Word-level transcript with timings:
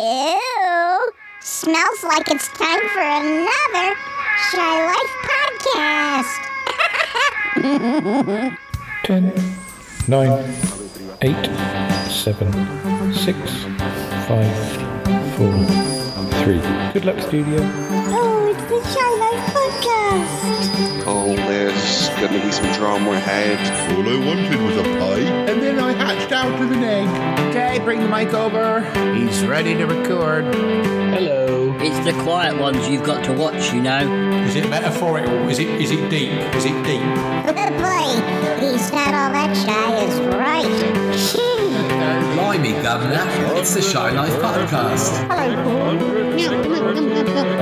Ew. 0.00 1.12
Smells 1.40 2.02
like 2.04 2.30
it's 2.30 2.48
time 2.48 2.80
for 2.88 3.00
another 3.02 3.94
Shy 4.48 4.86
Life 4.88 5.14
podcast. 5.28 6.40
10, 9.04 9.34
9, 10.08 10.54
8, 11.20 11.36
7, 12.08 13.12
6, 13.12 13.36
5, 14.24 14.56
4, 15.36 15.52
3. 16.44 16.60
Good 16.94 17.04
luck, 17.04 17.20
studio. 17.20 17.60
Oh, 17.60 18.48
it's 18.48 18.64
the 18.70 18.80
Shy 18.94 19.10
Life 19.20 19.44
podcast. 19.52 21.04
Oh, 21.06 21.36
there's 21.36 22.08
going 22.20 22.32
to 22.32 22.46
be 22.46 22.50
some 22.50 22.72
drama 22.72 23.10
ahead. 23.10 23.58
All 23.92 24.08
I 24.08 24.16
wanted 24.26 24.62
was 24.62 24.76
a 24.78 24.82
pie, 24.98 25.28
and 25.50 25.60
then 25.60 25.78
I 25.78 25.92
hatched 26.14 26.32
out 26.32 26.60
of 26.60 26.72
an 26.72 26.82
egg. 26.82 27.08
Okay, 27.50 27.78
bring 27.84 28.00
the 28.00 28.08
mic 28.08 28.34
over. 28.34 28.80
He's 29.14 29.44
ready 29.46 29.74
to 29.74 29.86
record. 29.86 30.44
Hello. 30.54 31.72
It's 31.78 32.04
the 32.04 32.12
quiet 32.24 32.58
ones 32.58 32.88
you've 32.88 33.04
got 33.04 33.24
to 33.26 33.32
watch, 33.32 33.72
you 33.72 33.80
know. 33.80 34.00
Is 34.42 34.56
it 34.56 34.68
metaphorical? 34.68 35.48
Is 35.48 35.60
it 35.60 35.68
is 35.68 35.92
it 35.92 36.10
deep? 36.10 36.32
Is 36.56 36.64
it 36.64 36.74
deep? 36.84 37.00
Boy, 37.80 38.10
he's 38.60 38.90
not 38.92 39.14
all 39.14 39.30
that 39.30 39.54
shy 39.54 40.04
is 40.04 40.20
right. 40.34 40.66
Gee. 41.16 41.70
Blimey, 42.34 42.72
Governor. 42.82 43.24
It's 43.56 43.74
the 43.74 43.82
Shy 43.82 44.10
Life 44.10 44.34
Podcast. 44.40 45.16
Hello, 45.28 45.62
Paul. 45.62 45.96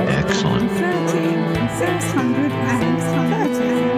Excellent. 0.09 0.71
630, 0.71 2.49
30, 2.49 3.88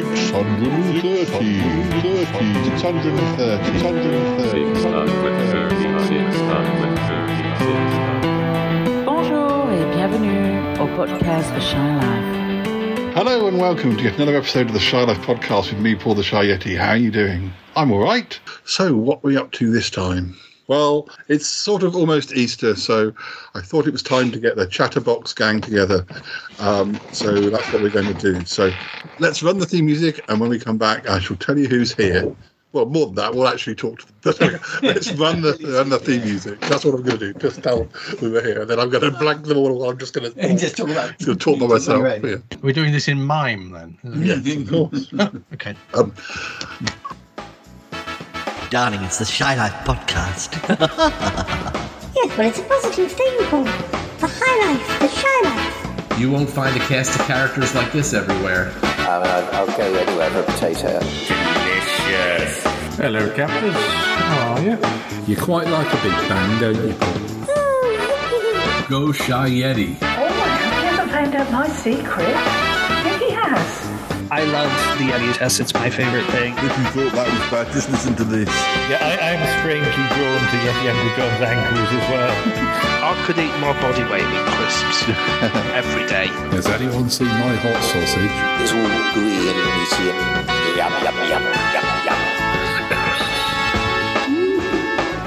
630, 0.00 1.02
630. 1.02 1.60
Bonjour 9.04 9.68
et 9.70 9.84
bienvenue 9.94 10.56
au 10.80 10.86
podcast 10.96 11.52
The 11.54 11.60
Shy 11.60 11.76
Life. 11.76 13.14
Hello 13.14 13.46
and 13.46 13.58
welcome 13.58 13.94
to 13.96 14.02
yet 14.02 14.16
another 14.16 14.36
episode 14.36 14.68
of 14.68 14.72
the 14.72 14.80
Shy 14.80 15.02
Life 15.04 15.18
podcast 15.18 15.70
with 15.70 15.80
me, 15.80 15.94
Paul 15.94 16.14
the 16.14 16.22
Shy 16.22 16.46
Yeti. 16.46 16.78
How 16.78 16.90
are 16.90 16.96
you 16.96 17.10
doing? 17.10 17.52
I'm 17.76 17.92
all 17.92 18.02
right. 18.02 18.38
So, 18.64 18.94
what 18.96 19.18
are 19.18 19.28
we 19.28 19.36
up 19.36 19.52
to 19.52 19.70
this 19.70 19.90
time? 19.90 20.36
Well, 20.70 21.08
it's 21.26 21.48
sort 21.48 21.82
of 21.82 21.96
almost 21.96 22.32
Easter, 22.32 22.76
so 22.76 23.12
I 23.56 23.60
thought 23.60 23.88
it 23.88 23.90
was 23.90 24.04
time 24.04 24.30
to 24.30 24.38
get 24.38 24.54
the 24.54 24.68
Chatterbox 24.68 25.32
gang 25.32 25.60
together. 25.60 26.06
Um, 26.60 26.96
so 27.10 27.50
that's 27.50 27.72
what 27.72 27.82
we're 27.82 27.90
going 27.90 28.06
to 28.06 28.14
do. 28.14 28.44
So 28.44 28.70
let's 29.18 29.42
run 29.42 29.58
the 29.58 29.66
theme 29.66 29.86
music, 29.86 30.24
and 30.28 30.38
when 30.38 30.48
we 30.48 30.60
come 30.60 30.78
back, 30.78 31.08
I 31.08 31.18
shall 31.18 31.34
tell 31.38 31.58
you 31.58 31.66
who's 31.66 31.92
here. 31.92 32.36
Well, 32.72 32.86
more 32.86 33.06
than 33.06 33.16
that, 33.16 33.34
we'll 33.34 33.48
actually 33.48 33.74
talk 33.74 33.98
to 34.22 34.38
them. 34.38 34.60
Let's 34.82 35.10
run 35.14 35.40
the 35.40 35.58
run 35.76 35.88
the 35.88 35.98
theme 35.98 36.22
music. 36.22 36.60
That's 36.60 36.84
what 36.84 36.94
I'm 36.94 37.02
going 37.02 37.18
to 37.18 37.32
do. 37.32 37.38
Just 37.40 37.64
tell 37.64 37.78
them 37.78 37.88
we 38.22 38.30
were 38.30 38.40
here, 38.40 38.60
and 38.60 38.70
then 38.70 38.78
I'm 38.78 38.90
going 38.90 39.02
to 39.02 39.18
blank 39.18 39.46
them 39.46 39.58
all. 39.58 39.90
I'm 39.90 39.98
just 39.98 40.14
going 40.14 40.32
to 40.34 40.56
Just 40.56 40.76
talk 40.76 40.88
about. 40.88 41.18
to 41.18 41.34
talk 41.34 41.58
by 41.58 41.66
myself. 41.66 42.22
Yeah. 42.22 42.36
We're 42.62 42.72
doing 42.72 42.92
this 42.92 43.08
in 43.08 43.20
mime 43.20 43.72
then. 43.72 43.98
Yes, 44.04 44.46
of 44.46 44.70
course. 44.70 45.12
Okay. 45.52 45.74
Um, 45.94 46.14
Darling, 48.70 49.02
it's 49.02 49.18
the 49.18 49.24
Shy 49.24 49.56
Life 49.56 49.74
Podcast. 49.84 50.54
Yes, 52.12 52.36
but 52.36 52.46
it's 52.46 52.58
a 52.58 52.62
positive 52.64 53.10
thing, 53.12 53.44
Paul. 53.46 53.62
The 53.64 54.28
high 54.28 54.72
life, 54.72 55.00
the 55.00 55.08
shy 55.08 55.40
life. 55.48 56.18
You 56.20 56.30
won't 56.30 56.50
find 56.50 56.76
a 56.76 56.80
cast 56.80 57.18
of 57.18 57.24
characters 57.26 57.72
like 57.74 57.92
this 57.92 58.12
everywhere. 58.12 58.72
I 58.82 59.22
mean, 59.22 59.54
I'll, 59.54 59.66
go 59.66 59.94
anywhere 59.94 60.28
for 60.30 60.40
a 60.40 60.42
potato. 60.42 60.98
Delicious. 60.98 62.62
Hello, 62.96 63.32
Captain. 63.34 63.70
How 63.70 64.54
are 64.54 64.60
you? 64.60 64.78
You're 65.26 65.40
quite 65.42 65.68
like 65.68 65.86
a 65.86 66.02
big 66.02 66.12
bang, 66.28 66.60
don't 66.60 66.88
you? 66.88 66.96
Oh, 67.48 68.86
Go 68.90 69.12
Shy 69.12 69.50
Yeti. 69.50 69.96
Oh, 70.02 70.26
he 70.26 70.86
hasn't 70.86 71.10
found 71.10 71.34
out 71.36 71.50
my 71.52 71.68
secret. 71.68 72.69
Yeah, 74.30 74.44
he 74.44 74.50
has. 74.52 74.52
I 74.52 74.52
love 74.52 74.98
the 74.98 75.04
Yeti 75.04 75.36
test. 75.36 75.60
It's 75.60 75.74
my 75.74 75.90
favorite 75.90 76.26
thing. 76.26 76.54
if 76.56 76.62
you 76.62 76.84
thought 76.94 77.12
that 77.14 77.26
was 77.26 77.50
bad, 77.50 77.72
just 77.72 77.90
listen 77.90 78.14
to 78.16 78.24
this. 78.24 78.48
Yeah, 78.88 78.98
I, 79.02 79.34
I'm 79.34 79.42
strangely 79.60 80.06
drawn 80.14 80.40
to 80.40 80.56
Yeti 80.62 80.90
Uncle 80.90 81.10
John's 81.16 81.42
ankles 81.42 81.90
as 81.90 82.06
well. 82.10 82.34
I 83.10 83.22
could 83.26 83.38
eat 83.38 83.52
my 83.58 83.72
body 83.80 84.04
weight 84.04 84.22
in 84.22 84.46
crisps 84.54 85.08
every 85.74 86.06
day. 86.06 86.26
Has 86.54 86.66
anyone 86.66 87.10
seen 87.10 87.28
my 87.28 87.54
hot 87.56 87.82
sausage? 87.82 88.30
It's 88.62 88.72
all 88.72 89.14
gooey 89.14 89.50
and 89.50 89.58
meaty 89.58 90.10
and 90.10 90.76
yum, 90.76 90.92
yum, 91.02 91.16
yum, 91.28 91.44
yum, 91.74 91.86
yum. 92.06 92.20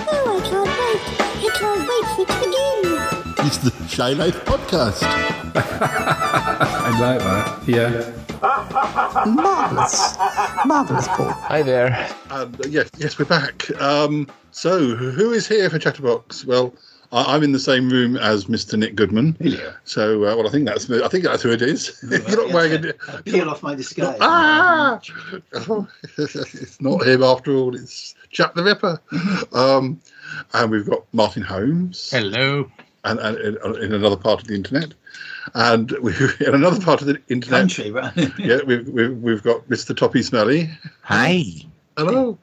Oh, 0.08 0.40
I 0.40 0.47
can't 0.47 0.70
wait. 0.80 1.02
I 1.44 1.50
can't 1.58 1.81
wait 1.90 2.06
for 2.16 2.22
it 2.22 2.28
to 2.28 2.35
begin. 2.40 3.12
It's 3.56 3.69
the 3.69 3.88
Shy 3.88 4.14
Life 4.14 4.44
podcast. 4.46 5.03
I 5.56 7.00
like 7.00 7.19
that. 7.19 7.68
Yeah. 7.68 9.25
Marvellous. 9.28 10.18
Marvellous, 10.66 11.08
Paul. 11.09 11.30
Hi 11.30 11.62
there. 11.62 12.09
And 12.31 12.59
uh, 12.59 12.68
yes, 12.68 12.90
yes, 12.97 13.19
we're 13.19 13.25
back. 13.25 13.69
Um, 13.80 14.28
so, 14.50 14.96
who 14.96 15.34
is 15.34 15.47
here 15.47 15.69
for 15.69 15.78
Chatterbox? 15.78 16.46
Well, 16.46 16.74
I, 17.12 17.36
I'm 17.36 17.44
in 17.44 17.52
the 17.52 17.59
same 17.59 17.91
room 17.91 18.18
as 18.18 18.46
Mr. 18.46 18.75
Nick 18.75 18.96
Goodman. 18.96 19.38
Yeah. 19.40 19.74
So, 19.84 20.25
uh, 20.25 20.35
well, 20.35 20.47
I 20.47 20.50
think 20.50 20.66
that's 20.66 20.90
I 20.90 21.08
think 21.08 21.24
that's 21.24 21.44
who 21.44 21.52
it 21.52 21.62
is. 21.62 22.03
You're 22.09 22.46
not 22.46 22.53
wearing 22.53 22.84
a 23.08 23.22
Peel 23.22 23.52
off 23.52 23.62
my 23.62 23.75
disguise. 23.75 24.18
ah. 24.20 25.00
Oh, 25.70 25.88
it's 26.18 26.81
not 26.81 27.06
him 27.06 27.22
after 27.22 27.53
all. 27.53 27.75
It's 27.75 28.16
Jack 28.31 28.56
the 28.56 28.64
Ripper. 28.64 29.00
Um, 29.52 30.02
and 30.56 30.72
we've 30.72 30.90
got 30.90 31.03
Martin 31.14 31.44
Holmes, 31.44 32.09
Hello. 32.09 32.68
And, 33.06 33.19
and 33.19 33.38
in, 33.38 33.84
in 33.84 33.94
another 33.94 34.16
part 34.16 34.41
of 34.41 34.47
the 34.47 34.56
internet, 34.56 34.94
and 35.53 35.91
we 36.02 36.14
in 36.46 36.56
another 36.56 36.80
part 36.80 37.02
of 37.02 37.08
the 37.08 37.22
internet. 37.28 37.62
Country, 37.62 37.91
right? 37.91 38.14
Yeah, 38.40 38.59
we've, 38.66 38.88
we've 38.88 39.18
we've 39.18 39.44
got 39.44 39.68
Mr. 39.68 39.94
Toppie 39.94 40.24
Smellie. 40.24 40.74
Hi. 41.02 41.44
Hello. 41.97 42.38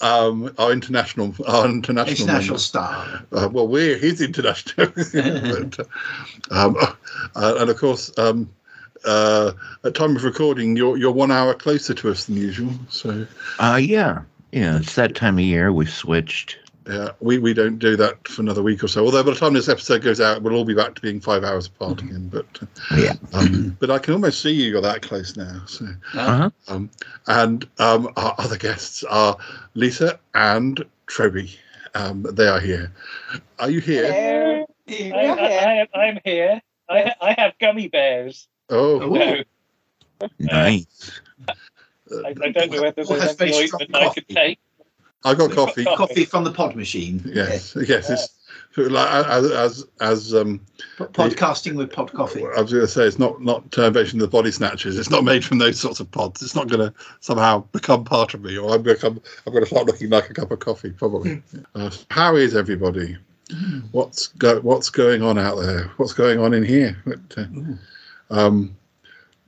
Um, 0.00 0.52
our 0.58 0.72
international, 0.72 1.34
our 1.46 1.66
international, 1.66 2.28
International 2.28 2.58
star. 2.58 3.22
Uh, 3.32 3.48
well, 3.50 3.66
we're 3.68 3.96
his 3.96 4.20
international, 4.20 4.86
but, 4.96 5.80
um, 6.50 6.76
uh, 7.34 7.54
and 7.58 7.70
of 7.70 7.76
course, 7.78 8.16
um, 8.18 8.50
uh, 9.04 9.52
at 9.84 9.94
time 9.94 10.16
of 10.16 10.24
recording, 10.24 10.76
you're 10.76 10.96
you're 10.96 11.12
one 11.12 11.30
hour 11.30 11.54
closer 11.54 11.94
to 11.94 12.10
us 12.10 12.24
than 12.26 12.36
usual. 12.36 12.72
So, 12.88 13.26
Uh, 13.58 13.78
yeah. 13.82 14.22
Yeah, 14.52 14.78
it's 14.78 14.94
that 14.94 15.14
time 15.14 15.38
of 15.38 15.44
year. 15.44 15.72
We've 15.72 15.90
switched. 15.90 16.56
Yeah, 16.88 17.10
we, 17.20 17.38
we 17.38 17.52
don't 17.52 17.78
do 17.78 17.96
that 17.96 18.26
for 18.26 18.42
another 18.42 18.62
week 18.62 18.82
or 18.82 18.88
so. 18.88 19.04
Although 19.04 19.22
by 19.22 19.32
the 19.32 19.36
time 19.38 19.52
this 19.52 19.68
episode 19.68 20.02
goes 20.02 20.20
out, 20.20 20.42
we'll 20.42 20.54
all 20.54 20.64
be 20.64 20.74
back 20.74 20.94
to 20.94 21.02
being 21.02 21.20
five 21.20 21.44
hours 21.44 21.66
apart 21.66 22.00
again. 22.02 22.28
But 22.28 22.46
uh, 22.62 22.96
Yeah. 22.96 23.12
um, 23.32 23.76
but 23.80 23.90
I 23.90 23.98
can 23.98 24.14
almost 24.14 24.40
see 24.40 24.50
you. 24.52 24.70
You're 24.70 24.80
that 24.80 25.02
close 25.02 25.36
now. 25.36 25.62
So. 25.66 25.86
Uh-huh. 26.14 26.50
Um, 26.68 26.90
and 27.26 27.68
um, 27.78 28.08
our 28.16 28.34
other 28.38 28.56
guests 28.56 29.04
are 29.04 29.36
Lisa 29.74 30.18
and 30.34 30.84
Troby. 31.06 31.56
Um, 31.94 32.22
they 32.32 32.46
are 32.48 32.60
here. 32.60 32.92
Are 33.58 33.70
you 33.70 33.80
here? 33.80 34.64
I, 34.88 35.12
I, 35.12 35.86
I, 35.94 35.98
I'm 35.98 36.20
here. 36.24 36.60
I, 36.88 37.12
I 37.20 37.32
have 37.38 37.52
gummy 37.58 37.88
bears. 37.88 38.48
Oh, 38.70 38.98
No, 38.98 39.42
Nice. 40.38 41.20
I, 41.48 42.28
I 42.28 42.32
don't 42.50 42.70
know 42.72 42.82
whether 42.82 43.04
there's 43.04 43.08
that's 43.08 43.40
any 43.40 43.54
ointment 43.54 43.94
I 43.94 44.08
could 44.14 44.28
take. 44.28 44.58
I 45.24 45.34
got 45.34 45.50
coffee. 45.50 45.84
Coffee 45.84 46.24
from 46.24 46.44
the 46.44 46.52
pod 46.52 46.76
machine. 46.76 47.22
Yes, 47.24 47.76
yes. 47.86 48.08
It's 48.10 48.38
like 48.76 49.26
as 49.26 49.50
as 49.50 49.86
as 50.00 50.34
um. 50.34 50.60
P- 50.96 51.04
Podcasting 51.04 51.74
with 51.74 51.92
pod 51.92 52.12
coffee. 52.12 52.44
I 52.44 52.60
was 52.60 52.72
going 52.72 52.86
to 52.86 52.88
say 52.88 53.04
it's 53.04 53.18
not 53.18 53.42
not 53.42 53.74
version 53.74 54.20
of 54.20 54.30
the 54.30 54.36
body 54.36 54.52
snatchers. 54.52 54.98
It's 54.98 55.10
not 55.10 55.24
made 55.24 55.44
from 55.44 55.58
those 55.58 55.80
sorts 55.80 55.98
of 56.00 56.10
pods. 56.10 56.42
It's 56.42 56.54
not 56.54 56.68
going 56.68 56.88
to 56.88 56.94
somehow 57.20 57.60
become 57.72 58.04
part 58.04 58.34
of 58.34 58.42
me, 58.42 58.56
or 58.56 58.74
I'm 58.74 58.82
become 58.82 59.20
I'm 59.46 59.52
going 59.52 59.64
to 59.64 59.70
start 59.70 59.86
looking 59.86 60.10
like 60.10 60.30
a 60.30 60.34
cup 60.34 60.50
of 60.50 60.60
coffee. 60.60 60.90
Probably. 60.90 61.42
Uh, 61.74 61.90
how 62.10 62.36
is 62.36 62.54
everybody? 62.54 63.16
What's 63.92 64.28
go, 64.28 64.60
What's 64.60 64.90
going 64.90 65.22
on 65.22 65.38
out 65.38 65.56
there? 65.56 65.90
What's 65.96 66.12
going 66.12 66.38
on 66.38 66.52
in 66.52 66.62
here? 66.62 66.96
But, 67.06 67.38
uh, 67.38 67.46
um, 68.30 68.76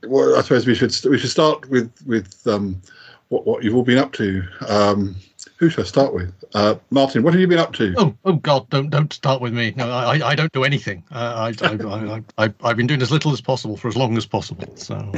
well, 0.03 0.35
I 0.37 0.41
suppose 0.41 0.65
we 0.65 0.75
should 0.75 0.93
we 1.05 1.19
should 1.19 1.29
start 1.29 1.69
with 1.69 1.91
with 2.05 2.45
um, 2.47 2.81
what 3.29 3.45
what 3.45 3.63
you've 3.63 3.75
all 3.75 3.83
been 3.83 3.99
up 3.99 4.11
to. 4.13 4.43
Um, 4.67 5.15
who 5.61 5.69
should 5.69 5.81
I 5.85 5.87
start 5.87 6.11
with? 6.15 6.33
Uh, 6.55 6.73
Martin, 6.89 7.21
what 7.21 7.33
have 7.35 7.39
you 7.39 7.45
been 7.47 7.59
up 7.59 7.71
to? 7.73 7.93
Oh, 7.95 8.15
oh 8.25 8.33
God! 8.33 8.67
Don't 8.71 8.89
don't 8.89 9.13
start 9.13 9.41
with 9.41 9.53
me. 9.53 9.73
No, 9.77 9.91
I 9.91 10.17
I- 10.17 10.29
I 10.29 10.35
don't 10.35 10.51
do 10.53 10.63
anything. 10.63 11.03
Uh, 11.11 11.53
I, 11.61 11.65
I, 11.67 12.15
I 12.15 12.45
I 12.45 12.53
I've 12.63 12.77
been 12.77 12.87
doing 12.87 13.01
as 13.03 13.11
little 13.11 13.31
as 13.31 13.41
possible 13.41 13.77
for 13.77 13.87
as 13.87 13.95
long 13.95 14.17
as 14.17 14.25
possible. 14.25 14.75
So 14.75 14.95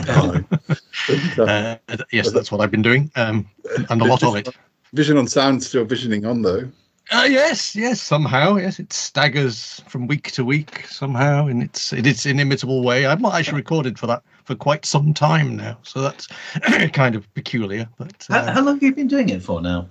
uh, 1.40 1.78
yes, 2.12 2.31
that's 2.34 2.51
what 2.51 2.60
I've 2.60 2.72
been 2.72 2.81
doing, 2.81 3.10
um, 3.16 3.50
and 3.90 4.01
a 4.01 4.06
lot 4.06 4.22
of 4.22 4.36
it. 4.36 4.50
Vision 4.92 5.18
on 5.18 5.28
sound 5.28 5.63
still 5.63 5.86
visioning 5.86 6.25
on 6.25 6.42
though. 6.42 6.69
Uh, 7.12 7.28
yes, 7.30 7.75
yes, 7.75 8.01
somehow, 8.01 8.56
yes, 8.56 8.80
it 8.80 8.92
staggers 8.92 9.81
from 9.88 10.07
week 10.07 10.31
to 10.31 10.44
week 10.44 10.86
somehow 10.88 11.48
in 11.48 11.62
its 11.62 11.94
in 11.94 12.06
its 12.06 12.25
inimitable 12.25 12.84
way. 12.84 13.06
I've 13.06 13.22
not 13.22 13.36
actually 13.36 13.57
recorded 13.57 13.98
for 13.98 14.07
that 14.07 14.24
for 14.44 14.56
quite 14.56 14.86
some 14.86 15.13
time 15.13 15.56
now, 15.56 15.78
so 15.84 16.01
that's 16.01 16.28
kind 16.92 17.16
of 17.16 17.34
peculiar. 17.34 17.88
But 17.98 18.25
How, 18.30 18.40
uh, 18.40 18.54
how 18.54 18.62
long 18.62 18.75
have 18.75 18.84
you 18.84 18.94
been 18.94 19.07
doing 19.07 19.30
it 19.30 19.42
for 19.42 19.62
now? 19.62 19.88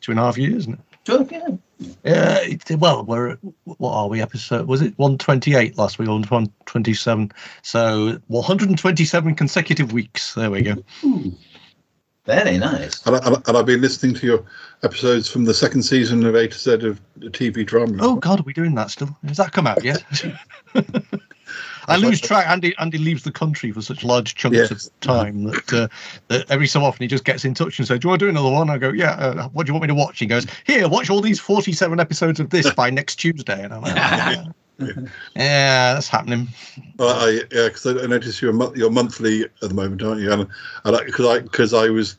Two 0.00 0.12
and 0.12 0.20
a 0.20 0.22
half 0.22 0.38
years 0.38 0.68
now. 0.68 0.78
Sure, 1.06 1.26
yeah. 1.30 1.48
Yeah, 2.04 2.38
it- 2.42 2.70
well, 2.78 3.04
we're 3.04 3.36
what 3.64 3.92
are 3.92 4.08
we? 4.08 4.20
Episode 4.20 4.66
was 4.66 4.82
it 4.82 4.92
128 4.98 5.78
last 5.78 5.98
week? 5.98 6.08
or 6.08 6.12
127. 6.12 7.30
So 7.62 8.20
127 8.26 9.34
consecutive 9.34 9.92
weeks. 9.92 10.34
There 10.34 10.50
we 10.50 10.62
go. 10.62 10.74
Very 12.26 12.58
nice. 12.58 13.06
And, 13.06 13.16
I, 13.16 13.18
and 13.26 13.36
I- 13.36 13.42
and 13.48 13.56
I've 13.56 13.64
been 13.66 13.80
listening 13.80 14.14
to 14.16 14.26
your 14.26 14.44
episodes 14.82 15.30
from 15.30 15.44
the 15.44 15.54
second 15.54 15.82
season 15.82 16.26
of 16.26 16.34
A 16.34 16.48
to 16.48 16.58
Z 16.58 16.72
of 16.86 17.00
the 17.16 17.30
TV 17.30 17.64
drama. 17.64 17.96
Oh 18.00 18.16
God, 18.16 18.40
are 18.40 18.44
we 18.44 18.52
doing 18.52 18.74
that 18.74 18.90
still? 18.90 19.16
Has 19.26 19.38
that 19.38 19.52
come 19.52 19.66
out 19.66 19.82
yet? 19.84 20.02
I 21.88 21.96
lose 21.96 22.20
track. 22.20 22.46
Andy 22.48 22.74
Andy 22.78 22.98
leaves 22.98 23.22
the 23.22 23.32
country 23.32 23.72
for 23.72 23.82
such 23.82 24.04
large 24.04 24.34
chunks 24.34 24.56
Yes. 24.56 24.70
of 24.70 25.00
time 25.00 25.44
that, 25.44 25.72
uh, 25.72 25.88
that 26.28 26.50
every 26.50 26.66
so 26.66 26.84
often 26.84 27.02
he 27.02 27.08
just 27.08 27.24
gets 27.24 27.44
in 27.44 27.54
touch 27.54 27.78
and 27.78 27.88
says, 27.88 27.98
"Do 27.98 28.06
you 28.06 28.10
want 28.10 28.20
to 28.20 28.26
do 28.26 28.30
another 28.30 28.50
one?" 28.50 28.70
I 28.70 28.78
go, 28.78 28.90
"Yeah." 28.90 29.12
Uh, 29.12 29.48
what 29.48 29.66
do 29.66 29.70
you 29.70 29.74
want 29.74 29.82
me 29.82 29.88
to 29.88 29.94
watch? 29.94 30.18
He 30.18 30.26
goes, 30.26 30.46
"Here, 30.66 30.88
watch 30.88 31.10
all 31.10 31.20
these 31.20 31.40
forty-seven 31.40 31.98
episodes 31.98 32.40
of 32.40 32.50
this 32.50 32.70
by 32.72 32.90
next 32.90 33.16
Tuesday." 33.16 33.62
And 33.62 33.72
I'm 33.72 33.82
like, 33.82 33.96
"Yeah, 33.96 34.44
yeah 35.36 35.94
that's 35.94 36.08
happening." 36.08 36.48
Well, 36.98 37.18
I 37.18 37.42
yeah, 37.52 37.68
because 37.68 37.86
I 37.86 38.06
noticed 38.06 38.42
you're 38.42 38.52
mo- 38.52 38.72
you're 38.76 38.90
monthly 38.90 39.44
at 39.44 39.60
the 39.60 39.74
moment, 39.74 40.02
aren't 40.02 40.20
you? 40.20 40.30
And 40.32 40.46
because 40.84 41.26
I 41.26 41.40
because 41.40 41.74
I 41.74 41.88
was 41.88 42.18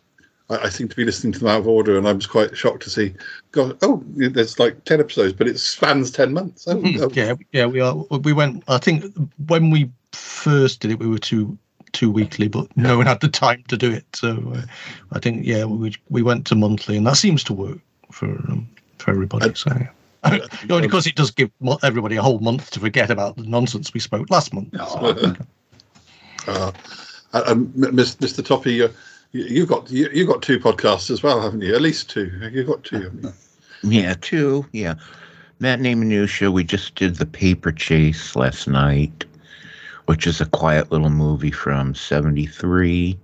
I, 0.50 0.58
I 0.58 0.70
seem 0.70 0.88
to 0.88 0.96
be 0.96 1.06
listening 1.06 1.34
to 1.34 1.40
them 1.40 1.48
out 1.50 1.62
of 1.62 1.68
order, 1.68 1.98
and 1.98 2.08
I 2.08 2.14
was 2.14 2.28
quite 2.28 2.56
shocked 2.58 2.84
to 2.84 2.90
see. 2.90 3.14
God, 3.52 3.78
oh, 3.82 4.04
there's 4.08 4.60
like 4.60 4.84
ten 4.86 5.00
episodes, 5.00 5.34
but 5.34 5.48
it 5.48 5.60
spans 5.60 6.12
ten 6.12 6.34
months. 6.34 6.68
Oh, 6.68 6.80
Hmm, 6.80 7.02
oh. 7.02 7.10
yeah, 7.14 7.36
yeah, 7.52 7.66
we 7.66 7.80
are. 7.80 7.96
We 7.96 8.34
went. 8.34 8.64
I 8.68 8.78
think 8.78 9.06
when 9.48 9.70
we 9.70 9.90
first 10.12 10.80
did 10.82 10.92
it, 10.92 11.00
we 11.00 11.08
were 11.08 11.20
two 11.20 11.58
two 11.92 12.12
weekly, 12.12 12.48
but 12.48 12.68
no 12.78 12.98
one 12.98 13.08
had 13.08 13.20
the 13.22 13.28
time 13.28 13.64
to 13.68 13.78
do 13.78 13.92
it. 13.92 14.06
So 14.16 14.54
uh, 14.56 14.62
I 15.12 15.20
think 15.20 15.46
yeah, 15.46 15.66
we 15.66 15.96
we 16.10 16.22
went 16.22 16.46
to 16.48 16.56
monthly, 16.56 16.98
and 16.98 17.08
that 17.08 17.18
seems 17.18 17.44
to 17.46 17.54
work 17.54 17.80
for 18.12 18.28
um, 18.28 18.68
for 18.98 19.12
everybody. 19.12 19.54
So. 19.56 19.72
yeah. 20.26 20.46
Because 20.68 21.08
it 21.08 21.16
does 21.16 21.32
give 21.32 21.50
everybody 21.82 22.18
a 22.18 22.22
whole 22.22 22.40
month 22.40 22.72
to 22.72 22.82
forget 22.82 23.10
about 23.10 23.38
the 23.38 23.44
nonsense 23.44 23.94
we 23.94 24.02
spoke 24.02 24.30
last 24.30 24.54
month. 24.54 24.74
Uh, 26.48 26.72
and 27.34 27.86
M- 27.86 27.96
Mr. 27.96 28.42
Toppie, 28.42 28.92
you've 29.32 29.70
got 29.70 29.90
you, 29.90 30.10
you've 30.14 30.28
got 30.28 30.42
two 30.42 30.60
podcasts 30.60 31.10
as 31.10 31.24
well, 31.24 31.42
haven't 31.42 31.62
you? 31.62 31.76
At 31.76 31.82
least 31.82 32.10
two. 32.10 32.32
You've 32.52 32.68
got 32.68 32.84
two. 32.84 33.02
haven't 33.02 33.24
you? 33.24 33.34
Yeah, 33.84 34.16
two. 34.20 34.66
Yeah. 34.72 34.96
Matinee 35.60 35.96
Minutia, 35.96 36.52
we 36.52 36.64
just 36.64 36.96
did 36.96 37.16
The 37.16 37.26
Paper 37.26 37.72
Chase 37.72 38.36
last 38.36 38.68
night, 38.68 39.26
which 40.06 40.26
is 40.26 40.40
a 40.40 40.46
quiet 40.46 40.92
little 40.92 41.10
movie 41.10 41.52
from 41.52 41.94
73. 41.94 43.18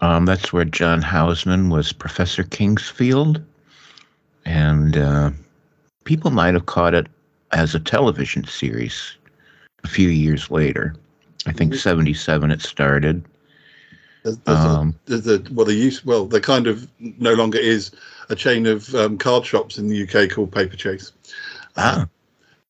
Um, 0.00 0.24
that's 0.24 0.52
where 0.52 0.64
John 0.64 1.02
Houseman 1.02 1.68
was 1.68 1.92
Professor 1.92 2.44
Kingsfield. 2.44 3.44
And 4.46 4.96
uh, 4.96 5.30
people 6.04 6.30
might 6.30 6.54
have 6.54 6.66
caught 6.66 6.94
it 6.94 7.08
as 7.52 7.74
a 7.74 7.80
television 7.80 8.44
series 8.44 9.16
a 9.84 9.88
few 9.88 10.08
years 10.08 10.50
later. 10.50 10.94
I 11.46 11.52
think 11.52 11.74
77 11.74 12.50
it 12.50 12.62
started. 12.62 13.24
There's, 14.28 14.38
there's 14.38 14.58
Um, 14.58 14.94
a, 15.06 15.10
there's 15.10 15.26
a, 15.26 15.52
well, 15.52 15.66
the 15.66 15.74
use 15.74 16.04
well, 16.04 16.26
there 16.26 16.40
kind 16.40 16.66
of 16.66 16.88
no 16.98 17.34
longer 17.34 17.58
is 17.58 17.90
a 18.28 18.34
chain 18.34 18.66
of 18.66 18.94
um, 18.94 19.16
card 19.18 19.46
shops 19.46 19.78
in 19.78 19.88
the 19.88 20.02
UK 20.02 20.30
called 20.30 20.52
Paper 20.52 20.76
Chase. 20.76 21.12
Ah. 21.76 22.06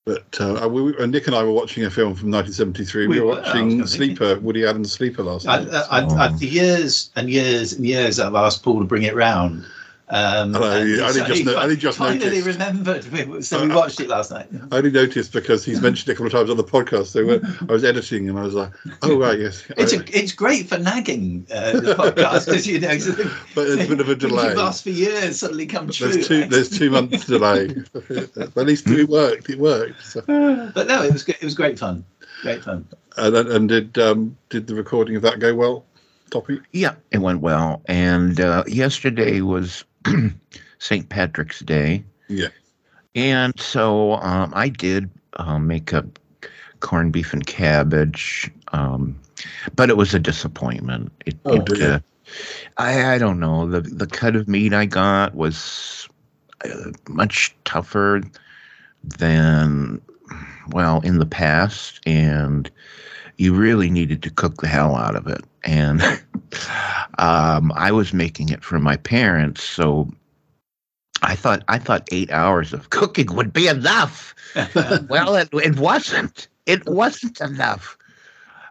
But 0.04 0.40
uh, 0.40 0.66
we, 0.70 0.96
and 0.98 1.12
Nick 1.12 1.26
and 1.26 1.36
I 1.36 1.42
were 1.42 1.52
watching 1.52 1.84
a 1.84 1.90
film 1.90 2.14
from 2.14 2.30
1973. 2.30 3.06
We, 3.06 3.14
We 3.16 3.20
were 3.20 3.26
were, 3.26 3.32
I 3.32 3.36
was 3.36 3.46
watching 3.46 3.68
gonna. 3.70 3.86
Sleeper, 3.86 4.38
Woody 4.40 4.64
Allen's 4.64 4.92
Sleeper 4.92 5.22
last 5.22 5.46
I, 5.46 5.64
night. 5.64 5.68
I, 5.90 6.00
I, 6.00 6.26
I, 6.26 6.36
for 6.36 6.44
years 6.44 7.10
and 7.16 7.28
years 7.28 7.74
and 7.74 7.84
years, 7.84 8.18
I've 8.18 8.34
asked 8.34 8.62
Paul 8.62 8.78
to 8.78 8.86
bring 8.86 9.02
it 9.02 9.14
round. 9.14 9.66
Um, 10.10 10.56
I 10.56 10.78
and 10.78 11.02
I 11.02 11.08
only 11.08 11.20
just 11.20 11.32
he 11.34 11.44
no- 11.44 11.56
I 11.56 11.64
only 11.64 11.76
just 11.76 11.98
finally 11.98 12.18
noticed. 12.40 12.46
remembered. 12.46 13.44
So 13.44 13.60
we 13.62 13.74
watched 13.74 14.00
it 14.00 14.08
last 14.08 14.30
night. 14.30 14.48
I 14.72 14.78
only 14.78 14.90
noticed 14.90 15.32
because 15.34 15.64
he's 15.64 15.82
mentioned 15.82 16.08
it 16.08 16.12
a 16.12 16.14
couple 16.14 16.26
of 16.28 16.32
times 16.32 16.48
on 16.50 16.56
the 16.56 16.64
podcast. 16.64 17.08
So 17.08 17.26
when 17.26 17.44
I 17.68 17.72
was 17.72 17.84
editing 17.84 18.28
and 18.28 18.38
I 18.38 18.42
was 18.42 18.54
like, 18.54 18.72
oh, 19.02 19.18
right, 19.18 19.38
yes. 19.38 19.64
It's 19.76 19.92
I- 19.92 19.98
a, 19.98 20.04
it's 20.12 20.32
great 20.32 20.66
for 20.66 20.78
nagging 20.78 21.46
uh, 21.52 21.72
the 21.80 21.94
podcast 21.94 22.46
because 22.46 22.66
you 22.66 22.80
know. 22.80 22.88
But 23.54 23.66
there's 23.68 23.84
a 23.84 23.88
bit 23.88 24.00
of 24.00 24.08
a 24.08 24.14
delay. 24.14 24.48
You've 24.48 24.58
asked 24.58 24.84
for 24.84 24.90
years 24.90 25.40
suddenly 25.40 25.66
come 25.66 25.90
true. 25.90 26.08
there's 26.12 26.26
two, 26.28 26.46
there's 26.46 26.70
two 26.70 26.90
months 26.90 27.26
delay. 27.26 27.74
but 27.92 28.38
at 28.38 28.66
least 28.66 28.88
it 28.88 29.08
worked. 29.08 29.50
It 29.50 29.58
worked. 29.58 30.02
So. 30.04 30.22
but 30.22 30.86
no, 30.86 31.02
it 31.02 31.12
was 31.12 31.28
it 31.28 31.42
was 31.42 31.54
great 31.54 31.78
fun. 31.78 32.04
Great 32.42 32.62
fun. 32.64 32.86
And, 33.16 33.36
and 33.36 33.68
did 33.68 33.98
um, 33.98 34.36
did 34.48 34.68
the 34.68 34.74
recording 34.74 35.16
of 35.16 35.22
that 35.22 35.38
go 35.40 35.54
well, 35.54 35.84
Toppie? 36.30 36.62
Yeah, 36.72 36.94
it 37.10 37.18
went 37.18 37.40
well. 37.40 37.82
And 37.86 38.40
uh, 38.40 38.64
yesterday 38.66 39.40
was 39.40 39.84
St. 40.78 41.08
Patrick's 41.08 41.60
Day. 41.60 42.04
Yeah. 42.28 42.48
And 43.14 43.58
so 43.58 44.14
um, 44.14 44.52
I 44.54 44.68
did 44.68 45.10
um, 45.34 45.66
make 45.66 45.92
a 45.92 46.06
corned 46.80 47.12
beef 47.12 47.32
and 47.32 47.46
cabbage, 47.46 48.50
um, 48.72 49.18
but 49.74 49.90
it 49.90 49.96
was 49.96 50.14
a 50.14 50.18
disappointment. 50.18 51.12
It, 51.26 51.36
Oh, 51.44 51.56
it, 51.56 51.82
uh, 51.82 52.00
I, 52.76 53.14
I 53.14 53.18
don't 53.18 53.40
know. 53.40 53.68
The, 53.68 53.80
the 53.80 54.06
cut 54.06 54.36
of 54.36 54.48
meat 54.48 54.72
I 54.72 54.86
got 54.86 55.34
was 55.34 56.08
uh, 56.64 56.92
much 57.08 57.54
tougher 57.64 58.22
than, 59.02 60.00
well, 60.70 61.00
in 61.00 61.18
the 61.18 61.26
past. 61.26 62.00
And 62.06 62.70
you 63.38 63.54
really 63.54 63.88
needed 63.88 64.22
to 64.24 64.30
cook 64.30 64.60
the 64.60 64.68
hell 64.68 64.96
out 64.96 65.16
of 65.16 65.26
it. 65.28 65.42
And 65.64 66.02
um, 67.18 67.72
I 67.74 67.90
was 67.92 68.12
making 68.12 68.50
it 68.50 68.62
for 68.62 68.78
my 68.78 68.96
parents, 68.96 69.62
so 69.62 70.10
I 71.22 71.34
thought 71.34 71.62
I 71.68 71.78
thought 71.78 72.08
eight 72.12 72.30
hours 72.30 72.72
of 72.72 72.90
cooking 72.90 73.34
would 73.34 73.52
be 73.52 73.68
enough. 73.68 74.34
well, 75.08 75.36
it, 75.36 75.48
it 75.52 75.78
wasn't. 75.78 76.48
It 76.66 76.86
wasn't 76.86 77.40
enough. 77.40 77.96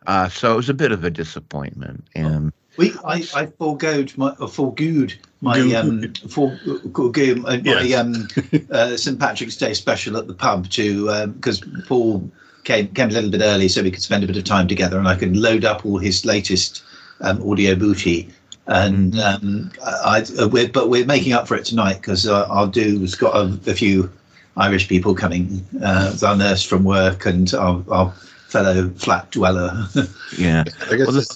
Uh, 0.05 0.29
so 0.29 0.53
it 0.53 0.57
was 0.57 0.69
a 0.69 0.73
bit 0.73 0.91
of 0.91 1.03
a 1.03 1.09
disappointment. 1.09 2.05
And 2.15 2.53
We, 2.77 2.93
I, 3.03 3.27
I 3.35 3.45
foregoed 3.47 4.17
my, 4.17 4.29
or 4.39 4.47
foregoed 4.47 5.15
my, 5.41 5.59
um, 5.75 6.13
for, 6.29 6.57
foregoed 6.93 7.39
my, 7.39 7.57
my 7.57 7.81
Yes. 7.81 7.99
um, 7.99 8.27
uh, 8.71 8.95
St 8.95 9.19
Patrick's 9.19 9.57
Day 9.57 9.73
special 9.73 10.15
at 10.15 10.27
the 10.27 10.33
pub 10.33 10.69
to 10.69 11.27
because 11.27 11.61
Paul 11.87 12.31
came 12.67 12.87
came 12.89 13.09
a 13.09 13.13
little 13.13 13.31
bit 13.31 13.41
early 13.41 13.69
so 13.69 13.81
we 13.81 13.89
could 13.89 14.03
spend 14.03 14.23
a 14.23 14.27
bit 14.27 14.37
of 14.37 14.43
time 14.43 14.67
together 14.67 14.99
and 14.99 15.07
I 15.07 15.15
could 15.15 15.35
load 15.35 15.63
up 15.63 15.85
all 15.85 15.97
his 15.97 16.25
latest 16.25 16.83
um, 17.21 17.41
audio 17.49 17.75
booty. 17.75 18.29
And 18.67 19.17
um, 19.19 19.71
I, 19.83 20.25
I 20.39 20.45
we're, 20.45 20.67
but 20.67 20.89
we're 20.89 21.05
making 21.05 21.31
up 21.31 21.47
for 21.47 21.55
it 21.55 21.63
tonight 21.63 21.95
because 22.01 22.27
uh, 22.27 22.45
I'll 22.49 22.67
do. 22.67 22.99
We've 22.99 23.17
got 23.17 23.33
a, 23.33 23.71
a 23.71 23.73
few 23.73 24.11
Irish 24.57 24.89
people 24.89 25.15
coming. 25.15 25.65
Uh, 25.81 26.13
our 26.25 26.35
nurse 26.35 26.63
from 26.63 26.83
work 26.83 27.25
and 27.25 27.53
our, 27.53 27.81
our 27.89 28.11
fellow 28.49 28.89
flat 28.89 29.31
dweller. 29.31 29.87
yeah, 30.37 30.65
I 30.91 30.97
guess. 30.97 31.07
Well, 31.07 31.13
this, 31.13 31.29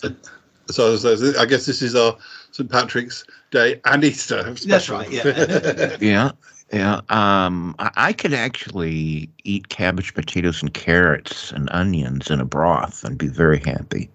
so, 0.67 0.97
so 0.97 1.39
I 1.39 1.45
guess 1.45 1.65
this 1.65 1.81
is 1.81 1.95
our 1.95 2.17
St 2.51 2.69
Patrick's 2.69 3.23
Day 3.51 3.79
and 3.85 4.03
Easter. 4.03 4.53
That's 4.65 4.89
right. 4.89 5.09
Yeah. 5.09 5.95
yeah, 6.01 6.31
yeah. 6.71 7.01
Um, 7.09 7.75
I, 7.79 7.91
I 7.95 8.13
could 8.13 8.33
actually 8.33 9.29
eat 9.43 9.69
cabbage, 9.69 10.13
potatoes, 10.13 10.61
and 10.61 10.73
carrots 10.73 11.51
and 11.51 11.69
onions 11.71 12.29
in 12.29 12.39
a 12.39 12.45
broth 12.45 13.03
and 13.03 13.17
be 13.17 13.27
very 13.27 13.59
happy. 13.59 14.09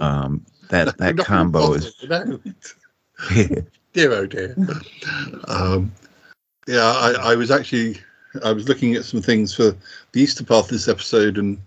Um, 0.00 0.44
that 0.70 0.96
that 0.98 1.16
combo 1.18 1.72
is. 1.72 1.94
dear 3.92 4.12
oh 4.12 4.26
dear. 4.26 4.54
Um, 5.48 5.92
yeah, 6.66 6.82
I, 6.82 7.32
I 7.32 7.34
was 7.34 7.50
actually 7.50 7.98
I 8.44 8.52
was 8.52 8.68
looking 8.68 8.94
at 8.94 9.04
some 9.04 9.22
things 9.22 9.54
for 9.54 9.74
the 10.12 10.20
Easter 10.20 10.44
Path 10.44 10.68
this 10.68 10.88
episode, 10.88 11.38
and 11.38 11.58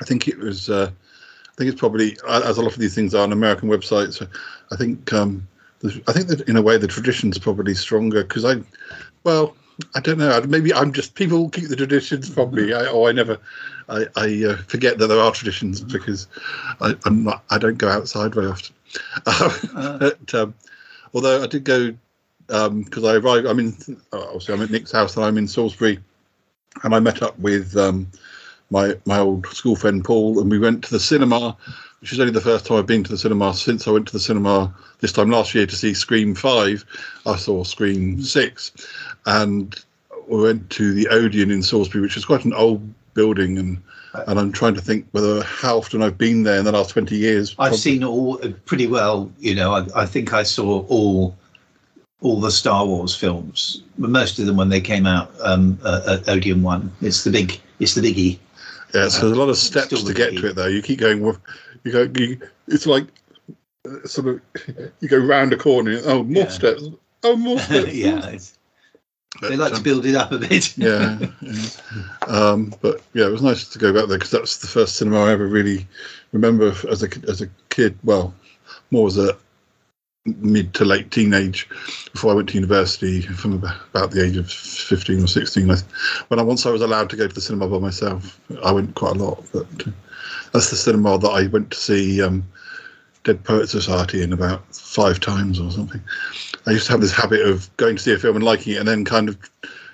I 0.00 0.04
think 0.04 0.28
it 0.28 0.38
was 0.38 0.70
uh, 0.70 0.90
I 0.90 1.54
think 1.56 1.70
it's 1.70 1.80
probably 1.80 2.16
as 2.28 2.58
a 2.58 2.62
lot 2.62 2.72
of 2.72 2.78
these 2.78 2.94
things 2.94 3.14
are 3.14 3.22
on 3.22 3.32
American 3.32 3.68
websites. 3.68 4.26
I 4.70 4.76
think 4.76 5.12
um, 5.12 5.46
I 6.06 6.12
think 6.12 6.28
that 6.28 6.48
in 6.48 6.56
a 6.56 6.62
way 6.62 6.78
the 6.78 6.86
tradition's 6.86 7.38
probably 7.38 7.74
stronger 7.74 8.22
because 8.22 8.44
I, 8.44 8.56
well, 9.26 9.56
I 9.96 10.00
don't 10.00 10.18
know. 10.18 10.40
Maybe 10.42 10.72
I'm 10.72 10.92
just 10.92 11.16
people 11.16 11.50
keep 11.50 11.68
the 11.68 11.76
traditions 11.76 12.32
from 12.32 12.54
me. 12.54 12.72
I, 12.72 12.86
oh, 12.86 13.08
I 13.08 13.12
never, 13.12 13.38
I, 13.88 14.06
I 14.16 14.44
uh, 14.48 14.56
forget 14.68 14.98
that 14.98 15.08
there 15.08 15.20
are 15.20 15.32
traditions 15.32 15.80
because 15.80 16.28
I, 16.80 16.94
I'm 17.04 17.24
not. 17.24 17.44
I 17.50 17.58
don't 17.58 17.76
go 17.76 17.88
outside 17.88 18.34
very 18.34 18.46
often. 18.46 18.74
Um, 19.26 19.98
but, 19.98 20.34
um, 20.34 20.54
although 21.12 21.42
I 21.42 21.48
did 21.48 21.64
go 21.64 21.92
because 22.46 23.04
I 23.04 23.16
arrived. 23.16 23.46
I'm 23.46 23.58
in. 23.58 23.76
Obviously, 24.12 24.54
I'm 24.54 24.62
at 24.62 24.70
Nick's 24.70 24.92
house 24.92 25.16
and 25.16 25.24
I'm 25.24 25.38
in 25.38 25.48
Salisbury, 25.48 25.98
and 26.84 26.94
I 26.94 27.00
met 27.00 27.20
up 27.20 27.36
with 27.40 27.76
um, 27.76 28.06
my 28.70 28.94
my 29.06 29.18
old 29.18 29.46
school 29.48 29.74
friend 29.76 30.04
Paul, 30.04 30.40
and 30.40 30.50
we 30.50 30.60
went 30.60 30.84
to 30.84 30.90
the 30.90 31.00
cinema, 31.00 31.56
which 32.00 32.12
is 32.12 32.20
only 32.20 32.32
the 32.32 32.40
first 32.40 32.66
time 32.66 32.78
I've 32.78 32.86
been 32.86 33.04
to 33.04 33.10
the 33.10 33.18
cinema 33.18 33.54
since 33.54 33.88
I 33.88 33.90
went 33.90 34.06
to 34.06 34.12
the 34.12 34.20
cinema 34.20 34.72
this 35.00 35.12
time 35.12 35.30
last 35.30 35.54
year 35.54 35.66
to 35.66 35.76
see 35.76 35.94
Scream 35.94 36.34
Five. 36.34 36.84
I 37.26 37.36
saw 37.36 37.64
Scream 37.64 38.22
Six, 38.22 38.72
and 39.26 39.74
we 40.28 40.40
went 40.42 40.70
to 40.70 40.92
the 40.92 41.06
Odeon 41.08 41.50
in 41.50 41.62
Salisbury, 41.62 42.02
which 42.02 42.16
is 42.16 42.24
quite 42.24 42.44
an 42.44 42.52
old 42.52 42.82
building, 43.14 43.58
and 43.58 43.82
and 44.26 44.38
I'm 44.38 44.50
trying 44.52 44.74
to 44.74 44.80
think 44.80 45.06
whether 45.12 45.42
how 45.42 45.78
often 45.78 46.02
I've 46.02 46.16
been 46.18 46.42
there 46.44 46.58
in 46.58 46.64
the 46.64 46.72
last 46.72 46.90
twenty 46.90 47.16
years. 47.16 47.54
I've 47.58 47.76
seen 47.76 48.02
all 48.02 48.38
uh, 48.42 48.50
pretty 48.64 48.86
well. 48.86 49.30
You 49.38 49.54
know, 49.54 49.72
I, 49.72 49.86
I 50.02 50.06
think 50.06 50.32
I 50.32 50.42
saw 50.42 50.84
all 50.86 51.36
all 52.22 52.40
the 52.40 52.50
Star 52.50 52.86
Wars 52.86 53.14
films. 53.14 53.82
But 53.98 54.10
most 54.10 54.38
of 54.38 54.46
them 54.46 54.56
when 54.56 54.70
they 54.70 54.80
came 54.80 55.06
out 55.06 55.30
um, 55.42 55.78
uh, 55.84 56.18
at 56.18 56.28
Odeon 56.28 56.62
One. 56.62 56.92
It's 57.02 57.24
the 57.24 57.30
big. 57.30 57.60
It's 57.78 57.94
the 57.94 58.00
biggie. 58.00 58.38
Yeah, 58.94 59.08
so 59.08 59.26
there's 59.26 59.36
a 59.36 59.40
lot 59.40 59.50
of 59.50 59.58
steps 59.58 60.02
to 60.02 60.14
get 60.14 60.34
to 60.36 60.48
it, 60.48 60.56
though. 60.56 60.68
You 60.68 60.80
keep 60.80 61.00
going. 61.00 61.22
You 61.84 61.92
go. 61.92 62.08
You, 62.18 62.40
it's 62.68 62.86
like 62.86 63.04
uh, 63.86 64.06
sort 64.06 64.28
of 64.28 64.40
you 65.00 65.08
go 65.08 65.18
round 65.18 65.52
a 65.52 65.56
corner. 65.56 66.00
Oh, 66.04 66.22
more 66.22 66.44
Yeah. 66.44 66.48
steps. 66.48 66.84
Oh, 67.22 67.36
more 67.36 67.58
steps. 67.68 67.92
yeah, 67.92 68.26
it's, 68.28 68.56
But, 69.40 69.50
they 69.50 69.56
like 69.56 69.72
to 69.72 69.78
um, 69.78 69.82
build 69.82 70.06
it 70.06 70.14
up 70.14 70.32
a 70.32 70.38
bit. 70.38 70.76
yeah, 70.76 71.18
yeah. 71.40 71.62
Um, 72.28 72.74
but 72.80 73.02
yeah, 73.14 73.26
it 73.26 73.32
was 73.32 73.42
nice 73.42 73.68
to 73.68 73.78
go 73.78 73.92
back 73.92 74.08
there 74.08 74.18
because 74.18 74.32
that's 74.32 74.58
the 74.58 74.66
first 74.66 74.96
cinema 74.96 75.24
I 75.24 75.32
ever 75.32 75.46
really 75.46 75.86
remember 76.32 76.74
as 76.90 77.02
a 77.02 77.08
as 77.28 77.40
a 77.40 77.48
kid. 77.68 77.96
Well, 78.02 78.34
more 78.90 79.06
as 79.06 79.16
a 79.16 79.36
mid 80.26 80.74
to 80.74 80.84
late 80.84 81.10
teenage 81.10 81.68
before 82.12 82.32
I 82.32 82.34
went 82.34 82.48
to 82.50 82.54
university 82.54 83.22
from 83.22 83.54
about, 83.54 84.10
the 84.10 84.24
age 84.24 84.36
of 84.36 84.50
15 84.50 85.22
or 85.22 85.26
16. 85.26 85.70
I, 85.70 85.76
when 86.28 86.40
I 86.40 86.42
once 86.42 86.66
I 86.66 86.70
was 86.70 86.82
allowed 86.82 87.10
to 87.10 87.16
go 87.16 87.28
to 87.28 87.34
the 87.34 87.40
cinema 87.40 87.68
by 87.68 87.78
myself, 87.78 88.40
I 88.64 88.72
went 88.72 88.94
quite 88.94 89.16
a 89.16 89.24
lot. 89.24 89.44
But 89.52 89.66
uh, 89.86 89.90
that's 90.52 90.70
the 90.70 90.76
cinema 90.76 91.18
that 91.18 91.28
I 91.28 91.46
went 91.46 91.70
to 91.70 91.76
see 91.76 92.22
um, 92.22 92.44
Dead 93.26 93.42
Poet 93.42 93.68
Society 93.68 94.22
in 94.22 94.32
about 94.32 94.72
five 94.72 95.18
times 95.18 95.58
or 95.58 95.68
something. 95.72 96.00
I 96.64 96.70
used 96.70 96.86
to 96.86 96.92
have 96.92 97.00
this 97.00 97.10
habit 97.10 97.40
of 97.40 97.68
going 97.76 97.96
to 97.96 98.02
see 98.02 98.14
a 98.14 98.18
film 98.18 98.36
and 98.36 98.44
liking 98.44 98.74
it, 98.74 98.76
and 98.78 98.86
then 98.86 99.04
kind 99.04 99.28
of 99.28 99.36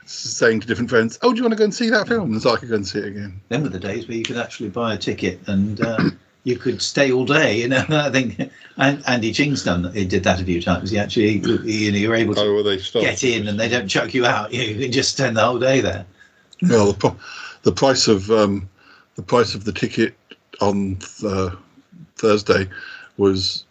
saying 0.05 0.61
to 0.61 0.67
different 0.67 0.91
friends, 0.91 1.19
"Oh, 1.23 1.33
do 1.33 1.39
you 1.39 1.43
want 1.43 1.53
to 1.53 1.59
go 1.59 1.65
and 1.65 1.75
see 1.75 1.89
that 1.89 2.09
film?" 2.09 2.33
And 2.33 2.43
so 2.43 2.53
I 2.53 2.57
could 2.59 2.69
go 2.69 2.75
and 2.75 2.87
see 2.87 2.99
it 2.99 3.07
again. 3.07 3.41
Were 3.49 3.71
the 3.71 3.81
days 3.81 4.07
where 4.07 4.19
you 4.19 4.23
could 4.23 4.37
actually 4.37 4.69
buy 4.69 4.93
a 4.93 4.99
ticket 4.99 5.41
and 5.47 5.81
uh, 5.81 6.11
you 6.45 6.57
could 6.59 6.83
stay 6.83 7.11
all 7.11 7.25
day. 7.25 7.59
You 7.63 7.69
know, 7.69 7.87
I 7.89 8.11
think 8.11 8.39
Andy 8.77 9.33
Ching's 9.33 9.65
done. 9.65 9.91
He 9.95 10.05
did 10.05 10.25
that 10.25 10.39
a 10.39 10.45
few 10.45 10.61
times. 10.61 10.91
He 10.91 10.99
actually, 10.99 11.39
you 11.39 11.91
know, 11.91 11.99
you're 11.99 12.15
able 12.15 12.35
to 12.35 12.41
Oh, 12.43 12.63
well, 12.63 12.77
get 13.01 13.25
in 13.25 13.49
and 13.49 13.59
they 13.59 13.71
don't 13.71 13.89
chuck 13.89 14.13
you 14.13 14.27
out. 14.27 14.53
You 14.63 14.79
can 14.79 14.93
just 14.93 15.17
spend 15.17 15.39
the 15.39 15.43
whole 15.43 15.59
day 15.59 15.81
there. 15.81 16.05
Well, 16.69 16.93
the, 16.93 16.99
pro- 16.99 17.17
the 17.63 17.73
price 17.73 18.09
of 18.09 18.31
um, 18.31 18.69
the 19.17 19.23
price 19.23 19.55
of 19.55 19.65
the 19.65 19.73
ticket 19.73 20.15
on 20.61 20.99
uh, 21.25 21.57
Thursday 22.17 22.69
was, 23.23 23.65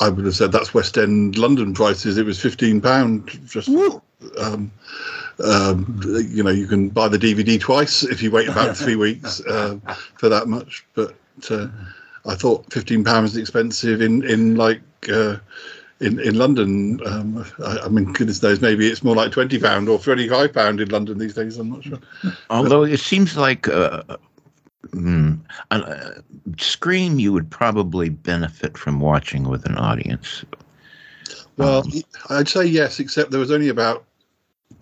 I 0.00 0.10
would 0.10 0.24
have 0.26 0.36
said 0.36 0.52
that's 0.52 0.74
West 0.74 0.98
End 0.98 1.38
London 1.38 1.74
prices. 1.74 2.18
It 2.18 2.26
was 2.26 2.40
fifteen 2.40 2.80
pound. 2.80 3.28
Just 3.46 3.68
um, 4.38 4.70
um, 5.44 6.00
you 6.30 6.42
know, 6.42 6.50
you 6.50 6.66
can 6.66 6.90
buy 6.90 7.08
the 7.08 7.18
DVD 7.18 7.58
twice 7.58 8.02
if 8.04 8.22
you 8.22 8.30
wait 8.30 8.48
about 8.48 8.76
three 8.76 8.96
weeks 9.06 9.40
uh, 9.46 9.78
for 10.18 10.28
that 10.28 10.46
much. 10.46 10.84
But 10.94 11.16
uh, 11.50 11.68
I 12.26 12.34
thought 12.34 12.72
fifteen 12.72 13.02
pounds 13.02 13.32
is 13.32 13.38
expensive 13.38 14.00
in 14.00 14.24
in 14.24 14.56
like. 14.56 14.82
Uh, 15.10 15.38
in, 16.00 16.20
in 16.20 16.36
London, 16.36 17.00
um, 17.06 17.44
I, 17.58 17.78
I 17.78 17.88
mean, 17.88 18.12
goodness 18.12 18.40
knows, 18.40 18.60
maybe 18.60 18.86
it's 18.86 19.02
more 19.02 19.16
like 19.16 19.32
twenty 19.32 19.58
pound 19.58 19.88
or 19.88 19.98
thirty 19.98 20.28
five 20.28 20.52
pound 20.54 20.80
in 20.80 20.90
London 20.90 21.18
these 21.18 21.34
days. 21.34 21.58
I'm 21.58 21.70
not 21.70 21.82
sure. 21.82 21.98
Although 22.50 22.84
it 22.84 23.00
seems 23.00 23.36
like 23.36 23.66
uh, 23.66 24.04
mm, 24.86 25.38
uh, 25.70 26.10
Scream, 26.58 27.18
you 27.18 27.32
would 27.32 27.50
probably 27.50 28.08
benefit 28.08 28.76
from 28.76 29.00
watching 29.00 29.48
with 29.48 29.64
an 29.66 29.76
audience. 29.76 30.44
Well, 31.56 31.84
I'd 32.30 32.48
say 32.48 32.64
yes, 32.64 33.00
except 33.00 33.30
there 33.30 33.40
was 33.40 33.50
only 33.50 33.68
about 33.68 34.04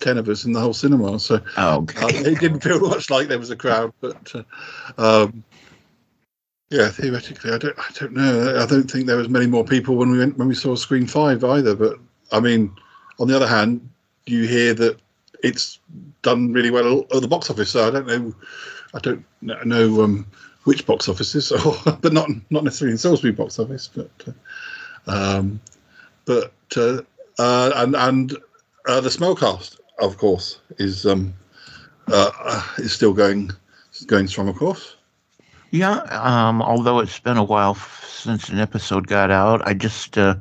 ten 0.00 0.18
of 0.18 0.28
us 0.28 0.44
in 0.44 0.52
the 0.52 0.60
whole 0.60 0.74
cinema, 0.74 1.18
so 1.18 1.40
Oh, 1.56 1.86
uh, 1.96 2.08
it 2.08 2.38
didn't 2.40 2.60
feel 2.60 2.80
much 2.88 3.10
like 3.10 3.28
there 3.28 3.38
was 3.38 3.50
a 3.50 3.56
crowd. 3.56 3.92
But 4.00 4.32
uh, 4.34 4.42
um, 5.24 5.42
yeah, 6.70 6.90
theoretically, 6.90 7.52
I 7.52 7.58
don't, 7.58 7.78
I 7.78 7.90
don't 7.94 8.12
know. 8.12 8.62
I 8.62 8.66
don't 8.66 8.90
think 8.90 9.06
there 9.06 9.16
was 9.16 9.28
many 9.28 9.46
more 9.46 9.64
people 9.64 9.96
when 9.96 10.10
we 10.10 10.18
went 10.18 10.36
when 10.36 10.48
we 10.48 10.54
saw 10.54 10.74
Scream 10.74 11.06
Five 11.06 11.44
either. 11.44 11.74
But 11.74 11.98
I 12.32 12.40
mean, 12.40 12.74
on 13.18 13.28
the 13.28 13.36
other 13.36 13.46
hand, 13.46 13.88
you 14.26 14.46
hear 14.46 14.74
that 14.74 14.98
it's 15.42 15.78
done 16.22 16.52
really 16.52 16.70
well 16.70 17.06
at 17.14 17.22
the 17.22 17.28
box 17.28 17.50
office. 17.50 17.70
So 17.70 17.86
I 17.86 17.90
don't 17.90 18.06
know. 18.06 18.34
I 18.94 18.98
don't 19.00 19.24
know 19.42 20.02
um, 20.02 20.26
which 20.64 20.86
box 20.86 21.08
offices, 21.08 21.52
or, 21.64 21.76
but 22.00 22.12
not 22.12 22.28
not 22.50 22.64
necessarily 22.64 22.92
in 22.92 22.98
Salisbury 22.98 23.32
box 23.32 23.58
office, 23.58 23.88
but. 23.94 24.10
Uh, 24.26 24.32
um, 25.06 25.60
but 26.24 26.52
uh, 26.76 27.00
uh, 27.38 27.72
and 27.76 27.94
and 27.96 28.30
the 28.86 29.08
Smellcast, 29.08 29.78
of 30.00 30.18
course, 30.18 30.58
is 30.78 31.06
um, 31.06 31.32
is 32.78 32.92
still 32.92 33.12
going 33.12 33.50
going 34.06 34.26
strong, 34.26 34.48
of 34.48 34.56
course. 34.56 34.96
Yeah, 35.70 35.98
um, 36.10 36.62
although 36.62 37.00
it's 37.00 37.18
been 37.18 37.36
a 37.36 37.44
while 37.44 37.74
since 37.74 38.48
an 38.48 38.58
episode 38.58 39.06
got 39.06 39.30
out, 39.30 39.66
I 39.66 39.74
just 39.74 40.16
uh, 40.18 40.36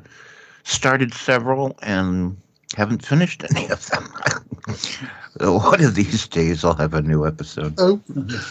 started 0.64 1.14
several 1.14 1.78
and 1.82 2.36
haven't 2.76 3.04
finished 3.04 3.44
any 3.50 3.68
of 3.68 3.86
them. 3.86 4.08
One 5.40 5.84
of 5.84 5.94
these 5.94 6.26
days, 6.28 6.64
I'll 6.64 6.74
have 6.74 6.94
a 6.94 7.02
new 7.02 7.26
episode. 7.26 7.74
Oh, 7.78 8.00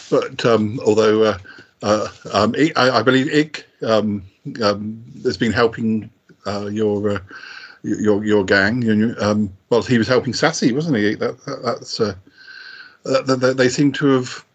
but 0.09 0.45
um, 0.45 0.79
although 0.85 1.23
uh, 1.23 1.37
uh, 1.81 2.07
um, 2.33 2.55
I, 2.57 2.89
I 2.89 3.01
believe 3.01 3.33
Ick 3.33 3.65
um, 3.83 4.23
um, 4.61 5.03
has 5.23 5.37
been 5.37 5.51
helping 5.51 6.09
uh, 6.45 6.67
your 6.67 7.09
uh, 7.09 7.19
your 7.83 8.23
your 8.23 8.43
gang. 8.43 9.15
Um, 9.19 9.55
well, 9.69 9.81
he 9.81 9.97
was 9.97 10.07
helping 10.07 10.33
Sassy, 10.33 10.71
wasn't 10.73 10.97
he? 10.97 11.15
That, 11.15 11.43
that, 11.45 11.61
that's 11.63 11.99
uh, 11.99 12.15
uh, 13.05 13.35
they, 13.35 13.53
they 13.53 13.69
seem 13.69 13.91
to 13.93 14.07
have 14.07 14.45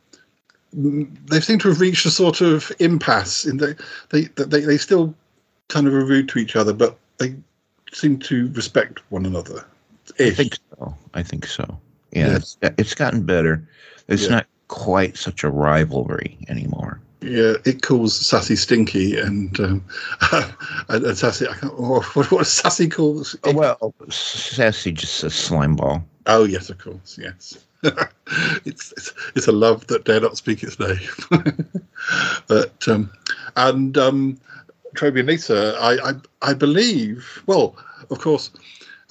they 0.73 1.41
seem 1.41 1.59
to 1.61 1.69
have 1.69 1.81
reached 1.81 2.07
a 2.07 2.11
sort 2.11 2.41
of 2.41 2.71
impasse. 2.79 3.45
In 3.45 3.59
the, 3.59 3.81
they 4.11 4.23
they 4.37 4.61
they 4.61 4.79
still 4.79 5.15
kind 5.69 5.87
of 5.87 5.95
are 5.95 6.05
rude 6.05 6.29
to 6.31 6.39
each 6.39 6.57
other, 6.57 6.73
but 6.73 6.97
they 7.19 7.35
seem 7.93 8.19
to 8.21 8.49
respect 8.53 9.01
one 9.11 9.27
another. 9.27 9.65
I 10.21 10.31
think 10.31 10.59
so. 10.79 10.95
I 11.15 11.23
think 11.23 11.47
so. 11.47 11.79
Yeah, 12.13 12.29
Yeah. 12.29 12.37
It's, 12.37 12.59
it's 12.79 12.95
gotten 12.95 13.25
better. 13.25 13.67
It's 14.09 14.25
Yeah. 14.25 14.29
not 14.37 14.47
quite 14.69 15.17
such 15.17 15.45
a 15.45 15.51
rivalry 15.51 16.39
anymore. 16.49 17.01
Yeah, 17.23 17.55
it 17.67 17.83
calls 17.83 18.17
Sassy 18.19 18.57
Stinky, 18.57 19.19
and 19.19 19.59
um, 19.61 19.85
and, 20.89 21.05
and 21.05 21.19
Sassy. 21.19 21.47
I 21.47 21.53
can't, 21.55 21.79
what 21.79 22.05
what 22.15 22.39
does 22.39 22.51
Sassy 22.53 22.89
calls? 22.89 23.37
Oh, 23.45 23.53
well, 23.53 23.95
Sassy 24.09 24.91
just 24.93 25.15
says 25.17 25.35
slime 25.35 25.77
ball. 25.77 26.03
Oh 26.27 26.45
yes, 26.45 26.71
of 26.71 26.79
course, 26.79 27.19
yes. 27.21 27.59
it's, 28.65 28.93
it's 28.93 29.13
it's 29.37 29.49
a 29.49 29.53
love 29.53 29.87
that 29.89 30.05
dare 30.05 30.21
not 30.21 30.39
speak 30.39 30.63
its 30.63 30.79
name. 30.81 30.99
but 32.49 32.89
um, 32.89 33.11
and 33.57 33.99
um, 33.99 34.41
Toby 34.97 35.21
and 35.21 35.29
Lisa, 35.29 35.77
I, 35.79 36.11
I 36.11 36.13
I 36.41 36.55
believe. 36.55 37.43
Well, 37.47 37.77
of 38.11 38.19
course, 38.19 38.51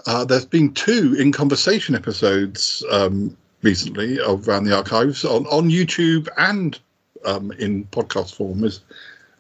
uh, 0.06 0.26
there's 0.26 0.46
been 0.46 0.74
two 0.74 1.16
in 1.16 1.32
conversation 1.32 1.96
episodes 1.96 2.84
um, 2.92 3.36
recently 3.62 4.20
Around 4.20 4.66
the 4.66 4.76
Archives 4.76 5.26
on 5.26 5.46
on 5.48 5.70
YouTube 5.70 6.28
and 6.38 6.80
um, 7.26 7.52
in 7.54 7.86
podcast 7.86 8.36
form. 8.36 8.64
Is 8.64 8.82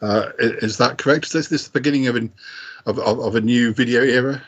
uh, 0.01 0.29
is 0.39 0.77
that 0.77 0.97
correct? 0.97 1.25
Is 1.27 1.31
this, 1.31 1.47
this 1.49 1.67
the 1.67 1.79
beginning 1.79 2.07
of 2.07 2.15
an 2.15 2.31
of, 2.85 2.99
of, 2.99 3.19
of 3.19 3.35
a 3.35 3.41
new 3.41 3.73
video 3.73 4.01
era? 4.01 4.41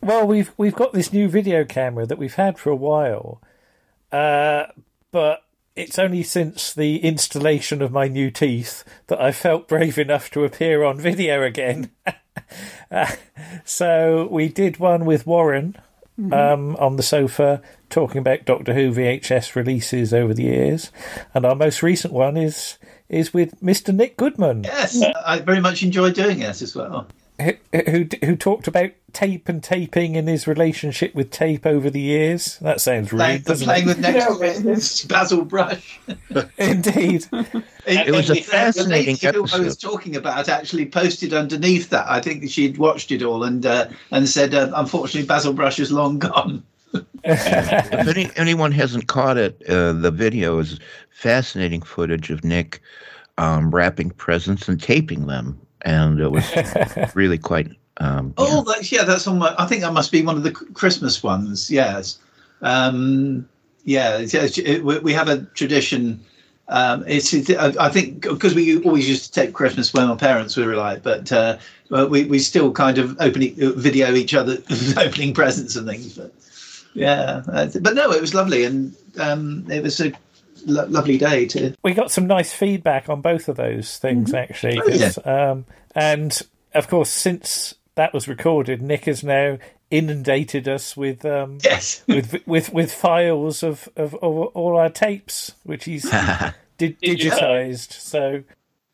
Well, 0.00 0.26
we've 0.26 0.52
we've 0.56 0.74
got 0.74 0.92
this 0.92 1.12
new 1.12 1.28
video 1.28 1.64
camera 1.64 2.06
that 2.06 2.18
we've 2.18 2.34
had 2.34 2.58
for 2.58 2.70
a 2.70 2.76
while, 2.76 3.40
uh, 4.12 4.66
but 5.10 5.42
it's 5.74 5.98
only 5.98 6.22
since 6.22 6.72
the 6.72 6.98
installation 6.98 7.82
of 7.82 7.92
my 7.92 8.08
new 8.08 8.30
teeth 8.30 8.84
that 9.06 9.20
I 9.20 9.32
felt 9.32 9.68
brave 9.68 9.98
enough 9.98 10.30
to 10.30 10.44
appear 10.44 10.84
on 10.84 11.00
video 11.00 11.42
again. 11.42 11.90
uh, 12.90 13.12
so 13.64 14.28
we 14.30 14.48
did 14.48 14.78
one 14.78 15.04
with 15.04 15.26
Warren 15.26 15.76
um, 16.32 16.76
on 16.76 16.96
the 16.96 17.02
sofa 17.02 17.62
talking 17.90 18.18
about 18.18 18.44
Doctor 18.44 18.74
Who 18.74 18.92
VHS 18.92 19.54
releases 19.54 20.12
over 20.12 20.34
the 20.34 20.42
years, 20.42 20.90
and 21.32 21.44
our 21.46 21.54
most 21.54 21.82
recent 21.82 22.12
one 22.12 22.36
is 22.36 22.78
is 23.08 23.32
with 23.32 23.60
Mr. 23.62 23.94
Nick 23.94 24.16
Goodman. 24.16 24.64
Yes, 24.64 25.02
I 25.24 25.38
very 25.38 25.60
much 25.60 25.82
enjoy 25.82 26.10
doing 26.10 26.40
it 26.40 26.60
as 26.60 26.74
well. 26.74 27.06
Who, 27.40 27.52
who 27.72 28.08
who 28.24 28.36
talked 28.36 28.66
about 28.66 28.90
tape 29.12 29.48
and 29.48 29.62
taping 29.62 30.16
and 30.16 30.28
his 30.28 30.46
relationship 30.46 31.14
with 31.14 31.30
tape 31.30 31.64
over 31.64 31.88
the 31.88 32.00
years. 32.00 32.58
That 32.58 32.80
sounds 32.80 33.12
rude, 33.12 33.18
Playing, 33.18 33.42
doesn't 33.42 33.66
playing 33.66 33.88
it? 33.88 33.96
with 34.38 34.64
next 34.64 35.04
Basil 35.08 35.44
Brush. 35.44 36.00
Indeed. 36.58 37.26
It 37.86 38.14
was 38.14 38.30
a 38.30 38.36
fascinating 38.42 39.16
the 39.16 39.40
lady 39.40 39.52
I 39.54 39.60
was 39.60 39.76
talking 39.76 40.16
about 40.16 40.48
actually 40.48 40.86
posted 40.86 41.32
underneath 41.32 41.90
that. 41.90 42.06
I 42.08 42.20
think 42.20 42.50
she'd 42.50 42.78
watched 42.78 43.10
it 43.12 43.22
all 43.22 43.44
and 43.44 43.64
uh, 43.64 43.88
and 44.10 44.28
said, 44.28 44.54
uh, 44.54 44.70
unfortunately, 44.74 45.26
Basil 45.26 45.52
Brush 45.52 45.78
is 45.78 45.92
long 45.92 46.18
gone. 46.18 46.62
if 47.24 48.08
any, 48.08 48.30
anyone 48.36 48.72
hasn't 48.72 49.08
caught 49.08 49.36
it, 49.36 49.62
uh, 49.68 49.92
the 49.92 50.10
video 50.10 50.58
is 50.58 50.78
fascinating 51.10 51.82
footage 51.82 52.30
of 52.30 52.44
Nick 52.44 52.80
um, 53.38 53.70
wrapping 53.70 54.10
presents 54.10 54.68
and 54.68 54.82
taping 54.82 55.26
them, 55.26 55.60
and 55.82 56.20
it 56.20 56.30
was 56.30 56.44
really 57.14 57.38
quite. 57.38 57.68
Um, 57.98 58.32
Oh, 58.36 58.62
that's, 58.62 58.92
yeah, 58.92 59.04
that's 59.04 59.26
on 59.26 59.38
my. 59.38 59.54
I 59.58 59.66
think 59.66 59.82
that 59.82 59.92
must 59.92 60.12
be 60.12 60.22
one 60.22 60.36
of 60.36 60.42
the 60.44 60.52
Christmas 60.52 61.22
ones. 61.22 61.70
Yes. 61.70 62.18
Um, 62.62 63.48
yeah, 63.84 64.14
it's- 64.18 64.34
it's- 64.34 64.58
it, 64.58 64.84
we, 64.84 64.98
we 64.98 65.12
have 65.12 65.28
a 65.28 65.38
tradition 65.54 66.20
Um, 66.70 67.02
it's, 67.08 67.32
it, 67.32 67.56
I 67.56 67.72
I 67.86 67.88
think 67.88 68.22
because 68.28 68.54
we 68.54 68.76
always 68.84 69.08
used 69.08 69.24
to 69.24 69.32
take 69.32 69.54
Christmas 69.54 69.94
when 69.94 70.04
our 70.04 70.16
parents 70.16 70.54
were 70.56 70.70
alive, 70.72 71.00
but 71.02 71.32
uh, 71.32 71.56
we 71.88 72.26
we 72.26 72.38
still 72.38 72.70
kind 72.72 72.98
of 72.98 73.16
opening 73.20 73.54
video 73.80 74.12
each 74.14 74.34
other 74.34 74.58
opening 74.98 75.32
presents 75.32 75.76
and 75.76 75.88
things. 75.88 76.18
But 76.18 76.30
yeah, 76.92 77.42
uh, 77.50 77.68
but 77.80 77.94
no, 77.94 78.12
it 78.12 78.20
was 78.20 78.34
lovely, 78.34 78.64
and 78.64 78.92
um, 79.18 79.64
it 79.70 79.82
was 79.82 79.98
a 80.00 80.12
lo- 80.68 80.86
lovely 80.88 81.18
day 81.18 81.46
to. 81.46 81.74
We 81.82 81.94
got 81.94 82.10
some 82.10 82.26
nice 82.26 82.52
feedback 82.52 83.08
on 83.08 83.20
both 83.20 83.48
of 83.48 83.56
those 83.56 83.98
things 83.98 84.32
actually, 84.34 84.78
'cause, 84.80 85.18
um, 85.26 85.64
and 85.94 86.40
of 86.74 86.88
course, 86.88 87.10
since 87.10 87.74
that 87.96 88.12
was 88.14 88.28
recorded, 88.28 88.80
Nick 88.82 89.06
has 89.06 89.24
now 89.24 89.58
inundated 89.90 90.68
us 90.68 90.96
with 90.96 91.24
um, 91.24 91.58
yes 91.64 92.02
with 92.08 92.46
with 92.46 92.72
with 92.72 92.92
files 92.92 93.62
of 93.62 93.88
of, 93.96 94.14
of 94.16 94.22
all 94.22 94.76
our 94.76 94.90
tapes, 94.90 95.52
which 95.64 95.84
he's 95.86 96.02
di- 96.78 96.96
digitized. 97.02 97.92
So 97.92 98.42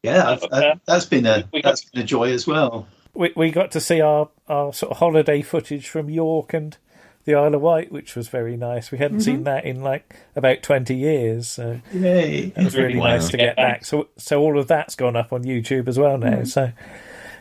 Yeah, 0.02 0.38
uh, 0.50 0.74
that's 0.86 1.06
been 1.06 1.26
a 1.26 1.48
that's 1.62 1.84
been 1.84 2.02
a 2.02 2.06
joy 2.06 2.30
as 2.32 2.46
well. 2.46 2.86
we 3.14 3.32
we 3.36 3.50
got 3.50 3.70
to 3.72 3.80
see 3.80 4.00
our 4.00 4.28
our 4.48 4.72
sort 4.72 4.92
of 4.92 4.98
holiday 4.98 5.42
footage 5.42 5.88
from 5.88 6.08
York 6.08 6.54
and 6.54 6.76
the 7.24 7.34
Isle 7.34 7.54
of 7.54 7.60
Wight, 7.62 7.90
which 7.92 8.14
was 8.16 8.28
very 8.28 8.56
nice. 8.56 8.90
We 8.90 8.98
hadn't 8.98 9.20
seen 9.20 9.40
Mhm. 9.40 9.44
that 9.44 9.64
in 9.64 9.82
like 9.82 10.14
about 10.36 10.62
twenty 10.62 10.94
years, 10.96 11.48
so 11.48 11.80
Yay. 11.92 12.52
it 12.56 12.64
was 12.64 12.76
really 12.76 12.98
nice 12.98 13.28
to 13.30 13.36
get 13.36 13.56
back. 13.56 13.84
So 13.84 14.08
so 14.16 14.40
all 14.40 14.58
of 14.58 14.68
that's 14.68 14.94
gone 14.94 15.16
up 15.16 15.32
on 15.32 15.44
YouTube 15.44 15.88
as 15.88 15.98
well 15.98 16.18
now. 16.18 16.38
Mhm. 16.40 16.46
So 16.48 16.72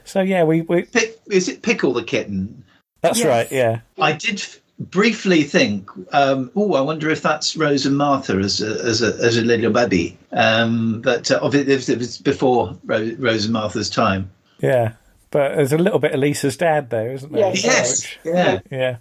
so 0.05 0.21
yeah, 0.21 0.43
we 0.43 0.61
we 0.61 0.83
Pick, 0.83 1.19
is 1.31 1.47
it 1.49 1.61
Pickle 1.61 1.93
the 1.93 2.03
kitten? 2.03 2.63
that's 3.01 3.23
right. 3.25 3.51
Yeah. 3.51 3.79
I 3.99 4.13
did 4.13 4.35
f- 4.39 4.59
briefly 4.79 5.43
think, 5.43 5.89
um, 6.13 6.49
oh, 6.55 6.73
I 6.75 6.81
wonder 6.81 7.09
if 7.09 7.21
that's 7.21 7.55
Rose 7.57 7.85
and 7.85 7.97
Martha 7.97 8.33
as 8.37 8.61
a, 8.61 8.81
as 8.85 9.01
a, 9.01 9.07
as 9.23 9.37
a 9.37 9.41
little 9.41 9.71
baby. 9.71 10.17
Um, 10.31 11.01
but 11.01 11.29
uh, 11.29 11.39
of 11.41 11.53
it, 11.53 11.67
if 11.69 11.89
it 11.89 11.97
was 11.97 12.17
before 12.17 12.77
Rose, 12.85 13.13
Rose 13.15 13.43
and 13.43 13.53
Martha's 13.53 13.89
time. 13.89 14.31
Yeah, 14.61 14.93
but 15.31 15.55
there's 15.55 15.73
a 15.73 15.77
little 15.77 15.99
bit 15.99 16.13
of 16.13 16.19
Lisa's 16.21 16.55
dad 16.55 16.89
there, 16.89 17.11
isn't 17.11 17.31
there? 17.33 17.53
Yes. 17.53 17.63
Yes, 17.65 18.07
yeah. 18.23 18.59
yeah. 18.71 18.95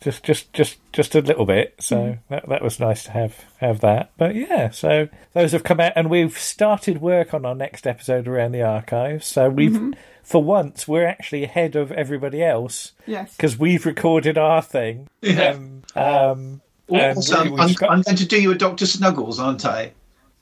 Just, 0.00 0.22
just, 0.22 0.52
just, 0.52 0.78
just 0.92 1.14
a 1.16 1.20
little 1.20 1.44
bit. 1.44 1.74
So 1.80 1.96
Mm. 1.96 2.18
that 2.28 2.48
that 2.48 2.62
was 2.62 2.78
nice 2.78 3.02
to 3.04 3.10
have 3.10 3.44
have 3.58 3.80
that. 3.80 4.10
But 4.16 4.34
yeah, 4.36 4.70
so 4.70 5.08
those 5.32 5.50
have 5.52 5.64
come 5.64 5.80
out, 5.80 5.92
and 5.96 6.08
we've 6.08 6.38
started 6.38 7.00
work 7.00 7.34
on 7.34 7.44
our 7.44 7.54
next 7.56 7.86
episode 7.86 8.28
around 8.28 8.52
the 8.52 8.62
archives. 8.62 9.26
So 9.26 9.48
we've, 9.50 9.72
Mhm. 9.72 9.94
for 10.22 10.42
once, 10.42 10.86
we're 10.86 11.06
actually 11.06 11.42
ahead 11.42 11.74
of 11.74 11.90
everybody 11.92 12.42
else. 12.44 12.92
Yes. 13.06 13.34
because 13.36 13.58
we've 13.58 13.84
recorded 13.86 14.38
our 14.38 14.62
thing. 14.62 15.08
Yeah. 15.22 15.50
Um, 15.50 15.82
um, 15.96 16.60
and 16.90 17.16
Also, 17.16 17.42
we- 17.50 17.58
I'm, 17.58 17.72
got- 17.72 17.90
I'm 17.90 18.02
going 18.02 18.16
to 18.18 18.26
do 18.26 18.40
you 18.40 18.52
a 18.52 18.54
Doctor 18.54 18.86
Snuggles, 18.86 19.40
aren't 19.40 19.64
I? 19.66 19.92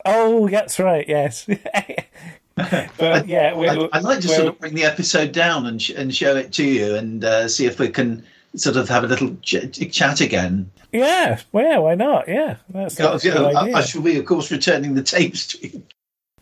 oh, 0.05 0.49
that's 0.49 0.79
right. 0.79 1.05
Yes. 1.09 1.47
but 2.55 3.27
yeah, 3.27 3.55
we, 3.57 3.69
I'd, 3.69 3.89
I'd 3.93 4.03
like 4.05 4.21
to 4.21 4.29
sort 4.29 4.49
of 4.49 4.59
bring 4.59 4.75
the 4.75 4.85
episode 4.85 5.33
down 5.33 5.67
and 5.67 5.81
sh- 5.81 5.91
and 5.91 6.15
show 6.15 6.37
it 6.37 6.53
to 6.55 6.65
you 6.65 6.95
and 6.95 7.25
uh, 7.25 7.49
see 7.49 7.67
if 7.67 7.79
we 7.79 7.89
can 7.89 8.25
sort 8.55 8.77
of 8.77 8.89
have 8.89 9.05
a 9.05 9.09
little 9.09 9.37
ch- 9.43 9.91
chat 9.93 10.21
again. 10.21 10.71
Yeah, 10.93 11.41
well, 11.53 11.85
why 11.85 11.95
not? 11.95 12.29
Yeah, 12.29 12.57
that's, 12.71 12.95
that's 12.95 13.25
a 13.25 13.29
Yeah, 13.29 13.35
good 13.35 13.55
I, 13.57 13.63
idea. 13.63 13.77
I 13.77 13.81
shall 13.83 14.03
be, 14.03 14.19
of 14.19 14.25
course, 14.25 14.51
returning 14.51 14.95
the 14.95 15.03
tapes 15.03 15.47
to 15.49 15.67
you. 15.69 15.83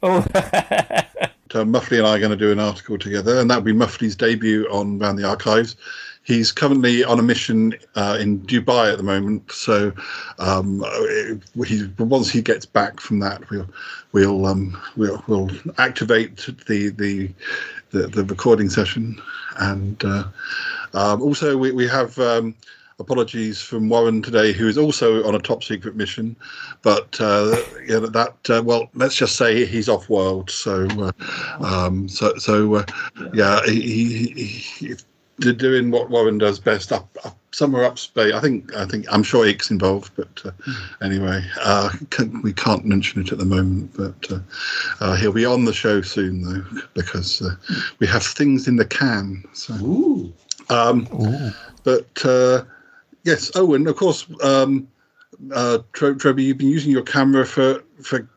Oh, 0.02 0.24
uh, 0.34 1.64
Muffley 1.64 1.98
and 1.98 2.06
I 2.06 2.16
are 2.16 2.18
going 2.18 2.30
to 2.30 2.36
do 2.36 2.52
an 2.52 2.60
article 2.60 2.98
together, 2.98 3.38
and 3.38 3.50
that'll 3.50 3.62
be 3.62 3.72
Muffley's 3.72 4.16
debut 4.16 4.66
on 4.70 4.98
Round 4.98 5.18
the 5.18 5.26
Archives. 5.26 5.76
He's 6.24 6.52
currently 6.52 7.04
on 7.04 7.18
a 7.18 7.22
mission 7.22 7.74
uh, 7.96 8.16
in 8.18 8.40
Dubai 8.40 8.90
at 8.90 8.96
the 8.96 9.04
moment, 9.04 9.52
so 9.52 9.92
um, 10.38 10.82
he, 11.66 11.86
once 11.98 12.30
he 12.30 12.40
gets 12.40 12.64
back 12.64 12.98
from 12.98 13.20
that, 13.20 13.48
we'll 13.50 13.68
we'll 14.12 14.46
um, 14.46 14.80
we'll, 14.96 15.22
we'll 15.26 15.50
activate 15.76 16.36
the, 16.66 16.88
the 16.88 17.30
the 17.90 18.06
the 18.06 18.24
recording 18.24 18.70
session, 18.70 19.20
and 19.58 20.02
uh, 20.02 20.24
um, 20.94 21.22
also 21.22 21.56
we 21.56 21.72
we 21.72 21.86
have. 21.86 22.18
Um, 22.18 22.54
Apologies 23.00 23.60
from 23.60 23.88
Warren 23.88 24.22
today, 24.22 24.52
who 24.52 24.68
is 24.68 24.78
also 24.78 25.26
on 25.26 25.34
a 25.34 25.40
top 25.40 25.64
secret 25.64 25.96
mission, 25.96 26.36
but 26.82 27.20
uh, 27.20 27.56
yeah, 27.88 27.98
that 27.98 28.36
uh, 28.48 28.62
well, 28.64 28.88
let's 28.94 29.16
just 29.16 29.34
say 29.34 29.66
he's 29.66 29.88
off 29.88 30.08
world. 30.08 30.48
So, 30.48 30.86
uh, 31.00 31.10
um, 31.58 32.08
so, 32.08 32.36
so 32.36 32.76
uh, 32.76 32.84
yeah, 33.34 33.60
he, 33.66 33.80
he, 33.80 34.26
he 34.36 34.94
they're 35.38 35.52
doing 35.52 35.90
what 35.90 36.10
Warren 36.10 36.38
does 36.38 36.58
best 36.58 36.92
up, 36.92 37.08
up 37.24 37.36
somewhere 37.52 37.84
up 37.84 37.98
space. 37.98 38.32
I 38.32 38.40
think, 38.40 38.74
I 38.74 38.84
think, 38.86 39.06
I'm 39.10 39.22
sure 39.22 39.46
Ike's 39.46 39.70
involved, 39.70 40.12
but 40.16 40.42
uh, 40.44 40.50
anyway, 41.02 41.44
uh, 41.60 41.90
can, 42.10 42.40
we 42.42 42.52
can't 42.52 42.84
mention 42.84 43.22
it 43.22 43.32
at 43.32 43.38
the 43.38 43.44
moment. 43.44 43.92
But 43.96 44.30
uh, 44.30 44.40
uh, 45.00 45.16
he'll 45.16 45.32
be 45.32 45.44
on 45.44 45.64
the 45.64 45.72
show 45.72 46.00
soon, 46.02 46.42
though, 46.42 46.64
because 46.94 47.42
uh, 47.42 47.54
we 47.98 48.06
have 48.06 48.24
things 48.24 48.68
in 48.68 48.76
the 48.76 48.84
can. 48.84 49.44
So, 49.52 49.74
um, 50.70 51.08
but. 51.82 52.24
Uh, 52.24 52.64
Yes. 53.24 53.50
Oh, 53.54 53.74
and 53.74 53.88
of 53.88 53.96
course, 53.96 54.26
um, 54.42 54.86
uh, 55.52 55.78
Tre- 55.92 56.14
Trevor, 56.14 56.40
you've 56.40 56.58
been 56.58 56.68
using 56.68 56.92
your 56.92 57.02
camera 57.02 57.44
for 57.44 57.82
for 58.02 58.28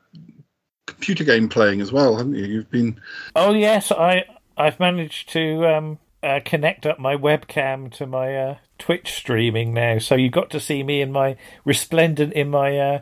computer 0.85 1.25
game 1.25 1.49
playing 1.49 1.81
as 1.81 1.91
well, 1.91 2.17
haven't 2.17 2.35
you? 2.35 2.45
You've 2.45 2.71
been. 2.71 2.99
oh 3.35 3.53
yes, 3.53 3.91
I 3.91 4.25
I've 4.57 4.79
managed 4.79 5.29
to 5.33 5.65
um, 5.67 5.99
uh, 6.23 6.39
connect 6.45 6.85
up 6.85 6.99
my 6.99 7.15
webcam 7.15 7.91
to 7.93 8.05
my 8.05 8.35
uh, 8.35 8.55
Twitch 8.79 9.13
streaming 9.13 9.73
now, 9.73 9.97
so 9.99 10.15
you 10.15 10.29
got 10.29 10.49
to 10.51 10.59
see 10.59 10.83
me 10.83 11.01
in 11.01 11.11
my 11.11 11.35
resplendent 11.65 12.33
in 12.33 12.49
my 12.49 12.77
uh, 12.77 12.99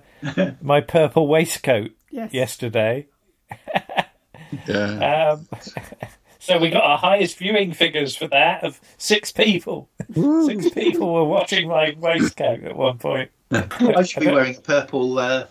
my 0.62 0.82
purple 0.82 1.28
waistcoat 1.28 1.92
Yes. 2.12 2.34
yesterday. 2.34 3.08
Yeah. 4.68 5.34
Um, 5.34 5.48
so 6.40 6.60
we 6.60 6.70
got 6.70 6.84
our 6.84 6.98
highest 6.98 7.38
viewing 7.40 7.74
figures 7.74 8.16
for 8.16 8.28
that 8.28 8.64
of 8.64 8.80
six 8.98 9.32
people. 9.32 9.90
six 10.46 10.70
people 10.70 11.14
were 11.14 11.26
watching 11.26 11.68
my 11.68 11.94
waistcoat 11.98 12.64
at 12.64 12.76
one 12.76 12.98
point. 12.98 13.32
I 13.52 14.04
should 14.04 14.22
be 14.22 14.28
wearing 14.32 14.56
a 14.56 14.62
purple 14.62 15.18
uh, 15.18 15.48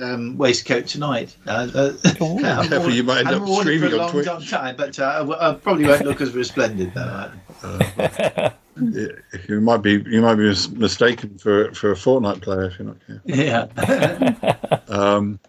um, 0.00 0.36
waistcoat 0.36 0.86
tonight. 0.86 1.36
Uh, 1.46 1.68
uh, 1.74 1.92
I'm 2.04 2.68
Careful, 2.68 2.90
you 2.92 3.02
might 3.02 3.18
end 3.20 3.28
I'm 3.28 3.42
up 3.42 3.48
worn 3.48 3.64
for 3.64 3.72
streaming 3.72 3.92
a 3.92 3.94
on 3.94 3.98
long, 3.98 4.10
Twitch. 4.10 4.26
long 4.26 4.42
time, 4.44 4.76
but 4.76 4.98
uh, 4.98 5.04
I 5.06 5.18
w- 5.18 5.38
I 5.40 5.54
probably 5.54 5.86
won't 5.86 6.04
look 6.04 6.20
as 6.20 6.32
resplendent 6.34 6.94
though. 6.94 7.30
Yeah, 8.78 9.06
you 9.48 9.62
might 9.62 9.78
be 9.78 10.04
you 10.06 10.20
might 10.20 10.34
be 10.34 10.52
mistaken 10.72 11.38
for 11.38 11.72
for 11.72 11.92
a 11.92 11.94
Fortnite 11.94 12.42
player 12.42 12.64
if 12.64 12.78
you're 12.78 12.88
not 12.88 12.98
careful. 13.06 13.22
Yeah. 13.24 14.76
Um, 14.88 15.40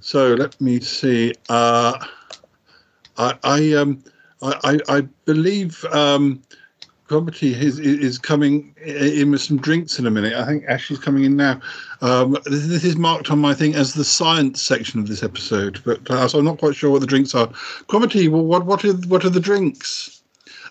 so 0.00 0.34
let 0.34 0.60
me 0.60 0.80
see. 0.80 1.32
Uh, 1.48 1.94
I 3.16 3.34
I 3.42 3.72
um 3.72 4.04
I 4.42 4.78
I, 4.88 4.96
I 4.98 5.00
believe 5.24 5.82
um, 5.86 6.42
Cromitty 7.08 7.52
is 7.54 7.78
is 7.78 8.18
coming 8.18 8.74
in 8.84 9.30
with 9.30 9.40
some 9.40 9.58
drinks 9.58 9.98
in 9.98 10.06
a 10.06 10.10
minute. 10.10 10.32
I 10.34 10.44
think 10.44 10.64
Ashley's 10.68 10.98
coming 10.98 11.22
in 11.24 11.36
now. 11.36 11.60
Um, 12.00 12.36
this, 12.44 12.66
this 12.66 12.84
is 12.84 12.96
marked 12.96 13.30
on 13.30 13.38
my 13.38 13.54
thing 13.54 13.74
as 13.76 13.94
the 13.94 14.04
science 14.04 14.60
section 14.60 14.98
of 14.98 15.06
this 15.06 15.22
episode, 15.22 15.80
but 15.84 16.08
uh, 16.10 16.26
so 16.26 16.38
I'm 16.40 16.44
not 16.44 16.58
quite 16.58 16.74
sure 16.74 16.90
what 16.90 17.00
the 17.00 17.06
drinks 17.06 17.34
are. 17.34 17.46
Cromitty, 17.88 18.28
well, 18.28 18.44
what 18.44 18.66
what 18.66 18.84
are 18.84 18.92
what 19.08 19.24
are 19.24 19.30
the 19.30 19.40
drinks? 19.40 20.20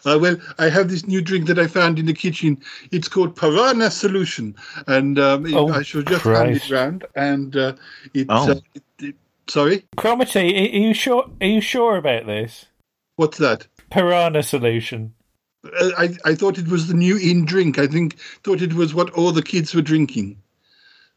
Uh, 0.05 0.19
well, 0.21 0.35
I 0.59 0.69
have 0.69 0.87
this 0.89 1.07
new 1.07 1.19
drink 1.19 1.47
that 1.47 1.57
I 1.57 1.65
found 1.65 1.97
in 1.97 2.05
the 2.05 2.13
kitchen. 2.13 2.61
It's 2.91 3.07
called 3.07 3.35
Piranha 3.35 3.89
Solution, 3.89 4.55
and 4.85 5.17
um, 5.17 5.47
Oh, 5.55 5.69
I 5.73 5.81
shall 5.81 6.03
just 6.03 6.25
hand 6.25 6.55
it 6.57 6.69
round. 6.69 7.05
And 7.15 7.55
uh, 7.57 7.73
it's 8.13 8.29
Oh. 8.29 8.51
uh, 8.51 8.55
it, 8.75 8.83
it, 8.99 9.15
sorry, 9.47 9.83
Cromitty, 9.97 10.73
are 10.73 10.77
you 10.77 10.93
sure? 10.93 11.25
Are 11.41 11.47
you 11.47 11.61
sure 11.61 11.95
about 11.97 12.27
this? 12.27 12.65
what's 13.15 13.37
that? 13.39 13.65
Piranha 13.89 14.43
solution. 14.43 15.14
Uh, 15.79 15.89
I 15.97 16.15
I 16.25 16.35
thought 16.35 16.57
it 16.57 16.67
was 16.67 16.87
the 16.87 16.93
new 16.93 17.17
in 17.17 17.45
drink. 17.45 17.77
I 17.77 17.87
think 17.87 18.19
thought 18.43 18.61
it 18.61 18.73
was 18.73 18.93
what 18.93 19.09
all 19.11 19.31
the 19.31 19.41
kids 19.43 19.73
were 19.73 19.81
drinking. 19.81 20.37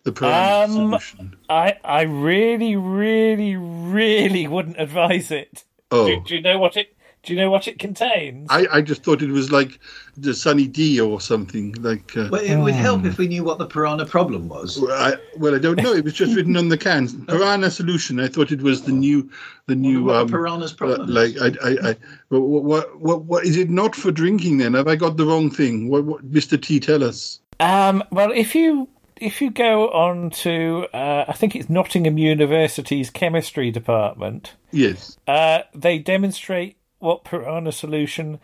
The 0.04 0.12
Piranha 0.12 0.64
Um, 0.64 0.72
Solution. 0.72 1.37
I 1.48 1.76
I 1.84 2.02
really, 2.02 2.76
really, 2.76 3.56
really 3.56 4.46
wouldn't 4.48 4.80
advise 4.80 5.30
it. 5.30 5.64
Oh. 5.90 6.06
Do, 6.06 6.20
do 6.20 6.34
you 6.37 6.42
know 6.42 6.58
what 6.58 6.76
it? 6.76 6.94
Do 7.28 7.34
you 7.34 7.40
know 7.40 7.50
what 7.50 7.68
it 7.68 7.78
contains? 7.78 8.46
I, 8.48 8.66
I 8.72 8.80
just 8.80 9.02
thought 9.02 9.20
it 9.20 9.28
was 9.28 9.52
like 9.52 9.80
the 10.16 10.32
Sunny 10.32 10.66
D 10.66 10.98
or 10.98 11.20
something 11.20 11.74
like. 11.74 12.16
Uh, 12.16 12.30
Well, 12.32 12.40
it 12.40 12.56
would 12.56 12.72
help 12.72 13.04
if 13.04 13.18
we 13.18 13.28
knew 13.28 13.44
what 13.44 13.58
the 13.58 13.66
piranha 13.66 14.06
problem 14.06 14.48
was. 14.48 14.80
Well, 14.80 14.92
I, 14.92 15.16
well, 15.36 15.54
I 15.54 15.58
don't 15.58 15.76
know. 15.76 15.92
It 15.92 16.04
was 16.04 16.14
just 16.14 16.34
written 16.34 16.56
on 16.56 16.70
the 16.70 16.78
cans. 16.78 17.14
Piranha 17.28 17.70
Solution. 17.70 18.18
I 18.18 18.28
thought 18.28 18.50
it 18.50 18.62
was 18.62 18.84
the 18.84 18.92
new, 18.92 19.30
the 19.66 19.74
new. 19.74 20.04
what 20.04 20.14
the 20.14 20.20
um, 20.20 20.28
piranha's 20.28 20.72
problem 20.72 21.10
Like, 21.10 21.36
I, 21.38 21.48
I, 21.62 21.90
I 21.90 21.96
what, 22.30 22.40
what, 22.40 22.98
what, 22.98 23.22
what 23.24 23.44
is 23.44 23.58
it 23.58 23.68
not 23.68 23.94
for 23.94 24.10
drinking? 24.10 24.56
Then 24.56 24.72
have 24.72 24.88
I 24.88 24.96
got 24.96 25.18
the 25.18 25.26
wrong 25.26 25.50
thing? 25.50 25.90
What, 25.90 26.04
what 26.04 26.24
Mister 26.24 26.56
T, 26.56 26.80
tell 26.80 27.04
us. 27.04 27.40
Um, 27.60 28.02
well, 28.10 28.32
if 28.32 28.54
you 28.54 28.88
if 29.20 29.42
you 29.42 29.50
go 29.50 29.90
on 29.90 30.30
to, 30.30 30.86
uh, 30.94 31.26
I 31.28 31.32
think 31.34 31.54
it's 31.56 31.68
Nottingham 31.68 32.16
University's 32.16 33.10
chemistry 33.10 33.70
department, 33.70 34.54
Yes. 34.70 35.18
uh, 35.26 35.62
they 35.74 35.98
demonstrate 35.98 36.77
what 36.98 37.24
Piranha 37.24 37.72
Solution 37.72 38.40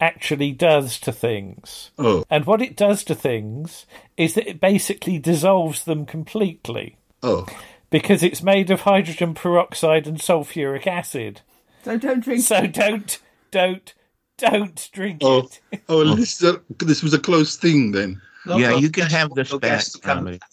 actually 0.00 0.52
does 0.52 0.98
to 1.00 1.12
things. 1.12 1.90
Oh. 1.98 2.24
And 2.30 2.44
what 2.46 2.62
it 2.62 2.76
does 2.76 3.02
to 3.04 3.14
things 3.14 3.84
is 4.16 4.34
that 4.34 4.48
it 4.48 4.60
basically 4.60 5.18
dissolves 5.18 5.84
them 5.84 6.06
completely. 6.06 6.96
Oh. 7.22 7.46
because 7.90 8.22
it's 8.22 8.42
made 8.44 8.70
of 8.70 8.82
hydrogen 8.82 9.34
peroxide 9.34 10.06
and 10.06 10.18
sulfuric 10.18 10.86
acid. 10.86 11.40
So 11.84 11.96
don't 11.98 12.22
drink. 12.22 12.42
So 12.42 12.66
don't, 12.68 13.18
don't, 13.50 13.92
don't 14.36 14.88
drink 14.92 15.18
Oh, 15.24 15.48
it. 15.72 15.82
oh, 15.88 16.14
this, 16.14 16.40
is 16.40 16.54
a, 16.54 16.60
this 16.84 17.02
was 17.02 17.12
a 17.14 17.18
close 17.18 17.56
thing 17.56 17.90
then. 17.90 18.20
Yeah, 18.46 18.76
you 18.76 18.90
can 18.90 19.06
have 19.10 19.34
this 19.34 19.54
back. 19.54 19.82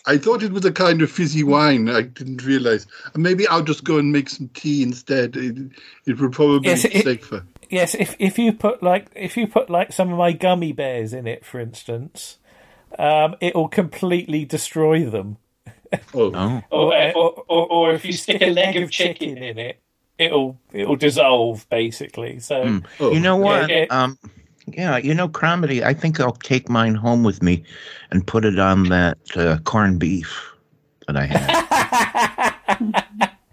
I 0.05 0.17
thought 0.17 0.43
it 0.43 0.51
was 0.51 0.65
a 0.65 0.71
kind 0.71 1.01
of 1.01 1.11
fizzy 1.11 1.43
wine. 1.43 1.89
I 1.89 2.01
didn't 2.03 2.43
realize. 2.43 2.87
Maybe 3.15 3.47
I'll 3.47 3.63
just 3.63 3.83
go 3.83 3.97
and 3.97 4.11
make 4.11 4.29
some 4.29 4.49
tea 4.49 4.83
instead. 4.83 5.35
It, 5.35 5.57
it 6.05 6.19
would 6.19 6.31
probably 6.33 6.69
Yes, 6.69 6.83
be 6.83 6.95
it- 6.95 7.03
safer. 7.03 7.45
Yes, 7.69 7.95
if 7.95 8.15
if 8.19 8.37
you 8.37 8.53
put 8.53 8.83
like 8.83 9.07
if 9.15 9.35
you 9.37 9.47
put 9.47 9.71
like 9.71 9.91
some 9.91 10.11
of 10.11 10.17
my 10.19 10.33
gummy 10.33 10.71
bears 10.71 11.13
in 11.13 11.25
it, 11.25 11.43
for 11.43 11.59
instance, 11.59 12.37
um, 12.99 13.35
it 13.41 13.55
will 13.55 13.67
completely 13.67 14.45
destroy 14.45 15.03
them. 15.09 15.37
Oh. 16.13 16.61
Or, 16.71 16.93
or, 17.15 17.43
or, 17.47 17.67
or 17.67 17.93
if 17.93 18.05
you 18.05 18.13
stick 18.13 18.41
a 18.41 18.51
leg 18.51 18.75
of 18.75 18.91
chicken 18.91 19.37
in 19.37 19.57
it, 19.57 19.79
it'll 20.19 20.59
it'll 20.73 20.95
dissolve 20.95 21.67
basically. 21.69 22.39
So 22.39 22.63
Hmm. 22.99 23.03
You 23.13 23.19
know 23.19 23.37
what? 23.37 23.69
Yeah, 23.69 23.85
yeah. 23.89 24.03
Um, 24.03 24.19
yeah, 24.67 24.97
you 24.97 25.13
know, 25.13 25.27
Cromitty. 25.29 25.83
I 25.83 25.93
think 25.93 26.19
I'll 26.19 26.31
take 26.33 26.69
mine 26.69 26.95
home 26.95 27.23
with 27.23 27.41
me 27.43 27.63
and 28.11 28.25
put 28.25 28.45
it 28.45 28.59
on 28.59 28.83
that 28.89 29.17
uh, 29.35 29.57
corned 29.59 29.99
beef 29.99 30.51
that 31.07 31.15
I 31.17 31.25
had. 31.25 32.55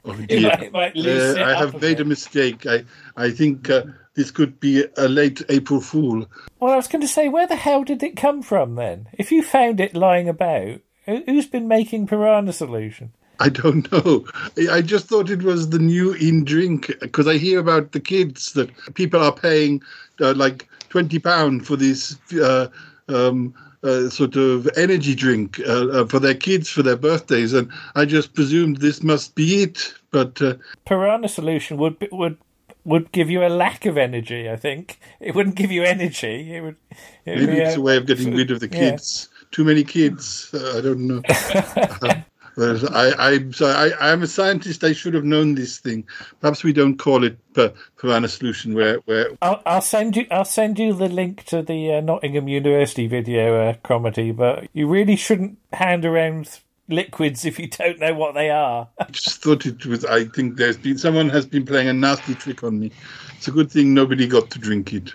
Oh, 0.04 0.12
It 0.18 0.26
dear. 0.28 0.40
might- 0.48 0.62
it 0.62 0.72
might 0.72 0.96
Uh, 0.96 1.44
I 1.44 1.54
have 1.56 1.74
a 1.74 1.78
made 1.78 2.00
a 2.00 2.04
mistake. 2.04 2.66
I 2.66 2.84
I 3.16 3.30
think 3.30 3.70
uh, 3.70 3.84
this 4.14 4.30
could 4.32 4.58
be 4.58 4.84
a 4.96 5.08
late 5.08 5.42
April 5.48 5.80
Fool. 5.80 6.26
Well, 6.60 6.72
I 6.72 6.76
was 6.76 6.88
going 6.88 7.02
to 7.02 7.08
say, 7.08 7.28
where 7.28 7.46
the 7.46 7.56
hell 7.56 7.84
did 7.84 8.02
it 8.02 8.16
come 8.16 8.42
from 8.42 8.74
then? 8.74 9.08
If 9.16 9.30
you 9.30 9.42
found 9.42 9.80
it 9.80 9.94
lying 9.94 10.28
about, 10.28 10.80
who- 11.06 11.22
who's 11.26 11.46
been 11.46 11.68
making 11.68 12.06
piranha 12.08 12.52
solution? 12.52 13.12
I 13.38 13.48
don't 13.48 13.90
know. 13.92 14.24
I 14.58 14.76
I 14.78 14.82
just 14.82 15.06
thought 15.06 15.30
it 15.30 15.42
was 15.42 15.68
the 15.70 15.78
new 15.78 16.12
in 16.14 16.44
drink 16.44 16.90
because 17.00 17.26
I 17.28 17.36
hear 17.38 17.60
about 17.60 17.92
the 17.92 18.00
kids 18.00 18.52
that 18.54 18.70
people 18.94 19.20
are 19.22 19.32
paying 19.34 19.82
uh, 20.20 20.34
like 20.34 20.68
twenty 20.92 21.18
pound 21.18 21.66
for 21.66 21.74
this 21.74 22.18
uh, 22.34 22.68
um, 23.08 23.54
uh, 23.82 24.10
sort 24.10 24.36
of 24.36 24.68
energy 24.76 25.14
drink 25.14 25.58
uh, 25.60 25.88
uh, 25.88 26.06
for 26.06 26.18
their 26.18 26.34
kids 26.34 26.68
for 26.68 26.82
their 26.82 26.98
birthdays, 26.98 27.54
and 27.54 27.70
I 27.94 28.04
just 28.04 28.34
presumed 28.34 28.76
this 28.76 29.02
must 29.02 29.34
be 29.34 29.62
it. 29.62 29.94
But 30.10 30.42
uh, 30.42 30.54
Piranha 30.84 31.28
solution 31.28 31.78
would 31.78 31.98
be- 31.98 32.10
would 32.12 32.36
would 32.84 33.10
give 33.12 33.30
you 33.30 33.42
a 33.42 33.48
lack 33.48 33.86
of 33.86 33.96
energy. 33.96 34.50
I 34.50 34.56
think 34.56 35.00
it 35.18 35.34
wouldn't 35.34 35.56
give 35.56 35.72
you 35.72 35.82
energy. 35.82 36.54
It 36.54 36.60
would. 36.60 36.76
It 37.24 37.38
would 37.38 37.48
maybe 37.48 37.52
be 37.52 37.60
it's 37.62 37.76
a 37.76 37.80
way 37.80 37.96
of 37.96 38.06
getting 38.06 38.36
rid 38.36 38.50
of 38.50 38.60
the 38.60 38.68
yeah. 38.72 38.90
kids. 38.90 39.30
Too 39.50 39.64
many 39.64 39.84
kids. 39.84 40.50
Uh, 40.52 40.76
I 40.76 40.80
don't 40.82 41.06
know. 41.06 41.22
But 42.56 42.92
I, 42.92 43.32
I'm 43.32 43.52
so 43.52 43.66
I, 43.66 44.12
I'm 44.12 44.22
a 44.22 44.26
scientist. 44.26 44.84
I 44.84 44.92
should 44.92 45.14
have 45.14 45.24
known 45.24 45.54
this 45.54 45.78
thing. 45.78 46.04
Perhaps 46.40 46.62
we 46.62 46.72
don't 46.72 46.98
call 46.98 47.24
it 47.24 47.38
per, 47.54 47.72
piranha 47.98 48.28
solution. 48.28 48.74
Where 48.74 48.98
where 49.06 49.30
I'll, 49.40 49.62
I'll 49.64 49.80
send 49.80 50.16
you. 50.16 50.26
I'll 50.30 50.44
send 50.44 50.78
you 50.78 50.92
the 50.92 51.08
link 51.08 51.44
to 51.46 51.62
the 51.62 51.94
uh, 51.94 52.00
Nottingham 52.00 52.48
University 52.48 53.06
video 53.06 53.70
uh, 53.70 53.74
Cromitty. 53.84 54.36
But 54.36 54.68
you 54.74 54.86
really 54.86 55.16
shouldn't 55.16 55.58
hand 55.72 56.04
around 56.04 56.60
liquids 56.88 57.44
if 57.46 57.58
you 57.58 57.68
don't 57.68 57.98
know 57.98 58.12
what 58.14 58.34
they 58.34 58.50
are. 58.50 58.88
I 58.98 59.04
just 59.04 59.42
thought 59.42 59.64
it 59.64 59.86
was. 59.86 60.04
I 60.04 60.24
think 60.26 60.56
there's 60.56 60.76
been 60.76 60.98
someone 60.98 61.30
has 61.30 61.46
been 61.46 61.64
playing 61.64 61.88
a 61.88 61.92
nasty 61.94 62.34
trick 62.34 62.62
on 62.62 62.78
me. 62.80 62.92
It's 63.36 63.48
a 63.48 63.52
good 63.52 63.70
thing 63.70 63.94
nobody 63.94 64.26
got 64.26 64.50
to 64.50 64.58
drink 64.58 64.92
it. 64.92 65.14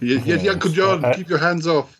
Yes, 0.00 0.24
yes, 0.26 0.42
Yes. 0.42 0.54
Uncle 0.54 0.70
John, 0.70 1.04
Uh, 1.04 1.14
keep 1.14 1.28
your 1.28 1.38
hands 1.38 1.66
off. 1.66 1.95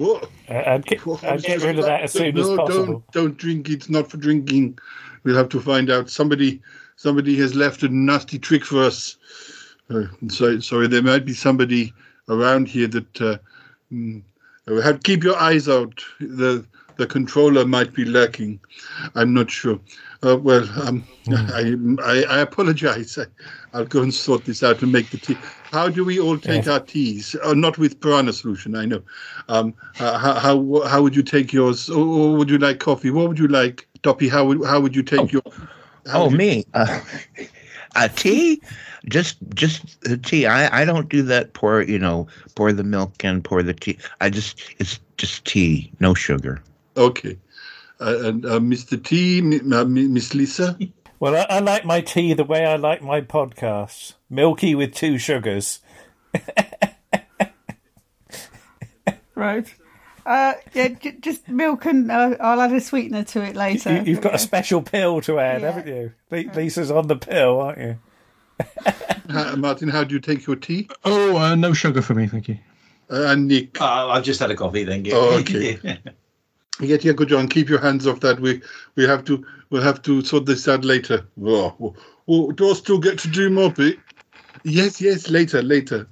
Whoa. 0.00 0.28
I'd 0.48 0.86
get, 0.86 1.06
I'd 1.24 1.42
get 1.42 1.62
rid 1.62 1.78
of 1.78 1.84
that 1.84 2.02
as 2.02 2.12
soon 2.12 2.38
as 2.38 2.48
no, 2.48 2.56
possible. 2.56 2.84
Don't 2.86 3.12
don't 3.12 3.36
drink. 3.36 3.68
It's 3.68 3.88
not 3.88 4.10
for 4.10 4.16
drinking. 4.16 4.78
We'll 5.24 5.36
have 5.36 5.50
to 5.50 5.60
find 5.60 5.90
out. 5.90 6.08
Somebody 6.08 6.62
somebody 6.96 7.36
has 7.36 7.54
left 7.54 7.82
a 7.82 7.88
nasty 7.88 8.38
trick 8.38 8.64
for 8.64 8.82
us. 8.82 9.16
Uh, 9.90 10.04
so 10.28 10.58
sorry, 10.60 10.86
there 10.86 11.02
might 11.02 11.24
be 11.24 11.34
somebody 11.34 11.92
around 12.28 12.68
here 12.68 12.86
that. 12.86 13.20
Uh, 13.20 13.38
mm, 13.92 14.22
uh, 14.68 14.80
have, 14.80 15.02
keep 15.02 15.24
your 15.24 15.36
eyes 15.36 15.68
out. 15.68 16.02
The 16.20 16.64
the 16.96 17.06
controller 17.06 17.64
might 17.64 17.94
be 17.94 18.04
lurking. 18.04 18.60
I'm 19.14 19.32
not 19.32 19.50
sure. 19.50 19.80
Uh, 20.22 20.36
well, 20.36 20.68
um, 20.82 21.04
I, 21.30 21.74
I 22.02 22.24
I 22.36 22.38
apologize. 22.40 23.18
I, 23.18 23.24
I'll 23.72 23.86
go 23.86 24.02
and 24.02 24.12
sort 24.12 24.44
this 24.44 24.62
out 24.62 24.82
and 24.82 24.92
make 24.92 25.10
the 25.10 25.18
tea. 25.18 25.36
How 25.70 25.88
do 25.88 26.04
we 26.04 26.18
all 26.18 26.36
take 26.36 26.66
Yeah. 26.66 26.72
our 26.72 26.80
teas? 26.80 27.36
Uh, 27.44 27.54
not 27.54 27.78
with 27.78 28.00
piranha 28.00 28.32
solution, 28.32 28.74
I 28.74 28.86
know. 28.86 29.02
Um, 29.48 29.74
uh, 30.00 30.18
how, 30.18 30.34
how 30.34 30.88
how 30.88 31.02
would 31.02 31.14
you 31.14 31.22
take 31.22 31.52
yours? 31.52 31.88
Or, 31.88 32.04
or 32.04 32.36
would 32.36 32.50
you 32.50 32.58
like 32.58 32.80
coffee? 32.80 33.10
What 33.10 33.28
would 33.28 33.38
you 33.38 33.46
like, 33.46 33.86
Toppie? 34.02 34.28
How 34.28 34.44
would 34.46 34.64
how 34.66 34.80
would 34.80 34.96
you 34.96 35.04
take 35.04 35.30
your? 35.30 35.42
how 36.06 36.22
oh, 36.22 36.30
you- 36.30 36.36
me? 36.36 36.64
Uh, 36.74 37.00
uh, 37.96 38.08
tea? 38.08 38.60
Just, 39.08 39.36
just 39.54 39.96
uh, 40.10 40.16
tea. 40.22 40.46
I, 40.46 40.82
I 40.82 40.84
don't 40.84 41.08
do 41.08 41.22
that. 41.22 41.54
Pour, 41.54 41.82
you 41.82 41.98
know, 41.98 42.26
pour 42.54 42.72
the 42.72 42.84
milk 42.84 43.24
and 43.24 43.42
pour 43.42 43.62
the 43.62 43.72
tea. 43.72 43.96
I 44.20 44.28
just, 44.28 44.60
it's 44.78 44.98
just 45.16 45.44
tea, 45.44 45.90
no 46.00 46.14
sugar. 46.14 46.62
Okay. 46.96 47.38
Uh, 48.00 48.18
and 48.24 48.44
uh, 48.44 48.58
Mr. 48.58 49.02
T, 49.02 49.40
Miss 49.40 50.34
Lisa. 50.34 50.76
Well, 51.20 51.36
I, 51.36 51.56
I 51.56 51.58
like 51.60 51.84
my 51.84 52.00
tea 52.00 52.32
the 52.32 52.44
way 52.44 52.64
I 52.66 52.74
like 52.76 53.02
my 53.02 53.20
podcasts: 53.20 54.14
milky 54.28 54.74
with 54.74 54.94
two 54.94 55.18
sugars. 55.18 55.78
Right. 59.34 59.72
Uh, 60.26 60.52
yeah, 60.74 60.88
j- 60.88 61.16
just 61.20 61.48
milk 61.48 61.86
and 61.86 62.10
uh, 62.10 62.36
I'll 62.40 62.60
add 62.60 62.72
a 62.74 62.80
sweetener 62.80 63.24
to 63.24 63.42
it 63.42 63.56
later. 63.56 64.02
You, 64.02 64.14
have 64.14 64.22
got 64.22 64.34
a 64.34 64.38
special 64.38 64.82
pill 64.82 65.22
to 65.22 65.38
add, 65.38 65.62
Yeah. 65.62 65.72
haven't 65.72 65.86
you? 65.94 66.12
Le- 66.30 66.52
Lisa's 66.54 66.90
on 66.90 67.06
the 67.06 67.16
pill, 67.16 67.60
aren't 67.60 67.78
you? 67.78 67.98
Uh, 69.32 69.54
Martin, 69.56 69.88
how 69.88 70.02
do 70.02 70.12
you 70.12 70.20
take 70.20 70.44
your 70.44 70.56
tea? 70.56 70.88
Oh, 71.04 71.36
uh, 71.36 71.54
no 71.54 71.72
sugar 71.72 72.02
for 72.02 72.14
me, 72.14 72.26
thank 72.26 72.48
you. 72.48 72.58
Uh, 73.08 73.26
and 73.28 73.46
Nick. 73.46 73.80
Uh, 73.80 74.08
I've 74.08 74.24
just 74.24 74.40
had 74.40 74.50
a 74.50 74.56
coffee. 74.56 74.84
Thank 74.84 75.06
you. 75.06 75.12
Oh, 75.14 75.38
okay. 75.38 75.78
Yeah, 76.80 76.96
yeah, 77.00 77.12
good 77.12 77.28
John. 77.28 77.46
Keep 77.46 77.68
your 77.68 77.78
hands 77.80 78.08
off 78.08 78.18
that. 78.20 78.40
We 78.40 78.60
we 78.96 79.04
have 79.06 79.24
to 79.26 79.46
we'll 79.70 79.82
have 79.82 80.02
to 80.02 80.22
sort 80.22 80.46
this 80.46 80.68
out 80.68 80.84
later. 80.84 81.26
Oh, 81.42 81.94
oh, 82.28 82.52
do 82.52 82.70
I 82.70 82.74
still 82.74 82.98
get 82.98 83.18
to 83.20 83.28
do 83.28 83.48
more 83.50 83.72
bit? 83.72 83.98
Yes, 84.64 85.00
yes, 85.00 85.30
later, 85.30 85.62
later. 85.62 86.06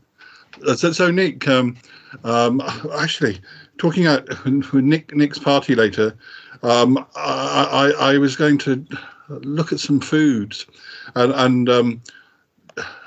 Uh, 0.66 0.74
so, 0.74 0.92
so 0.92 1.10
Nick, 1.10 1.46
um, 1.48 1.76
um, 2.24 2.62
actually, 2.94 3.40
talking 3.76 4.06
out 4.06 4.28
with 4.44 4.72
Nick 4.74 5.14
Nick's 5.14 5.38
party 5.38 5.74
later, 5.74 6.16
um, 6.62 7.04
I, 7.14 7.92
I 7.98 8.12
I 8.12 8.18
was 8.18 8.36
going 8.36 8.58
to 8.58 8.84
look 9.28 9.72
at 9.72 9.80
some 9.80 10.00
foods, 10.00 10.66
and 11.14 11.32
and 11.32 11.68
um, 11.68 12.02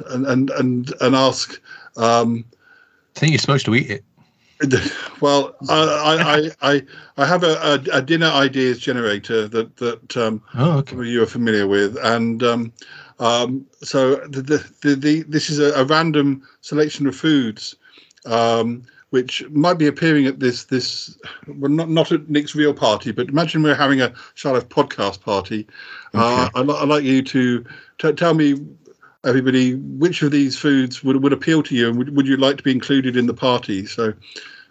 and 0.09 0.25
and 0.27 0.49
and, 0.51 0.93
and 1.01 1.15
ask. 1.15 1.59
Um, 1.97 2.45
I 3.15 3.19
think 3.19 3.31
you're 3.31 3.39
supposed 3.39 3.65
to 3.65 3.75
eat 3.75 3.89
it. 3.89 4.05
Well, 5.21 5.55
I 5.69 6.51
I, 6.61 6.73
I, 6.73 6.83
I 7.17 7.25
have 7.25 7.43
a, 7.43 7.53
a, 7.93 7.97
a 7.97 8.01
dinner 8.01 8.27
ideas 8.27 8.79
generator 8.79 9.47
that 9.47 9.77
that 9.77 10.17
um, 10.17 10.41
Oh, 10.55 10.77
okay. 10.79 10.95
you 11.03 11.21
are 11.23 11.27
familiar 11.27 11.67
with, 11.67 11.97
and 12.03 12.43
um, 12.43 12.73
um, 13.19 13.65
so 13.81 14.15
the, 14.27 14.41
the, 14.41 14.71
the, 14.81 14.95
the 14.95 15.21
this 15.23 15.49
is 15.49 15.59
a, 15.59 15.71
a 15.79 15.85
random 15.85 16.41
selection 16.61 17.07
of 17.07 17.15
foods, 17.15 17.75
um, 18.25 18.83
which 19.11 19.47
might 19.49 19.77
be 19.77 19.87
appearing 19.87 20.25
at 20.25 20.39
this 20.39 20.65
this 20.65 21.17
well 21.47 21.71
not 21.71 21.89
not 21.89 22.11
at 22.11 22.29
Nick's 22.29 22.55
real 22.55 22.73
party, 22.73 23.11
but 23.11 23.29
imagine 23.29 23.61
we're 23.63 23.75
having 23.75 24.01
a 24.01 24.13
Shy 24.33 24.49
Life 24.51 24.69
podcast 24.69 25.21
party. 25.21 25.67
Uh, 26.13 26.49
I'd, 26.55 26.69
I'd 26.69 26.87
like 26.89 27.03
you 27.03 27.21
to 27.21 27.65
t- 27.99 28.13
tell 28.13 28.33
me. 28.33 28.55
Everybody, 29.23 29.75
which 29.75 30.23
of 30.23 30.31
these 30.31 30.57
foods 30.57 31.03
would, 31.03 31.21
would 31.21 31.33
appeal 31.33 31.61
to 31.63 31.75
you, 31.75 31.89
and 31.89 31.97
would, 31.97 32.15
would 32.15 32.27
you 32.27 32.37
like 32.37 32.57
to 32.57 32.63
be 32.63 32.71
included 32.71 33.15
in 33.15 33.27
the 33.27 33.33
party? 33.33 33.85
So, 33.85 34.13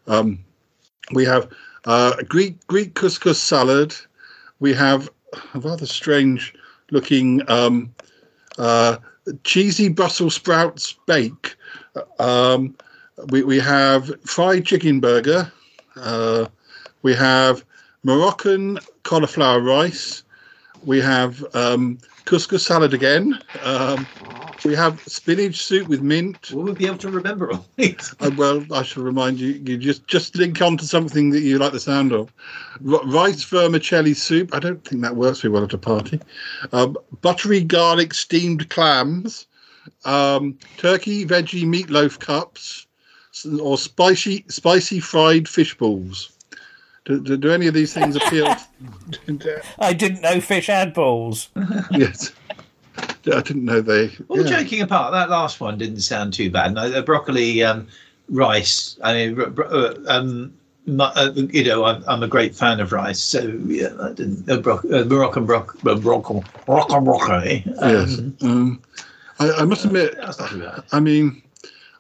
um, 0.09 0.45
we 1.13 1.25
have 1.25 1.49
uh, 1.85 2.17
Greek 2.29 2.67
Greek 2.67 2.95
couscous 2.95 3.37
salad. 3.37 3.95
We 4.59 4.75
have 4.75 5.09
a 5.55 5.61
rather 5.61 5.87
strange 5.87 6.53
looking 6.91 7.49
um, 7.49 7.95
uh, 8.59 8.97
cheesy 9.45 9.89
Brussels 9.89 10.35
sprouts 10.35 10.95
bake. 11.07 11.57
Um, 12.19 12.77
we 13.29 13.43
we 13.43 13.59
have 13.59 14.11
fried 14.25 14.67
chicken 14.67 15.01
burger. 15.01 15.51
Uh, 15.97 16.47
we 17.03 17.15
have 17.15 17.65
Moroccan 18.03 18.79
cauliflower 19.03 19.61
rice. 19.61 20.23
We 20.85 21.01
have 21.01 21.45
um, 21.55 21.99
couscous 22.25 22.65
salad 22.67 22.95
again. 22.95 23.39
Um, 23.63 24.07
we 24.65 24.75
have 24.75 25.01
spinach 25.07 25.63
soup 25.63 25.89
with 25.89 26.03
mint. 26.03 26.51
Will 26.53 26.65
we 26.65 26.73
be 26.73 26.87
able 26.87 26.99
to 26.99 27.11
remember 27.11 27.53
all 27.53 27.67
these? 27.77 28.15
Uh, 28.21 28.31
well, 28.37 28.65
I 28.73 28.83
shall 28.83 29.03
remind 29.03 29.41
you. 29.41 29.53
You 29.65 29.79
just 29.79 30.07
just 30.07 30.37
link 30.37 30.61
on 30.61 30.77
to 30.79 30.87
something 30.87 31.31
that 31.31 31.41
you 31.41 31.59
like 31.59 31.73
the 31.73 31.81
sound 31.81 32.13
of. 32.13 32.33
R- 32.87 33.05
rice 33.07 33.43
vermicelli 33.45 34.15
soup. 34.15 34.55
I 34.55 34.59
don't 34.59 34.85
think 34.85 35.03
that 35.03 35.17
works 35.17 35.41
very 35.41 35.53
well 35.53 35.65
at 35.65 35.73
a 35.73 35.79
party. 35.79 36.21
Um, 36.73 36.97
buttery 37.23 37.63
garlic 37.63 38.15
steamed 38.15 38.69
clams. 38.69 39.47
Um, 40.05 40.59
turkey 40.77 41.25
veggie 41.25 41.65
meatloaf 41.65 42.19
cups, 42.19 42.87
or 43.61 43.79
spicy 43.79 44.45
spicy 44.49 45.01
fried 45.01 45.49
fish 45.49 45.77
balls. 45.77 46.33
Do, 47.07 47.21
do, 47.21 47.37
do 47.37 47.51
any 47.51 47.67
of 47.67 47.75
these 47.75 47.93
things 47.95 48.17
appeal? 48.17 48.47
I 49.79 49.93
didn't 49.93 50.21
know 50.21 50.41
fish 50.41 50.67
had 50.67 50.93
balls. 50.95 51.49
yes. 51.91 52.33
I 52.99 53.41
didn't 53.41 53.65
know 53.65 53.81
they. 53.81 54.11
All 54.29 54.41
yeah. 54.43 54.61
joking 54.61 54.83
apart, 54.83 55.13
that 55.13 55.31
last 55.31 55.61
one 55.61 55.79
didn't 55.79 56.01
sound 56.01 56.35
too 56.35 56.51
bad. 56.51 56.75
No, 56.75 56.91
the 56.91 57.03
broccoli 57.03 57.63
um, 57.63 57.89
rice. 58.29 58.99
I 59.03 59.15
mean, 59.15 59.35
bro- 59.35 59.67
uh, 59.69 59.95
um, 60.09 60.53
mu- 60.87 61.05
uh, 61.05 61.33
you 61.35 61.65
know, 61.65 61.85
I'm, 61.85 62.05
I'm 62.07 62.23
a 62.23 62.29
great 62.29 62.55
fan 62.55 62.81
of 62.81 62.93
rice, 62.93 63.21
so 63.21 63.41
yeah, 63.67 63.89
that 63.89 64.17
didn't. 64.17 64.51
Uh, 64.51 64.59
bro- 64.59 64.81
uh, 64.93 65.05
Moroccan 65.05 65.47
broc- 65.47 65.77
uh, 65.87 65.95
broccoli, 65.95 66.43
Moroccan 66.69 67.05
broccoli. 67.05 67.63
Yes. 67.81 68.19
Um, 68.19 68.37
Um, 68.43 68.83
I, 69.39 69.51
I 69.53 69.65
must 69.65 69.87
admit, 69.87 70.17
that's 70.19 70.39
not 70.39 70.51
too 70.51 70.61
bad. 70.61 70.83
I 70.93 71.01
mean, 71.01 71.41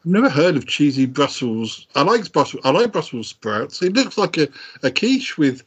I've 0.01 0.11
never 0.13 0.31
heard 0.31 0.57
of 0.57 0.67
cheesy 0.67 1.07
Brussels. 1.07 1.87
I 1.95 2.03
like 2.03 2.31
Brussels. 2.33 2.63
I 2.65 2.71
like 2.71 2.93
Brussels 2.93 3.29
sprouts. 3.29 3.83
It 3.83 3.93
looks 3.95 4.17
like 4.17 4.39
a, 4.39 4.49
a 4.83 4.91
quiche 4.91 5.37
with 5.37 5.63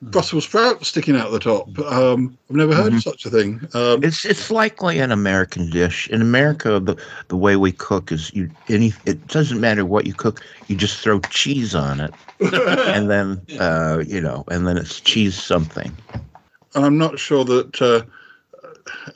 Brussels 0.00 0.44
sprouts 0.44 0.88
sticking 0.88 1.16
out 1.16 1.30
the 1.32 1.38
top. 1.38 1.78
Um, 1.80 2.36
I've 2.50 2.56
never 2.56 2.74
heard 2.74 2.94
of 2.94 3.02
such 3.02 3.26
a 3.26 3.30
thing. 3.30 3.60
Um, 3.74 4.02
It's 4.02 4.24
it's 4.24 4.50
likely 4.50 4.98
an 5.00 5.12
American 5.12 5.70
dish. 5.70 6.08
In 6.08 6.22
America, 6.22 6.80
the 6.80 6.96
the 7.28 7.36
way 7.36 7.56
we 7.56 7.72
cook 7.72 8.10
is 8.12 8.32
you 8.34 8.50
any. 8.68 8.92
It 9.06 9.26
doesn't 9.28 9.60
matter 9.60 9.84
what 9.84 10.06
you 10.06 10.14
cook. 10.14 10.40
You 10.68 10.76
just 10.76 11.00
throw 11.00 11.20
cheese 11.20 11.74
on 11.74 12.00
it, 12.00 12.12
and 12.40 13.10
then 13.10 13.40
uh, 13.60 14.02
you 14.06 14.20
know, 14.20 14.44
and 14.48 14.66
then 14.66 14.76
it's 14.78 15.00
cheese 15.00 15.40
something. 15.42 15.92
and 16.74 16.84
I'm 16.84 16.98
not 16.98 17.18
sure 17.18 17.44
that 17.44 17.80
uh, 17.82 18.02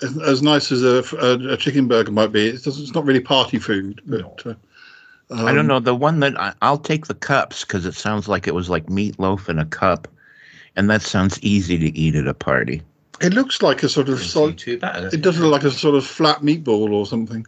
as, 0.03 0.19
as 0.19 0.43
nice 0.43 0.73
as 0.73 0.83
a, 0.83 1.05
a, 1.17 1.53
a 1.53 1.57
chicken 1.57 1.89
burger 1.89 2.13
might 2.13 2.33
be, 2.33 2.49
it 2.49 2.65
doesn't, 2.65 2.83
it's 2.83 2.95
not 2.95 3.05
really 3.05 3.21
party 3.21 3.59
food. 3.59 4.01
But 4.07 4.47
uh, 4.47 4.55
I 5.31 5.53
don't 5.53 5.61
um, 5.61 5.67
know 5.67 5.81
the 5.81 5.95
one 5.95 6.21
that 6.21 6.39
I, 6.41 6.55
I'll 6.63 6.79
take 6.79 7.07
the 7.07 7.15
cups 7.15 7.65
because 7.65 7.87
it 7.87 7.95
sounds 7.95 8.29
like 8.29 8.47
it 8.47 8.55
was 8.55 8.71
like 8.71 8.87
meatloaf 8.87 9.49
in 9.49 9.59
a 9.59 9.67
cup, 9.67 10.09
and 10.77 10.89
that 10.91 11.03
sounds 11.03 11.39
easy 11.43 11.79
to 11.79 11.97
eat 11.97 12.15
at 12.15 12.27
a 12.27 12.35
party. 12.35 12.83
It 13.21 13.35
looks 13.35 13.63
like 13.63 13.83
a 13.83 13.89
sort 13.89 14.09
of 14.09 14.21
solid. 14.21 14.59
Too 14.59 14.79
bad. 14.79 15.13
It 15.13 15.23
does 15.23 15.39
look 15.39 15.51
like 15.51 15.65
a 15.65 15.71
sort 15.71 15.97
of 15.97 16.07
flat 16.07 16.41
meatball 16.41 16.93
or 16.93 17.05
something. 17.05 17.45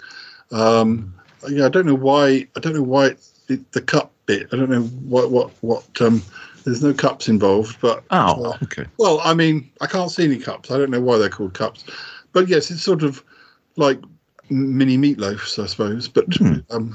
Um, 0.50 1.14
yeah, 1.48 1.66
I 1.66 1.68
don't 1.68 1.86
know 1.86 1.94
why. 1.94 2.46
I 2.56 2.60
don't 2.60 2.74
know 2.74 2.82
why 2.82 3.06
it, 3.06 3.28
it, 3.48 3.72
the 3.72 3.80
cup 3.80 4.12
bit. 4.26 4.48
I 4.52 4.56
don't 4.56 4.70
know 4.70 4.82
what 4.82 5.30
what 5.30 5.50
what. 5.60 5.84
Um, 6.00 6.22
there's 6.64 6.82
no 6.82 6.92
cups 6.92 7.28
involved, 7.28 7.76
but 7.80 8.04
Oh, 8.10 8.44
uh, 8.44 8.58
okay. 8.64 8.84
well, 8.98 9.20
I 9.22 9.34
mean, 9.34 9.70
I 9.80 9.86
can't 9.86 10.10
see 10.10 10.24
any 10.24 10.38
cups. 10.38 10.70
I 10.70 10.78
don't 10.78 10.90
know 10.90 11.00
why 11.00 11.18
they're 11.18 11.28
called 11.28 11.54
cups, 11.54 11.84
but 12.32 12.48
yes, 12.48 12.70
it's 12.70 12.82
sort 12.82 13.02
of 13.02 13.22
like 13.76 14.00
mini 14.50 14.98
meatloafs, 14.98 15.62
I 15.62 15.66
suppose. 15.66 16.08
But 16.08 16.26
um, 16.70 16.94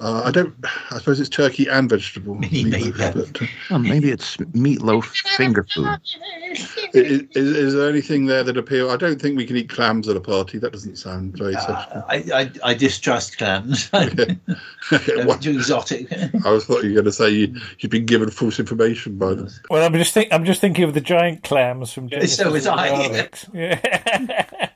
uh, 0.00 0.22
I 0.24 0.30
don't. 0.30 0.54
I 0.90 0.98
suppose 0.98 1.20
it's 1.20 1.28
turkey 1.28 1.68
and 1.68 1.88
vegetable 1.88 2.34
meatloaf. 2.40 3.32
But, 3.32 3.42
uh, 3.42 3.46
Well, 3.70 3.78
maybe 3.80 4.10
it's 4.10 4.36
meatloaf 4.38 5.04
finger 5.36 5.64
food. 5.64 5.98
is, 6.94 7.22
is, 7.34 7.56
is 7.56 7.74
there 7.74 7.88
anything 7.88 8.26
there 8.26 8.42
that 8.42 8.56
appeal? 8.56 8.90
I 8.90 8.96
don't 8.96 9.20
think 9.20 9.36
we 9.36 9.44
can 9.46 9.56
eat 9.56 9.68
clams 9.68 10.08
at 10.08 10.16
a 10.16 10.20
party. 10.20 10.58
That 10.58 10.72
doesn't 10.72 10.96
sound 10.96 11.36
very 11.36 11.54
Uh. 11.54 12.02
I, 12.08 12.24
I, 12.34 12.50
I 12.70 12.74
distrust 12.74 13.36
clams. 13.36 13.90
They're 13.90 14.06
too 15.40 15.50
exotic. 15.50 16.10
I 16.44 16.50
was 16.50 16.64
thought 16.64 16.82
you 16.82 16.90
were 16.90 16.94
going 16.94 17.04
to 17.04 17.12
say 17.12 17.30
you, 17.30 17.60
you've 17.78 17.90
been 17.90 18.06
given 18.06 18.30
false 18.30 18.58
information 18.58 19.18
by 19.18 19.34
them. 19.34 19.48
Well, 19.68 19.84
I'm 19.84 19.92
just 19.94 20.14
think 20.14 20.32
I'm 20.32 20.44
just 20.44 20.60
thinking 20.60 20.84
of 20.84 20.94
the 20.94 21.00
giant 21.00 21.42
clams 21.44 21.92
from 21.92 22.08
Genesis 22.08 22.36
So 22.38 22.52
was 22.52 22.66
I. 22.66 23.28
Yeah. 23.52 24.68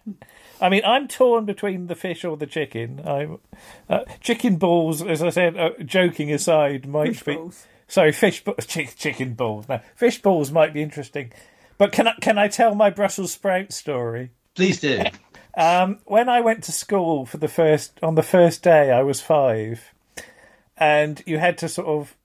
I 0.64 0.70
mean, 0.70 0.80
I'm 0.86 1.08
torn 1.08 1.44
between 1.44 1.88
the 1.88 1.94
fish 1.94 2.24
or 2.24 2.38
the 2.38 2.46
chicken. 2.46 3.02
I, 3.06 3.28
uh, 3.90 4.04
chicken 4.22 4.56
balls, 4.56 5.02
as 5.02 5.22
I 5.22 5.28
said, 5.28 5.58
uh, 5.58 5.72
joking 5.84 6.32
aside, 6.32 6.86
might 6.86 7.08
Fish 7.08 7.22
be. 7.22 7.34
balls. 7.34 7.66
Sorry, 7.86 8.12
fish 8.12 8.42
ba- 8.42 8.54
chick, 8.66 8.96
chicken 8.96 9.34
balls. 9.34 9.68
Now, 9.68 9.82
fish 9.94 10.22
balls 10.22 10.50
might 10.50 10.72
be 10.72 10.80
interesting. 10.82 11.32
But 11.76 11.92
can 11.92 12.08
I 12.08 12.14
can 12.18 12.38
I 12.38 12.48
tell 12.48 12.74
my 12.74 12.88
Brussels 12.88 13.32
sprout 13.32 13.74
story? 13.74 14.30
Please 14.54 14.80
do. 14.80 15.02
Um, 15.54 15.98
when 16.06 16.30
I 16.30 16.40
went 16.40 16.64
to 16.64 16.72
school 16.72 17.26
for 17.26 17.36
the 17.36 17.46
first 17.48 17.98
on 18.02 18.14
the 18.14 18.22
first 18.22 18.62
day, 18.62 18.90
I 18.90 19.02
was 19.02 19.20
five, 19.20 19.92
and 20.78 21.22
you 21.26 21.36
had 21.36 21.58
to 21.58 21.68
sort 21.68 21.88
of 21.88 22.16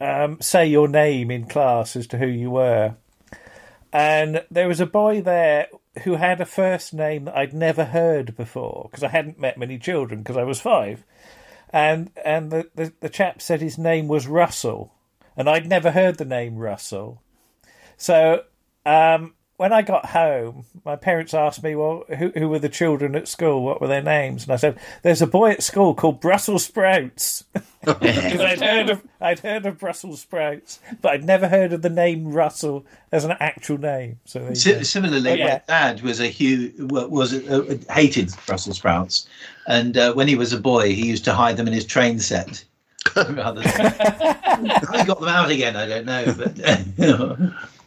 um, 0.00 0.40
say 0.40 0.64
your 0.66 0.88
name 0.88 1.30
in 1.30 1.46
class 1.46 1.94
as 1.94 2.06
to 2.06 2.16
who 2.16 2.26
you 2.26 2.52
were. 2.52 2.94
And 3.92 4.46
there 4.50 4.66
was 4.66 4.80
a 4.80 4.86
boy 4.86 5.20
there 5.20 5.68
who 6.04 6.16
had 6.16 6.40
a 6.40 6.46
first 6.46 6.94
name 6.94 7.26
that 7.26 7.36
I'd 7.36 7.52
never 7.52 7.84
heard 7.84 8.36
before 8.36 8.88
because 8.90 9.04
I 9.04 9.08
hadn't 9.08 9.38
met 9.38 9.58
many 9.58 9.78
children 9.78 10.20
because 10.20 10.36
I 10.36 10.44
was 10.44 10.60
five. 10.60 11.04
And 11.70 12.10
and 12.24 12.50
the, 12.50 12.70
the, 12.74 12.92
the 13.00 13.08
chap 13.08 13.40
said 13.40 13.60
his 13.60 13.78
name 13.78 14.08
was 14.08 14.26
Russell, 14.26 14.94
and 15.36 15.48
I'd 15.48 15.66
never 15.66 15.90
heard 15.90 16.18
the 16.18 16.24
name 16.24 16.56
Russell. 16.56 17.22
So 17.96 18.44
um, 18.84 19.34
when 19.62 19.72
I 19.72 19.82
got 19.82 20.06
home, 20.06 20.64
my 20.84 20.96
parents 20.96 21.32
asked 21.32 21.62
me, 21.62 21.76
"Well, 21.76 22.02
who, 22.18 22.30
who 22.30 22.48
were 22.48 22.58
the 22.58 22.68
children 22.68 23.14
at 23.14 23.28
school? 23.28 23.62
What 23.62 23.80
were 23.80 23.86
their 23.86 24.02
names?" 24.02 24.42
And 24.42 24.52
I 24.52 24.56
said, 24.56 24.76
"There's 25.02 25.22
a 25.22 25.26
boy 25.26 25.52
at 25.52 25.62
school 25.62 25.94
called 25.94 26.20
Brussels 26.20 26.64
sprouts." 26.64 27.44
Because 27.84 28.40
I'd 28.40 28.60
heard 28.60 28.90
of 28.90 29.02
I'd 29.20 29.40
heard 29.40 29.66
of 29.66 29.76
Brussels 29.78 30.20
sprouts, 30.20 30.78
but 31.00 31.12
I'd 31.14 31.24
never 31.24 31.48
heard 31.48 31.72
of 31.72 31.82
the 31.82 31.90
name 31.90 32.32
Russell 32.32 32.86
as 33.10 33.24
an 33.24 33.32
actual 33.40 33.76
name. 33.76 34.20
So 34.24 34.38
there 34.38 34.50
you 34.50 34.54
Si- 34.54 34.72
go. 34.74 34.82
similarly, 34.82 35.36
yeah. 35.40 35.46
my 35.46 35.62
dad 35.66 36.00
was 36.00 36.20
a 36.20 36.28
huge 36.28 36.74
was 36.78 37.32
a, 37.32 37.72
a, 37.72 37.92
hated 37.92 38.32
Brussels 38.46 38.76
sprouts, 38.76 39.28
and 39.66 39.96
uh, 39.98 40.12
when 40.14 40.28
he 40.28 40.36
was 40.36 40.52
a 40.52 40.60
boy, 40.60 40.94
he 40.94 41.06
used 41.08 41.24
to 41.24 41.34
hide 41.34 41.56
them 41.56 41.66
in 41.66 41.72
his 41.72 41.84
train 41.84 42.20
set. 42.20 42.64
Rather 43.16 43.62
than, 43.62 43.70
how 43.70 44.98
he 44.98 45.04
got 45.04 45.18
them 45.18 45.28
out 45.28 45.50
again, 45.50 45.74
I 45.74 45.86
don't 45.86 46.06
know. 46.06 46.34
But 46.36 46.60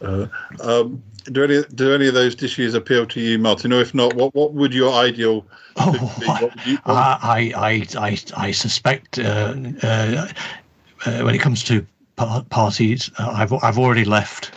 Uh, 0.02 0.26
um, 0.60 1.02
do 1.32 1.44
any 1.44 1.62
do 1.74 1.94
any 1.94 2.08
of 2.08 2.14
those 2.14 2.34
dishes 2.34 2.74
appeal 2.74 3.06
to 3.06 3.20
you, 3.20 3.38
Martin? 3.38 3.72
Or 3.72 3.80
if 3.80 3.94
not, 3.94 4.14
what 4.14 4.34
what 4.34 4.52
would 4.54 4.72
your 4.74 4.92
ideal? 4.92 5.46
Oh, 5.76 5.92
be? 6.20 6.26
What 6.26 6.66
you, 6.66 6.76
what 6.84 6.96
I, 6.96 7.52
I, 7.54 7.86
I, 7.98 8.18
I, 8.36 8.50
suspect 8.50 9.18
uh, 9.18 9.54
uh, 9.82 10.28
uh, 11.04 11.20
when 11.20 11.34
it 11.34 11.38
comes 11.38 11.62
to 11.64 11.86
par- 12.16 12.44
parties, 12.48 13.10
uh, 13.18 13.30
I've 13.30 13.52
I've 13.52 13.78
already 13.78 14.04
left 14.04 14.52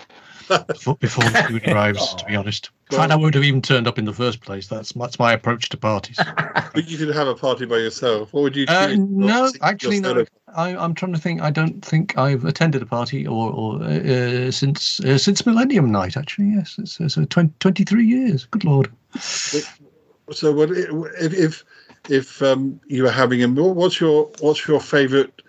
before, 0.68 0.96
before 0.96 1.24
the 1.24 1.44
food 1.48 1.68
arrives. 1.68 2.16
To 2.16 2.26
be 2.26 2.36
honest, 2.36 2.70
in 2.92 2.98
fact, 2.98 3.12
I 3.12 3.16
would 3.16 3.36
have 3.36 3.44
even 3.44 3.62
turned 3.62 3.88
up 3.88 3.98
in 3.98 4.06
the 4.06 4.14
first 4.14 4.42
place. 4.42 4.68
That's 4.68 4.92
that's 4.94 5.20
my 5.20 5.34
approach 5.34 5.70
to 5.70 5.78
parties. 5.78 6.18
but 6.74 6.88
you 6.88 6.98
could 6.98 7.14
have 7.16 7.28
a 7.28 7.36
party 7.36 7.66
by 7.66 7.78
yourself. 7.78 8.34
What 8.34 8.44
would 8.44 8.56
you? 8.56 8.66
Uh, 8.68 8.96
no, 8.98 9.52
actually, 9.62 10.00
no. 10.00 10.26
I, 10.56 10.76
I'm 10.76 10.94
trying 10.96 11.14
to 11.14 11.20
think. 11.20 11.42
I 11.42 11.52
don't 11.52 11.84
think 11.86 12.18
I've 12.18 12.46
attended 12.46 12.82
a 12.82 12.86
party 12.86 13.28
or, 13.28 13.52
or 13.52 13.84
uh, 13.84 13.88
uh, 13.88 14.52
since 14.52 15.00
uh, 15.02 15.18
since 15.18 15.46
Millennium 15.46 15.92
Night. 15.92 16.18
Actually, 16.18 16.50
yes, 16.50 16.76
it's, 16.80 17.00
it's 17.00 17.18
uh, 17.18 17.26
20, 17.30 17.54
23 17.60 18.06
years. 18.06 18.46
Good 18.46 18.64
lord. 18.64 18.92
So, 19.20 20.52
what 20.52 20.72
if 20.72 21.34
if 21.34 21.66
if 22.10 22.42
um, 22.42 22.80
you 22.88 23.04
were 23.04 23.12
having 23.12 23.44
a? 23.44 23.48
What's 23.48 24.00
your 24.00 24.32
what's 24.40 24.68
your 24.68 24.80
favorite 24.80 25.42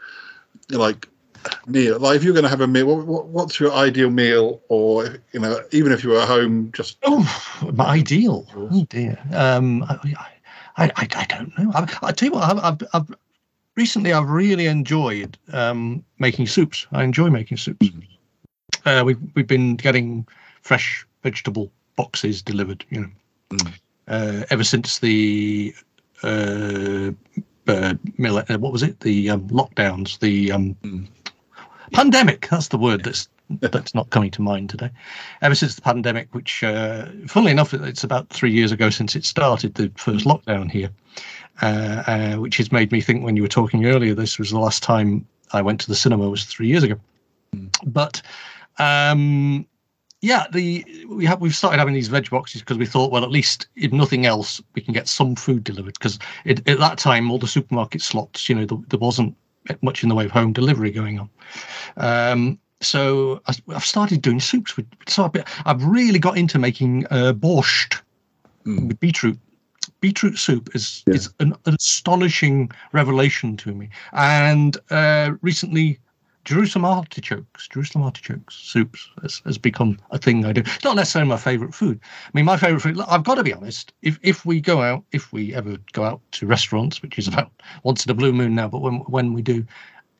like 0.71 1.09
meal? 1.67 1.99
Like, 1.99 2.17
if 2.17 2.25
you're 2.25 2.35
going 2.35 2.45
to 2.45 2.49
have 2.51 2.61
a 2.61 2.67
meal, 2.67 2.87
what, 2.87 3.07
what, 3.07 3.27
what's 3.27 3.61
your 3.61 3.73
ideal 3.73 4.11
meal? 4.11 4.63
Or 4.69 5.19
you 5.33 5.41
know, 5.41 5.61
even 5.73 5.93
if 5.93 6.05
you 6.05 6.11
were 6.11 6.21
at 6.21 6.29
home, 6.29 6.73
just 6.73 6.99
Oh, 7.05 7.73
my 7.75 7.87
ideal. 7.87 8.47
Oh 8.55 8.85
dear. 8.89 9.19
Um, 9.33 9.85
I, 9.85 10.29
I, 10.77 10.91
I, 10.97 11.09
I 11.15 11.25
don't 11.27 11.59
know. 11.59 11.71
I, 11.75 11.83
I 12.03 12.13
tell 12.13 12.29
you 12.29 12.35
what. 12.35 12.45
I've, 12.45 12.59
I've, 12.65 12.89
I've 12.95 13.17
recently 13.77 14.13
I've 14.13 14.29
really 14.29 14.67
enjoyed 14.67 15.39
um, 15.53 16.05
making 16.19 16.47
soups. 16.47 16.87
I 16.93 17.03
enjoy 17.03 17.31
making 17.31 17.59
soups. 17.59 17.89
Uh, 18.85 19.03
we've 19.05 19.21
we've 19.35 19.47
been 19.47 19.77
getting 19.77 20.27
fresh 20.63 21.07
vegetable 21.23 21.71
boxes 21.97 22.43
delivered. 22.43 22.85
You 22.91 23.13
know, 23.51 23.71
uh, 24.09 24.45
ever 24.51 24.65
since 24.65 24.99
the 24.99 25.75
uh, 26.23 27.13
uh, 27.69 27.95
uh, 28.19 28.59
what 28.59 28.73
was 28.73 28.83
it? 28.83 29.01
The 29.01 29.31
um, 29.31 29.49
lockdowns. 29.49 30.19
The 30.19 30.53
um, 30.53 30.77
pandemic. 31.93 32.49
That's 32.51 32.69
the 32.69 32.79
word 32.79 33.05
that's 33.05 33.29
that's 33.61 33.95
not 33.95 34.11
coming 34.11 34.31
to 34.33 34.43
mind 34.43 34.71
today. 34.71 34.91
Ever 35.43 35.55
since 35.55 35.75
the 35.75 35.83
pandemic, 35.83 36.33
which, 36.33 36.63
uh, 36.63 37.07
funnily 37.27 37.51
enough, 37.51 37.75
it's 37.75 38.05
about 38.05 38.29
three 38.29 38.53
years 38.53 38.71
ago 38.71 38.91
since 38.91 39.17
it 39.17 39.25
started, 39.25 39.75
the 39.75 39.91
first 39.97 40.25
lockdown 40.25 40.71
here, 40.71 40.91
uh, 41.63 42.03
uh, 42.07 42.37
which 42.37 42.57
has 42.59 42.71
made 42.71 42.93
me 42.93 43.01
think 43.01 43.25
when 43.25 43.37
you 43.37 43.43
were 43.43 43.49
talking 43.49 43.87
earlier, 43.87 44.15
this 44.15 44.39
was 44.39 44.51
the 44.51 44.59
last 44.59 44.83
time 44.83 45.27
I 45.53 45.63
went 45.63 45.81
to 45.81 45.89
the 45.89 45.97
cinema 45.97 46.29
was 46.29 46.45
three 46.45 46.69
years 46.69 46.85
ago. 46.85 46.97
But 47.85 48.23
um, 48.79 49.67
yeah, 50.21 50.47
the 50.53 50.85
we 51.09 51.25
have 51.27 51.41
we've 51.41 51.55
started 51.55 51.79
having 51.79 51.95
these 51.95 52.09
veg 52.09 52.31
boxes 52.31 52.63
because 52.63 52.79
we 52.79 52.87
thought, 52.87 53.11
well, 53.11 53.25
at 53.25 53.31
least 53.31 53.69
if 53.77 53.93
nothing 53.93 54.27
else, 54.27 54.61
we 54.75 54.83
can 54.83 54.95
get 54.95 55.09
some 55.09 55.35
food 55.35 55.65
delivered 55.65 55.95
because 55.95 56.19
at 56.47 56.65
that 56.65 56.99
time 56.99 57.31
all 57.31 57.39
the 57.39 57.49
supermarket 57.49 58.03
slots, 58.03 58.49
you 58.49 58.55
know, 58.55 58.67
there, 58.67 58.79
there 58.89 58.99
wasn't 58.99 59.35
much 59.83 60.03
in 60.03 60.09
the 60.09 60.15
way 60.15 60.25
of 60.25 60.31
home 60.31 60.53
delivery 60.53 60.91
going 60.91 61.19
on. 61.19 61.31
Um, 61.97 62.59
so 62.81 63.41
I, 63.47 63.55
I've 63.69 63.85
started 63.85 64.23
doing 64.23 64.41
soups 64.41 64.77
with. 64.77 64.87
So 65.09 65.31
I've, 65.67 65.85
really 65.85 66.19
got 66.19 66.37
into 66.37 66.59
making 66.59 67.07
uh, 67.11 67.33
borscht 67.33 68.01
with 68.65 68.99
beetroot. 69.01 69.39
Beetroot 70.01 70.39
soup 70.39 70.75
is 70.75 71.03
is 71.07 71.33
an, 71.41 71.55
an 71.67 71.75
astonishing 71.75 72.71
revelation 72.93 73.57
to 73.59 73.75
me. 73.75 73.91
And 74.13 74.79
uh, 74.91 75.33
recently, 75.43 75.99
Jerusalem 76.45 76.85
artichokes, 76.87 77.69
Jerusalem 77.69 78.05
artichokes 78.05 78.55
soups 78.55 79.09
has, 79.23 79.43
has 79.45 79.59
become 79.59 79.99
a 80.11 80.19
thing 80.19 80.45
I 80.45 80.53
do. 80.53 80.63
It's 80.63 80.85
not 80.85 80.97
necessarily 80.97 81.29
my 81.29 81.37
favourite 81.37 81.75
food. 81.75 82.01
I 82.03 82.31
mean, 82.33 82.45
my 82.47 82.57
favourite 82.57 82.83
food. 82.83 82.99
I've 83.09 83.25
got 83.25 83.35
to 83.35 83.43
be 83.45 83.53
honest. 83.53 83.93
If 84.03 84.19
if 84.23 84.47
we 84.47 84.61
go 84.61 84.83
out, 84.83 85.05
if 85.13 85.33
we 85.33 85.55
ever 85.55 85.77
go 85.93 86.05
out 86.05 86.21
to 86.33 86.47
restaurants, 86.47 87.03
which 87.03 87.19
is 87.19 87.29
about 87.29 87.53
once 87.83 88.05
in 88.05 88.11
a 88.11 88.15
blue 88.15 88.33
moon 88.33 88.55
now, 88.55 88.69
but 88.69 88.81
when 88.81 88.95
when 89.01 89.33
we 89.35 89.43
do, 89.43 89.65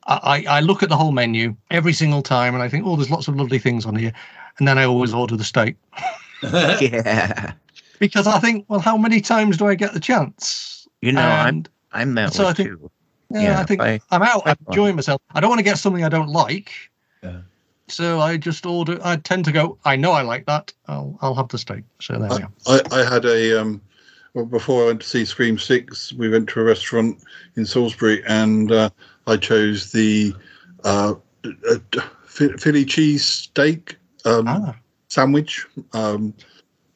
I 0.05 0.45
I 0.47 0.59
look 0.59 0.83
at 0.83 0.89
the 0.89 0.97
whole 0.97 1.11
menu 1.11 1.55
every 1.71 1.93
single 1.93 2.21
time, 2.21 2.53
and 2.53 2.61
I 2.63 2.69
think, 2.69 2.85
oh, 2.85 2.95
there's 2.95 3.11
lots 3.11 3.27
of 3.27 3.35
lovely 3.35 3.59
things 3.59 3.85
on 3.85 3.95
here, 3.95 4.13
and 4.59 4.67
then 4.67 4.77
I 4.77 4.83
always 4.85 5.13
order 5.13 5.35
the 5.35 5.43
steak. 5.43 5.75
yeah. 6.43 7.53
Because 7.99 8.25
I 8.27 8.39
think, 8.39 8.65
well, 8.67 8.79
how 8.79 8.97
many 8.97 9.21
times 9.21 9.57
do 9.57 9.67
I 9.67 9.75
get 9.75 9.93
the 9.93 9.99
chance? 9.99 10.87
You 11.01 11.11
know, 11.13 11.21
And 11.21 11.69
I'm 11.91 12.09
I'm 12.09 12.15
that 12.15 12.33
so 12.33 12.43
way 12.43 12.49
I 12.49 12.53
think- 12.53 12.69
too. 12.69 12.91
Yeah, 13.33 13.41
Yeah, 13.41 13.59
I 13.59 13.63
think 13.63 13.81
I- 13.81 13.99
I, 14.11 14.15
am 14.15 14.23
out. 14.23 14.43
I'm 14.45 14.57
enjoying 14.67 14.95
myself. 14.95 15.21
I 15.33 15.39
don't 15.39 15.49
want 15.49 15.59
to 15.59 15.63
get 15.63 15.77
something 15.77 16.03
I 16.03 16.09
don't 16.09 16.29
like. 16.29 16.71
So 17.87 18.21
I 18.21 18.37
just 18.37 18.65
order. 18.65 18.99
I 19.03 19.17
tend 19.17 19.43
to 19.45 19.51
go. 19.51 19.77
I 19.83 19.97
know 19.97 20.13
I 20.13 20.21
like 20.21 20.45
that. 20.45 20.71
I'll 20.87 21.17
I'll 21.21 21.35
have 21.35 21.49
the 21.49 21.57
steak. 21.57 21.83
So 21.99 22.17
there 22.17 22.29
we 22.29 22.43
are. 22.43 22.51
I, 22.65 23.01
I 23.01 23.13
had 23.13 23.25
a 23.25 23.59
um, 23.61 23.81
well, 24.33 24.45
before 24.45 24.83
I 24.83 24.87
went 24.87 25.01
to 25.01 25.07
see 25.07 25.25
Scream 25.25 25.57
Six, 25.59 26.13
we 26.13 26.29
went 26.29 26.47
to 26.49 26.61
a 26.61 26.63
restaurant 26.63 27.21
in 27.57 27.65
Salisbury, 27.65 28.23
and 28.25 28.71
uh, 28.71 28.89
I 29.27 29.35
chose 29.35 29.91
the 29.91 30.33
uh, 30.85 31.15
uh, 31.69 32.01
Philly 32.23 32.85
cheese 32.85 33.25
steak 33.25 33.97
um, 34.23 34.47
Ah. 34.47 34.75
sandwich. 35.09 35.67
Um, 35.91 36.33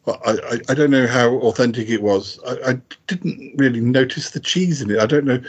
I, 0.08 0.32
I, 0.32 0.60
I 0.70 0.74
don't 0.74 0.92
know 0.92 1.08
how 1.08 1.36
authentic 1.38 1.90
it 1.90 2.02
was. 2.02 2.40
I, 2.48 2.72
I 2.72 2.82
didn't 3.08 3.54
really 3.58 3.82
notice 3.82 4.32
the 4.32 4.40
cheese 4.40 4.82
in 4.82 4.92
it. 4.92 5.00
I 5.00 5.06
don't 5.06 5.26
know. 5.26 5.42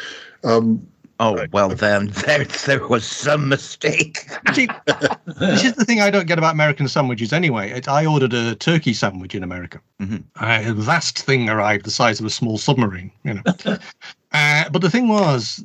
Um, 0.45 0.87
oh 1.21 1.47
well, 1.53 1.69
then 1.69 2.07
there 2.27 2.45
there 2.45 2.87
was 2.87 3.05
some 3.05 3.49
mistake. 3.49 4.19
See, 4.55 4.69
this 5.39 5.65
is 5.65 5.75
the 5.75 5.85
thing 5.85 6.01
I 6.01 6.11
don't 6.11 6.27
get 6.27 6.39
about 6.39 6.55
American 6.55 6.89
sandwiches 6.89 7.33
anyway. 7.33 7.71
It, 7.71 7.89
I 7.89 8.07
ordered 8.07 8.33
a 8.33 8.55
turkey 8.55 8.95
sandwich 8.95 9.35
in 9.35 9.43
America. 9.43 9.81
Mhm. 10.01 10.25
Uh, 10.41 10.71
a 10.71 10.73
vast 10.73 11.19
thing 11.19 11.49
arrived 11.49 11.85
the 11.85 11.91
size 11.91 12.21
of 12.21 12.27
a 12.27 12.31
small 12.31 12.59
submarine, 12.59 13.11
you 13.25 13.35
know. 13.35 13.43
uh, 14.33 14.69
but 14.71 14.83
the 14.83 14.91
thing 14.91 15.09
was, 15.09 15.65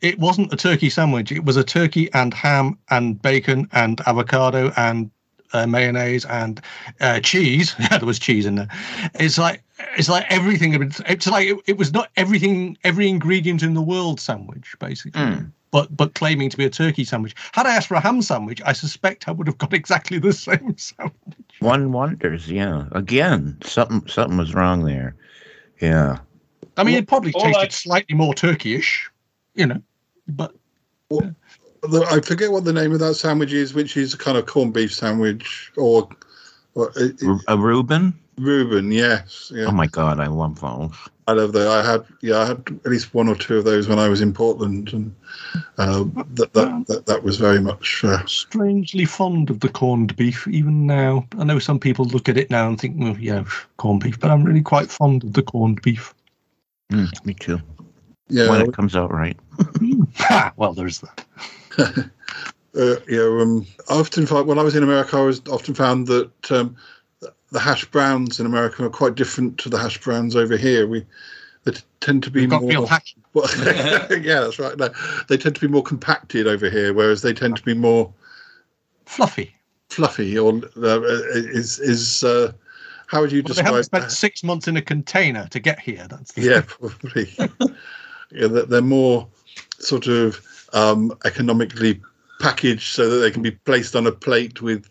it 0.00 0.18
wasn't 0.18 0.52
a 0.52 0.56
turkey 0.56 0.90
sandwich. 0.90 1.32
It 1.32 1.44
was 1.44 1.56
a 1.56 1.64
turkey 1.64 2.12
and 2.12 2.32
ham 2.34 2.78
and 2.90 3.20
bacon 3.20 3.68
and 3.72 4.00
avocado 4.06 4.72
and 4.76 5.10
uh, 5.52 5.66
mayonnaise 5.66 6.24
and 6.24 6.60
uh, 7.00 7.20
cheese. 7.20 7.74
There 7.90 8.06
was 8.06 8.18
cheese 8.18 8.46
in 8.46 8.54
there. 8.56 8.68
It's 9.14 9.38
like 9.38 9.62
it's 9.96 10.08
like 10.08 10.26
everything. 10.30 10.74
It's 11.06 11.26
like 11.26 11.48
it, 11.48 11.58
it 11.66 11.78
was 11.78 11.92
not 11.92 12.10
everything, 12.16 12.76
every 12.84 13.08
ingredient 13.08 13.62
in 13.62 13.74
the 13.74 13.82
world 13.82 14.20
sandwich, 14.20 14.74
basically. 14.78 15.20
Mm. 15.20 15.52
But 15.70 15.96
but 15.96 16.14
claiming 16.14 16.50
to 16.50 16.56
be 16.56 16.64
a 16.64 16.70
turkey 16.70 17.04
sandwich. 17.04 17.34
Had 17.52 17.66
I 17.66 17.76
asked 17.76 17.88
for 17.88 17.94
a 17.94 18.00
ham 18.00 18.22
sandwich, 18.22 18.60
I 18.64 18.72
suspect 18.72 19.28
I 19.28 19.32
would 19.32 19.46
have 19.46 19.58
got 19.58 19.72
exactly 19.80 20.18
the 20.18 20.32
same 20.32 20.76
sandwich. 20.76 21.14
One 21.60 21.92
wonders, 21.92 22.50
yeah. 22.50 22.86
Again, 22.92 23.56
something 23.62 24.06
something 24.08 24.38
was 24.38 24.54
wrong 24.54 24.84
there. 24.84 25.14
Yeah. 25.80 26.18
I 26.76 26.84
mean, 26.84 26.94
it 26.94 27.08
probably 27.08 27.32
All 27.34 27.42
tasted 27.42 27.66
I- 27.66 27.68
slightly 27.68 28.14
more 28.16 28.32
turkeyish, 28.34 29.08
you 29.54 29.66
know. 29.66 29.82
But 30.28 30.54
the, 31.10 31.34
I 31.82 32.20
forget 32.20 32.52
what 32.52 32.64
the 32.64 32.72
name 32.72 32.92
of 32.92 33.00
that 33.00 33.14
sandwich 33.14 33.52
is, 33.52 33.74
which 33.74 33.96
is 33.96 34.14
a 34.14 34.18
kind 34.18 34.36
of 34.36 34.46
corned 34.46 34.74
beef 34.74 34.92
sandwich 34.92 35.72
or, 35.76 36.08
or 36.74 36.90
it, 36.96 37.20
it- 37.22 37.42
A 37.48 37.56
Reuben? 37.56 38.14
Reuben. 38.38 38.90
Yes, 38.90 39.52
yeah. 39.54 39.66
Oh 39.66 39.72
my 39.72 39.86
god, 39.86 40.18
I 40.18 40.26
love 40.26 40.60
those. 40.60 40.92
I 41.28 41.32
love 41.32 41.52
that. 41.52 41.68
I 41.68 41.82
had 41.88 42.04
yeah, 42.22 42.38
I 42.38 42.46
had 42.46 42.58
at 42.84 42.90
least 42.90 43.12
one 43.12 43.28
or 43.28 43.34
two 43.36 43.58
of 43.58 43.64
those 43.64 43.86
when 43.86 43.98
I 43.98 44.08
was 44.08 44.22
in 44.22 44.32
Portland, 44.32 44.92
and 44.94 45.14
uh, 45.76 46.04
that, 46.34 46.52
that 46.54 46.84
that 46.88 47.06
that 47.06 47.22
was 47.22 47.36
very 47.36 47.60
much. 47.60 48.02
Uh, 48.02 48.24
strangely 48.24 49.04
fond 49.04 49.50
of 49.50 49.60
the 49.60 49.68
corned 49.68 50.16
beef 50.16 50.48
even 50.48 50.86
now. 50.86 51.26
I 51.38 51.44
know 51.44 51.58
some 51.58 51.78
people 51.78 52.06
look 52.06 52.28
at 52.30 52.38
it 52.38 52.50
now 52.50 52.66
and 52.66 52.80
think, 52.80 52.96
well, 52.98 53.16
yeah, 53.18 53.44
corned 53.76 54.02
beef, 54.02 54.18
but 54.18 54.30
I'm 54.30 54.42
really 54.42 54.62
quite 54.62 54.90
fond 54.90 55.22
of 55.22 55.34
the 55.34 55.42
corned 55.42 55.82
beef. 55.82 56.14
Mm, 56.90 57.24
me 57.26 57.34
too. 57.34 57.60
yeah, 58.28 58.48
When 58.48 58.62
it 58.62 58.72
comes 58.72 58.96
out 58.96 59.12
right. 59.12 59.38
Well, 60.56 60.72
there's 60.72 61.00
that. 61.00 61.24
uh, 61.78 62.96
yeah. 63.08 63.22
Um, 63.22 63.66
I 63.88 63.94
often 63.98 64.26
find 64.26 64.46
when 64.46 64.58
I 64.58 64.62
was 64.62 64.76
in 64.76 64.82
America, 64.82 65.16
I 65.16 65.22
was 65.22 65.40
often 65.50 65.74
found 65.74 66.06
that 66.08 66.52
um, 66.52 66.76
the 67.52 67.60
hash 67.60 67.84
browns 67.86 68.40
in 68.40 68.46
America 68.46 68.84
are 68.84 68.90
quite 68.90 69.14
different 69.14 69.58
to 69.58 69.68
the 69.68 69.78
hash 69.78 70.00
browns 70.00 70.36
over 70.36 70.56
here. 70.56 70.86
We 70.86 71.04
they 71.64 71.72
tend 72.00 72.22
to 72.22 72.30
be 72.30 72.40
We've 72.42 72.50
got 72.50 72.62
more. 72.62 72.70
real 72.70 72.86
hash. 72.86 73.14
Well, 73.34 73.48
yeah, 74.10 74.40
that's 74.40 74.58
right. 74.58 74.76
No, 74.76 74.88
they 75.28 75.36
tend 75.36 75.54
to 75.56 75.60
be 75.60 75.68
more 75.68 75.82
compacted 75.82 76.46
over 76.46 76.70
here, 76.70 76.92
whereas 76.94 77.22
they 77.22 77.32
tend 77.32 77.56
to 77.56 77.62
be 77.62 77.74
more 77.74 78.12
Fluffy. 79.06 79.54
fluffy. 79.88 80.38
Or 80.38 80.52
uh, 80.76 81.00
is 81.02 81.78
is 81.80 82.22
uh, 82.24 82.52
how 83.06 83.20
would 83.20 83.32
you 83.32 83.42
they 83.42 83.62
haven't 83.62 83.82
describe? 83.82 83.84
spent 83.84 84.12
six 84.12 84.42
months 84.44 84.68
in 84.68 84.76
a 84.76 84.82
container 84.82 85.46
to 85.48 85.60
get 85.60 85.80
here. 85.80 86.06
That's 86.08 86.32
the 86.32 86.42
yeah, 86.42 86.62
probably. 86.66 87.28
yeah, 88.32 88.46
they're 88.46 88.80
more 88.82 89.26
sort 89.78 90.06
of 90.06 90.40
um, 90.72 91.16
economically 91.24 92.00
packaged 92.40 92.94
so 92.94 93.08
that 93.08 93.18
they 93.18 93.30
can 93.30 93.42
be 93.42 93.50
placed 93.50 93.94
on 93.94 94.06
a 94.06 94.12
plate 94.12 94.62
with, 94.62 94.88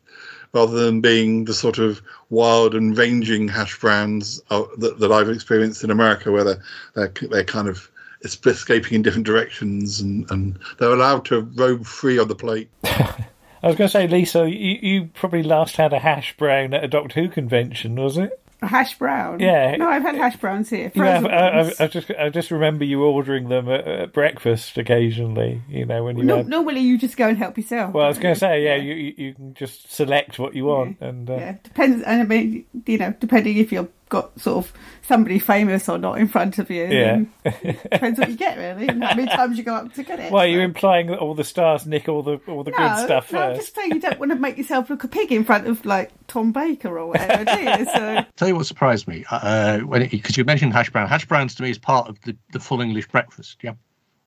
rather 0.53 0.85
than 0.85 1.01
being 1.01 1.45
the 1.45 1.53
sort 1.53 1.77
of 1.77 2.01
wild 2.29 2.75
and 2.75 2.97
ranging 2.97 3.47
hash 3.47 3.79
browns 3.79 4.41
uh, 4.49 4.63
that, 4.77 4.99
that 4.99 5.11
I've 5.11 5.29
experienced 5.29 5.83
in 5.83 5.91
America, 5.91 6.31
where 6.31 6.43
they're 6.43 6.63
they're, 6.93 7.13
they're 7.29 7.43
kind 7.43 7.67
of 7.67 7.89
escaping 8.23 8.93
in 8.93 9.01
different 9.01 9.25
directions 9.25 10.01
and, 10.01 10.29
and 10.29 10.59
they're 10.77 10.91
allowed 10.91 11.23
to 11.25 11.41
roam 11.41 11.83
free 11.83 12.19
on 12.19 12.27
the 12.27 12.35
plate. 12.35 12.69
I 12.83 13.67
was 13.67 13.75
going 13.75 13.87
to 13.87 13.89
say, 13.89 14.07
Lisa, 14.07 14.49
you, 14.49 14.79
you 14.81 15.09
probably 15.13 15.43
last 15.43 15.77
had 15.77 15.93
a 15.93 15.99
hash 15.99 16.35
brown 16.37 16.73
at 16.73 16.83
a 16.83 16.87
Doctor 16.87 17.21
Who 17.21 17.29
convention, 17.29 17.95
was 17.95 18.17
it? 18.17 18.41
A 18.61 18.67
hash 18.67 18.97
brown. 18.97 19.39
Yeah. 19.39 19.77
No, 19.77 19.87
I've 19.87 20.01
had 20.01 20.15
hash 20.15 20.35
browns 20.35 20.69
here. 20.69 20.91
Have, 20.93 21.25
I, 21.25 21.29
I. 21.29 21.73
I 21.79 21.87
just 21.87 22.11
I 22.11 22.29
just 22.29 22.51
remember 22.51 22.83
you 22.83 23.03
ordering 23.03 23.47
them 23.47 23.69
at, 23.69 23.87
at 23.87 24.13
breakfast 24.13 24.77
occasionally. 24.77 25.61
You 25.69 25.85
know 25.85 26.03
when 26.03 26.17
you 26.17 26.23
No, 26.25 26.37
had. 26.37 26.47
normally 26.49 26.81
you 26.81 26.97
just 26.97 27.15
go 27.15 27.27
and 27.29 27.37
help 27.37 27.57
yourself. 27.57 27.93
Well, 27.93 28.03
I 28.03 28.09
was 28.09 28.19
going 28.19 28.33
to 28.35 28.39
say, 28.39 28.63
yeah, 28.65 28.75
you 28.75 28.93
you 28.95 29.13
you 29.17 29.33
can 29.33 29.53
just 29.53 29.91
select 29.93 30.39
what 30.39 30.55
you 30.55 30.65
want, 30.65 30.97
and 30.99 31.29
uh, 31.29 31.35
Yeah, 31.35 31.55
depends. 31.63 32.03
And 32.03 32.21
I 32.21 32.25
mean, 32.25 32.65
you 32.85 32.97
know, 32.97 33.13
depending 33.19 33.57
if 33.57 33.71
you've 33.71 33.87
got 34.09 34.39
sort 34.39 34.57
of 34.65 34.73
somebody 35.03 35.39
famous 35.39 35.87
or 35.87 35.97
not 35.97 36.17
in 36.19 36.27
front 36.27 36.59
of 36.59 36.69
you. 36.69 36.85
Yeah. 36.85 37.23
depends 37.43 38.19
what 38.19 38.29
you 38.29 38.35
get, 38.35 38.57
really. 38.57 38.87
how 38.87 39.15
many 39.15 39.27
times 39.27 39.57
you 39.57 39.63
go 39.63 39.73
up 39.75 39.93
to 39.93 40.03
get 40.03 40.19
it. 40.19 40.31
Well, 40.31 40.45
you're 40.45 40.63
implying 40.63 41.07
that 41.07 41.19
all 41.19 41.35
the 41.35 41.43
stars 41.43 41.85
nick 41.85 42.09
all 42.09 42.23
the 42.23 42.39
all 42.47 42.63
the 42.63 42.71
good 42.71 42.97
stuff 42.97 43.31
no, 43.31 43.41
I'm 43.41 43.55
just 43.55 43.75
saying 43.75 43.91
you 43.91 44.01
don't 44.01 44.19
want 44.19 44.31
to 44.31 44.37
make 44.37 44.57
yourself 44.57 44.89
look 44.89 45.03
a 45.03 45.07
pig 45.07 45.31
in 45.31 45.43
front 45.43 45.67
of 45.67 45.85
like 45.85 46.11
Tom 46.27 46.51
Baker 46.51 46.99
or 46.99 47.07
whatever, 47.07 47.45
do 47.45 47.59
you? 47.61 47.85
So 47.85 48.25
Tell 48.35 48.47
you 48.47 48.55
what 48.55 48.65
surprised 48.65 49.07
me 49.07 49.25
uh, 49.31 49.79
when 49.79 50.07
because 50.07 50.37
you 50.37 50.43
mentioned 50.43 50.73
hash 50.73 50.89
brown. 50.89 51.07
Hash 51.07 51.25
browns 51.25 51.55
to 51.55 51.63
me 51.63 51.69
is 51.69 51.77
part 51.77 52.07
of 52.09 52.19
the, 52.21 52.35
the 52.51 52.59
full 52.59 52.81
English 52.81 53.07
breakfast. 53.07 53.57
Yeah, 53.61 53.73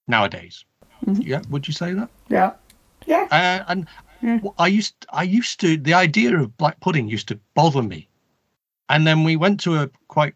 nowadays. 0.06 0.64
Yeah, 1.06 1.42
would 1.50 1.66
you 1.66 1.74
say 1.74 1.92
that? 1.94 2.08
yeah, 2.28 2.52
yeah. 3.06 3.26
Uh, 3.30 3.64
and 3.68 3.88
w- 4.22 4.54
I 4.58 4.68
used 4.68 5.06
I 5.10 5.24
used 5.24 5.60
to 5.60 5.76
the 5.76 5.94
idea 5.94 6.36
of 6.38 6.56
black 6.56 6.78
pudding 6.80 7.08
used 7.08 7.28
to 7.28 7.40
bother 7.54 7.82
me, 7.82 8.08
and 8.92 9.06
then 9.06 9.24
we 9.24 9.36
went 9.36 9.58
to 9.60 9.76
a 9.76 9.90
quite 10.08 10.34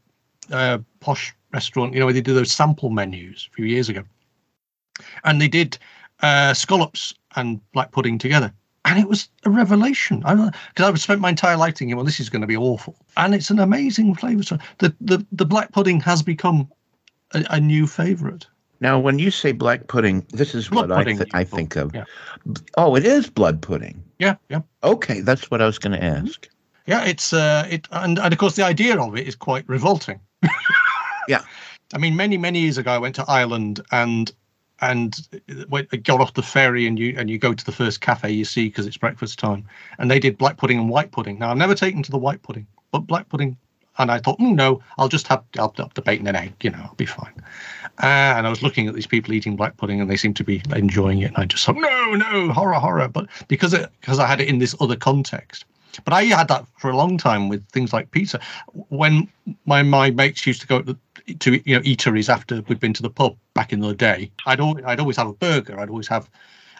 uh, 0.51 0.79
posh 1.01 1.35
restaurant, 1.53 1.93
you 1.93 2.01
know, 2.01 2.07
where 2.07 2.15
they 2.15 2.23
do 2.23 2.35
those 2.35 2.51
sample 2.51 2.91
menus 2.91 3.49
a 3.53 3.55
few 3.55 3.67
years 3.67 3.89
ago, 3.89 4.03
and 5.25 5.41
they 5.41 5.49
did 5.49 5.79
uh, 6.23 6.55
scallops 6.55 7.15
and 7.37 7.61
black 7.73 7.93
pudding 7.93 8.19
together. 8.19 8.53
And 8.87 9.01
it 9.01 9.09
was 9.09 9.29
a 9.45 9.51
revelation. 9.51 10.21
Because 10.21 10.53
I've 10.79 11.01
spent 11.01 11.21
my 11.21 11.31
entire 11.31 11.57
life 11.57 11.77
thinking, 11.77 11.97
well, 11.97 12.05
this 12.05 12.21
is 12.21 12.31
going 12.31 12.41
to 12.41 12.47
be 12.47 12.57
awful, 12.57 12.97
and 13.17 13.35
it's 13.35 13.51
an 13.51 13.59
amazing 13.59 14.15
flavour. 14.15 14.43
So 14.43 14.59
the 14.79 14.95
the 15.01 15.27
the 15.33 15.45
black 15.45 15.73
pudding 15.73 16.01
has 16.01 16.23
become 16.23 16.69
a, 17.35 17.45
a 17.51 17.61
new 17.61 17.87
favourite. 17.87 18.47
Now, 18.81 18.99
when 18.99 19.19
you 19.19 19.31
say 19.31 19.53
black 19.53 19.87
pudding, 19.89 20.27
this 20.33 20.55
is 20.55 20.69
Blood 20.69 20.91
what 20.91 20.93
I, 20.93 21.01
pudding, 21.01 21.17
th- 21.17 21.31
you 21.33 21.39
I 21.39 21.45
think 21.45 21.77
of. 21.77 21.95
yeah. 21.95 22.05
Oh, 22.77 22.95
it 22.95 23.07
is 23.07 23.29
blood 23.31 23.63
pudding. 23.63 24.05
Yeah, 24.19 24.37
yeah. 24.51 24.61
Okay, 24.83 25.21
that's 25.21 25.51
what 25.51 25.63
I 25.63 25.67
was 25.67 25.79
going 25.79 25.99
to 25.99 26.05
ask. 26.05 26.47
Yeah, 26.87 27.05
it's 27.05 27.33
uh, 27.33 27.67
it, 27.71 27.89
and, 27.91 28.19
and 28.19 28.33
of 28.33 28.39
course 28.39 28.57
the 28.57 28.65
idea 28.65 29.01
of 29.01 29.17
it 29.17 29.27
is 29.27 29.35
quite 29.35 29.69
revolting. 29.69 30.21
Yeah. 31.29 31.43
I 31.95 31.99
mean, 31.99 32.17
many 32.17 32.37
many 32.37 32.61
years 32.61 32.79
ago, 32.79 32.93
I 32.93 32.99
went 32.99 33.15
to 33.17 33.25
Ireland 33.29 33.81
and 33.93 34.33
and 34.81 35.17
went, 35.69 35.89
got 36.05 36.21
off 36.21 36.35
the 36.35 36.43
ferry 36.43 36.87
and 36.87 36.99
you 36.99 37.15
and 37.17 37.31
you 37.31 37.39
go 37.39 37.55
to 37.55 37.65
the 37.65 37.73
first 37.73 38.01
cafe 38.01 38.31
you 38.31 38.45
see 38.45 38.69
because 38.69 38.87
it's 38.87 38.97
breakfast 38.97 39.39
time, 39.39 39.65
and 39.99 40.11
they 40.11 40.19
did 40.19 40.39
black 40.39 40.57
pudding 40.57 40.79
and 40.79 40.89
white 40.89 41.13
pudding. 41.13 41.39
Now 41.39 41.51
I've 41.51 41.57
never 41.57 41.75
taken 41.75 42.03
to 42.03 42.11
the 42.11 42.19
white 42.19 42.43
pudding, 42.43 42.67
but 42.91 43.01
black 43.01 43.29
pudding, 43.29 43.57
and 43.99 44.11
I 44.11 44.19
thought, 44.19 44.39
mm, 44.39 44.55
no, 44.55 44.83
I'll 44.99 45.09
just 45.09 45.27
have 45.29 45.43
I'll 45.59 45.75
have 45.79 45.95
the 45.95 46.03
bacon 46.03 46.27
and 46.27 46.37
egg, 46.37 46.55
you 46.63 46.71
know, 46.71 46.81
I'll 46.83 46.95
be 46.95 47.07
fine. 47.07 47.33
Uh, 48.03 48.37
and 48.37 48.47
I 48.47 48.51
was 48.51 48.63
looking 48.63 48.89
at 48.89 48.95
these 48.95 49.07
people 49.07 49.33
eating 49.33 49.57
black 49.57 49.77
pudding, 49.77 50.01
and 50.01 50.11
they 50.11 50.17
seemed 50.17 50.37
to 50.37 50.45
be 50.45 50.63
enjoying 50.75 51.21
it, 51.21 51.27
and 51.27 51.39
I 51.39 51.45
just 51.47 51.65
thought, 51.65 51.77
no, 51.77 52.15
no, 52.15 52.53
horror, 52.53 52.75
horror. 52.75 53.09
But 53.09 53.29
because 53.49 53.73
it 53.73 53.91
because 54.01 54.19
I 54.19 54.27
had 54.27 54.41
it 54.41 54.49
in 54.49 54.59
this 54.59 54.75
other 54.81 54.97
context. 54.97 55.65
But 56.05 56.15
I 56.15 56.25
had 56.25 56.49
that 56.49 56.67
for 56.79 56.91
a 56.91 56.97
long 56.97 57.19
time 57.19 57.49
with 57.49 57.67
things 57.71 57.93
like 57.93 58.11
pizza. 58.11 58.41
When 58.89 59.29
my 59.65 59.83
my 59.83 60.11
mates 60.11 60.47
used 60.47 60.61
to 60.63 60.67
go 60.67 60.83
to, 60.83 60.97
to 61.39 61.69
you 61.69 61.77
know 61.77 61.83
eateries 61.83 62.29
after 62.29 62.63
we'd 62.63 62.81
been 62.81 62.93
to 62.95 63.03
the 63.03 63.11
pub 63.11 63.37
back 63.55 63.73
in 63.73 63.81
the 63.81 63.95
day, 63.95 64.31
I'd 64.47 64.61
always, 64.61 64.85
I'd 64.85 65.01
always 65.01 65.17
have 65.17 65.29
a 65.29 65.33
burger. 65.33 65.79
I'd 65.79 65.91
always 65.91 66.09
have 66.09 66.31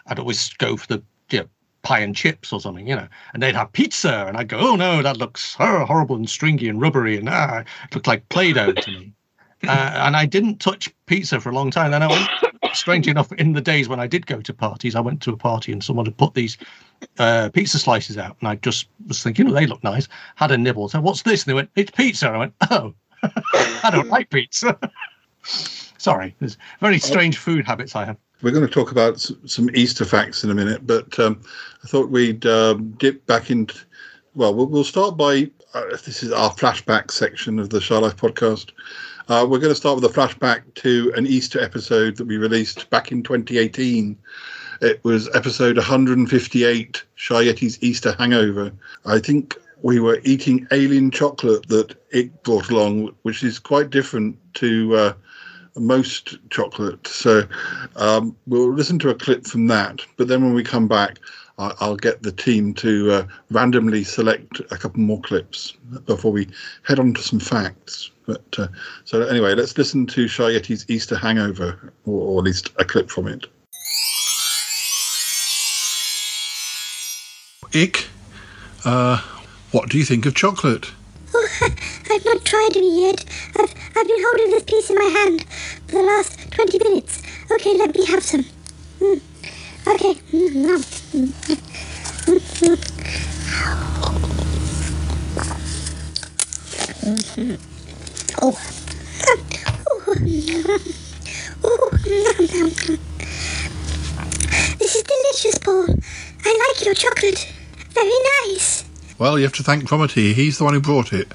I'd 0.07 0.19
always 0.19 0.53
go 0.53 0.77
for 0.77 0.87
the 0.87 1.03
you 1.29 1.39
know, 1.39 1.47
pie 1.81 1.99
and 1.99 2.15
chips 2.15 2.51
or 2.51 2.59
something, 2.59 2.87
you 2.87 2.95
know, 2.95 3.07
and 3.33 3.41
they'd 3.41 3.55
have 3.55 3.71
pizza, 3.71 4.25
and 4.27 4.37
I'd 4.37 4.47
go, 4.49 4.57
oh 4.59 4.75
no, 4.75 5.01
that 5.01 5.17
looks 5.17 5.53
horrible 5.55 6.15
and 6.15 6.29
stringy 6.29 6.67
and 6.67 6.81
rubbery, 6.81 7.17
and 7.17 7.29
ah, 7.29 7.59
it 7.59 7.95
looked 7.95 8.07
like 8.07 8.27
Play-Doh 8.29 8.73
to 8.73 8.91
me. 8.91 9.13
Uh, 9.67 9.91
and 10.05 10.15
I 10.15 10.27
didn't 10.27 10.59
touch 10.59 10.93
pizza 11.07 11.39
for 11.39 11.49
a 11.49 11.51
long 11.51 11.71
time. 11.71 11.89
Then 11.89 12.03
I 12.03 12.07
went, 12.07 12.29
strangely 12.77 13.11
enough, 13.11 13.31
in 13.33 13.53
the 13.53 13.61
days 13.61 13.89
when 13.89 13.99
I 13.99 14.07
did 14.07 14.25
go 14.25 14.41
to 14.41 14.53
parties, 14.53 14.95
I 14.95 14.99
went 14.99 15.21
to 15.23 15.31
a 15.31 15.37
party 15.37 15.71
and 15.71 15.83
someone 15.83 16.05
had 16.05 16.17
put 16.17 16.33
these 16.33 16.57
uh, 17.19 17.49
pizza 17.53 17.79
slices 17.79 18.17
out, 18.17 18.37
and 18.39 18.49
I 18.49 18.55
just 18.55 18.87
was 19.07 19.21
thinking, 19.21 19.49
oh, 19.49 19.53
they 19.53 19.67
look 19.67 19.83
nice. 19.83 20.07
Had 20.35 20.51
a 20.51 20.57
nibble. 20.57 20.89
So 20.89 21.01
what's 21.01 21.23
this? 21.23 21.43
And 21.43 21.51
they 21.51 21.55
went, 21.55 21.69
it's 21.75 21.91
pizza. 21.91 22.27
And 22.27 22.35
I 22.35 22.39
went, 22.39 22.53
oh, 22.71 22.93
I 23.83 23.89
don't 23.91 24.09
like 24.09 24.29
pizza. 24.29 24.77
Sorry, 25.97 26.35
there's 26.39 26.57
very 26.79 26.99
strange 26.99 27.37
food 27.37 27.65
habits 27.65 27.95
I 27.95 28.05
have. 28.05 28.17
We're 28.41 28.51
going 28.51 28.67
to 28.67 28.71
talk 28.71 28.91
about 28.91 29.19
some 29.45 29.69
Easter 29.73 30.05
facts 30.05 30.43
in 30.43 30.51
a 30.51 30.55
minute, 30.55 30.85
but 30.85 31.17
um, 31.19 31.41
I 31.83 31.87
thought 31.87 32.09
we'd 32.09 32.45
um, 32.45 32.91
dip 32.91 33.25
back 33.25 33.49
into. 33.49 33.79
Well, 34.35 34.53
we'll, 34.53 34.67
we'll 34.67 34.83
start 34.83 35.17
by 35.17 35.49
uh, 35.73 35.89
this 36.05 36.23
is 36.23 36.31
our 36.31 36.51
flashback 36.51 37.11
section 37.11 37.59
of 37.59 37.69
the 37.69 37.81
Shy 37.81 37.97
Life 37.97 38.15
podcast. 38.15 38.71
Uh, 39.29 39.45
we're 39.47 39.59
going 39.59 39.71
to 39.71 39.75
start 39.75 40.01
with 40.01 40.09
a 40.09 40.13
flashback 40.13 40.61
to 40.75 41.11
an 41.17 41.27
Easter 41.27 41.61
episode 41.61 42.15
that 42.15 42.27
we 42.27 42.37
released 42.37 42.89
back 42.89 43.11
in 43.11 43.21
2018. 43.21 44.17
It 44.79 45.03
was 45.03 45.27
episode 45.35 45.75
158, 45.75 47.03
Shy 47.15 47.43
Yeti's 47.43 47.77
Easter 47.83 48.15
Hangover. 48.17 48.71
I 49.05 49.19
think 49.19 49.57
we 49.81 49.99
were 49.99 50.21
eating 50.23 50.65
alien 50.71 51.11
chocolate 51.11 51.67
that 51.67 51.93
it 52.11 52.41
brought 52.43 52.69
along, 52.69 53.13
which 53.23 53.43
is 53.43 53.59
quite 53.59 53.89
different 53.89 54.37
to 54.55 54.95
uh, 54.95 55.13
most 55.75 56.37
chocolate. 56.49 57.05
So 57.05 57.43
um, 57.97 58.33
we'll 58.47 58.71
listen 58.71 58.97
to 58.99 59.09
a 59.09 59.15
clip 59.15 59.45
from 59.45 59.67
that. 59.67 60.05
But 60.15 60.29
then 60.29 60.41
when 60.41 60.53
we 60.53 60.63
come 60.63 60.87
back, 60.87 61.19
I'll 61.57 61.95
get 61.95 62.21
the 62.21 62.31
team 62.31 62.73
to 62.75 63.11
uh, 63.11 63.27
randomly 63.49 64.03
select 64.03 64.59
a 64.71 64.77
couple 64.77 64.99
more 64.99 65.19
clips 65.21 65.73
before 66.05 66.31
we 66.31 66.47
head 66.83 66.99
on 66.99 67.15
to 67.15 67.21
some 67.21 67.39
facts. 67.39 68.11
But 68.27 68.45
uh, 68.59 68.67
so 69.05 69.23
anyway, 69.23 69.55
let's 69.55 69.75
listen 69.75 70.05
to 70.07 70.27
Shy 70.27 70.51
Yeti's 70.51 70.85
Easter 70.87 71.17
Hangover, 71.17 71.93
or, 72.05 72.21
or 72.21 72.39
at 72.39 72.45
least 72.45 72.69
a 72.77 72.85
clip 72.85 73.09
from 73.09 73.27
it. 73.27 73.47
Ick, 77.73 78.07
uh, 78.85 79.21
what 79.71 79.89
do 79.89 79.97
you 79.97 80.05
think 80.05 80.25
of 80.25 80.35
chocolate? 80.35 80.91
Oh, 81.33 81.47
I've 82.11 82.25
not 82.25 82.45
tried 82.45 82.77
any 82.77 83.01
yet. 83.07 83.25
I've, 83.57 83.73
I've 83.95 84.07
been 84.07 84.23
holding 84.23 84.51
this 84.51 84.63
piece 84.63 84.89
in 84.91 84.95
my 84.95 85.05
hand 85.05 85.45
for 85.87 85.95
the 85.95 86.03
last 86.03 86.51
20 86.51 86.77
minutes. 86.79 87.23
Okay, 87.51 87.75
let 87.77 87.95
me 87.95 88.05
have 88.05 88.23
some. 88.23 88.45
Mm. 88.99 89.21
Okay. 89.87 90.17
Oh. 98.41 98.57
This 104.77 104.95
is 104.95 105.03
delicious, 105.03 105.57
Paul. 105.59 105.87
I 106.45 106.73
like 106.75 106.85
your 106.85 106.93
chocolate. 106.93 107.53
Very 107.91 108.11
nice. 108.45 108.83
Well, 109.17 109.39
you 109.39 109.45
have 109.45 109.53
to 109.53 109.63
thank 109.63 109.85
Cromitty. 109.85 110.33
He's 110.33 110.57
the 110.57 110.65
one 110.65 110.73
who 110.73 110.81
brought 110.81 111.13
it. 111.13 111.33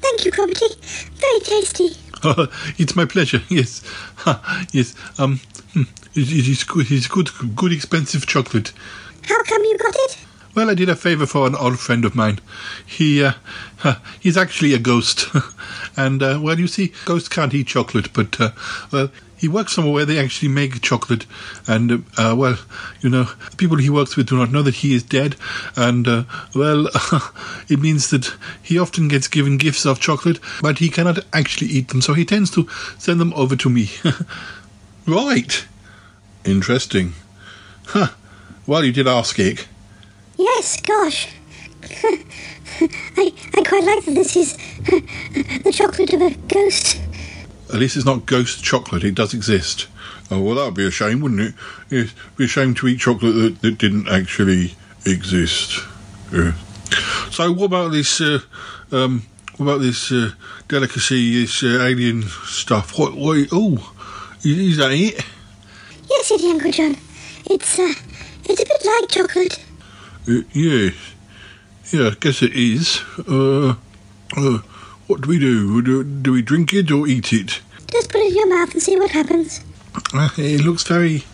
Thank 0.00 0.24
you, 0.26 0.32
Cromitty. 0.32 0.76
Very 1.16 1.40
tasty. 1.40 1.96
it's 2.82 2.94
my 2.94 3.06
pleasure. 3.06 3.40
Yes, 3.48 3.82
yes. 4.72 4.94
Um, 5.18 5.40
it, 5.74 5.86
it 6.14 6.48
is 6.48 6.64
good. 6.64 6.90
It's 6.90 7.06
good, 7.06 7.30
good, 7.54 7.72
expensive 7.72 8.26
chocolate. 8.26 8.72
How 9.24 9.42
come 9.44 9.62
you 9.64 9.78
got 9.78 9.94
it? 9.94 10.18
Well, 10.54 10.68
I 10.68 10.74
did 10.74 10.88
a 10.88 10.96
favour 10.96 11.26
for 11.26 11.46
an 11.46 11.54
old 11.54 11.78
friend 11.78 12.04
of 12.04 12.16
mine. 12.16 12.40
He, 12.84 13.22
uh, 13.22 13.34
uh, 13.84 13.94
he's 14.18 14.36
actually 14.36 14.74
a 14.74 14.78
ghost, 14.78 15.28
and 15.96 16.22
uh, 16.22 16.40
well, 16.42 16.58
you 16.58 16.66
see, 16.66 16.92
ghosts 17.04 17.28
can't 17.28 17.54
eat 17.54 17.68
chocolate, 17.68 18.12
but 18.12 18.40
uh, 18.40 18.50
well, 18.90 19.10
he 19.36 19.48
works 19.48 19.72
somewhere 19.72 19.94
where 19.94 20.04
they 20.04 20.18
actually 20.18 20.48
make 20.48 20.82
chocolate, 20.82 21.24
and 21.68 22.04
uh, 22.18 22.34
well, 22.36 22.58
you 23.00 23.08
know, 23.08 23.24
the 23.50 23.56
people 23.56 23.76
he 23.76 23.88
works 23.88 24.16
with 24.16 24.26
do 24.26 24.36
not 24.36 24.50
know 24.50 24.62
that 24.62 24.74
he 24.74 24.92
is 24.92 25.04
dead, 25.04 25.36
and 25.76 26.08
uh, 26.08 26.24
well, 26.54 26.88
it 27.68 27.78
means 27.78 28.10
that 28.10 28.34
he 28.60 28.78
often 28.78 29.06
gets 29.06 29.28
given 29.28 29.56
gifts 29.56 29.86
of 29.86 30.00
chocolate, 30.00 30.40
but 30.60 30.78
he 30.78 30.90
cannot 30.90 31.20
actually 31.32 31.68
eat 31.68 31.88
them, 31.88 32.02
so 32.02 32.12
he 32.12 32.24
tends 32.24 32.50
to 32.50 32.68
send 32.98 33.20
them 33.20 33.32
over 33.34 33.54
to 33.54 33.70
me. 33.70 33.88
right. 35.06 35.66
Interesting. 36.44 37.14
Huh. 37.86 38.08
Well, 38.66 38.84
you 38.84 38.92
did 38.92 39.06
ask, 39.08 39.38
Ick. 39.38 39.66
Yes, 40.38 40.80
gosh. 40.80 41.28
I, 42.80 43.32
I 43.54 43.62
quite 43.62 43.84
like 43.84 44.04
that 44.04 44.14
this 44.14 44.36
is 44.36 44.56
the 45.64 45.72
chocolate 45.72 46.12
of 46.12 46.22
a 46.22 46.30
ghost. 46.48 47.00
At 47.68 47.76
least 47.76 47.96
it's 47.96 48.06
not 48.06 48.26
ghost 48.26 48.62
chocolate. 48.64 49.04
It 49.04 49.14
does 49.14 49.34
exist. 49.34 49.86
Oh, 50.30 50.40
well, 50.40 50.54
that 50.54 50.64
would 50.66 50.74
be 50.74 50.86
a 50.86 50.90
shame, 50.90 51.20
wouldn't 51.20 51.40
it? 51.40 51.54
It'd 51.90 52.12
be 52.36 52.44
a 52.44 52.48
shame 52.48 52.74
to 52.74 52.88
eat 52.88 53.00
chocolate 53.00 53.34
that, 53.34 53.60
that 53.62 53.78
didn't 53.78 54.08
actually 54.08 54.74
exist. 55.04 55.80
Yeah. 56.32 56.52
So, 57.30 57.52
what 57.52 57.66
about 57.66 57.92
this? 57.92 58.20
Uh, 58.20 58.40
um, 58.92 59.26
what 59.56 59.66
about 59.66 59.80
this 59.80 60.10
uh, 60.12 60.30
delicacy? 60.68 61.42
This 61.42 61.62
uh, 61.62 61.82
alien 61.82 62.22
stuff? 62.22 62.98
What? 62.98 63.14
What? 63.14 63.48
Oh, 63.52 63.92
is, 64.42 64.76
that 64.78 64.92
it? 64.92 65.24
Yes, 66.08 66.30
it 66.30 66.40
is, 66.40 66.44
Uncle 66.44 66.72
John. 66.72 66.96
It's, 67.50 67.78
uh, 67.78 67.92
it's 68.44 68.60
a 68.60 68.64
bit 68.64 68.84
like 68.84 69.08
chocolate. 69.08 69.64
Uh, 70.28 70.42
yes. 70.52 70.94
Yeah, 71.92 72.08
I 72.08 72.16
guess 72.20 72.42
it 72.42 72.52
is. 72.54 73.00
Uh, 73.26 73.74
uh, 74.36 74.58
what 75.06 75.22
do 75.22 75.28
we 75.28 75.38
do? 75.38 75.82
do? 75.82 76.04
Do 76.04 76.32
we 76.32 76.42
drink 76.42 76.72
it 76.72 76.90
or 76.90 77.06
eat 77.08 77.32
it? 77.32 77.60
Just 77.90 78.10
put 78.10 78.20
it 78.20 78.30
in 78.30 78.36
your 78.36 78.48
mouth 78.48 78.72
and 78.72 78.82
see 78.82 78.96
what 78.96 79.10
happens. 79.10 79.60
Uh, 80.14 80.28
it 80.38 80.64
looks 80.64 80.84
very. 80.84 81.24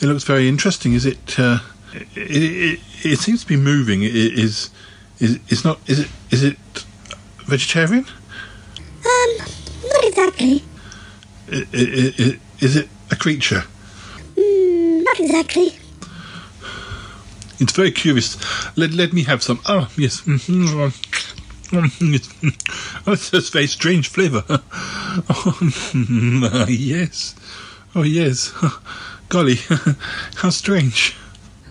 It 0.00 0.06
looks 0.06 0.24
very 0.24 0.48
interesting. 0.48 0.94
Is 0.94 1.04
it? 1.04 1.38
Uh, 1.38 1.58
it, 1.92 2.16
it, 2.16 2.80
it 3.02 3.18
seems 3.18 3.42
to 3.42 3.48
be 3.48 3.56
moving. 3.56 4.04
It 4.04 4.14
is. 4.14 4.70
Is 5.18 5.40
it's 5.48 5.64
not? 5.64 5.80
Is 5.88 5.98
it? 5.98 6.08
Is 6.30 6.44
it 6.44 6.56
vegetarian? 7.46 8.06
Um, 9.04 9.36
not 9.84 10.04
exactly. 10.04 10.62
I- 11.52 11.66
I- 11.74 12.14
I- 12.18 12.38
Is 12.60 12.76
it 12.76 12.88
a 13.10 13.16
creature? 13.16 13.64
Mm, 14.36 15.04
not 15.04 15.20
exactly. 15.20 15.74
It's 17.60 17.72
very 17.72 17.92
curious. 17.92 18.36
Let 18.76 18.92
let 18.92 19.12
me 19.12 19.22
have 19.24 19.42
some. 19.42 19.60
Oh 19.66 19.88
yes. 19.96 20.22
Mm, 20.22 20.92
yes. 22.00 22.28
Oh, 23.06 23.12
it's 23.12 23.32
a 23.32 23.40
very 23.52 23.66
strange 23.66 24.08
flavour. 24.08 24.44
Oh, 25.28 26.66
yes. 26.68 27.34
Oh 27.94 28.02
yes. 28.02 28.52
Golly, 29.28 29.56
how 30.36 30.50
strange. 30.50 31.14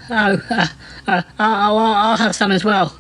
Oh, 0.10 0.40
uh, 0.50 0.68
uh, 1.08 1.22
I'll, 1.40 1.78
I'll 1.78 2.18
have 2.18 2.36
some 2.36 2.52
as 2.52 2.64
well. 2.64 2.96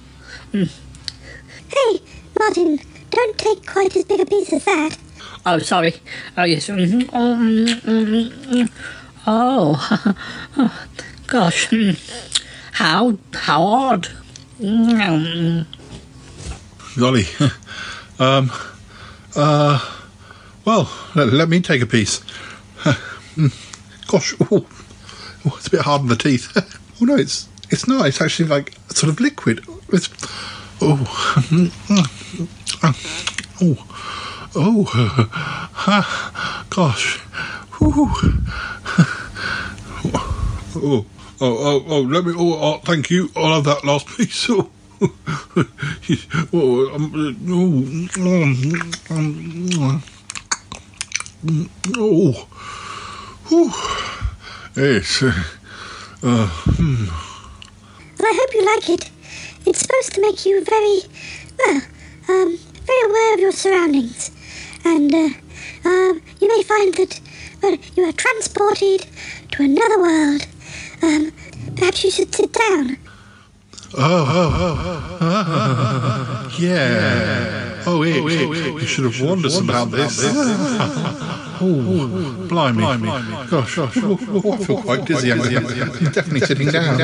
Hey, 0.51 1.99
Martin, 2.39 2.79
don't 3.11 3.38
take 3.38 3.65
quite 3.67 3.95
as 3.95 4.03
big 4.05 4.19
a 4.19 4.25
piece 4.25 4.51
as 4.53 4.65
that. 4.65 4.97
Oh, 5.45 5.57
sorry. 5.59 5.95
Oh, 6.37 6.43
yes. 6.43 6.67
Mhm. 6.67 7.13
Um, 7.13 7.65
mm, 7.65 8.29
mm. 8.29 8.69
Oh, 9.27 9.75
gosh. 11.27 11.67
Mm. 11.69 11.97
How, 12.73 13.17
how 13.33 13.61
odd. 13.63 14.07
Golly. 16.97 17.25
um, 18.19 18.51
uh, 19.35 19.79
well, 20.65 20.91
let, 21.15 21.33
let 21.33 21.49
me 21.49 21.61
take 21.61 21.81
a 21.81 21.87
piece. 21.87 22.21
Mm, 23.37 23.49
Gosh, 24.07 24.33
it's 25.45 25.67
a 25.67 25.69
bit 25.69 25.79
hard 25.79 26.01
on 26.01 26.07
the 26.07 26.17
teeth. 26.17 26.51
oh 27.01 27.05
no, 27.05 27.15
it's 27.15 27.47
it's 27.69 27.87
not. 27.87 28.05
It's 28.05 28.19
actually 28.19 28.49
like 28.49 28.73
sort 28.89 29.09
of 29.09 29.21
liquid. 29.21 29.63
It's 29.87 30.09
oh, 30.81 30.99
oh, 33.61 33.87
oh, 34.55 34.83
ha, 35.73 36.65
gosh, 36.69 37.19
Whew. 37.81 38.09
oh, 40.75 40.75
oh, 40.75 41.05
oh, 41.41 41.83
oh, 41.87 42.01
let 42.01 42.25
me. 42.25 42.33
Oh, 42.37 42.53
oh, 42.53 42.77
thank 42.85 43.09
you. 43.09 43.31
I'll 43.35 43.55
have 43.55 43.63
that 43.63 43.83
last 43.83 44.05
piece. 44.07 44.47
Oh. 44.59 44.69
oh, 46.53 46.93
um, 46.93 47.11
oh, 47.49 47.65
um, 49.09 50.03
oh, 51.97 52.31
Whew. 53.47 53.71
yes. 54.75 55.23
Uh, 55.23 55.33
uh, 56.21 56.47
hmm. 56.47 57.05
I 58.19 58.31
hope 58.39 58.53
you 58.53 58.63
like 58.75 58.89
it. 58.89 59.09
It's 59.65 59.79
supposed 59.79 60.13
to 60.13 60.21
make 60.21 60.45
you 60.45 60.63
very, 60.63 61.01
well, 61.57 61.81
um, 62.29 62.59
very 62.85 63.01
aware 63.09 63.33
of 63.33 63.39
your 63.39 63.51
surroundings. 63.51 64.29
And, 64.84 65.13
uh, 65.13 65.29
um, 65.86 66.21
you 66.39 66.47
may 66.47 66.63
find 66.63 66.93
that, 66.95 67.19
well, 67.61 67.77
you 67.95 68.03
are 68.03 68.11
transported 68.13 69.05
to 69.51 69.63
another 69.63 69.99
world 69.99 70.47
Um, 71.03 71.32
perhaps 71.75 72.03
you 72.03 72.11
should 72.11 72.34
sit 72.34 72.53
down. 72.53 72.97
Oh, 73.97 74.25
oh, 74.29 74.51
oh, 74.55 75.17
oh, 75.21 76.57
yeah. 76.59 77.84
Oh, 77.86 78.03
it, 78.03 78.15
you 78.15 78.86
should 78.86 79.05
have 79.05 79.19
warned 79.21 79.45
us 79.45 79.59
about 79.59 79.89
this. 79.91 80.19
Oh, 81.63 82.47
blimey. 82.47 82.82
Gosh, 83.49 83.75
gosh, 83.75 83.97
oh, 83.97 84.17
oh, 84.29 84.51
I 84.53 84.57
feel 84.57 84.82
quite 84.82 85.05
dizzy. 85.05 85.32
I'm 85.32 85.39
definitely 86.11 86.41
sitting 86.41 86.69
down. 86.69 86.99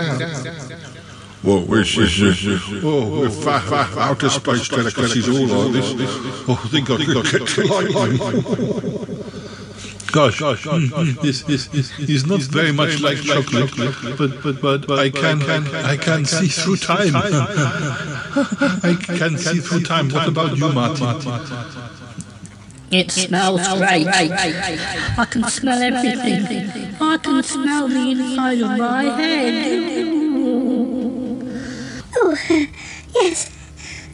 Well, 1.44 1.60
this 1.62 1.98
is, 1.98 2.20
uh, 2.22 2.82
oh, 2.84 3.22
with 3.22 3.44
fa- 3.44 3.60
fa- 3.62 4.00
outer 4.00 4.30
space 4.30 4.68
delicacies 4.68 5.30
all 5.30 5.46
like 5.48 5.72
this. 5.72 5.94
Oh, 6.50 6.60
I 6.64 6.68
think 6.68 6.90
I 6.90 6.98
could 7.06 7.32
get 7.32 7.48
to 7.48 7.64
lightning. 7.64 9.08
Gosh, 10.12 10.40
gosh, 10.40 10.64
mm, 10.64 11.22
this, 11.22 11.44
this, 11.44 11.68
this 11.68 11.92
is 12.00 12.26
not 12.26 12.40
very 12.42 12.72
much 12.72 13.02
like 13.02 13.18
chocolate, 13.18 13.72
but, 14.18 14.62
but, 14.62 14.88
but, 14.88 15.00
I 15.00 15.10
can, 15.10 15.42
I 15.44 15.98
can 15.98 16.26
see 16.26 16.48
through 16.48 16.78
time. 16.78 17.14
I 17.16 18.96
can 19.18 19.38
see 19.38 19.60
through 19.60 19.84
time. 19.84 20.10
What 20.10 20.28
about 20.30 20.58
you, 20.58 20.72
Martin? 20.72 21.08
It 22.90 23.12
smells 23.12 23.68
great. 23.78 24.08
I 24.08 25.28
can 25.30 25.44
smell 25.50 25.82
everything. 25.84 26.96
I 27.02 27.18
can 27.18 27.44
smell 27.44 27.88
the 27.90 28.12
inside 28.12 28.62
of 28.62 28.78
my 28.80 29.04
head. 29.04 29.97
Yes. 33.16 33.52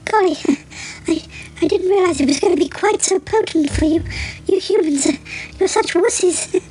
Golly, 0.06 0.36
I, 1.08 1.24
I 1.62 1.68
didn't 1.68 1.90
realize 1.90 2.22
it 2.22 2.28
was 2.28 2.40
going 2.40 2.56
to 2.56 2.60
be 2.60 2.70
quite 2.70 3.02
so 3.02 3.20
potent 3.20 3.70
for 3.72 3.86
you. 3.86 4.04
You 4.48 4.60
humans, 4.60 5.08
uh, 5.08 5.14
you're 5.60 5.68
such 5.68 5.94
wussies. 5.94 6.62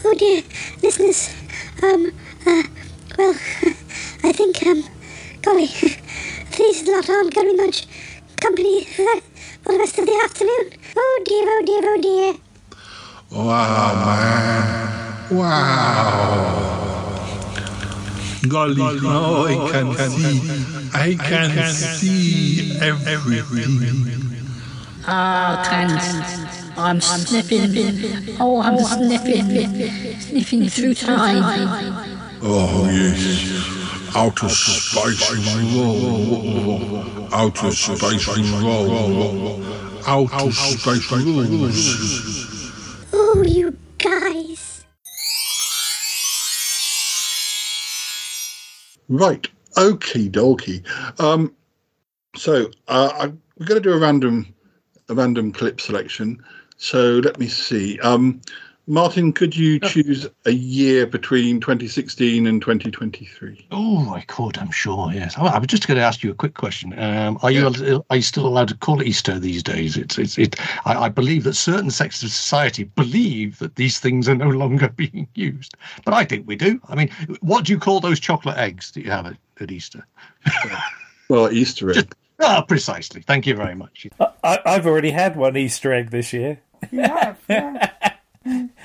oh 0.04 0.14
dear, 0.14 0.42
listeners. 0.82 1.34
Um, 1.82 2.12
uh, 2.46 2.62
well, 3.18 3.34
I 4.22 4.32
think, 4.32 4.64
um, 4.66 4.84
golly, 5.42 5.66
these 6.56 6.88
lot 6.88 7.08
aren't 7.08 7.34
going 7.34 7.48
to 7.48 7.56
be 7.56 7.66
much 7.66 7.86
company 8.40 8.84
for 8.84 9.72
the 9.72 9.78
rest 9.78 9.98
of 9.98 10.06
the 10.06 10.20
afternoon. 10.24 10.72
Oh 10.96 11.22
dear, 11.24 11.44
oh 11.46 11.62
dear, 11.66 11.82
oh 11.84 12.00
dear. 12.00 12.34
Wow, 13.30 13.94
man. 14.04 15.36
Wow. 15.36 17.05
Golly, 18.48 18.76
now 18.76 19.44
I 19.44 19.54
can 19.72 19.94
see. 19.94 20.40
I 20.94 21.14
can 21.14 21.50
see 21.72 22.78
everything. 22.80 23.80
Ah, 25.08 25.62
can 25.68 25.88
I'm 26.78 27.00
sniffing. 27.00 28.36
Oh, 28.38 28.60
I'm 28.60 28.78
sniffing. 28.78 30.20
Sniffing 30.20 30.68
through 30.68 30.94
time. 30.94 31.42
Oh, 32.42 32.84
yes. 32.90 34.14
Outer 34.14 34.48
space 34.48 35.30
roll. 35.74 37.28
Outer 37.32 37.70
space 37.70 38.26
roll. 38.62 39.62
Outer 40.06 40.52
space 40.52 41.10
rules. 41.12 41.86
Oh, 43.12 43.42
you 43.46 43.76
guys. 43.98 44.55
Right. 49.08 49.48
Okie 49.76 50.30
dokie. 50.30 50.84
Um, 51.20 51.54
so 52.36 52.70
uh, 52.88 53.12
I'm 53.18 53.42
going 53.64 53.82
to 53.82 53.88
do 53.88 53.94
a 53.94 53.98
random, 54.00 54.54
a 55.08 55.14
random 55.14 55.52
clip 55.52 55.80
selection. 55.80 56.42
So 56.78 57.20
let 57.24 57.38
me 57.40 57.48
see. 57.48 57.98
Um, 58.00 58.40
Martin, 58.88 59.32
could 59.32 59.56
you 59.56 59.80
choose 59.80 60.28
a 60.44 60.52
year 60.52 61.06
between 61.06 61.58
2016 61.58 62.46
and 62.46 62.62
2023? 62.62 63.66
Oh, 63.72 64.12
I 64.14 64.20
could, 64.22 64.56
I'm 64.58 64.70
sure. 64.70 65.12
Yes. 65.12 65.36
I 65.36 65.46
I 65.46 65.58
was 65.58 65.66
just 65.66 65.88
going 65.88 65.98
to 65.98 66.04
ask 66.04 66.22
you 66.22 66.30
a 66.30 66.34
quick 66.34 66.54
question. 66.54 66.96
Um, 66.98 67.38
are 67.42 67.50
you 67.50 68.04
are 68.10 68.16
you 68.16 68.22
still 68.22 68.46
allowed 68.46 68.68
to 68.68 68.76
call 68.76 69.00
it 69.00 69.06
Easter 69.08 69.38
these 69.38 69.62
days? 69.62 69.96
It's 69.96 70.18
it's 70.18 70.38
it. 70.38 70.56
I, 70.86 71.06
I 71.06 71.08
believe 71.08 71.44
that 71.44 71.54
certain 71.54 71.90
sections 71.90 72.22
of 72.24 72.30
society 72.30 72.84
believe 72.84 73.58
that 73.58 73.74
these 73.74 73.98
things 73.98 74.28
are 74.28 74.36
no 74.36 74.50
longer 74.50 74.88
being 74.96 75.26
used, 75.34 75.74
but 76.04 76.14
I 76.14 76.24
think 76.24 76.46
we 76.46 76.54
do. 76.54 76.80
I 76.88 76.94
mean, 76.94 77.10
what 77.40 77.64
do 77.64 77.72
you 77.72 77.80
call 77.80 77.98
those 77.98 78.20
chocolate 78.20 78.56
eggs 78.56 78.92
that 78.92 79.04
you 79.04 79.10
have 79.10 79.26
at, 79.26 79.36
at 79.60 79.70
Easter? 79.70 80.06
Well, 81.28 81.50
Easter 81.50 81.90
egg. 81.90 82.14
Ah, 82.40 82.62
precisely. 82.62 83.22
Thank 83.22 83.46
you 83.46 83.56
very 83.56 83.74
much. 83.74 84.06
I, 84.44 84.60
I've 84.64 84.86
already 84.86 85.10
had 85.10 85.36
one 85.36 85.56
Easter 85.56 85.92
egg 85.92 86.10
this 86.10 86.32
year. 86.32 86.60
You 86.92 87.00
have, 87.00 87.38
yeah. 87.48 87.90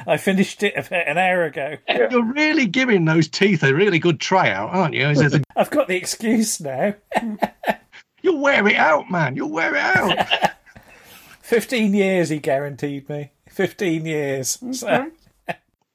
I 0.07 0.18
finished 0.18 0.64
it 0.64 0.74
about 0.76 1.07
an 1.07 1.18
hour 1.18 1.43
ago. 1.43 1.78
You're 1.88 2.24
really 2.34 2.66
giving 2.66 3.05
those 3.05 3.28
teeth 3.28 3.64
a 3.64 3.74
really 3.74 3.99
good 3.99 4.20
tryout, 4.20 4.70
aren't 4.72 4.93
you? 4.95 5.07
Is 5.09 5.22
it 5.22 5.32
the- 5.32 5.43
I've 5.55 5.70
got 5.70 5.88
the 5.88 5.95
excuse 5.97 6.59
now. 6.59 6.95
You'll 8.22 8.39
wear 8.41 8.68
it 8.68 8.76
out, 8.76 9.09
man. 9.09 9.36
You'll 9.36 9.51
wear 9.51 9.76
it 9.76 9.82
out. 9.82 10.51
15 11.41 11.93
years, 11.93 12.30
he 12.30 12.39
guaranteed 12.39 13.09
me. 13.09 13.32
15 13.49 14.05
years. 14.05 14.57
So, 14.72 15.12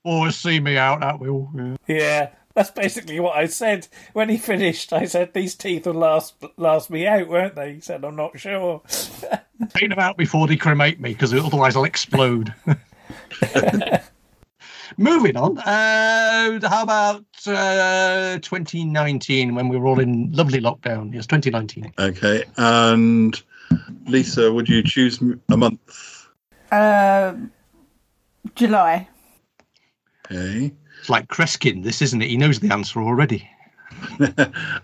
or 0.05 0.31
see 0.31 0.61
me 0.61 0.77
out, 0.77 1.01
that 1.01 1.19
will. 1.21 1.51
Yeah. 1.55 1.77
yeah, 1.87 2.29
that's 2.55 2.71
basically 2.71 3.19
what 3.21 3.37
I 3.37 3.47
said. 3.47 3.89
When 4.12 4.29
he 4.29 4.37
finished, 4.37 4.93
I 4.93 5.07
said, 5.07 5.33
These 5.33 5.55
teeth 5.55 5.87
will 5.87 5.95
last, 5.95 6.35
last 6.57 6.91
me 6.91 7.07
out, 7.07 7.29
won't 7.29 7.55
they? 7.55 7.75
He 7.75 7.81
said, 7.81 8.05
I'm 8.05 8.17
not 8.17 8.39
sure. 8.39 8.83
Take 9.71 9.89
them 9.91 9.99
out 9.99 10.17
before 10.17 10.47
they 10.47 10.57
cremate 10.57 11.01
me, 11.01 11.12
because 11.12 11.33
otherwise 11.33 11.77
I'll 11.77 11.85
explode. 11.85 12.53
Moving 14.99 15.37
on. 15.37 15.59
Uh, 15.59 16.59
how 16.69 16.83
about 16.83 17.25
uh, 17.47 18.39
2019 18.39 19.55
when 19.55 19.69
we 19.69 19.77
were 19.77 19.87
all 19.87 20.01
in 20.01 20.31
lovely 20.33 20.61
lockdown? 20.61 21.13
Yes, 21.13 21.27
2019. 21.27 21.93
Okay. 21.99 22.45
And 22.57 23.41
Lisa, 24.07 24.53
would 24.53 24.69
you 24.69 24.83
choose 24.83 25.21
a 25.51 25.57
month? 25.57 26.29
Uh, 26.73 27.35
July. 28.55 29.09
Okay. 30.31 30.73
It's 31.01 31.11
like 31.11 31.29
Kreskin, 31.29 31.83
this 31.85 32.01
isn't 32.01 32.23
it? 32.23 32.29
He 32.29 32.37
knows 32.37 32.61
the 32.61 32.73
answer 32.73 33.03
already. 33.03 33.49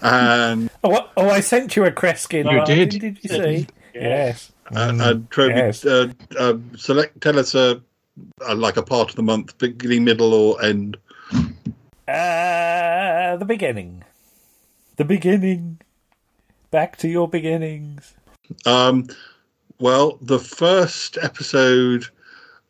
and 0.02 0.70
Oh, 0.84 1.08
oh, 1.16 1.28
I 1.30 1.40
sent 1.40 1.74
you 1.76 1.84
a 1.84 1.90
Kreskin. 1.90 2.50
You 2.50 2.58
Martin, 2.58 2.76
did. 2.88 3.00
Did 3.00 3.18
you 3.22 3.30
see? 3.30 3.66
Yes. 3.94 4.52
and, 4.70 5.00
and 5.00 5.30
Toby, 5.30 5.54
Yes. 5.54 5.84
uh, 5.84 6.12
uh, 6.38 6.54
select. 6.76 7.20
Tell 7.20 7.38
us 7.38 7.54
a, 7.54 7.70
a 7.70 7.82
like 8.54 8.76
a 8.76 8.82
part 8.82 9.10
of 9.10 9.16
the 9.16 9.22
month, 9.22 9.56
beginning, 9.58 10.04
middle, 10.04 10.34
or 10.34 10.62
end. 10.62 10.96
Uh, 12.08 13.36
the 13.36 13.44
beginning. 13.46 14.04
The 14.96 15.04
beginning. 15.04 15.80
Back 16.70 16.96
to 16.98 17.08
your 17.08 17.28
beginnings. 17.28 18.14
Um, 18.66 19.08
well, 19.78 20.18
the 20.20 20.38
first 20.38 21.18
episode 21.22 22.06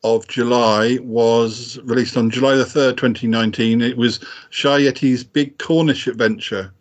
of 0.04 0.26
July 0.28 0.98
was 1.02 1.78
released 1.84 2.16
on 2.16 2.30
July 2.30 2.56
the 2.56 2.64
3rd, 2.64 2.96
2019. 2.96 3.80
It 3.80 3.96
was 3.96 4.20
Shy 4.50 4.80
Yeti's 4.80 5.22
Big 5.22 5.58
Cornish 5.58 6.06
Adventure. 6.06 6.72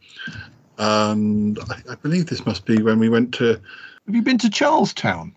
And 0.78 1.60
I, 1.70 1.92
I 1.92 1.96
believe 1.96 2.28
this 2.28 2.46
must 2.46 2.66
be 2.66 2.82
when 2.82 2.98
we 2.98 3.10
went 3.10 3.34
to. 3.36 3.60
Have 4.06 4.16
you 4.16 4.24
been 4.24 4.40
to 4.40 4.50
Charlestown? 4.50 5.36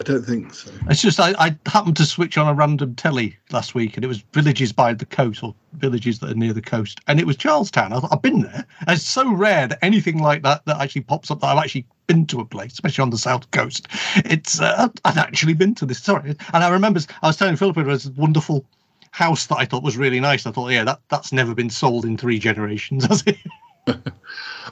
I 0.00 0.04
don't 0.04 0.22
think 0.24 0.54
so. 0.54 0.70
It's 0.88 1.02
just 1.02 1.18
I, 1.18 1.34
I 1.40 1.56
happened 1.66 1.96
to 1.96 2.04
switch 2.06 2.38
on 2.38 2.46
a 2.46 2.54
random 2.54 2.94
telly 2.94 3.36
last 3.50 3.74
week, 3.74 3.96
and 3.96 4.04
it 4.04 4.08
was 4.08 4.18
villages 4.32 4.72
by 4.72 4.94
the 4.94 5.04
coast 5.04 5.42
or 5.42 5.56
villages 5.72 6.20
that 6.20 6.30
are 6.30 6.34
near 6.34 6.52
the 6.52 6.62
coast, 6.62 7.00
and 7.08 7.18
it 7.18 7.26
was 7.26 7.36
Charlestown. 7.36 7.92
I 7.92 7.98
thought 7.98 8.12
I've 8.12 8.22
been 8.22 8.42
there. 8.42 8.64
And 8.86 8.90
it's 8.90 9.04
so 9.04 9.28
rare 9.32 9.66
that 9.66 9.78
anything 9.82 10.18
like 10.22 10.42
that 10.44 10.64
that 10.66 10.80
actually 10.80 11.00
pops 11.02 11.32
up 11.32 11.40
that 11.40 11.48
I've 11.48 11.58
actually 11.58 11.84
been 12.06 12.26
to 12.26 12.38
a 12.38 12.44
place, 12.44 12.74
especially 12.74 13.02
on 13.02 13.10
the 13.10 13.18
south 13.18 13.50
coast. 13.50 13.88
It's 14.18 14.60
uh, 14.60 14.88
I've 15.04 15.18
actually 15.18 15.54
been 15.54 15.74
to 15.76 15.86
this. 15.86 15.98
Sorry, 16.00 16.36
and 16.54 16.62
I 16.62 16.68
remember 16.68 17.00
I 17.22 17.26
was 17.26 17.36
telling 17.36 17.56
Philip 17.56 17.78
it 17.78 17.86
was 17.86 18.06
a 18.06 18.12
wonderful 18.12 18.64
house 19.10 19.46
that 19.46 19.56
I 19.56 19.64
thought 19.64 19.82
was 19.82 19.96
really 19.96 20.20
nice. 20.20 20.46
I 20.46 20.52
thought, 20.52 20.70
yeah, 20.70 20.84
that 20.84 21.00
that's 21.08 21.32
never 21.32 21.56
been 21.56 21.70
sold 21.70 22.04
in 22.04 22.16
three 22.16 22.38
generations, 22.38 23.04
has 23.06 23.24
it? 23.26 23.36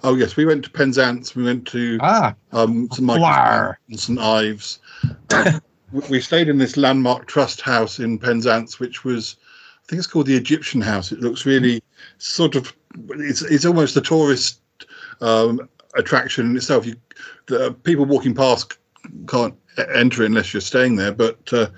Oh, 0.04 0.14
yes, 0.14 0.36
we 0.36 0.44
went 0.44 0.62
to 0.64 0.70
Penzance. 0.70 1.34
We 1.34 1.42
went 1.42 1.66
to 1.68 1.98
Ah. 2.02 2.34
um, 2.52 2.86
St. 2.92 3.02
Michael's 3.02 3.76
St. 4.02 4.18
Ives. 4.18 4.78
We- 5.92 6.20
stayed 6.20 6.48
in 6.48 6.58
this 6.58 6.76
landmark 6.76 7.26
trust 7.26 7.60
house 7.60 8.00
in 8.00 8.18
Penzance, 8.18 8.80
which 8.80 9.04
was, 9.04 9.36
I 9.84 9.84
think 9.86 9.98
it's 9.98 10.06
called 10.06 10.26
the 10.26 10.36
Egyptian 10.36 10.80
House. 10.80 11.12
It 11.12 11.20
looks 11.20 11.46
really 11.46 11.82
sort 12.18 12.56
of, 12.56 12.74
it's 13.10 13.42
it's 13.42 13.64
almost 13.64 13.96
a 13.96 14.00
tourist 14.00 14.60
um, 15.20 15.68
attraction 15.94 16.46
in 16.46 16.56
itself. 16.56 16.86
You, 16.86 16.96
the 17.46 17.72
people 17.72 18.04
walking 18.04 18.34
past 18.34 18.78
can't 19.28 19.54
enter 19.94 20.24
unless 20.24 20.52
you're 20.52 20.60
staying 20.60 20.96
there, 20.96 21.12
but. 21.12 21.38
Uh, 21.52 21.68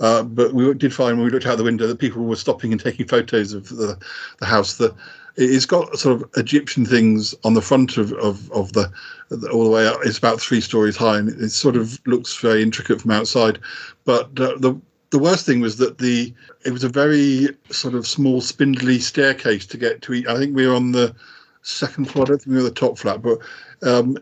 uh, 0.00 0.22
but 0.22 0.54
we 0.54 0.72
did 0.74 0.94
find 0.94 1.16
when 1.16 1.24
we 1.24 1.30
looked 1.32 1.46
out 1.46 1.58
the 1.58 1.64
window 1.64 1.88
that 1.88 1.98
people 1.98 2.22
were 2.22 2.36
stopping 2.36 2.70
and 2.70 2.80
taking 2.80 3.04
photos 3.04 3.52
of 3.52 3.68
the, 3.68 3.98
the 4.38 4.46
house. 4.46 4.76
The 4.76 4.94
it's 5.38 5.66
got 5.66 5.96
sort 5.96 6.20
of 6.20 6.30
Egyptian 6.36 6.84
things 6.84 7.34
on 7.44 7.54
the 7.54 7.62
front 7.62 7.96
of, 7.96 8.12
of, 8.14 8.50
of 8.50 8.72
the, 8.72 8.90
the 9.30 9.48
all 9.50 9.64
the 9.64 9.70
way 9.70 9.86
up. 9.86 10.00
It's 10.04 10.18
about 10.18 10.40
three 10.40 10.60
stories 10.60 10.96
high, 10.96 11.18
and 11.18 11.28
it 11.28 11.50
sort 11.50 11.76
of 11.76 12.00
looks 12.06 12.36
very 12.38 12.60
intricate 12.62 13.00
from 13.00 13.12
outside. 13.12 13.60
But 14.04 14.26
uh, 14.40 14.58
the 14.58 14.80
the 15.10 15.18
worst 15.18 15.46
thing 15.46 15.60
was 15.60 15.76
that 15.76 15.98
the 15.98 16.34
it 16.64 16.72
was 16.72 16.82
a 16.82 16.88
very 16.88 17.48
sort 17.70 17.94
of 17.94 18.06
small 18.06 18.40
spindly 18.40 18.98
staircase 18.98 19.64
to 19.66 19.76
get 19.76 20.02
to. 20.02 20.24
I 20.28 20.36
think 20.36 20.56
we 20.56 20.66
were 20.66 20.74
on 20.74 20.90
the 20.90 21.14
second 21.62 22.06
floor. 22.06 22.24
I 22.24 22.28
don't 22.28 22.38
think 22.38 22.56
we 22.56 22.62
were 22.62 22.68
the 22.68 22.70
top 22.72 22.98
flat, 22.98 23.22
but 23.22 23.38
um, 23.82 24.18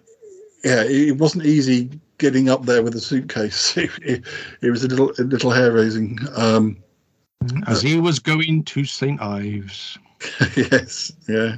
yeah, 0.64 0.82
it, 0.82 1.08
it 1.08 1.18
wasn't 1.18 1.46
easy 1.46 1.90
getting 2.18 2.50
up 2.50 2.66
there 2.66 2.82
with 2.82 2.94
a 2.94 3.00
suitcase. 3.00 3.76
It, 3.76 3.90
it, 4.02 4.24
it 4.60 4.70
was 4.70 4.84
a 4.84 4.88
little 4.88 5.12
a 5.18 5.22
little 5.22 5.50
hair 5.50 5.72
raising. 5.72 6.18
Um, 6.34 6.76
As 7.66 7.80
he 7.80 7.98
was 7.98 8.18
going 8.18 8.64
to 8.64 8.84
St. 8.84 9.20
Ives. 9.20 9.98
yes, 10.56 11.12
yeah. 11.28 11.56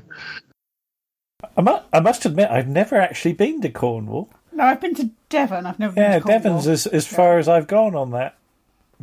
I, 1.57 1.61
mu- 1.63 1.79
I 1.93 2.01
must 2.01 2.25
admit, 2.27 2.51
I've 2.51 2.69
never 2.69 2.97
actually 2.97 3.33
been 3.35 3.61
to 3.63 3.71
Cornwall. 3.71 4.31
No, 4.53 4.65
I've 4.65 4.81
been 4.81 4.95
to 4.97 5.11
Devon. 5.29 5.67
I've 5.67 5.79
never 5.79 5.95
Yeah, 6.01 6.19
been 6.19 6.21
to 6.21 6.25
Cornwall. 6.25 6.41
Devon's 6.63 6.67
as, 6.67 6.87
as 6.87 7.07
far 7.07 7.39
as 7.39 7.49
I've 7.49 7.67
gone 7.69 7.95
on 7.95 8.11
that 8.11 8.37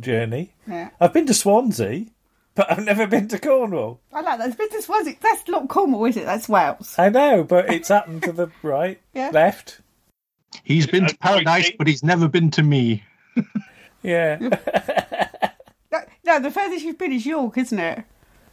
journey. 0.00 0.52
Yeah. 0.66 0.90
I've 1.00 1.12
been 1.14 1.26
to 1.26 1.34
Swansea, 1.34 2.06
but 2.54 2.70
I've 2.70 2.84
never 2.84 3.06
been 3.06 3.28
to 3.28 3.38
Cornwall. 3.38 4.00
I 4.12 4.20
like 4.20 4.38
that. 4.38 4.48
It's 4.48 4.56
been 4.56 4.68
to 4.70 4.82
Swansea. 4.82 5.14
That's 5.20 5.48
not 5.48 5.68
Cornwall, 5.68 6.04
is 6.06 6.16
it? 6.16 6.26
That's 6.26 6.48
Wales. 6.48 6.94
I 6.98 7.08
know, 7.08 7.42
but 7.44 7.72
it's 7.72 7.90
up 7.90 8.06
and 8.08 8.22
to 8.22 8.32
the 8.32 8.48
right, 8.62 9.00
Yeah. 9.14 9.30
left. 9.32 9.80
He's 10.64 10.86
been 10.86 11.06
to 11.06 11.16
paradise, 11.18 11.70
but 11.78 11.86
he's 11.86 12.02
never 12.02 12.28
been 12.28 12.50
to 12.52 12.62
me. 12.62 13.04
Yeah. 14.02 14.38
No, 15.92 16.00
no, 16.24 16.40
the 16.40 16.50
furthest 16.50 16.84
you've 16.84 16.98
been 16.98 17.12
is 17.12 17.24
York, 17.24 17.56
isn't 17.56 17.78
it? 17.78 18.04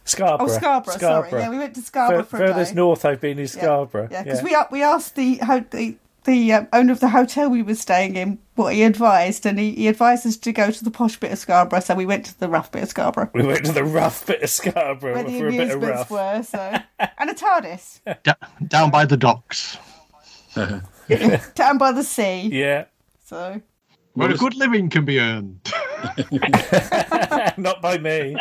Scarborough. 0.04 0.48
Oh, 0.50 0.52
Scarborough, 0.52 0.98
sorry. 0.98 1.30
Yeah, 1.32 1.48
we 1.50 1.58
went 1.58 1.74
to 1.76 1.80
Scarborough 1.82 2.24
Fur- 2.24 2.38
for 2.38 2.44
a 2.44 2.48
Furthest 2.48 2.72
day. 2.72 2.76
north 2.76 3.04
I've 3.04 3.20
been 3.20 3.38
is 3.38 3.52
Scarborough. 3.52 4.08
Yeah, 4.10 4.22
because 4.22 4.42
we 4.42 4.54
a- 4.54 4.68
we 4.70 4.82
asked 4.82 5.14
the 5.16 5.36
ho- 5.38 5.64
the 5.70 5.96
the 6.24 6.52
um, 6.54 6.68
owner 6.72 6.90
of 6.92 7.00
the 7.00 7.10
hotel 7.10 7.50
we 7.50 7.62
were 7.62 7.74
staying 7.74 8.16
in 8.16 8.38
what 8.54 8.72
he 8.72 8.82
advised, 8.82 9.44
and 9.44 9.58
he, 9.58 9.72
he 9.72 9.88
advised 9.88 10.26
us 10.26 10.36
to 10.38 10.52
go 10.52 10.70
to 10.70 10.82
the 10.84 10.90
posh 10.90 11.16
bit 11.18 11.30
of 11.32 11.38
Scarborough, 11.38 11.80
so 11.80 11.94
we 11.94 12.06
went 12.06 12.24
to 12.26 12.40
the 12.40 12.48
rough 12.48 12.72
bit 12.72 12.82
of 12.82 12.88
Scarborough. 12.88 13.30
We 13.34 13.44
went 13.46 13.66
to 13.66 13.72
the 13.72 13.84
rough 13.84 14.26
bit 14.26 14.42
of 14.42 14.48
Scarborough 14.48 15.14
Where 15.14 15.24
the 15.24 15.38
for 15.38 15.48
a 15.48 15.50
bit 15.50 15.60
of 15.70 15.76
amusements 15.82 15.98
rough. 15.98 16.10
were, 16.10 16.42
so 16.42 16.78
and 17.18 17.30
a 17.30 17.34
TARDIS 17.34 18.00
Da- 18.22 18.34
down 18.68 18.90
by 18.90 19.04
the 19.04 19.16
docks. 19.18 19.76
down 21.54 21.78
by 21.78 21.92
the 21.92 22.02
sea. 22.04 22.48
Yeah. 22.52 22.84
So 23.24 23.60
Where 24.14 24.30
a 24.30 24.36
good 24.36 24.54
living 24.56 24.88
can 24.88 25.04
be 25.04 25.18
earned. 25.20 25.60
Not 27.58 27.82
by 27.82 27.98
me. 27.98 28.36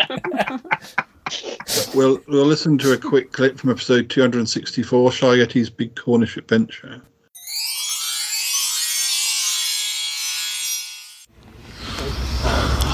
We'll 1.95 2.19
we'll 2.28 2.45
listen 2.45 2.78
to 2.80 2.93
a 2.93 2.97
quick 2.97 3.32
clip 3.32 3.57
from 3.57 3.69
episode 3.69 4.09
264, 4.09 5.11
Shy 5.11 5.28
Yeti's 5.38 5.69
Big 5.69 5.95
Cornish 5.95 6.38
Adventure. 6.38 7.01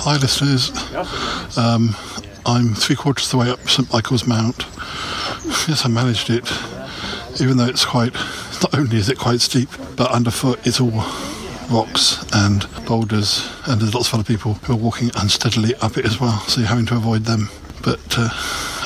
Hi, 0.02 0.18
listeners. 0.18 0.72
Um, 1.58 1.96
I'm 2.46 2.74
three 2.74 2.96
quarters 2.96 3.26
of 3.26 3.32
the 3.32 3.38
way 3.38 3.50
up 3.50 3.68
St 3.70 3.92
Michael's 3.92 4.26
Mount. 4.26 4.66
Yes, 5.68 5.86
I 5.86 5.90
managed 5.90 6.30
it, 6.30 6.50
even 7.42 7.58
though 7.58 7.68
it's 7.68 7.86
quite. 7.86 8.14
Not 8.62 8.78
only 8.78 8.98
is 8.98 9.08
it 9.08 9.18
quite 9.18 9.40
steep, 9.40 9.70
but 9.96 10.12
underfoot 10.12 10.60
it's 10.68 10.82
all 10.82 10.92
rocks 11.70 12.26
and 12.34 12.66
boulders, 12.86 13.48
and 13.68 13.80
there's 13.80 13.94
lots 13.94 14.08
of 14.10 14.16
other 14.16 14.24
people 14.24 14.56
who 14.56 14.74
are 14.74 14.78
walking 14.78 15.12
unsteadily 15.16 15.76
up 15.76 15.98
it 15.98 16.06
as 16.06 16.20
well, 16.20 16.40
so 16.42 16.60
you're 16.60 16.70
having 16.70 16.86
to 16.88 16.96
avoid 16.96 17.24
them. 17.24 17.50
But 17.84 18.18
uh, 18.18 18.30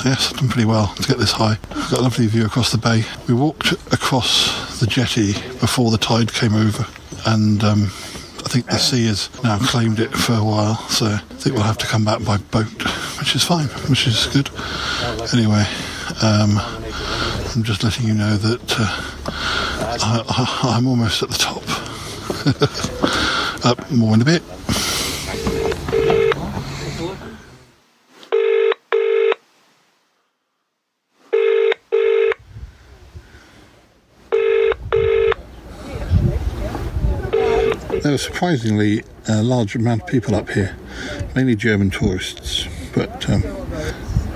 yes, 0.05 0.31
I've 0.31 0.39
done 0.39 0.49
pretty 0.49 0.65
well 0.65 0.87
to 0.95 1.07
get 1.07 1.17
this 1.17 1.31
high. 1.31 1.57
We've 1.75 1.89
got 1.89 1.99
a 1.99 2.03
lovely 2.03 2.27
view 2.27 2.45
across 2.45 2.71
the 2.71 2.77
bay. 2.77 3.03
We 3.27 3.33
walked 3.33 3.71
across 3.91 4.79
the 4.79 4.87
jetty 4.87 5.33
before 5.59 5.91
the 5.91 5.97
tide 5.97 6.33
came 6.33 6.55
over, 6.55 6.85
and 7.25 7.63
um, 7.63 7.83
I 8.45 8.49
think 8.49 8.65
the 8.67 8.77
sea 8.77 9.07
has 9.07 9.29
now 9.43 9.57
claimed 9.59 9.99
it 9.99 10.11
for 10.11 10.33
a 10.33 10.43
while, 10.43 10.75
so 10.89 11.05
I 11.07 11.17
think 11.17 11.55
we'll 11.55 11.65
have 11.65 11.77
to 11.79 11.87
come 11.87 12.05
back 12.05 12.23
by 12.23 12.37
boat, 12.37 12.67
which 13.19 13.35
is 13.35 13.43
fine, 13.43 13.67
which 13.89 14.05
is 14.07 14.27
good. 14.27 14.49
Anyway, 15.33 15.65
um, 16.21 16.59
I'm 17.55 17.63
just 17.63 17.83
letting 17.83 18.05
you 18.07 18.13
know 18.13 18.35
that 18.37 18.75
uh, 18.79 19.01
I, 20.01 20.75
I'm 20.75 20.87
almost 20.87 21.23
at 21.23 21.29
the 21.29 21.37
top. 21.37 21.63
Up 23.65 23.89
more 23.91 24.13
in 24.13 24.21
a 24.21 24.25
bit. 24.25 24.43
Was 38.14 38.22
surprisingly 38.22 39.03
a 39.28 39.41
large 39.41 39.74
amount 39.74 40.03
of 40.03 40.07
people 40.07 40.36
up 40.36 40.51
here, 40.51 40.78
mainly 41.36 41.55
German 41.55 41.89
tourists, 41.89 42.68
but 42.93 43.28
um, 43.28 43.41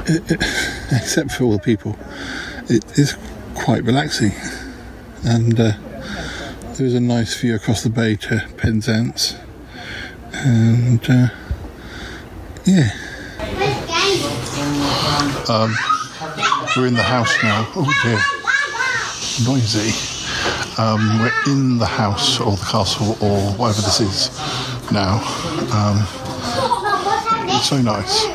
it, 0.08 0.32
it, 0.32 0.42
except 0.92 1.32
for 1.32 1.44
all 1.44 1.52
the 1.52 1.60
people, 1.60 1.96
it 2.70 2.98
is 2.98 3.16
quite 3.54 3.84
relaxing. 3.84 4.32
And 5.24 5.60
uh, 5.60 5.74
there 6.74 6.88
is 6.88 6.96
a 6.96 7.00
nice 7.00 7.40
view 7.40 7.54
across 7.54 7.84
the 7.84 7.92
bay 7.92 8.16
to 8.16 8.48
Penzance. 8.58 9.36
And 10.32 11.08
uh, 11.08 11.28
yeah. 12.66 12.90
Um, 15.48 15.76
we're 16.76 16.88
in 16.88 16.96
the 16.96 17.04
house 17.04 17.44
now. 17.44 17.68
Oh 17.76 17.94
dear. 18.04 18.18
Noisy. 19.48 20.17
Um, 20.80 21.20
we're 21.20 21.34
in 21.48 21.80
the 21.80 21.88
house 21.88 22.40
or 22.40 22.52
the 22.52 22.66
castle 22.66 23.18
or 23.20 23.40
whatever 23.54 23.82
this 23.82 24.00
is 24.00 24.30
now. 24.92 25.16
Um, 25.74 26.06
it's 27.50 27.68
so 27.68 27.82
nice. 27.82 28.26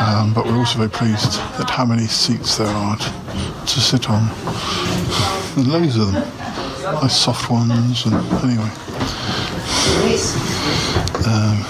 Um, 0.00 0.32
but 0.32 0.46
we're 0.46 0.58
also 0.58 0.78
very 0.78 0.90
pleased 0.90 1.40
at 1.58 1.68
how 1.68 1.84
many 1.84 2.06
seats 2.06 2.58
there 2.58 2.68
are 2.68 2.96
to, 2.96 3.80
sit 3.80 4.08
on. 4.08 4.28
There's 5.56 5.66
loads 5.66 5.96
of 5.96 6.12
them. 6.12 6.22
Nice 7.02 7.16
soft 7.16 7.50
ones 7.50 8.06
and 8.06 8.14
anyway. 8.44 8.70
Um, 11.26 11.64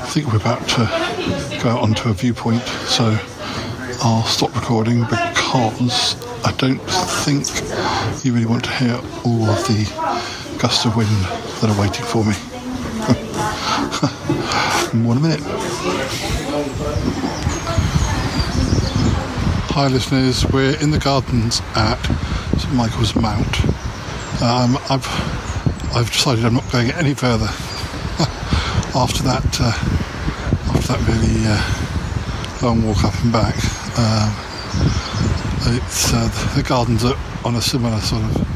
I 0.00 0.06
think 0.08 0.28
we're 0.28 0.36
about 0.38 0.66
to 0.70 1.58
go 1.62 1.68
out 1.68 1.82
onto 1.82 2.08
a 2.08 2.14
viewpoint, 2.14 2.62
so 2.86 3.18
I'll 4.00 4.24
stop 4.24 4.54
recording 4.54 5.02
because 5.10 6.16
I 6.44 6.50
don't 6.58 6.78
think 7.24 7.46
you 8.24 8.32
really 8.32 8.46
want 8.46 8.64
to 8.64 8.70
hear 8.72 8.96
all 9.24 9.48
of 9.48 9.64
the 9.68 9.84
gusts 10.58 10.84
of 10.84 10.96
wind 10.96 11.08
that 11.60 11.70
are 11.70 11.80
waiting 11.80 12.04
for 12.04 12.24
me. 12.24 12.34
One 15.06 15.22
minute. 15.22 15.40
Hi, 19.70 19.86
listeners. 19.86 20.44
We're 20.52 20.76
in 20.80 20.90
the 20.90 20.98
gardens 20.98 21.62
at 21.76 22.02
St 22.58 22.74
Michael's 22.74 23.14
Mount. 23.14 23.64
Um, 24.42 24.76
I've 24.90 25.06
I've 25.94 26.10
decided 26.10 26.44
I'm 26.44 26.54
not 26.54 26.68
going 26.72 26.90
any 26.92 27.14
further 27.14 27.46
after 28.96 29.22
that 29.22 29.60
uh, 29.60 29.72
after 30.74 30.92
that 30.92 31.00
really 31.06 31.46
uh, 31.46 31.62
long 32.66 32.82
walk 32.86 33.04
up 33.04 33.14
and 33.22 33.32
back. 33.32 33.54
Um, 33.96 34.34
it's 35.66 36.12
uh, 36.12 36.28
the 36.56 36.62
gardens 36.62 37.04
are 37.04 37.16
on 37.44 37.54
a 37.56 37.62
similar 37.62 37.98
sort 38.00 38.22
of 38.22 38.46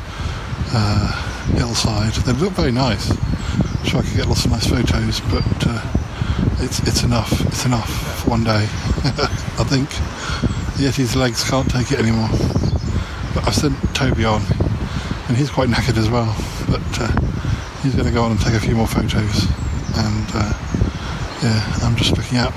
uh, 0.72 1.12
hillside. 1.56 2.12
They 2.12 2.32
look 2.32 2.52
very 2.52 2.72
nice. 2.72 3.10
I'm 3.10 3.84
sure 3.84 4.00
I 4.00 4.02
could 4.02 4.16
get 4.16 4.26
lots 4.26 4.44
of 4.44 4.50
nice 4.50 4.66
photos, 4.66 5.20
but 5.20 5.66
uh, 5.66 5.82
it's 6.58 6.80
it's 6.80 7.02
enough. 7.02 7.30
It's 7.46 7.64
enough 7.64 7.88
for 8.22 8.30
one 8.30 8.44
day. 8.44 8.64
I 9.58 9.64
think 9.64 9.88
Yeti's 10.78 11.14
legs 11.16 11.48
can't 11.48 11.70
take 11.70 11.92
it 11.92 11.98
anymore. 11.98 12.28
But 13.34 13.46
I've 13.46 13.54
sent 13.54 13.76
Toby 13.94 14.24
on, 14.24 14.42
and 15.28 15.36
he's 15.36 15.50
quite 15.50 15.68
knackered 15.68 15.98
as 15.98 16.10
well. 16.10 16.34
But 16.68 17.00
uh, 17.00 17.12
he's 17.82 17.94
going 17.94 18.06
to 18.06 18.12
go 18.12 18.22
on 18.22 18.32
and 18.32 18.40
take 18.40 18.54
a 18.54 18.60
few 18.60 18.74
more 18.74 18.86
photos. 18.88 19.46
And 19.94 20.26
uh, 20.34 20.52
yeah, 21.42 21.78
I'm 21.82 21.96
just 21.96 22.16
looking 22.16 22.38
out 22.38 22.52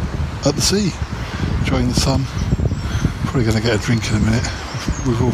at 0.45 0.55
the 0.55 0.61
sea, 0.61 0.91
enjoying 1.59 1.89
the 1.89 1.99
sun. 1.99 2.25
Probably 3.39 3.53
going 3.53 3.63
to 3.63 3.69
get 3.69 3.81
a 3.81 3.85
drink 3.85 4.11
in 4.11 4.17
a 4.17 4.19
minute. 4.19 4.43
We've 5.07 5.21
all, 5.21 5.31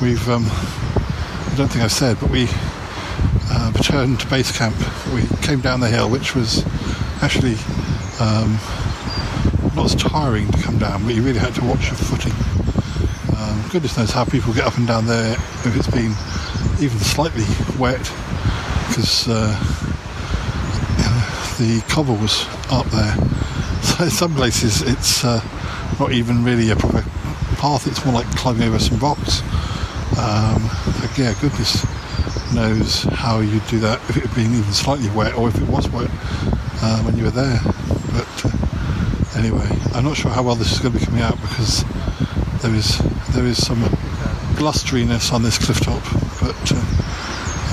we've 0.00 0.26
um, 0.30 0.46
I 0.48 1.54
don't 1.54 1.68
think 1.68 1.84
I've 1.84 1.92
said, 1.92 2.16
but 2.18 2.30
we 2.30 2.48
uh, 3.50 3.72
returned 3.76 4.20
to 4.20 4.26
base 4.28 4.56
camp. 4.56 4.74
We 5.12 5.26
came 5.44 5.60
down 5.60 5.80
the 5.80 5.88
hill, 5.88 6.08
which 6.08 6.34
was 6.34 6.64
actually 7.20 7.56
um, 8.20 8.58
not 9.76 9.84
as 9.84 9.94
tiring 9.96 10.50
to 10.50 10.62
come 10.62 10.78
down, 10.78 11.04
but 11.04 11.14
you 11.14 11.20
really 11.20 11.38
had 11.38 11.54
to 11.56 11.64
watch 11.66 11.88
your 11.88 11.96
footing. 11.96 12.32
Um, 13.36 13.68
goodness 13.70 13.98
knows 13.98 14.12
how 14.12 14.24
people 14.24 14.54
get 14.54 14.64
up 14.64 14.78
and 14.78 14.86
down 14.86 15.04
there 15.04 15.34
if 15.34 15.76
it's 15.76 15.90
been 15.90 16.12
even 16.82 16.98
slightly 17.00 17.44
wet, 17.78 18.00
because 18.88 19.28
uh, 19.28 19.52
the 21.58 21.84
cobbles 21.90 22.46
up 22.70 22.86
there. 22.86 23.14
So 23.82 24.04
in 24.04 24.10
some 24.10 24.34
places 24.34 24.82
it's 24.82 25.22
uh, 25.22 25.40
not 26.00 26.10
even 26.10 26.42
really 26.42 26.70
a 26.70 26.76
proper 26.76 27.04
path, 27.66 27.88
it's 27.88 28.04
more 28.04 28.14
like 28.14 28.26
climbing 28.36 28.62
over 28.62 28.78
some 28.78 28.96
rocks. 28.98 29.42
Um, 30.22 30.70
but 31.00 31.10
yeah, 31.18 31.34
goodness 31.40 31.84
knows 32.54 33.02
how 33.02 33.40
you'd 33.40 33.66
do 33.66 33.80
that 33.80 33.98
if 34.08 34.16
it 34.16 34.22
had 34.22 34.34
been 34.36 34.54
even 34.54 34.72
slightly 34.72 35.10
wet 35.10 35.34
or 35.34 35.48
if 35.48 35.56
it 35.60 35.68
was 35.68 35.88
wet 35.88 36.08
uh, 36.80 37.02
when 37.02 37.18
you 37.18 37.24
were 37.24 37.34
there. 37.34 37.58
But 38.14 38.44
uh, 38.46 39.38
anyway, 39.38 39.66
I'm 39.94 40.04
not 40.04 40.16
sure 40.16 40.30
how 40.30 40.44
well 40.44 40.54
this 40.54 40.70
is 40.70 40.78
going 40.78 40.92
to 40.92 41.00
be 41.00 41.04
coming 41.04 41.22
out 41.22 41.40
because 41.40 41.84
there 42.62 42.72
is 42.72 42.98
there 43.34 43.44
is 43.44 43.58
some 43.66 43.82
blusteriness 44.54 45.32
on 45.32 45.42
this 45.42 45.58
cliff 45.58 45.80
top. 45.80 46.02
But 46.38 46.70
uh, 46.70 46.78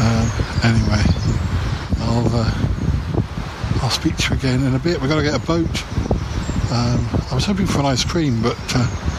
um, 0.02 0.26
anyway, 0.74 1.04
I'll 2.10 2.34
uh, 2.34 2.52
I'll 3.84 3.91
speak 3.91 4.18
to 4.18 4.34
you 4.34 4.39
again 4.39 4.64
in 4.64 4.74
a 4.74 4.80
bit. 4.80 5.00
We're 5.00 5.08
going 5.08 5.24
to 5.24 5.32
get 5.32 5.39
a 5.39 5.46
boat. 5.46 5.84
Um, 6.74 7.08
I 7.30 7.36
was 7.36 7.46
hoping 7.46 7.68
for 7.68 7.82
an 7.82 7.86
ice 7.86 8.04
cream, 8.04 8.41
but 8.41 8.58
uh, 8.74 9.12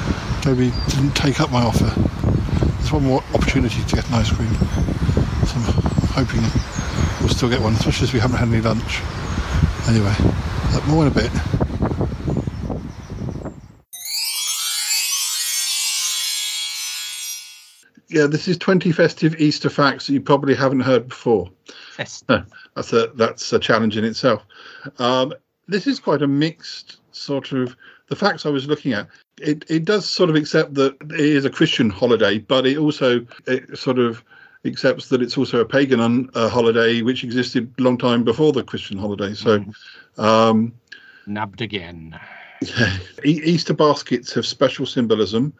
Toby 0.45 0.73
didn't 0.89 1.17
take 1.17 1.41
up 1.41 1.51
my 1.51 1.63
offer. 1.63 1.91
There's 2.77 2.93
one 2.93 3.05
more 3.05 3.25
opportunity 3.33 3.83
to 3.83 3.97
get 3.97 4.07
an 4.09 4.17
ice 4.17 4.31
cream. 4.31 4.53
So 5.47 5.57
I'm 5.57 5.73
hoping 6.13 6.43
we'll 7.21 7.31
still 7.31 7.49
get 7.49 7.63
one, 7.63 7.73
especially 7.73 8.09
as 8.09 8.13
we 8.13 8.21
haven't 8.21 8.37
had 8.37 8.49
any 8.49 8.61
lunch. 8.61 9.01
Anyway, 9.89 10.15
more 10.87 11.07
in 11.07 11.09
a 11.09 11.15
bit. 11.15 11.33
Yeah, 18.11 18.27
this 18.27 18.47
is 18.47 18.59
20 18.59 18.93
festive 18.93 19.41
Easter 19.41 19.71
facts 19.71 20.09
that 20.09 20.13
you 20.13 20.21
probably 20.21 20.55
haven't 20.55 20.81
heard 20.81 21.09
before. 21.09 21.49
Festive. 21.97 22.45
that's 22.77 22.93
a 22.93 23.07
that's 23.15 23.51
a 23.55 23.59
challenge 23.59 23.97
in 23.97 24.05
itself. 24.05 24.43
Um, 24.99 25.33
this 25.69 25.87
is 25.87 25.99
quite 26.01 26.21
a 26.21 26.29
mixed 26.29 26.99
sort 27.13 27.53
of 27.53 27.75
the 28.09 28.17
facts 28.17 28.47
I 28.47 28.51
was 28.51 28.67
looking 28.67 28.93
at. 28.93 29.09
It 29.41 29.65
it 29.69 29.85
does 29.85 30.09
sort 30.09 30.31
of 30.31 30.37
accept 30.37 30.75
that 30.75 30.97
it 31.03 31.21
is 31.21 31.45
a 31.45 31.51
Christian 31.51 31.91
holiday, 31.91 32.39
but 32.39 32.67
it 32.67 32.79
also 32.79 33.27
it 33.47 33.77
sort 33.79 33.99
of 33.99 34.23
accepts 34.65 35.09
that 35.09 35.21
it's 35.23 35.37
also 35.37 35.61
a 35.61 35.65
pagan 35.65 36.01
un, 36.01 36.31
uh, 36.35 36.49
holiday 36.49 37.03
which 37.03 37.23
existed 37.25 37.73
a 37.79 37.83
long 37.83 37.99
time 37.99 38.25
before 38.25 38.53
the 38.53 38.65
Christian 38.65 38.99
holiday. 38.99 39.35
So. 39.35 39.65
Um, 40.17 40.73
Nabbed 41.27 41.61
again. 41.61 42.19
yeah. 42.63 42.97
E- 43.25 43.41
Easter 43.45 43.75
baskets 43.75 44.33
have 44.35 44.47
special 44.47 44.87
symbolism. 44.87 45.53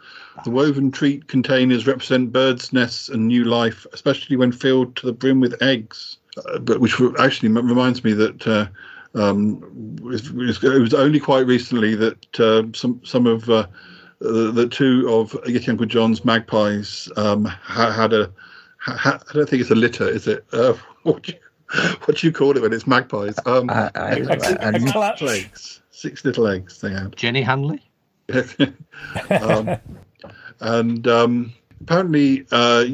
The 0.45 0.51
woven 0.51 0.91
treat 0.91 1.29
containers 1.29 1.87
represent 1.87 2.33
birds' 2.33 2.73
nests 2.73 3.09
and 3.09 3.27
new 3.27 3.45
life, 3.45 3.87
especially 3.93 4.37
when 4.37 4.53
filled 4.53 4.97
to 4.97 5.07
the 5.07 5.13
brim 5.13 5.41
with 5.41 5.61
eggs. 5.63 6.19
Uh, 6.49 6.59
but 6.59 6.81
which 6.81 7.01
actually 7.19 7.49
m- 7.49 7.67
reminds 7.67 8.05
me 8.05 8.13
that 8.13 8.47
uh, 8.47 8.67
um, 9.15 9.97
it, 10.05 10.33
was, 10.33 10.63
it 10.63 10.81
was 10.81 10.95
only 10.95 11.21
quite 11.21 11.47
recently 11.47 11.95
that 11.95 12.41
uh, 12.41 12.65
some 12.75 13.01
some 13.05 13.27
of 13.27 13.49
uh, 13.49 13.67
the, 14.19 14.51
the 14.51 14.69
two 14.69 15.09
of 15.13 15.33
Yeti 15.45 15.69
Uncle 15.69 15.87
John's 15.87 16.25
magpies 16.25 17.11
um, 17.17 17.45
had 17.45 18.13
a. 18.13 18.33
Ha- 18.79 19.21
I 19.31 19.33
don't 19.33 19.49
think 19.49 19.63
it's 19.63 19.71
a 19.71 19.75
litter, 19.75 20.07
is 20.09 20.27
it? 20.27 20.45
Uh, 20.53 20.75
what, 21.05 21.23
do 21.23 21.33
you, 21.33 21.39
what 22.05 22.19
do 22.19 22.27
you 22.27 22.33
call 22.33 22.57
it 22.57 22.61
when 22.63 22.73
it's 22.73 22.87
magpies? 22.87 23.39
Um, 23.47 23.71
I- 23.71 23.91
I- 23.95 24.11
I- 24.11 24.79
six 24.79 24.93
clutch. 24.93 25.23
little 25.23 25.37
eggs. 25.37 25.81
Six 25.91 26.25
little 26.25 26.47
eggs 26.47 26.81
they 26.81 26.91
had. 26.91 27.17
Jenny 27.17 27.41
Hanley. 27.41 27.83
um, 29.31 29.77
and 30.61 31.07
um, 31.09 31.53
apparently, 31.81 32.47
uh, 32.51 32.85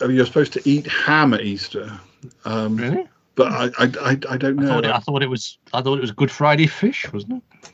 you're 0.00 0.26
supposed 0.26 0.52
to 0.54 0.68
eat 0.68 0.86
ham 0.86 1.32
at 1.32 1.40
Easter. 1.42 1.98
Um, 2.44 2.76
really? 2.76 3.08
But 3.36 3.52
I, 3.52 3.64
I, 3.78 3.90
I, 4.00 4.10
I 4.10 4.36
don't 4.36 4.58
I 4.58 4.62
know. 4.62 4.68
thought, 4.68 4.84
it, 4.84 4.90
I 4.90 4.98
thought 4.98 5.22
it 5.22 5.30
was. 5.30 5.58
I 5.72 5.82
thought 5.82 5.98
it 5.98 6.00
was 6.00 6.10
Good 6.10 6.30
Friday 6.30 6.66
fish, 6.66 7.10
wasn't 7.12 7.42
it? 7.52 7.70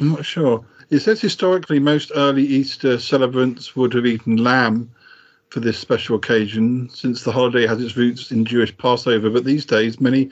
I'm 0.00 0.10
not 0.10 0.24
sure. 0.24 0.64
It 0.90 1.00
says 1.00 1.20
historically 1.20 1.80
most 1.80 2.12
early 2.14 2.44
Easter 2.44 2.98
celebrants 2.98 3.74
would 3.74 3.92
have 3.94 4.06
eaten 4.06 4.36
lamb 4.36 4.90
for 5.50 5.60
this 5.60 5.78
special 5.78 6.16
occasion, 6.16 6.88
since 6.90 7.24
the 7.24 7.32
holiday 7.32 7.66
has 7.66 7.80
its 7.82 7.96
roots 7.96 8.30
in 8.30 8.44
Jewish 8.44 8.76
Passover. 8.76 9.30
But 9.30 9.44
these 9.44 9.64
days, 9.64 10.00
many 10.00 10.30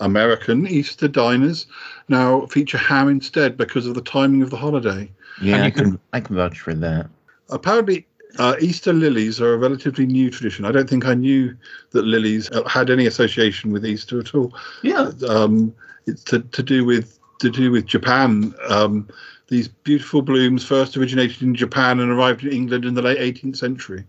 American 0.00 0.66
Easter 0.66 1.08
diners 1.08 1.66
now 2.08 2.46
feature 2.46 2.78
ham 2.78 3.08
instead 3.08 3.56
because 3.56 3.86
of 3.86 3.94
the 3.94 4.02
timing 4.02 4.42
of 4.42 4.50
the 4.50 4.56
holiday. 4.56 5.10
Yeah, 5.40 5.64
I 5.64 5.70
can 5.70 5.98
I 6.12 6.20
can 6.20 6.36
vouch 6.36 6.60
for 6.60 6.74
that. 6.74 7.08
Apparently, 7.50 8.06
uh, 8.38 8.56
Easter 8.60 8.92
lilies 8.92 9.40
are 9.40 9.54
a 9.54 9.56
relatively 9.56 10.06
new 10.06 10.30
tradition. 10.30 10.64
I 10.64 10.72
don't 10.72 10.88
think 10.88 11.06
I 11.06 11.14
knew 11.14 11.56
that 11.90 12.02
lilies 12.02 12.50
uh, 12.50 12.66
had 12.68 12.90
any 12.90 13.06
association 13.06 13.72
with 13.72 13.86
Easter 13.86 14.20
at 14.20 14.34
all. 14.34 14.52
Yeah. 14.82 15.10
Um, 15.28 15.74
it's 16.06 16.24
to, 16.24 16.40
to 16.40 16.62
do 16.62 16.84
with 16.84 17.18
to 17.40 17.50
do 17.50 17.70
with 17.70 17.86
Japan. 17.86 18.54
Um, 18.68 19.08
these 19.48 19.68
beautiful 19.68 20.22
blooms 20.22 20.64
first 20.64 20.96
originated 20.96 21.42
in 21.42 21.54
Japan 21.54 22.00
and 22.00 22.10
arrived 22.10 22.44
in 22.44 22.52
England 22.52 22.84
in 22.84 22.94
the 22.94 23.02
late 23.02 23.18
18th 23.18 23.56
century. 23.56 24.04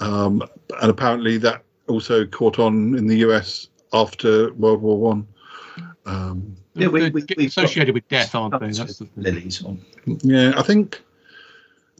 Um, 0.00 0.42
and 0.80 0.90
apparently, 0.90 1.38
that 1.38 1.62
also 1.86 2.26
caught 2.26 2.58
on 2.58 2.96
in 2.96 3.06
the 3.06 3.18
US 3.18 3.68
after 3.92 4.52
World 4.54 4.82
War 4.82 4.98
One. 4.98 5.26
Um, 6.06 6.56
Yeah, 6.74 6.88
we, 6.88 7.10
we, 7.10 7.22
associated 7.46 7.88
got 7.88 7.94
with 7.94 8.08
death, 8.08 8.34
aren't 8.34 8.58
they? 8.60 8.70
That's 8.70 8.98
the 8.98 9.06
thing. 9.06 9.24
lilies 9.24 9.64
on. 9.64 9.80
yeah, 10.22 10.52
I 10.56 10.62
think, 10.62 11.02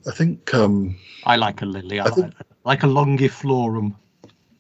I 0.07 0.11
think, 0.13 0.55
um, 0.55 0.97
I 1.25 1.37
like 1.37 1.63
a 1.63 1.67
lily. 1.67 2.01
I, 2.01 2.05
I 2.07 2.11
think- 2.11 2.35
like, 2.39 2.47
like 2.65 2.83
a 2.83 2.87
longiflorum. 2.87 3.95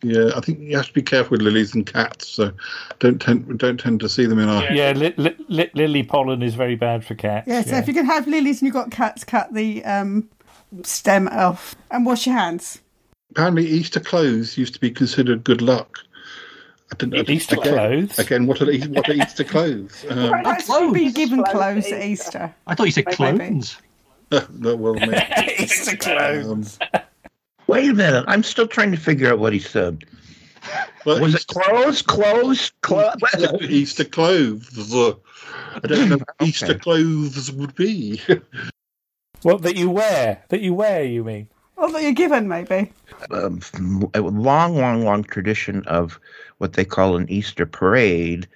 yeah, 0.03 0.30
I 0.36 0.41
think 0.41 0.61
you 0.61 0.76
have 0.76 0.86
to 0.86 0.93
be 0.93 1.03
careful 1.03 1.32
with 1.32 1.43
lilies 1.43 1.74
and 1.74 1.86
cats. 1.86 2.28
So 2.28 2.53
don't 3.01 3.20
tend 3.20 3.59
don't 3.59 3.78
tend 3.78 4.01
to 4.01 4.09
see 4.09 4.26
them 4.26 4.39
in 4.39 4.49
our. 4.49 4.62
Yeah, 4.72 4.93
li- 4.93 5.14
li- 5.16 5.36
li- 5.49 5.70
lily 5.74 6.03
pollen 6.03 6.43
is 6.43 6.55
very 6.55 6.76
bad 6.76 7.05
for 7.05 7.14
cats. 7.14 7.47
Yeah, 7.49 7.62
so 7.62 7.76
if 7.76 7.89
you 7.89 7.95
can 7.95 8.07
have 8.07 8.26
lilies 8.26 8.61
and 8.61 8.66
you've 8.66 8.74
got 8.74 8.91
cats, 8.91 9.24
cut 9.24 9.53
the 9.53 9.84
um, 9.84 10.28
stem 10.82 11.28
off 11.28 11.74
and 11.91 12.07
wash 12.07 12.26
your 12.26 12.36
hands. 12.36 12.80
Apparently, 13.30 13.66
Easter 13.66 14.01
clothes 14.01 14.57
used 14.57 14.72
to 14.74 14.80
be 14.80 14.91
considered 14.91 15.45
good 15.45 15.61
luck. 15.62 15.99
I 16.91 16.97
didn't, 16.97 17.14
I 17.14 17.16
didn't- 17.18 17.30
Easter 17.36 17.57
again, 17.61 17.72
clothes? 17.74 18.18
Again, 18.18 18.47
what 18.47 18.62
are 18.62 18.72
what 18.72 19.09
are 19.09 19.12
Easter 19.12 19.45
clothes? 19.45 20.05
Um, 20.11 20.30
Right, 20.32 20.64
we've 20.68 20.95
been 20.95 21.12
given 21.12 21.45
clothes 21.45 21.93
at 21.93 22.03
Easter. 22.03 22.55
I 22.66 22.74
thought 22.74 22.84
you 22.86 22.93
said 22.93 23.05
Maybe. 23.18 23.61
Clones. 24.31 24.49
no, 24.61 24.76
well, 24.76 24.95
maybe. 24.95 25.18
Easter 25.59 25.97
clothes. 25.97 26.79
Um, 26.95 27.01
Wait 27.66 27.91
a 27.91 27.95
minute, 27.95 28.24
I'm 28.29 28.43
still 28.43 28.66
trying 28.66 28.91
to 28.93 28.97
figure 28.97 29.31
out 29.31 29.39
what 29.39 29.53
he 29.53 29.59
said. 29.59 30.05
well, 31.05 31.20
Was 31.20 31.35
it 31.35 31.47
clothes? 31.49 32.01
Clothes? 32.03 32.72
Clothes? 32.81 33.20
Easter 33.62 34.05
clothes. 34.05 34.68
I 34.74 35.87
don't 35.87 36.09
know 36.09 36.16
what 36.16 36.29
Okay. 36.41 36.47
Easter 36.49 36.79
clothes 36.79 37.51
would 37.53 37.74
be. 37.74 38.20
What 39.43 39.62
that 39.62 39.76
you 39.76 39.89
wear? 39.89 40.43
That 40.49 40.62
you 40.62 40.74
wear? 40.74 41.05
You 41.05 41.22
mean? 41.22 41.49
Or 41.76 41.93
that 41.93 42.03
you're 42.03 42.11
given, 42.11 42.49
maybe. 42.49 42.93
um, 43.31 43.61
a 44.14 44.20
long, 44.20 44.74
long, 44.76 45.05
long 45.05 45.22
tradition 45.22 45.85
of 45.87 46.18
what 46.59 46.72
they 46.72 46.85
call 46.85 47.16
an 47.16 47.31
Easter 47.31 47.64
parade, 47.64 48.49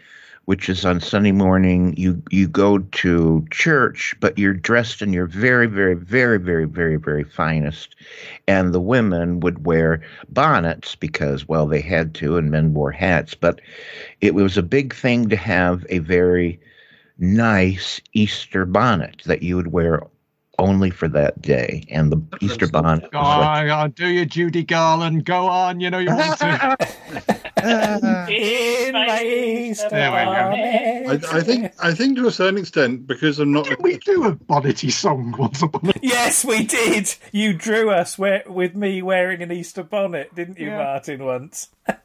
which 0.46 0.68
is 0.68 0.84
on 0.84 1.00
Sunday 1.00 1.32
morning. 1.32 1.94
You 1.96 2.22
you 2.30 2.48
go 2.48 2.78
to 2.78 3.46
church, 3.50 4.14
but 4.20 4.38
you're 4.38 4.54
dressed 4.54 5.02
in 5.02 5.12
your 5.12 5.26
very, 5.26 5.66
very, 5.66 5.94
very, 5.94 6.38
very, 6.38 6.66
very, 6.66 6.96
very 6.96 7.24
finest, 7.24 7.94
and 8.48 8.74
the 8.74 8.80
women 8.80 9.40
would 9.40 9.64
wear 9.64 10.02
bonnets 10.28 10.96
because, 10.96 11.48
well, 11.48 11.66
they 11.66 11.80
had 11.80 12.14
to, 12.16 12.36
and 12.36 12.50
men 12.50 12.74
wore 12.74 12.92
hats. 12.92 13.34
But 13.34 13.60
it 14.20 14.34
was 14.34 14.56
a 14.56 14.62
big 14.62 14.94
thing 14.94 15.28
to 15.28 15.36
have 15.36 15.86
a 15.88 15.98
very 15.98 16.60
nice 17.18 18.00
Easter 18.12 18.66
bonnet 18.66 19.22
that 19.26 19.42
you 19.42 19.56
would 19.56 19.72
wear 19.72 20.02
only 20.58 20.90
for 20.90 21.08
that 21.08 21.40
day, 21.40 21.84
and 21.88 22.12
the 22.12 22.20
Easter 22.40 22.66
bonnet. 22.66 23.10
Go 23.10 23.18
was 23.18 23.38
like 23.38 23.48
on, 23.48 23.66
go 23.66 23.74
on, 23.74 23.90
do 23.92 24.08
your 24.08 24.24
Judy 24.24 24.64
Garland. 24.64 25.24
Go 25.24 25.46
on, 25.46 25.80
you 25.80 25.90
know 25.90 25.98
you 25.98 26.14
want 26.14 26.38
to. 26.38 26.88
In 28.32 28.92
my 28.94 29.22
Easter 29.22 29.88
There 29.90 30.10
we 30.10 30.16
go. 30.16 31.28
I, 31.28 31.38
I 31.38 31.40
think 31.42 31.72
I 31.78 31.92
think 31.94 32.16
to 32.16 32.26
a 32.26 32.30
certain 32.32 32.58
extent 32.58 33.06
because 33.06 33.38
I'm 33.38 33.52
not. 33.52 33.66
Did 33.66 33.82
we 33.82 33.98
do 33.98 34.24
a 34.24 34.32
bonnety 34.34 34.90
song 34.90 35.34
once 35.38 35.62
upon 35.62 35.90
a 35.90 35.92
Yes, 36.02 36.44
we 36.44 36.64
did. 36.64 37.14
You 37.32 37.52
drew 37.54 37.90
us 37.90 38.18
where, 38.18 38.42
with 38.46 38.74
me 38.74 39.02
wearing 39.02 39.42
an 39.42 39.52
Easter 39.52 39.82
bonnet, 39.82 40.34
didn't 40.34 40.58
you, 40.58 40.68
Yeah. 40.68 40.78
Martin? 40.78 41.24
Once. 41.24 41.68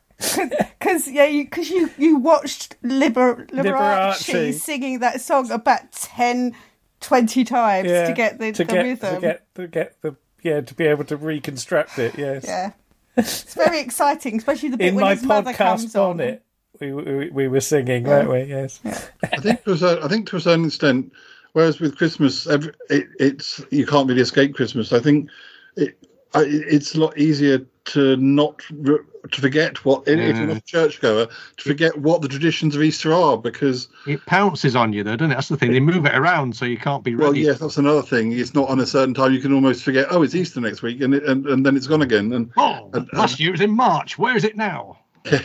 Because 0.80 1.08
yeah, 1.08 1.26
you 1.26 1.44
because 1.46 1.70
you 1.70 1.92
you 1.98 2.18
watched 2.18 2.76
Liber, 2.82 3.46
Liberace, 3.52 4.14
Liberace. 4.24 4.54
singing 4.60 5.00
that 5.00 5.22
song 5.22 5.52
about 5.52 5.92
10, 5.92 6.56
20 7.02 7.44
times 7.44 7.88
Yeah, 7.90 8.08
to 8.08 8.14
get 8.14 8.40
the, 8.40 8.52
to 8.54 8.64
the 8.64 8.74
get 8.74 8.84
rhythm. 8.84 9.16
to 9.16 9.22
get 9.22 9.56
to 9.56 9.68
get 9.68 10.02
the 10.02 10.16
yeah 10.42 10.62
to 10.62 10.74
be 10.74 10.86
able 10.86 11.04
to 11.06 11.18
reconstruct 11.18 12.00
it. 12.00 12.18
Yes. 12.18 12.46
Yeah, 12.48 12.72
it's 13.18 13.54
very 13.54 13.80
exciting, 13.80 14.38
especially 14.38 14.70
the 14.70 14.78
bit 14.78 14.88
In 14.90 14.96
when 14.96 15.04
my 15.06 15.16
his 15.16 15.24
mother 15.24 15.54
comes 15.54 15.94
podcast 15.94 16.10
on. 16.10 16.20
it. 16.20 16.44
we, 16.80 16.94
we 16.94 17.30
we 17.30 17.48
were 17.48 17.62
singing, 17.62 18.04
weren't 18.04 18.30
we? 18.30 18.44
Yes. 18.44 18.80
I 19.24 19.38
think 19.38 19.64
to 19.64 19.72
a 19.72 19.78
certain, 19.78 20.04
I 20.04 20.08
think 20.08 20.28
to 20.30 20.36
a 20.38 20.42
certain 20.42 20.66
extent. 20.66 21.12
Whereas 21.54 21.80
with 21.80 21.98
Christmas, 21.98 22.46
every, 22.46 22.72
it, 22.90 23.08
it's 23.20 23.64
you 23.72 23.86
can't 23.86 24.08
really 24.08 24.22
escape 24.22 24.54
Christmas. 24.54 24.94
I 24.94 25.00
think 25.00 25.30
it, 25.76 25.98
it's 26.36 26.94
a 26.94 27.00
lot 27.00 27.18
easier 27.18 27.66
to 27.88 28.16
not 28.18 28.62
re- 28.72 29.00
to 29.32 29.42
forget 29.42 29.84
what 29.84 30.04
if 30.08 30.38
you're 30.38 30.48
not 30.48 30.58
a 30.58 30.62
churchgoer 30.62 31.28
to 31.58 31.64
forget 31.64 31.98
what 31.98 32.22
the 32.22 32.28
traditions 32.28 32.76
of 32.76 32.82
Easter 32.84 33.14
are 33.14 33.38
because 33.38 33.88
It 34.06 34.26
pounces 34.26 34.76
on 34.76 34.94
you, 34.94 35.04
though, 35.04 35.16
doesn't 35.16 35.32
it? 35.32 35.36
That's 35.36 35.50
the 35.50 35.58
thing. 35.58 35.72
They 35.72 35.80
move 35.80 36.06
it 36.06 36.16
around 36.16 36.56
so 36.56 36.66
you 36.66 36.78
can't 36.78 37.04
be 37.04 37.16
ready. 37.16 37.24
well 37.24 37.36
yes 37.36 37.60
that's 37.60 37.78
another 37.78 38.02
thing 38.02 38.32
it's 38.32 38.54
not 38.54 38.70
on 38.70 38.80
a 38.80 38.86
certain 38.86 39.14
time 39.14 39.34
you 39.34 39.40
can 39.42 39.52
almost 39.54 39.84
forget 39.84 40.08
oh 40.12 40.22
it's 40.24 40.36
Easter 40.36 40.62
next 40.62 40.82
week 40.82 41.02
and 41.02 41.14
it, 41.14 41.24
and, 41.24 41.46
and 41.48 41.66
then 41.66 41.76
it's 41.76 41.88
gone 41.88 42.02
again 42.02 42.32
and 42.34 42.52
Oh, 42.58 42.90
and- 42.94 43.10
last 43.14 43.40
year 43.40 43.50
it 43.50 43.54
was 43.54 43.62
in 43.62 43.72
March. 43.72 44.18
Where 44.18 44.36
is 44.38 44.44
it 44.44 44.56
now? 44.56 45.00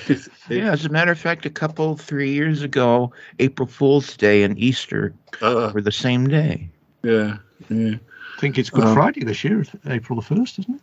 Yeah, 0.49 0.73
as 0.73 0.85
a 0.85 0.89
matter 0.91 1.11
of 1.13 1.19
fact, 1.19 1.47
a 1.47 1.51
couple, 1.51 1.97
three 1.97 2.31
years 2.33 2.63
ago, 2.63 3.13
April 3.39 3.67
Fool's 3.67 4.17
Day 4.17 4.43
and 4.43 4.59
Easter 4.59 5.15
were 5.41 5.81
the 5.81 5.91
same 5.93 6.29
day. 6.29 6.69
Yeah, 7.03 7.39
yeah. 7.71 7.95
I 8.37 8.41
think 8.41 8.59
it's 8.59 8.71
Good 8.71 8.85
Um, 8.85 8.95
Friday 8.95 9.25
this 9.25 9.43
year, 9.45 9.65
April 9.87 10.21
the 10.21 10.35
first, 10.35 10.59
isn't 10.59 10.75
it? 10.75 10.81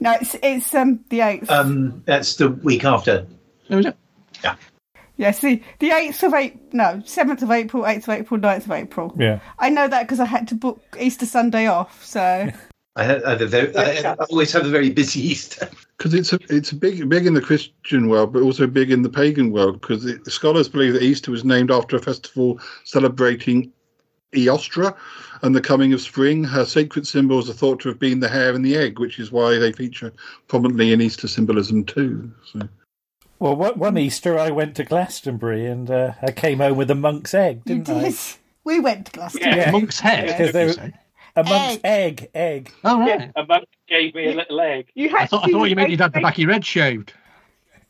No, 0.00 0.16
it's 0.20 0.34
it's 0.42 0.74
um 0.74 1.00
the 1.10 1.20
eighth. 1.20 1.50
Um, 1.50 2.02
that's 2.06 2.36
the 2.36 2.50
week 2.50 2.84
after. 2.84 3.26
Oh, 3.68 3.78
is 3.78 3.86
it? 3.86 3.96
Yeah. 4.42 4.56
Yes, 5.16 5.40
the 5.40 5.62
the 5.78 5.90
eighth 5.90 6.22
of 6.22 6.32
April. 6.32 6.62
No, 6.72 7.02
seventh 7.04 7.42
of 7.42 7.50
April, 7.50 7.86
eighth 7.86 8.08
of 8.08 8.14
April, 8.14 8.40
9th 8.40 8.64
of 8.64 8.72
April. 8.72 9.14
Yeah. 9.18 9.40
I 9.58 9.68
know 9.68 9.86
that 9.86 10.02
because 10.02 10.20
I 10.20 10.24
had 10.24 10.48
to 10.48 10.54
book 10.54 10.80
Easter 10.98 11.26
Sunday 11.26 11.66
off. 11.66 12.02
So 12.04 12.20
I, 12.96 13.04
had, 13.04 13.22
I, 13.24 13.30
have 13.30 13.42
a 13.42 13.46
very, 13.46 13.76
I, 13.76 14.12
I 14.12 14.14
always 14.30 14.52
have 14.52 14.64
a 14.64 14.70
very 14.70 14.88
busy 14.88 15.20
Easter. 15.28 15.68
because 15.98 16.14
it's 16.14 16.32
a, 16.32 16.38
it's 16.48 16.72
big 16.72 17.06
big 17.10 17.26
in 17.26 17.34
the 17.34 17.42
Christian 17.42 18.08
world, 18.08 18.32
but 18.32 18.42
also 18.42 18.66
big 18.66 18.90
in 18.90 19.02
the 19.02 19.10
pagan 19.10 19.52
world. 19.52 19.82
Because 19.82 20.06
scholars 20.32 20.68
believe 20.68 20.94
that 20.94 21.02
Easter 21.02 21.30
was 21.30 21.44
named 21.44 21.70
after 21.70 21.96
a 21.96 22.00
festival 22.00 22.58
celebrating 22.84 23.70
Eostra 24.34 24.96
and 25.42 25.54
the 25.54 25.60
coming 25.60 25.92
of 25.92 26.00
spring. 26.00 26.44
Her 26.44 26.64
sacred 26.64 27.06
symbols 27.06 27.48
are 27.50 27.54
thought 27.54 27.80
to 27.80 27.88
have 27.88 27.98
been 27.98 28.20
the 28.20 28.28
hare 28.28 28.54
and 28.54 28.64
the 28.64 28.76
egg, 28.76 28.98
which 28.98 29.18
is 29.18 29.32
why 29.32 29.58
they 29.58 29.72
feature 29.72 30.12
prominently 30.48 30.92
in 30.92 31.00
Easter 31.00 31.28
symbolism 31.28 31.84
too. 31.84 32.30
So. 32.44 32.60
Well, 33.38 33.56
one, 33.56 33.78
one 33.78 33.98
Easter 33.98 34.38
I 34.38 34.50
went 34.50 34.76
to 34.76 34.84
Glastonbury 34.84 35.66
and 35.66 35.90
uh, 35.90 36.12
I 36.22 36.30
came 36.32 36.58
home 36.58 36.76
with 36.76 36.90
a 36.90 36.94
monk's 36.94 37.34
egg, 37.34 37.64
didn't 37.64 37.86
did. 37.86 37.96
I? 38.04 38.12
We 38.64 38.80
went 38.80 39.06
to 39.06 39.12
Glastonbury. 39.12 39.56
Yeah. 39.56 39.70
Monk's 39.70 39.98
head. 40.00 40.26
Because 40.26 40.52
they 40.52 40.66
were- 40.66 40.92
a 41.36 41.44
monk's 41.44 41.80
egg, 41.84 42.28
egg. 42.34 42.72
Oh, 42.84 42.98
right. 43.00 43.08
Yeah, 43.20 43.30
a 43.36 43.46
monk 43.46 43.64
gave 43.88 44.14
me 44.16 44.26
a 44.32 44.34
little 44.34 44.60
egg. 44.60 44.88
You 44.94 45.16
I 45.16 45.20
had 45.20 45.30
thought, 45.30 45.48
I 45.48 45.52
thought 45.52 45.64
you 45.70 45.76
meant 45.76 45.90
you'd 45.90 46.00
had 46.00 46.12
the 46.12 46.18
they- 46.18 46.22
back 46.22 46.34
of 46.34 46.38
your 46.40 46.52
head 46.52 46.64
shaved. 46.66 47.14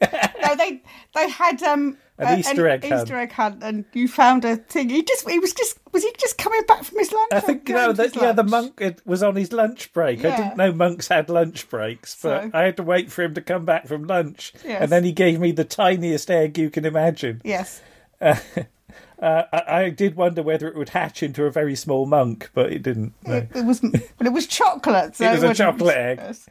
No, 0.00 0.56
they 0.56 0.82
they 1.14 1.28
had 1.28 1.62
um 1.62 1.96
An 2.18 2.38
Easter 2.38 2.66
egg 2.68 2.82
hunt. 2.84 3.02
Easter 3.02 3.16
egg 3.18 3.32
hunt, 3.32 3.62
and 3.62 3.84
you 3.92 4.08
found 4.08 4.44
a 4.44 4.56
thing. 4.56 4.88
He 4.88 5.02
just 5.02 5.28
he 5.28 5.38
was 5.38 5.52
just 5.52 5.78
was 5.92 6.02
he 6.02 6.12
just 6.18 6.38
coming 6.38 6.62
back 6.66 6.84
from 6.84 6.98
his 6.98 7.12
lunch? 7.12 7.28
I 7.32 7.40
think 7.40 7.68
no, 7.68 7.92
his 7.92 8.14
yeah, 8.16 8.32
the 8.32 8.42
monk 8.44 8.82
was 9.04 9.22
on 9.22 9.36
his 9.36 9.52
lunch 9.52 9.92
break. 9.92 10.20
I 10.24 10.36
didn't 10.36 10.56
know 10.56 10.72
monks 10.72 11.08
had 11.08 11.28
lunch 11.28 11.68
breaks, 11.68 12.16
but 12.22 12.44
So- 12.44 12.50
I 12.58 12.62
had 12.62 12.76
to 12.78 12.82
wait 12.82 13.12
for 13.12 13.22
him 13.22 13.34
to 13.34 13.40
come 13.42 13.64
back 13.64 13.86
from 13.86 14.04
lunch, 14.04 14.52
Yes. 14.64 14.82
and 14.82 14.90
then 14.90 15.04
he 15.04 15.12
gave 15.12 15.38
me 15.40 15.52
the 15.52 15.64
tiniest 15.64 16.30
egg 16.30 16.56
you 16.58 16.70
can 16.70 16.84
imagine. 16.84 17.42
Yes. 17.44 17.82
Uh, 18.20 18.36
uh, 19.22 19.42
I, 19.52 19.62
I 19.84 19.90
did 19.90 20.16
wonder 20.16 20.42
whether 20.42 20.66
it 20.68 20.76
would 20.76 20.90
hatch 20.90 21.22
into 21.22 21.44
a 21.44 21.50
very 21.50 21.76
small 21.76 22.06
monk, 22.06 22.50
but 22.54 22.72
it 22.72 22.82
didn't. 22.82 23.12
no. 23.26 23.34
It, 23.34 23.50
it 23.54 23.64
was, 23.64 23.80
but 23.80 24.26
it 24.26 24.32
was 24.32 24.46
chocolate. 24.46 25.16
So 25.16 25.26
It 25.26 25.32
was 25.40 25.42
a 25.42 25.54
chocolate 25.54 25.96
egg. 25.96 26.18
Yes. 26.22 26.48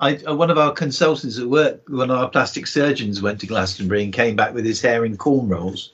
I, 0.00 0.16
uh, 0.16 0.34
one 0.34 0.50
of 0.50 0.58
our 0.58 0.72
consultants 0.72 1.38
at 1.38 1.46
work, 1.46 1.82
one 1.88 2.10
of 2.10 2.16
our 2.16 2.28
plastic 2.28 2.66
surgeons, 2.66 3.20
went 3.20 3.40
to 3.40 3.46
Glastonbury 3.46 4.02
and 4.02 4.12
came 4.12 4.34
back 4.34 4.54
with 4.54 4.64
his 4.64 4.80
hair 4.80 5.04
in 5.04 5.16
cornrows. 5.16 5.90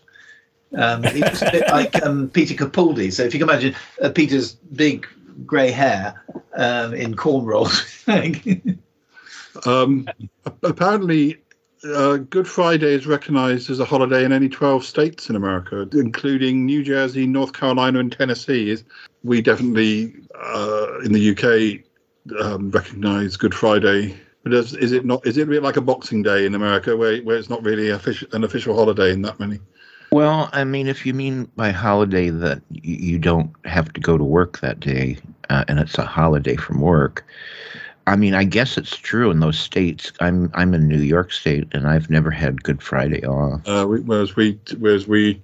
Um, 0.77 1.03
he 1.03 1.21
was 1.21 1.43
a 1.43 1.51
bit 1.51 1.69
like 1.71 2.03
um, 2.05 2.31
Peter 2.31 2.55
Capaldi. 2.55 3.13
So 3.13 3.25
if 3.25 3.35
you 3.35 3.41
can 3.41 3.49
imagine 3.49 3.75
uh, 4.01 4.11
Peter's 4.11 4.53
big 4.53 5.07
grey 5.45 5.71
hair 5.71 6.23
um, 6.55 6.95
in 6.95 7.15
cornrows. 7.15 7.83
Um, 9.65 10.07
apparently, 10.63 11.39
uh, 11.83 12.17
Good 12.19 12.47
Friday 12.47 12.93
is 12.93 13.07
recognized 13.07 13.71
as 13.71 13.81
a 13.81 13.87
holiday 13.87 14.23
in 14.23 14.31
any 14.31 14.51
12 14.51 14.85
states 14.85 15.31
in 15.31 15.37
America, 15.37 15.89
including 15.93 16.67
New 16.67 16.83
Jersey, 16.83 17.27
North 17.27 17.55
Carolina, 17.55 18.01
and 18.01 18.13
Tennessee. 18.13 18.77
We 19.25 19.41
definitely, 19.41 20.15
uh, 20.35 20.99
in 21.05 21.13
the 21.13 21.31
UK, 21.31 21.87
um, 22.41 22.71
recognize 22.71 23.37
Good 23.37 23.55
Friday. 23.55 24.17
But 24.43 24.55
is, 24.55 24.75
is 24.75 24.93
it 24.93 25.05
not? 25.05 25.27
Is 25.27 25.37
it 25.37 25.43
a 25.43 25.47
bit 25.47 25.63
like 25.63 25.77
a 25.77 25.81
Boxing 25.81 26.23
Day 26.23 26.47
in 26.47 26.55
America, 26.55 26.97
where 26.97 27.19
where 27.23 27.37
it's 27.37 27.51
not 27.51 27.63
really 27.65 27.91
official, 27.91 28.29
an 28.33 28.45
official 28.45 28.77
holiday 28.77 29.13
in 29.13 29.23
that 29.23 29.41
many? 29.41 29.59
Well, 30.13 30.49
I 30.53 30.65
mean, 30.65 30.87
if 30.87 31.05
you 31.05 31.13
mean 31.15 31.51
by 31.57 31.73
holiday 31.73 32.31
that 32.31 32.63
you 32.71 33.19
don't 33.19 33.51
have 33.65 33.93
to 33.93 34.01
go 34.01 34.17
to 34.17 34.23
work 34.23 34.61
that 34.61 34.79
day 34.79 35.19
uh, 35.51 35.65
and 35.67 35.81
it's 35.81 35.99
a 35.99 36.05
holiday 36.05 36.55
from 36.55 36.81
work, 36.81 37.25
I 38.07 38.15
mean, 38.15 38.35
I 38.35 38.45
guess 38.45 38.79
it's 38.79 38.97
true 38.97 39.31
in 39.31 39.41
those 39.41 39.59
states. 39.59 40.13
I'm 40.21 40.51
I'm 40.55 40.75
in 40.75 40.87
New 40.87 41.01
York 41.01 41.33
State 41.33 41.67
and 41.73 41.89
I've 41.89 42.09
never 42.09 42.31
had 42.31 42.63
Good 42.63 42.83
Friday 42.83 43.27
off. 43.27 43.67
Uh, 43.67 43.87
we, 43.89 44.01
whereas 44.01 44.37
we 44.37 44.61
whereas 44.79 45.09
we 45.09 45.43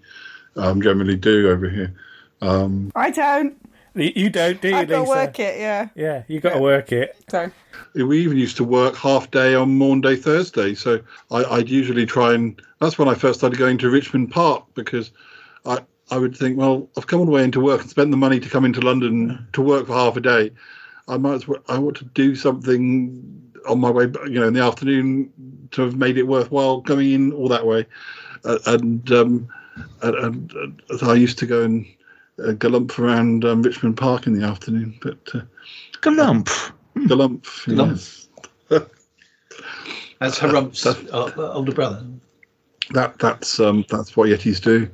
um, 0.56 0.80
generally 0.80 1.16
do 1.16 1.50
over 1.50 1.68
here. 1.68 1.92
Um, 2.40 2.92
I 2.94 3.10
don't. 3.10 3.56
You 3.94 4.12
you 4.14 4.30
don't, 4.30 4.60
do 4.60 4.68
you, 4.68 4.76
I've 4.76 4.88
got 4.88 5.04
to 5.04 5.08
work 5.08 5.38
it. 5.38 5.60
Yeah. 5.60 5.88
Yeah, 5.94 6.22
you 6.28 6.40
got 6.40 6.54
to 6.54 6.60
work 6.60 6.92
it. 6.92 7.16
So 7.30 7.50
we 7.94 8.22
even 8.22 8.36
used 8.36 8.56
to 8.56 8.64
work 8.64 8.96
half 8.96 9.30
day 9.30 9.54
on 9.54 9.76
Maundy 9.76 10.16
Thursday. 10.16 10.74
So 10.74 11.00
I, 11.30 11.44
I'd 11.44 11.68
usually 11.68 12.06
try 12.06 12.34
and 12.34 12.60
that's 12.80 12.98
when 12.98 13.08
I 13.08 13.14
first 13.14 13.40
started 13.40 13.58
going 13.58 13.78
to 13.78 13.90
Richmond 13.90 14.30
Park 14.30 14.64
because 14.74 15.10
I 15.66 15.80
I 16.10 16.18
would 16.18 16.36
think, 16.36 16.58
well, 16.58 16.88
I've 16.96 17.06
come 17.06 17.20
all 17.20 17.26
the 17.26 17.32
way 17.32 17.44
into 17.44 17.60
work 17.60 17.80
and 17.80 17.90
spent 17.90 18.10
the 18.10 18.16
money 18.16 18.40
to 18.40 18.48
come 18.48 18.64
into 18.64 18.80
London 18.80 19.46
to 19.52 19.62
work 19.62 19.86
for 19.86 19.94
half 19.94 20.16
a 20.16 20.20
day. 20.20 20.50
I 21.08 21.16
might 21.16 21.34
as 21.34 21.48
well 21.48 21.62
I 21.68 21.78
want 21.78 21.96
to 21.98 22.04
do 22.04 22.34
something 22.34 23.42
on 23.68 23.80
my 23.80 23.90
way, 23.90 24.04
you 24.26 24.40
know, 24.40 24.48
in 24.48 24.54
the 24.54 24.62
afternoon 24.62 25.32
to 25.72 25.82
have 25.82 25.96
made 25.96 26.18
it 26.18 26.24
worthwhile 26.24 26.80
coming 26.80 27.12
in 27.12 27.32
all 27.32 27.48
that 27.48 27.66
way. 27.66 27.86
Uh, 28.44 28.58
and, 28.66 29.10
um, 29.12 29.48
and, 30.02 30.14
and, 30.16 30.82
and 30.90 31.02
I 31.02 31.14
used 31.14 31.38
to 31.38 31.46
go 31.46 31.62
and 31.62 31.86
uh, 32.42 32.52
galump 32.52 32.98
around 32.98 33.44
um, 33.44 33.62
Richmond 33.62 33.96
Park 33.96 34.26
in 34.26 34.38
the 34.38 34.46
afternoon. 34.46 34.98
But 35.00 35.18
uh, 35.34 35.40
galump, 36.00 36.48
galump, 36.96 37.42
Galump. 37.66 37.96
yes. 38.70 38.88
That's 40.22 40.38
Harump's 40.38 40.86
uh, 40.86 41.52
older 41.52 41.72
brother. 41.72 42.06
That 42.90 43.18
that's 43.18 43.58
um, 43.58 43.84
that's 43.88 44.16
what 44.16 44.28
Yetis 44.28 44.62
do. 44.62 44.88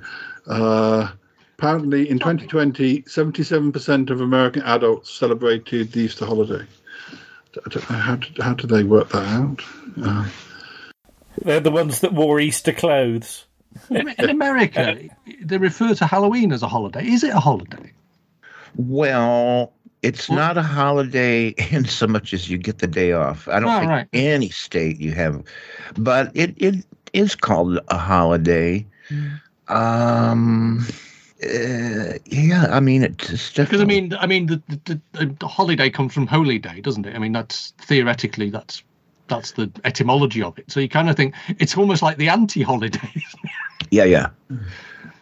Uh, 0.46 1.10
apparently, 1.58 2.08
in 2.08 2.18
2020, 2.18 3.02
77% 3.02 4.10
of 4.10 4.22
American 4.22 4.62
adults 4.62 5.10
celebrated 5.10 5.92
the 5.92 6.00
Easter 6.00 6.24
holiday. 6.24 6.64
I 7.66 7.68
don't 7.68 7.90
know 7.90 7.96
how 7.96 8.16
did, 8.16 8.38
how 8.38 8.54
do 8.54 8.66
they 8.66 8.84
work 8.84 9.10
that 9.10 9.26
out? 9.26 9.62
Uh, 10.02 10.28
They're 11.42 11.60
the 11.60 11.70
ones 11.70 12.00
that 12.00 12.14
wore 12.14 12.40
Easter 12.40 12.72
clothes. 12.72 13.44
In 13.90 14.30
America, 14.30 14.98
they 15.42 15.58
refer 15.58 15.94
to 15.94 16.06
Halloween 16.06 16.52
as 16.52 16.62
a 16.62 16.68
holiday. 16.68 17.06
Is 17.06 17.24
it 17.24 17.34
a 17.34 17.40
holiday? 17.40 17.92
Well, 18.76 19.72
it's 20.02 20.30
not 20.30 20.56
a 20.56 20.62
holiday 20.62 21.48
in 21.70 21.84
so 21.84 22.06
much 22.06 22.32
as 22.32 22.48
you 22.48 22.58
get 22.58 22.78
the 22.78 22.86
day 22.86 23.12
off. 23.12 23.48
I 23.48 23.60
don't 23.60 23.70
Oh, 23.70 23.78
think 23.80 23.90
right. 23.90 24.06
any 24.12 24.50
state 24.50 24.98
you 25.00 25.12
have, 25.12 25.42
but 25.96 26.30
it, 26.34 26.54
it 26.56 26.84
is 27.12 27.34
called 27.34 27.78
a 27.88 27.98
holiday. 27.98 28.86
Um, 29.68 30.86
uh, 31.44 32.14
yeah, 32.24 32.66
I 32.70 32.80
mean 32.80 33.02
it's 33.02 33.50
Because. 33.50 33.80
I 33.80 33.84
mean, 33.84 34.14
I 34.14 34.26
mean, 34.26 34.46
the, 34.46 34.62
the, 34.84 35.00
the, 35.12 35.26
the 35.38 35.48
holiday 35.48 35.90
comes 35.90 36.12
from 36.14 36.26
holy 36.26 36.58
day, 36.58 36.80
doesn't 36.80 37.06
it? 37.06 37.14
I 37.14 37.18
mean, 37.18 37.32
that's 37.32 37.72
theoretically 37.78 38.50
that's 38.50 38.82
that's 39.28 39.52
the 39.52 39.70
etymology 39.84 40.42
of 40.42 40.58
it. 40.58 40.70
So 40.70 40.80
you 40.80 40.88
kind 40.88 41.10
of 41.10 41.16
think 41.16 41.34
it's 41.58 41.76
almost 41.76 42.02
like 42.02 42.16
the 42.16 42.28
anti-holiday. 42.28 43.12
yeah, 43.90 44.04
yeah. 44.04 44.28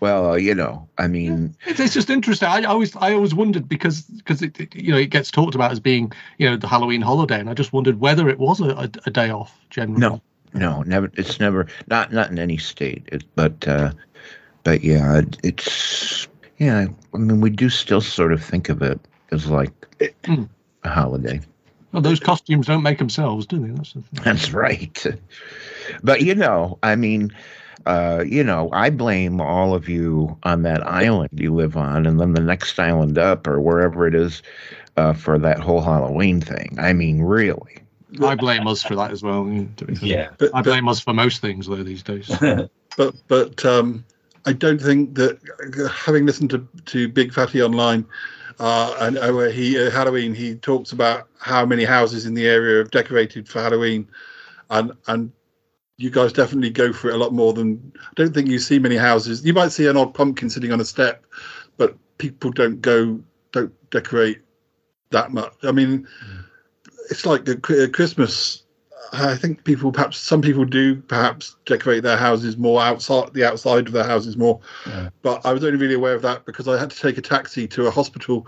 Well, 0.01 0.33
uh, 0.33 0.37
you 0.37 0.55
know, 0.55 0.87
I 0.99 1.09
mean, 1.09 1.57
It's, 1.67 1.81
it's 1.81 1.95
just 1.95 2.11
interesting. 2.11 2.49
I 2.49 2.62
always 2.64 2.95
I 2.97 3.12
always 3.12 3.35
wondered 3.35 3.69
because 3.69 4.03
because 4.03 4.43
it, 4.43 4.61
it 4.61 4.75
you 4.75 4.93
know 4.93 4.99
it 4.99 5.11
gets 5.11 5.31
talked 5.31 5.55
about 5.55 5.73
as 5.73 5.81
being 5.81 6.12
you 6.39 6.49
know 6.49 6.57
the 6.57 6.69
Halloween 6.69 7.01
holiday, 7.01 7.41
and 7.41 7.49
I 7.49 7.55
just 7.55 7.73
wondered 7.73 8.01
whether 8.01 8.29
it 8.29 8.39
was 8.39 8.61
a, 8.61 8.71
a, 8.71 8.91
a 9.07 9.11
day 9.11 9.31
off 9.31 9.59
generally. 9.71 10.01
no, 10.01 10.21
no, 10.53 10.83
never. 10.83 11.11
It's 11.14 11.41
never 11.41 11.67
not 11.89 12.12
not 12.12 12.31
in 12.31 12.39
any 12.39 12.59
state. 12.59 13.09
It, 13.11 13.25
but 13.35 13.67
uh, 13.67 13.93
but 14.64 14.85
yeah, 14.85 15.19
it, 15.19 15.39
it's 15.43 16.29
yeah. 16.59 16.87
I 17.14 17.19
mean, 17.19 17.41
we 17.41 17.51
do 17.51 17.71
still 17.71 18.01
sort 18.01 18.33
of 18.33 18.43
think 18.43 18.69
of 18.69 18.83
it 18.83 19.01
as 19.33 19.47
like 19.49 19.73
a 20.29 20.89
holiday. 20.89 21.41
Well, 21.93 22.03
those 22.03 22.21
costumes 22.21 22.67
don't 22.67 22.83
make 22.83 22.99
themselves, 22.99 23.47
do 23.47 23.59
they? 23.59 23.73
That's 23.73 23.95
the 23.95 24.03
thing. 24.03 24.21
That's 24.25 24.53
right. 24.53 25.07
But 26.03 26.21
you 26.21 26.35
know, 26.35 26.79
I 26.83 26.97
mean, 26.97 27.33
uh, 27.87 28.24
you 28.26 28.43
know, 28.43 28.68
I 28.72 28.91
blame 28.91 29.41
all 29.41 29.74
of 29.74 29.89
you 29.89 30.37
on 30.43 30.62
that 30.62 30.87
island 30.87 31.30
you 31.32 31.55
live 31.55 31.76
on, 31.76 32.07
and 32.07 32.20
then 32.20 32.32
the 32.32 32.41
next 32.41 32.78
island 32.78 33.18
up 33.18 33.47
or 33.47 33.61
wherever 33.61 34.07
it 34.07 34.14
is 34.14 34.43
uh, 34.97 35.12
for 35.12 35.39
that 35.39 35.61
whole 35.61 35.80
Halloween 35.80 36.41
thing. 36.41 36.76
I 36.78 36.93
mean, 36.93 37.22
really. 37.22 37.78
I 38.22 38.34
blame 38.34 38.66
us 38.66 38.82
for 38.82 38.95
that 38.97 39.11
as 39.11 39.22
well. 39.22 39.47
Yeah, 40.01 40.30
I 40.55 40.62
blame 40.62 40.89
us 40.89 41.01
for 41.01 41.12
most 41.12 41.41
things 41.41 41.66
though 41.66 41.82
these 41.82 42.03
days. 42.03 42.30
but 42.97 43.14
but 43.28 43.64
um, 43.64 44.05
I 44.47 44.53
don't 44.53 44.80
think 44.80 45.14
that 45.16 45.39
having 45.93 46.24
listened 46.26 46.51
to, 46.51 46.66
to 46.87 47.09
Big 47.09 47.32
Fatty 47.32 47.62
online 47.62 48.07
uh, 48.59 48.97
and 49.01 49.18
uh, 49.18 49.39
he 49.51 49.78
uh, 49.78 49.91
Halloween, 49.91 50.34
he 50.34 50.55
talks 50.55 50.93
about 50.93 51.28
how 51.39 51.66
many 51.66 51.84
houses 51.84 52.24
in 52.24 52.34
the 52.34 52.47
area 52.47 52.78
have 52.78 52.91
decorated 52.91 53.49
for 53.49 53.61
Halloween, 53.61 54.09
and 54.70 54.93
and 55.09 55.30
you 55.99 56.11
guys 56.11 56.32
definitely 56.32 56.70
go 56.70 56.92
for 56.92 57.09
it 57.09 57.14
a 57.14 57.18
lot 57.18 57.32
more 57.32 57.53
than 57.53 57.92
I 57.97 58.12
don't 58.16 58.34
think 58.34 58.49
you 58.49 58.59
see 58.59 58.78
many 58.78 58.97
houses. 58.97 59.44
You 59.44 59.55
might 59.55 59.72
see 59.72 59.86
an 59.86 59.97
odd 59.97 60.14
pumpkin 60.14 60.51
sitting 60.51 60.72
on 60.72 60.80
a 60.80 60.84
step, 60.84 61.24
but 61.76 61.97
people 62.18 62.51
don't 62.51 62.80
go 62.80 63.20
don't 63.53 63.72
decorate 63.90 64.40
that 65.11 65.32
much. 65.32 65.55
I 65.62 65.72
mean, 65.72 66.07
it's 67.11 67.24
like 67.24 67.44
the 67.44 67.57
Chri- 67.57 67.92
Christmas 67.92 68.64
I 69.12 69.36
think 69.36 69.64
people 69.64 69.92
perhaps 69.92 70.18
some 70.18 70.42
people 70.42 70.64
do 70.64 70.97
perhaps 70.97 71.57
decorate 71.64 72.03
their 72.03 72.16
houses 72.16 72.57
more 72.57 72.82
outside 72.82 73.32
the 73.32 73.44
outside 73.44 73.86
of 73.86 73.92
their 73.92 74.05
houses 74.05 74.36
more. 74.36 74.61
But 75.22 75.44
I 75.44 75.53
was 75.53 75.64
only 75.64 75.78
really 75.78 75.94
aware 75.94 76.14
of 76.14 76.22
that 76.22 76.44
because 76.44 76.68
I 76.68 76.78
had 76.78 76.90
to 76.90 77.01
take 77.01 77.18
a 77.18 77.22
taxi 77.22 77.66
to 77.68 77.86
a 77.86 77.90
hospital 77.90 78.47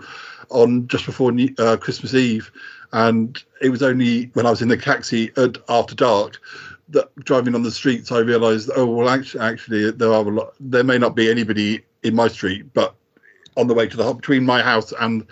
on 0.49 0.87
just 0.87 1.05
before 1.05 1.31
uh, 1.57 1.77
Christmas 1.77 2.13
Eve, 2.13 2.51
and 2.91 3.41
it 3.61 3.69
was 3.69 3.81
only 3.81 4.25
when 4.33 4.45
I 4.45 4.49
was 4.49 4.61
in 4.61 4.67
the 4.67 4.77
taxi 4.77 5.31
at, 5.37 5.57
after 5.69 5.95
dark 5.95 6.39
that 6.91 7.13
driving 7.23 7.55
on 7.55 7.63
the 7.63 7.71
streets 7.71 8.11
I 8.11 8.19
realised 8.19 8.69
oh 8.75 8.85
well 8.85 9.09
actually 9.09 9.41
actually 9.41 9.91
there 9.91 10.09
are 10.11 10.25
a 10.25 10.29
lot 10.29 10.53
there 10.59 10.83
may 10.83 10.97
not 10.97 11.15
be 11.15 11.29
anybody 11.29 11.83
in 12.03 12.15
my 12.15 12.27
street 12.27 12.73
but 12.73 12.95
on 13.57 13.67
the 13.67 13.73
way 13.73 13.87
to 13.87 13.97
the 13.97 14.03
ho- 14.03 14.13
between 14.13 14.45
my 14.45 14.61
house 14.61 14.93
and 14.99 15.25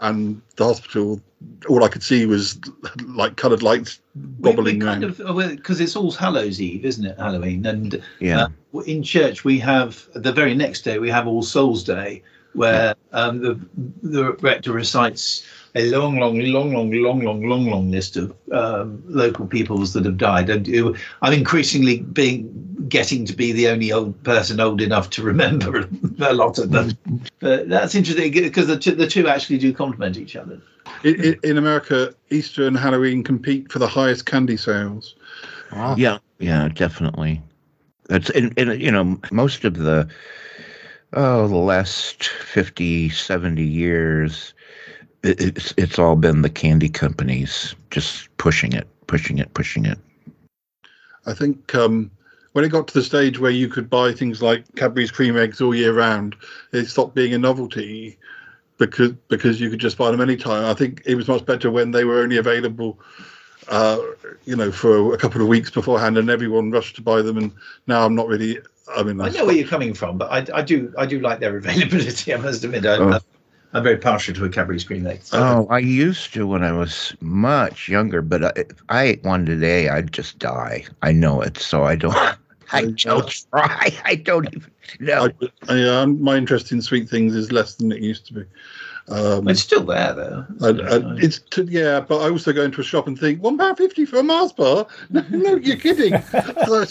and 0.00 0.40
the 0.56 0.64
hospital 0.64 1.20
all 1.68 1.82
I 1.84 1.88
could 1.88 2.02
see 2.02 2.26
was 2.26 2.58
like 3.06 3.36
coloured 3.36 3.62
lights 3.62 4.00
We, 4.14 4.22
we 4.22 4.56
bobbling 4.56 4.80
kind 4.80 5.02
around. 5.04 5.56
because 5.56 5.80
it's 5.80 5.96
All 5.96 6.10
Hallows 6.12 6.60
Eve, 6.60 6.84
isn't 6.84 7.04
it? 7.06 7.18
Halloween, 7.18 7.64
and 7.66 8.02
Yeah. 8.20 8.46
uh, 8.74 8.80
in 8.80 9.02
church 9.02 9.42
we 9.44 9.58
have 9.58 10.06
the 10.14 10.32
very 10.32 10.54
next 10.54 10.82
day 10.82 10.98
we 10.98 11.08
have 11.10 11.26
All 11.26 11.42
Souls 11.42 11.82
Day, 11.82 12.22
where 12.54 12.94
um, 13.12 13.40
the 13.40 13.60
the 14.02 14.32
rector 14.34 14.72
recites 14.72 15.46
a 15.74 15.88
long, 15.90 16.18
long, 16.18 16.38
long, 16.40 16.72
long, 16.72 16.90
long, 16.90 17.20
long, 17.20 17.48
long, 17.48 17.70
long 17.70 17.90
list 17.90 18.16
of 18.16 18.34
um, 18.52 19.02
local 19.06 19.46
peoples 19.46 19.92
that 19.92 20.04
have 20.04 20.16
died. 20.16 20.50
And 20.50 20.68
uh, 20.74 20.92
I'm 21.22 21.32
increasingly 21.32 22.00
being 22.00 22.86
getting 22.88 23.24
to 23.26 23.32
be 23.34 23.52
the 23.52 23.68
only 23.68 23.92
old 23.92 24.20
person 24.24 24.58
old 24.58 24.80
enough 24.80 25.10
to 25.10 25.22
remember 25.22 25.88
a 26.20 26.32
lot 26.32 26.58
of 26.58 26.70
them. 26.70 26.98
But 27.38 27.68
that's 27.68 27.94
interesting 27.94 28.32
because 28.32 28.66
the 28.66 28.78
two, 28.78 28.94
the 28.94 29.06
two 29.06 29.28
actually 29.28 29.58
do 29.58 29.72
complement 29.72 30.16
each 30.16 30.34
other. 30.34 30.60
In, 31.04 31.22
in, 31.22 31.40
in 31.44 31.58
America, 31.58 32.14
Easter 32.30 32.66
and 32.66 32.76
Halloween 32.76 33.22
compete 33.22 33.70
for 33.70 33.78
the 33.78 33.86
highest 33.86 34.26
candy 34.26 34.56
sales. 34.56 35.14
Yeah, 35.96 36.18
yeah, 36.40 36.68
definitely. 36.68 37.40
That's 38.08 38.28
and, 38.30 38.52
and 38.58 38.80
you 38.80 38.90
know 38.90 39.20
most 39.30 39.64
of 39.64 39.76
the 39.76 40.08
oh 41.12 41.48
the 41.48 41.56
last 41.56 42.24
50 42.24 43.08
70 43.08 43.62
years 43.62 44.54
it's 45.22 45.74
it's 45.76 45.98
all 45.98 46.16
been 46.16 46.42
the 46.42 46.50
candy 46.50 46.88
companies 46.88 47.74
just 47.90 48.34
pushing 48.38 48.72
it 48.72 48.86
pushing 49.06 49.38
it 49.38 49.52
pushing 49.54 49.84
it 49.84 49.98
I 51.26 51.34
think 51.34 51.74
um, 51.74 52.10
when 52.52 52.64
it 52.64 52.70
got 52.70 52.88
to 52.88 52.94
the 52.94 53.02
stage 53.02 53.38
where 53.38 53.50
you 53.50 53.68
could 53.68 53.88
buy 53.90 54.12
things 54.12 54.42
like 54.42 54.64
Cadbury's 54.76 55.10
cream 55.10 55.36
eggs 55.36 55.60
all 55.60 55.74
year 55.74 55.92
round, 55.92 56.36
it 56.72 56.86
stopped 56.86 57.14
being 57.14 57.34
a 57.34 57.38
novelty 57.38 58.18
because 58.78 59.12
because 59.28 59.60
you 59.60 59.70
could 59.70 59.78
just 59.78 59.98
buy 59.98 60.10
them 60.10 60.20
anytime. 60.20 60.64
I 60.64 60.74
think 60.74 61.02
it 61.04 61.14
was 61.14 61.28
much 61.28 61.44
better 61.44 61.70
when 61.70 61.90
they 61.90 62.04
were 62.04 62.20
only 62.20 62.38
available, 62.38 62.98
uh, 63.68 63.98
you 64.44 64.56
know, 64.56 64.72
for 64.72 65.14
a 65.14 65.18
couple 65.18 65.42
of 65.42 65.48
weeks 65.48 65.70
beforehand, 65.70 66.18
and 66.18 66.30
everyone 66.30 66.70
rushed 66.70 66.96
to 66.96 67.02
buy 67.02 67.22
them. 67.22 67.36
And 67.36 67.52
now 67.86 68.04
I'm 68.04 68.14
not 68.14 68.28
really. 68.28 68.58
I 68.96 69.02
mean, 69.02 69.20
I 69.20 69.28
know 69.28 69.46
where 69.46 69.54
you're 69.54 69.68
coming 69.68 69.94
from, 69.94 70.18
but 70.18 70.30
I, 70.30 70.58
I 70.58 70.62
do 70.62 70.92
I 70.98 71.06
do 71.06 71.20
like 71.20 71.40
their 71.40 71.56
availability. 71.62 72.34
I 72.34 72.36
must 72.38 72.64
admit, 72.64 72.86
I, 72.86 72.96
Oh. 72.96 73.18
I'm 73.72 73.84
very 73.84 73.98
partial 73.98 74.34
to 74.34 74.44
a 74.46 74.48
Cadbury's 74.48 74.82
cream 74.82 75.06
egg. 75.06 75.20
oh 75.32 75.64
i 75.70 75.78
used 75.78 76.34
to 76.34 76.44
when 76.44 76.64
i 76.64 76.72
was 76.72 77.14
much 77.20 77.88
younger 77.88 78.20
but 78.20 78.44
I, 78.44 78.52
if 78.56 78.82
i 78.88 79.02
ate 79.04 79.22
one 79.22 79.46
today 79.46 79.88
i'd 79.88 80.10
just 80.10 80.40
die 80.40 80.86
i 81.02 81.12
know 81.12 81.40
it 81.40 81.56
so 81.56 81.84
i 81.84 81.94
don't 81.94 82.16
i 82.72 82.86
don't 82.96 83.28
try 83.28 83.92
i 84.04 84.16
don't 84.16 84.48
even 84.52 84.70
know 84.98 85.28
I, 85.40 85.48
I, 85.68 85.84
um, 85.84 86.20
my 86.20 86.36
interest 86.36 86.72
in 86.72 86.82
sweet 86.82 87.08
things 87.08 87.36
is 87.36 87.52
less 87.52 87.76
than 87.76 87.92
it 87.92 88.00
used 88.02 88.26
to 88.26 88.34
be. 88.34 88.44
Um, 89.10 89.48
it's 89.48 89.60
still 89.60 89.82
there 89.82 90.14
though. 90.14 90.46
I, 90.62 90.68
I, 90.68 91.16
it's 91.16 91.40
t- 91.40 91.62
yeah, 91.68 91.98
but 91.98 92.18
I 92.18 92.30
also 92.30 92.52
go 92.52 92.62
into 92.62 92.80
a 92.80 92.84
shop 92.84 93.08
and 93.08 93.18
think 93.18 93.42
one 93.42 93.58
pound 93.58 93.76
fifty 93.76 94.04
for 94.04 94.18
a 94.18 94.22
Mars 94.22 94.52
bar. 94.52 94.86
No, 95.10 95.24
no 95.30 95.56
you're 95.56 95.76
kidding. 95.78 96.14
I, 96.32 96.86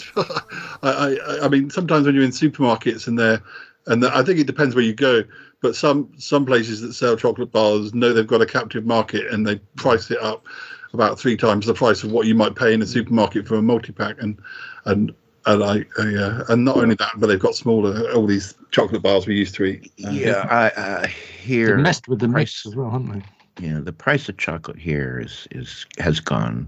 I, 0.82 1.38
I 1.44 1.48
mean, 1.48 1.70
sometimes 1.70 2.04
when 2.04 2.14
you're 2.14 2.24
in 2.24 2.30
supermarkets 2.30 3.06
and 3.06 3.18
they're, 3.18 3.42
and 3.86 4.04
I 4.04 4.22
think 4.22 4.38
it 4.38 4.46
depends 4.46 4.74
where 4.74 4.84
you 4.84 4.92
go. 4.92 5.24
But 5.62 5.76
some 5.76 6.10
some 6.18 6.44
places 6.44 6.82
that 6.82 6.92
sell 6.92 7.16
chocolate 7.16 7.52
bars 7.52 7.94
know 7.94 8.12
they've 8.12 8.26
got 8.26 8.42
a 8.42 8.46
captive 8.46 8.84
market 8.84 9.32
and 9.32 9.46
they 9.46 9.56
price 9.76 10.10
it 10.10 10.20
up 10.20 10.46
about 10.92 11.18
three 11.18 11.36
times 11.36 11.66
the 11.66 11.74
price 11.74 12.02
of 12.02 12.12
what 12.12 12.26
you 12.26 12.34
might 12.34 12.54
pay 12.54 12.74
in 12.74 12.82
a 12.82 12.86
supermarket 12.86 13.46
for 13.48 13.54
a 13.54 13.62
multi 13.62 13.92
pack. 13.92 14.20
And 14.20 14.38
and 14.84 15.14
and 15.46 15.62
I, 15.64 15.84
I 15.98 16.14
uh, 16.14 16.44
and 16.48 16.64
not 16.64 16.76
only 16.76 16.94
that, 16.96 17.12
but 17.16 17.26
they've 17.28 17.38
got 17.38 17.54
smaller 17.54 18.10
all 18.12 18.26
these 18.26 18.54
chocolate 18.70 19.02
bars 19.02 19.26
we 19.26 19.36
used 19.36 19.54
to 19.56 19.64
eat. 19.64 19.92
Uh, 20.04 20.10
yeah 20.10 20.46
i 20.50 21.02
i 21.02 21.06
hear 21.06 21.76
They've 21.76 21.84
messed 21.84 22.08
with 22.08 22.18
the 22.20 22.28
price- 22.28 22.66
as 22.66 22.76
well, 22.76 22.90
haven't 22.90 23.24
they? 23.58 23.66
yeah 23.66 23.80
the 23.80 23.92
price 23.92 24.28
of 24.28 24.36
chocolate 24.36 24.78
here 24.78 25.20
is 25.24 25.48
is 25.50 25.86
has 25.98 26.20
gone 26.20 26.66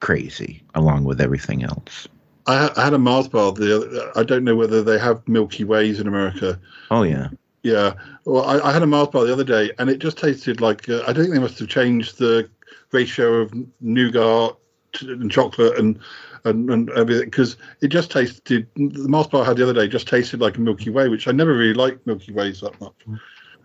crazy 0.00 0.62
along 0.74 1.04
with 1.04 1.20
everything 1.20 1.62
else 1.62 2.08
I, 2.46 2.70
I 2.76 2.82
had 2.82 2.92
a 2.92 2.98
Mars 2.98 3.28
bar. 3.28 3.52
The 3.52 3.76
other, 3.76 4.12
I 4.18 4.24
don't 4.24 4.42
know 4.42 4.56
whether 4.56 4.82
they 4.82 4.98
have 4.98 5.26
Milky 5.28 5.62
Ways 5.62 6.00
in 6.00 6.08
America. 6.08 6.58
oh 6.90 7.04
yeah 7.04 7.28
Yeah. 7.62 7.94
Well, 8.24 8.44
I, 8.44 8.58
I 8.68 8.72
had 8.72 8.82
a 8.82 8.86
Mars 8.86 9.08
bar 9.08 9.24
the 9.24 9.32
other 9.32 9.44
day, 9.44 9.70
and 9.78 9.88
it 9.88 9.98
just 10.00 10.18
tasted 10.18 10.60
like 10.60 10.88
uh, 10.88 11.02
I 11.06 11.12
don't 11.12 11.22
think 11.22 11.34
they 11.34 11.40
must 11.40 11.60
have 11.60 11.68
changed 11.68 12.18
the 12.18 12.50
ratio 12.90 13.34
of 13.34 13.54
nougat 13.80 14.56
and 15.02 15.30
chocolate 15.30 15.78
and 15.78 16.00
and, 16.44 16.70
and 16.70 16.90
everything 16.90 17.26
because 17.26 17.56
it 17.80 17.88
just 17.88 18.10
tasted. 18.10 18.66
The 18.76 19.08
Mars 19.08 19.26
bar 19.28 19.42
I 19.42 19.46
had 19.46 19.56
the 19.56 19.62
other 19.62 19.74
day 19.74 19.88
just 19.88 20.08
tasted 20.08 20.40
like 20.40 20.56
a 20.56 20.60
Milky 20.60 20.90
Way, 20.90 21.08
which 21.08 21.28
I 21.28 21.32
never 21.32 21.54
really 21.54 21.74
liked 21.74 22.06
Milky 22.06 22.32
Ways 22.32 22.60
that 22.60 22.78
much. 22.80 22.94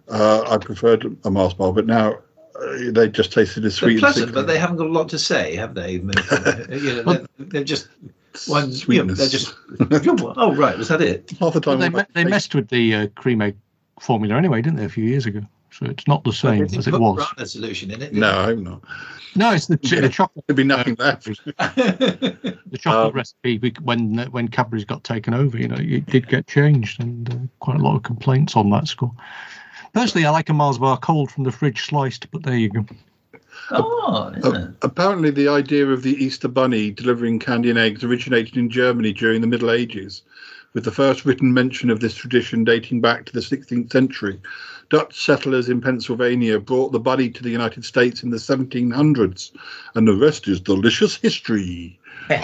Uh, 0.07 0.43
I 0.47 0.57
preferred 0.57 1.17
a 1.25 1.31
Mars 1.31 1.53
bar, 1.53 1.73
but 1.73 1.85
now 1.85 2.13
uh, 2.13 2.77
they 2.91 3.09
just 3.09 3.31
tasted 3.33 3.65
as 3.65 3.79
They're 3.79 3.89
sweet. 3.89 3.93
and 3.93 3.99
pleasant, 4.01 4.33
but 4.33 4.47
they 4.47 4.57
haven't 4.57 4.77
got 4.77 4.87
a 4.87 4.91
lot 4.91 5.09
to 5.09 5.19
say, 5.19 5.55
have 5.55 5.73
they? 5.73 5.93
you 5.93 6.01
know, 6.01 7.03
they're, 7.03 7.25
they're 7.39 7.63
just 7.63 7.89
one. 8.47 8.71
You 8.87 9.03
know, 9.03 9.13
they're 9.13 9.27
just. 9.27 9.55
oh 9.79 10.55
right, 10.55 10.77
was 10.77 10.87
that 10.89 11.01
it? 11.01 11.31
Half 11.39 11.53
the 11.53 11.61
But 11.61 11.77
they, 11.77 11.89
me- 11.89 12.03
they 12.13 12.23
messed 12.23 12.55
with 12.55 12.69
the 12.69 12.95
uh, 12.95 13.07
cream 13.15 13.41
egg 13.41 13.55
formula 13.99 14.35
anyway, 14.35 14.61
didn't 14.61 14.77
they, 14.77 14.85
a 14.85 14.89
few 14.89 15.03
years 15.03 15.25
ago? 15.25 15.41
So 15.77 15.85
it's 15.85 16.07
not 16.07 16.23
the 16.23 16.33
same 16.33 16.65
They 16.65 16.77
as 16.77 16.87
it 16.87 16.99
was. 16.99 17.17
Piranha 17.17 17.45
solution 17.45 17.91
in 17.91 18.01
it. 18.01 18.11
No, 18.11 18.31
I 18.31 18.43
hope 18.45 18.59
not. 18.59 18.81
No, 19.35 19.53
it's 19.53 19.67
the, 19.67 19.77
the 19.77 20.09
chocolate. 20.09 20.43
There'd 20.47 20.57
be 20.57 20.63
nothing 20.63 20.95
left. 20.95 21.27
The 22.69 22.77
chocolate 22.77 23.13
recipe 23.13 23.73
when 23.81 24.17
when 24.31 24.49
Cadbury's 24.49 24.83
got 24.83 25.05
taken 25.05 25.33
over, 25.33 25.57
you 25.57 25.69
know, 25.69 25.77
it 25.79 26.05
did 26.07 26.27
get 26.27 26.47
changed, 26.47 27.01
and 27.01 27.33
uh, 27.33 27.37
quite 27.59 27.79
a 27.79 27.81
lot 27.81 27.95
of 27.95 28.03
complaints 28.03 28.57
on 28.57 28.69
that 28.71 28.89
score. 28.89 29.13
Personally, 29.93 30.25
I 30.25 30.31
like 30.31 30.49
a 30.49 30.53
Mars 30.53 30.77
bar 30.77 30.97
cold 30.97 31.31
from 31.31 31.45
the 31.45 31.51
fridge 31.51 31.85
sliced, 31.85 32.29
but 32.29 32.43
there 32.43 32.57
you 32.57 32.69
go. 32.69 32.85
Oh, 33.71 34.33
Uh, 34.43 34.67
apparently, 34.81 35.31
the 35.31 35.47
idea 35.47 35.87
of 35.87 36.03
the 36.03 36.21
Easter 36.21 36.49
Bunny 36.49 36.91
delivering 36.91 37.39
candy 37.39 37.69
and 37.69 37.79
eggs 37.79 38.03
originated 38.03 38.57
in 38.57 38.69
Germany 38.69 39.13
during 39.13 39.39
the 39.39 39.47
Middle 39.47 39.71
Ages, 39.71 40.23
with 40.73 40.83
the 40.83 40.91
first 40.91 41.23
written 41.25 41.53
mention 41.53 41.89
of 41.89 42.01
this 42.01 42.15
tradition 42.15 42.65
dating 42.65 42.99
back 42.99 43.25
to 43.25 43.33
the 43.33 43.39
16th 43.39 43.91
century. 43.91 44.41
Dutch 44.89 45.23
settlers 45.25 45.67
in 45.69 45.81
Pennsylvania 45.81 46.59
brought 46.59 46.91
the 46.91 46.99
bunny 46.99 47.29
to 47.29 47.43
the 47.43 47.49
United 47.49 47.83
States 47.85 48.23
in 48.23 48.29
the 48.29 48.37
1700s, 48.37 49.51
and 49.95 50.07
the 50.07 50.15
rest 50.15 50.47
is 50.47 50.59
delicious 50.59 51.15
history. 51.17 51.99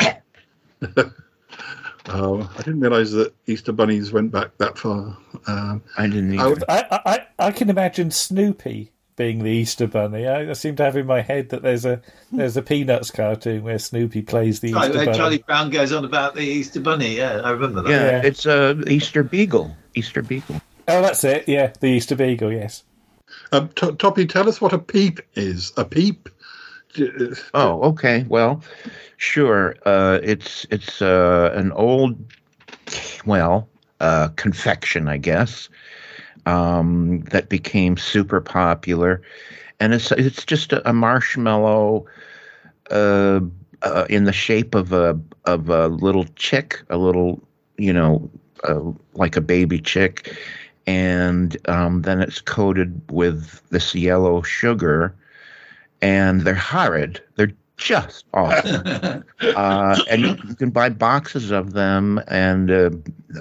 Uh, 2.09 2.45
I 2.57 2.61
didn't 2.63 2.81
realise 2.81 3.11
that 3.11 3.33
Easter 3.47 3.71
bunnies 3.71 4.11
went 4.11 4.29
back 4.29 4.49
that 4.57 4.77
far. 4.77 5.17
Um, 5.47 5.81
I 5.97 6.07
didn't 6.07 6.37
I, 6.37 6.47
would- 6.47 6.63
I, 6.67 6.99
I, 7.05 7.25
I 7.47 7.51
can 7.53 7.69
imagine 7.69 8.11
Snoopy 8.11 8.91
being 9.15 9.41
the 9.41 9.49
Easter 9.49 9.87
Bunny. 9.87 10.27
I, 10.27 10.49
I 10.49 10.53
seem 10.53 10.75
to 10.75 10.83
have 10.83 10.97
in 10.97 11.05
my 11.05 11.21
head 11.21 11.47
that 11.49 11.61
there's 11.61 11.85
a 11.85 12.01
there's 12.33 12.57
a 12.57 12.61
Peanuts 12.61 13.09
cartoon 13.09 13.63
where 13.63 13.79
Snoopy 13.79 14.23
plays 14.23 14.59
the 14.59 14.73
Right, 14.73 14.87
Easter 14.89 14.97
where 14.97 15.05
Bunny. 15.05 15.17
Charlie 15.17 15.37
Brown 15.37 15.69
goes 15.69 15.93
on 15.93 16.03
about 16.03 16.35
the 16.35 16.41
Easter 16.41 16.81
Bunny. 16.81 17.15
Yeah, 17.15 17.39
I 17.41 17.51
remember 17.51 17.83
that. 17.83 17.89
yeah, 17.89 18.21
it's 18.21 18.45
a 18.45 18.77
easter 18.89 19.23
beagle 19.23 19.73
easter 19.95 20.21
beagle 20.21 20.59
Oh, 20.87 21.01
that's 21.01 21.23
it. 21.23 21.47
Yeah, 21.47 21.73
the 21.79 21.87
Easter 21.87 22.15
Beagle. 22.15 22.51
Yes. 22.51 22.83
um, 23.51 23.69
T- 23.69 23.87
Toppie, 23.87 24.27
tell 24.27 24.49
us 24.49 24.59
what 24.59 24.73
a 24.73 24.79
peep 24.79 25.19
is. 25.35 25.71
A 25.77 25.85
peep? 25.85 26.29
Oh, 27.53 27.81
okay. 27.83 28.25
Well, 28.27 28.61
sure. 29.17 29.75
Uh, 29.85 30.19
it's 30.21 30.65
it's 30.69 31.01
uh, 31.01 31.51
an 31.55 31.71
old, 31.71 32.17
well, 33.25 33.67
uh, 33.99 34.27
confection, 34.35 35.07
I 35.07 35.17
guess, 35.17 35.69
um, 36.45 37.21
that 37.31 37.49
became 37.49 37.97
super 37.97 38.41
popular, 38.41 39.21
and 39.79 39.93
it's 39.93 40.11
it's 40.11 40.45
just 40.45 40.73
a, 40.73 40.87
a 40.87 40.93
marshmallow, 40.93 42.05
uh, 42.91 43.39
uh, 43.81 44.05
in 44.09 44.25
the 44.25 44.33
shape 44.33 44.75
of 44.75 44.93
a 44.93 45.19
of 45.45 45.69
a 45.69 45.87
little 45.87 46.25
chick, 46.35 46.83
a 46.89 46.97
little, 46.97 47.41
you 47.77 47.93
know, 47.93 48.29
uh, 48.65 48.81
like 49.13 49.35
a 49.35 49.41
baby 49.41 49.79
chick, 49.79 50.37
and 50.85 51.57
um, 51.69 52.01
then 52.01 52.21
it's 52.21 52.41
coated 52.41 53.01
with 53.11 53.61
this 53.69 53.95
yellow 53.95 54.41
sugar 54.41 55.15
and 56.03 56.41
they're 56.41 56.53
horrid. 56.53 57.21
They're 57.35 57.53
just 57.77 58.25
awful. 58.33 59.23
uh, 59.55 60.03
and 60.09 60.21
you, 60.21 60.35
can 60.55 60.69
buy 60.69 60.89
boxes 60.89 61.49
of 61.49 61.73
them, 61.73 62.21
and 62.27 62.69
uh, 62.69 62.89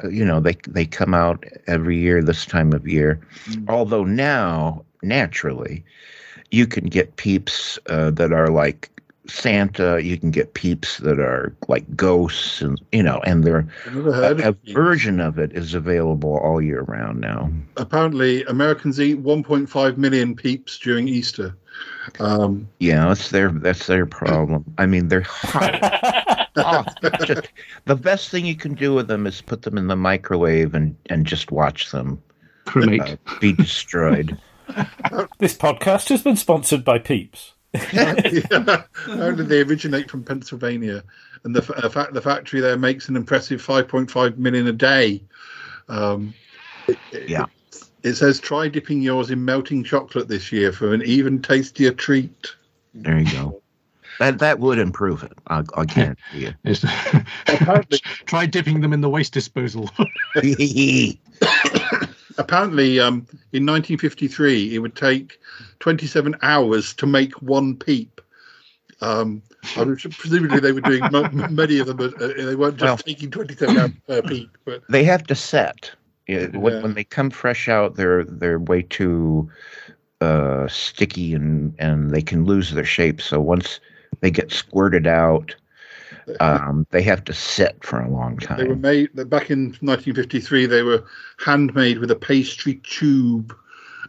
you 0.09 0.25
know 0.25 0.41
they 0.41 0.57
they 0.69 0.87
come 0.87 1.13
out 1.13 1.45
every 1.67 1.99
year 1.99 2.23
this 2.23 2.47
time 2.47 2.73
of 2.73 2.87
year. 2.87 3.21
Although 3.69 4.05
now, 4.05 4.85
naturally, 5.03 5.85
you 6.51 6.67
can 6.67 6.85
get 6.85 7.17
peeps 7.17 7.79
uh, 7.87 8.11
that 8.13 8.33
are 8.33 8.49
like 8.49 8.91
Santa, 9.33 9.99
you 10.03 10.19
can 10.19 10.31
get 10.31 10.55
peeps 10.55 10.99
that 10.99 11.19
are 11.19 11.55
like 11.69 11.97
ghosts, 11.97 12.61
and 12.61 12.81
you 12.93 13.03
know, 13.03 13.21
and 13.25 13.45
they're 13.45 13.67
I've 13.87 13.95
never 13.95 14.13
heard 14.13 14.41
a, 14.41 14.49
a 14.49 14.73
version 14.73 15.21
of 15.21 15.39
it 15.39 15.53
is 15.53 15.75
available 15.75 16.37
all 16.37 16.61
year 16.61 16.83
round 16.83 17.21
now. 17.21 17.51
Apparently, 17.79 18.45
Americans 18.45 19.01
eat 19.01 19.23
1.5 19.23 19.97
million 19.97 20.37
peeps 20.37 20.79
during 20.79 21.09
Easter. 21.09 21.57
Um, 22.21 22.69
Yeah, 22.79 23.09
that's 23.09 23.31
their 23.31 23.51
that's 23.51 23.87
their 23.87 24.07
problem. 24.07 24.65
I 24.77 24.87
mean, 24.87 25.09
they're 25.09 25.23
hot. 25.23 26.49
oh, 26.57 26.85
just, 27.25 27.49
the 27.87 27.97
best 27.97 28.29
thing 28.29 28.45
you 28.45 28.57
can 28.57 28.75
do 28.75 28.93
with 28.93 29.09
them 29.09 29.27
is 29.27 29.41
put 29.41 29.63
them 29.63 29.79
in 29.79 29.87
the 29.87 29.97
microwave 29.97 30.75
and 30.75 30.95
and 31.07 31.27
just 31.27 31.51
watch 31.51 31.91
them 31.91 32.23
Cremate. 32.67 33.01
uh, 33.01 33.17
be 33.41 33.53
destroyed. 33.53 34.39
This 35.39 35.55
podcast 35.57 36.09
has 36.09 36.23
been 36.23 36.37
sponsored 36.37 36.83
by 36.85 36.99
Peeps. 36.99 37.53
Yeah, 37.93 38.15
apparently 39.07 39.45
they 39.45 39.63
originate 39.63 40.11
from 40.11 40.23
Pennsylvania, 40.25 41.03
and 41.45 41.55
the 41.57 41.75
uh, 41.85 41.89
fact 41.89 42.13
the 42.15 42.21
factory 42.21 42.61
there 42.61 42.77
makes 42.77 43.09
an 43.09 43.17
impressive 43.17 43.61
5.5 43.65 44.37
million 44.37 44.67
a 44.67 44.73
day. 44.73 45.23
Um, 45.89 46.35
it, 46.89 46.99
it- 47.13 47.29
Yeah. 47.29 47.47
It 48.03 48.15
says 48.15 48.41
try 48.41 48.67
dipping 48.67 49.01
yours 49.01 49.31
in 49.31 49.45
melting 49.45 49.85
chocolate 49.85 50.27
this 50.27 50.51
year 50.51 50.73
for 50.73 50.93
an 50.93 51.03
even 51.03 51.41
tastier 51.41 51.93
treat. 51.93 52.53
There 52.95 53.17
you 53.21 53.31
go. 53.31 53.63
That 54.19 54.41
that 54.41 54.59
would 54.59 54.81
improve 54.81 55.23
it. 55.23 55.33
I, 55.47 55.63
I 55.77 55.85
guarantee 55.85 56.21
you. 56.35 56.53
Yes. 56.65 56.85
Try 58.27 58.47
dipping 58.47 58.81
them 58.81 58.93
in 58.93 59.01
the 59.03 59.09
waste 59.09 59.33
disposal. 59.33 59.89
Apparently, 62.39 63.01
um, 63.01 63.27
in 63.53 63.67
1953, 63.67 64.75
it 64.75 64.79
would 64.79 64.97
take 64.97 65.39
27 65.81 66.37
hours 66.43 66.95
to 66.95 67.07
make 67.07 67.41
one 67.43 67.77
peep. 67.77 68.21
Um, 69.01 69.43
presumably, 69.63 70.61
they 70.61 70.73
were 70.73 70.81
doing 70.81 71.03
many 71.51 71.79
of 71.79 71.87
them. 71.87 71.97
But, 71.97 72.21
uh, 72.23 72.29
they 72.37 72.55
weren't 72.55 72.77
just 72.77 72.85
Well- 72.85 72.97
taking 72.99 73.31
27 73.31 73.77
hours 73.77 73.91
per 74.07 74.23
peep. 74.23 74.57
But 74.65 74.83
they 74.89 75.05
have 75.05 75.25
to 75.25 75.35
set. 75.35 75.91
Yeah. 76.29 76.47
when 76.57 76.95
they 76.95 77.05
come 77.05 77.31
fresh 77.31 77.69
out, 77.69 77.97
they're 77.97 78.23
they're 78.25 78.61
way 78.61 78.83
too 78.83 79.51
uh, 80.21 80.69
sticky 80.69 81.35
and 81.35 81.75
and 81.81 82.13
they 82.13 82.23
can 82.23 82.45
lose 82.45 82.71
their 82.71 82.85
shape. 82.85 83.21
So 83.21 83.41
once 83.41 83.81
they 84.21 84.31
get 84.31 84.53
squirted 84.53 85.07
out, 85.07 85.55
um, 86.41 86.87
they 86.91 87.03
have 87.03 87.25
to 87.25 87.33
sit 87.33 87.83
for 87.85 88.01
a 88.01 88.09
long 88.11 88.39
time. 88.39 88.59
they 88.59 88.65
were 88.65 88.75
time. 88.75 88.81
made 88.81 89.15
back 89.31 89.51
in 89.51 89.67
1953. 89.81 90.67
They 90.67 90.83
were 90.83 91.05
handmade 91.45 91.99
with 91.99 92.11
a 92.11 92.17
pastry 92.17 92.75
tube. 92.85 93.55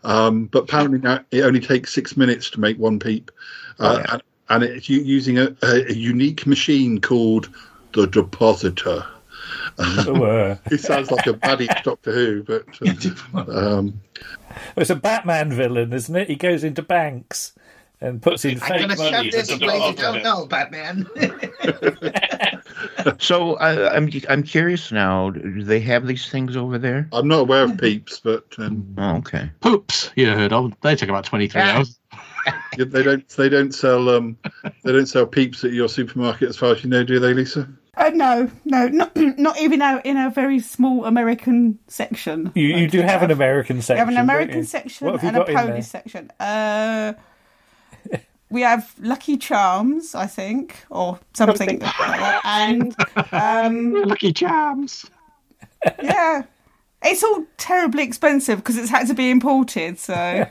Um, 0.04 0.46
but 0.46 0.64
apparently 0.64 1.00
now 1.00 1.22
it 1.32 1.44
only 1.44 1.62
takes 1.62 1.94
six 1.94 2.18
minutes 2.18 2.50
to 2.52 2.60
make 2.60 2.78
one 2.78 3.00
peep, 3.00 3.32
uh, 3.80 3.96
Oh, 3.96 4.00
yeah. 4.00 4.14
and, 4.14 4.24
and 4.50 4.64
it's 4.64 4.90
using 4.90 5.38
a, 5.38 5.56
a, 5.64 5.92
a 5.92 5.94
unique 5.94 6.46
machine 6.46 7.00
called 7.00 7.48
the 7.94 8.06
depositor. 8.08 9.06
Uh, 9.80 10.56
It 10.72 10.82
sounds 10.82 11.10
like 11.10 11.26
a 11.26 11.34
baddie 11.34 11.68
Doctor 11.84 12.12
Who, 12.12 12.44
but 12.44 12.66
uh, 13.34 13.78
um, 13.78 14.02
it's 14.76 14.90
a 14.90 14.96
Batman 14.96 15.52
villain, 15.52 15.94
isn't 15.94 16.16
it? 16.16 16.28
He 16.30 16.36
goes 16.36 16.64
into 16.66 16.82
banks 16.82 17.54
and 18.04 18.22
puts 18.22 18.46
in 18.46 18.62
I'm 18.62 18.68
fake 18.68 18.82
gonna 18.82 18.96
money. 18.96 19.12
shove 19.12 19.32
this 19.32 19.48
the 19.48 19.58
place 19.58 19.82
you 19.90 19.96
don't 19.96 20.18
it. 20.18 20.24
know, 20.24 20.46
Batman. 20.46 21.08
So 23.20 23.54
uh, 23.56 23.92
I'm 23.94 24.10
I'm 24.30 24.44
curious 24.44 24.92
now. 24.92 25.30
Do 25.32 25.64
they 25.64 25.80
have 25.82 26.08
these 26.08 26.30
things 26.30 26.56
over 26.56 26.78
there? 26.78 27.08
I'm 27.12 27.28
not 27.28 27.40
aware 27.42 27.64
of 27.64 27.78
peeps, 27.78 28.20
but 28.20 28.46
um, 28.58 28.96
Oh, 28.98 29.18
okay. 29.18 29.52
Poops, 29.62 30.10
you 30.16 30.28
heard 30.30 30.54
of. 30.54 30.74
They 30.82 30.96
take 30.96 31.10
about 31.10 31.26
23 31.26 31.62
hours. 31.62 32.00
yeah, 32.78 32.86
they 32.86 33.04
don't 33.04 33.28
they 33.30 33.50
don't 33.50 33.74
sell 33.74 34.10
um, 34.10 34.38
they 34.84 34.92
don't 34.92 35.06
sell 35.06 35.26
peeps 35.26 35.64
at 35.64 35.72
your 35.74 35.90
supermarket 35.90 36.50
as 36.50 36.58
far 36.58 36.74
as 36.74 36.84
you 36.84 36.90
know, 36.90 37.04
do 37.04 37.20
they, 37.20 37.34
Lisa? 37.34 37.68
Uh, 37.96 38.10
no, 38.14 38.50
no, 38.66 38.88
not 38.88 39.16
not 39.16 39.60
even 39.60 39.82
out 39.82 40.06
in 40.06 40.18
a 40.18 40.30
very 40.30 40.60
small 40.60 41.06
American 41.06 41.80
section. 41.88 42.52
You, 42.56 42.68
you 42.68 42.88
do 42.90 43.02
have 43.02 43.22
an 43.24 43.32
American 43.32 43.82
section. 43.82 43.96
You 43.96 44.00
have 44.00 44.08
an 44.10 44.16
don't 44.16 44.24
American 44.24 44.58
you? 44.60 44.64
section 44.66 45.08
What 45.08 45.22
have 45.22 45.24
you 45.24 45.28
and 45.30 45.38
a 45.38 45.40
got 45.40 45.50
in 45.50 45.56
there? 45.56 45.66
Polish 45.68 45.86
section. 45.88 46.32
Uh, 46.40 47.14
we 48.54 48.62
have 48.62 48.94
Lucky 49.02 49.36
Charms, 49.36 50.14
I 50.14 50.28
think, 50.28 50.86
or 50.92 51.20
something 51.34 51.80
like. 51.80 52.46
And 52.46 52.96
um, 53.32 53.94
Lucky 54.04 54.32
Charms. 54.32 55.10
yeah, 56.02 56.44
it's 57.04 57.24
all 57.24 57.44
terribly 57.58 58.04
expensive 58.04 58.60
because 58.60 58.78
it's 58.78 58.92
had 58.92 59.08
to 59.08 59.16
be 59.16 59.32
imported. 59.32 59.98
So, 60.00 60.46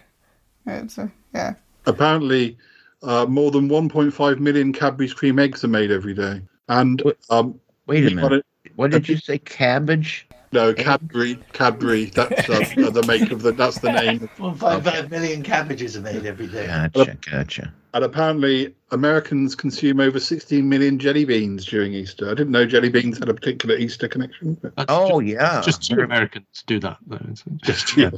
it's, 0.66 0.98
uh, 0.98 1.08
yeah. 1.32 1.54
Apparently, 1.86 2.58
uh, 3.04 3.24
more 3.26 3.52
than 3.52 3.68
1.5 3.68 4.38
million 4.40 4.72
Cadbury's 4.72 5.14
cream 5.14 5.38
eggs 5.38 5.62
are 5.64 5.68
made 5.68 5.92
every 5.92 6.12
day, 6.14 6.42
and 6.68 7.00
um, 7.30 7.58
Wait 7.86 8.04
a 8.10 8.14
minute. 8.14 8.32
it- 8.64 8.72
What 8.76 8.90
did 8.90 9.08
you 9.08 9.16
say? 9.16 9.38
Cabbage? 9.38 10.26
No, 10.52 10.74
Cadbury, 10.74 11.38
Cadbury. 11.54 12.06
That's 12.06 12.50
uh, 12.50 12.90
the 12.90 13.02
make 13.08 13.30
of 13.30 13.40
the. 13.40 13.52
That's 13.52 13.78
the 13.78 13.90
name. 13.90 14.28
One 14.36 14.54
five 14.54 14.84
five 14.84 15.10
million 15.10 15.42
cabbages 15.42 15.96
are 15.96 16.02
made 16.02 16.26
every 16.26 16.46
day. 16.46 16.66
Gotcha, 16.66 17.16
gotcha. 17.30 17.72
And 17.94 18.04
apparently, 18.04 18.74
Americans 18.90 19.54
consume 19.54 20.00
over 20.00 20.18
16 20.18 20.66
million 20.66 20.98
jelly 20.98 21.26
beans 21.26 21.66
during 21.66 21.92
Easter. 21.92 22.26
I 22.26 22.34
didn't 22.34 22.50
know 22.50 22.64
jelly 22.64 22.88
beans 22.88 23.18
had 23.18 23.28
a 23.28 23.34
particular 23.34 23.76
Easter 23.76 24.08
connection. 24.08 24.54
But 24.62 24.86
Oh 24.88 25.20
just, 25.20 25.32
yeah. 25.32 25.60
just 25.62 25.82
two 25.90 26.00
Americans 26.00 26.64
do 26.66 26.80
that, 26.80 26.96
though. 27.06 27.16
it? 27.16 27.42
just 27.62 27.94
yeah, 27.96 28.10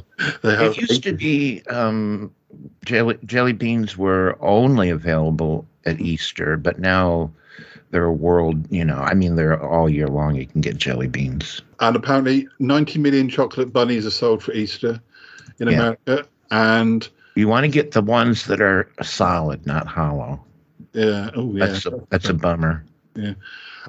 they. 0.43 0.53
It 0.65 0.77
used 0.77 1.03
to 1.03 1.13
be 1.13 1.61
um, 1.69 2.33
jelly 2.85 3.17
jelly 3.25 3.51
beans 3.51 3.97
were 3.97 4.37
only 4.39 4.89
available 4.89 5.65
at 5.85 5.99
Easter, 5.99 6.55
but 6.55 6.79
now 6.79 7.29
they're 7.91 8.05
a 8.05 8.13
world. 8.13 8.65
You 8.71 8.85
know, 8.85 8.97
I 8.99 9.13
mean, 9.13 9.35
they're 9.35 9.61
all 9.61 9.89
year 9.89 10.07
long. 10.07 10.35
You 10.35 10.45
can 10.45 10.61
get 10.61 10.77
jelly 10.77 11.07
beans. 11.07 11.61
And 11.81 11.97
apparently, 11.97 12.47
90 12.59 12.99
million 12.99 13.27
chocolate 13.27 13.73
bunnies 13.73 14.05
are 14.05 14.11
sold 14.11 14.41
for 14.41 14.53
Easter 14.53 15.01
in 15.59 15.67
Yeah. 15.67 15.73
America. 15.73 16.25
And 16.51 17.09
You 17.35 17.47
want 17.47 17.65
to 17.65 17.69
get 17.69 17.91
the 17.91 18.01
ones 18.01 18.45
that 18.45 18.61
are 18.61 18.89
solid, 19.03 19.65
not 19.65 19.87
hollow. 19.87 20.43
yeah, 20.93 21.29
oh 21.35 21.53
yeah, 21.53 21.65
That's 21.65 21.85
a, 21.85 21.99
that's 22.09 22.29
a 22.29 22.33
bummer. 22.33 22.85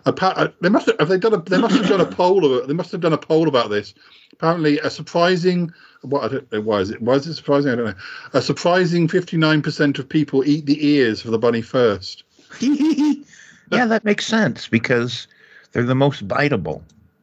Appa- 0.05 0.37
uh, 0.37 0.49
they 0.61 0.69
must 0.69 0.87
have, 0.87 0.99
have 0.99 1.09
they 1.09 1.19
done 1.19 1.35
a 1.35 1.39
they 1.39 1.59
must 1.59 1.77
have 1.77 1.89
done 1.89 2.01
a 2.01 2.07
poll 2.07 2.45
of, 2.45 2.69
they 2.69 2.75
must 2.75 2.93
have 2.93 3.01
done 3.01 3.13
a 3.13 3.19
poll 3.19 3.49
about 3.49 3.71
this. 3.71 3.95
Apparently, 4.33 4.79
a 4.81 4.91
surprising 4.91 5.73
what 6.03 6.25
I 6.25 6.29
don't 6.29 6.53
know 6.53 6.61
why 6.61 6.81
is 6.81 6.91
it 6.91 7.01
why 7.01 7.15
is 7.15 7.27
it 7.27 7.35
surprising 7.35 7.73
I 7.73 7.75
don't 7.77 7.87
know. 7.87 7.95
A 8.35 8.43
surprising 8.43 9.09
59 9.09 9.63
percent 9.63 9.99
of 9.99 10.09
people 10.09 10.45
eat 10.45 10.67
the 10.67 10.85
ears 10.87 11.25
of 11.25 11.31
the 11.31 11.39
bunny 11.39 11.63
first. 11.63 12.25
yeah, 12.61 13.87
that 13.87 14.05
makes 14.05 14.27
sense 14.27 14.69
because 14.69 15.27
they're 15.73 15.83
the 15.83 15.95
most 15.95 16.27
biteable. 16.29 16.83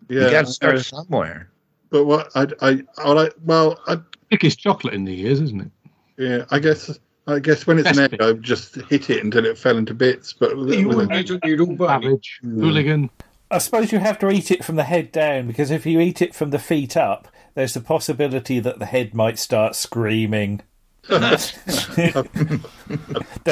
Yeah, 0.10 0.26
you 0.26 0.32
got 0.32 0.46
to 0.46 0.52
start 0.52 0.80
somewhere. 0.82 1.50
but 1.90 2.06
what 2.06 2.32
I 2.36 2.48
I 2.62 2.84
I 2.98 3.12
like 3.12 3.34
well 3.44 3.80
I 3.88 4.00
Thickest 4.30 4.60
chocolate 4.60 4.96
in 4.96 5.06
the 5.06 5.22
ears, 5.22 5.40
isn't 5.42 5.62
it? 5.62 5.72
Yeah 6.18 6.46
I 6.52 6.60
guess 6.60 7.00
I 7.28 7.40
guess 7.40 7.66
when 7.66 7.80
it's 7.80 7.98
an 7.98 8.00
egg 8.00 8.22
I 8.22 8.34
just 8.34 8.76
hit 8.90 9.10
it 9.10 9.24
until 9.24 9.46
it 9.46 9.58
fell 9.58 9.78
into 9.78 9.94
bits. 9.94 10.34
But 10.34 10.58
with 10.58 10.74
You 10.74 10.88
with 10.90 10.98
want 10.98 11.12
a- 11.12 11.16
me 11.16 11.24
to 11.24 11.34
all 11.60 11.76
bunny? 11.76 12.06
Savage, 12.06 12.40
hmm. 12.42 12.62
hooligan. 12.62 13.10
I 13.50 13.60
suppose 13.60 13.92
you 13.92 14.00
have 14.00 14.20
to 14.20 14.30
eat 14.32 14.52
it 14.52 14.66
from 14.66 14.76
the 14.78 14.84
head 14.84 15.12
down 15.12 15.48
because 15.48 15.72
if 15.72 15.86
you 15.86 16.00
eat 16.00 16.22
it 16.22 16.34
from 16.36 16.50
the 16.50 16.60
feet 16.60 16.98
up, 16.98 17.28
there's 17.56 17.76
the 17.76 17.82
possibility 17.82 18.60
that 18.60 18.80
the 18.80 18.88
head 18.88 19.14
might 19.14 19.38
start 19.38 19.76
screaming. 19.76 20.62
Don't 21.10 21.22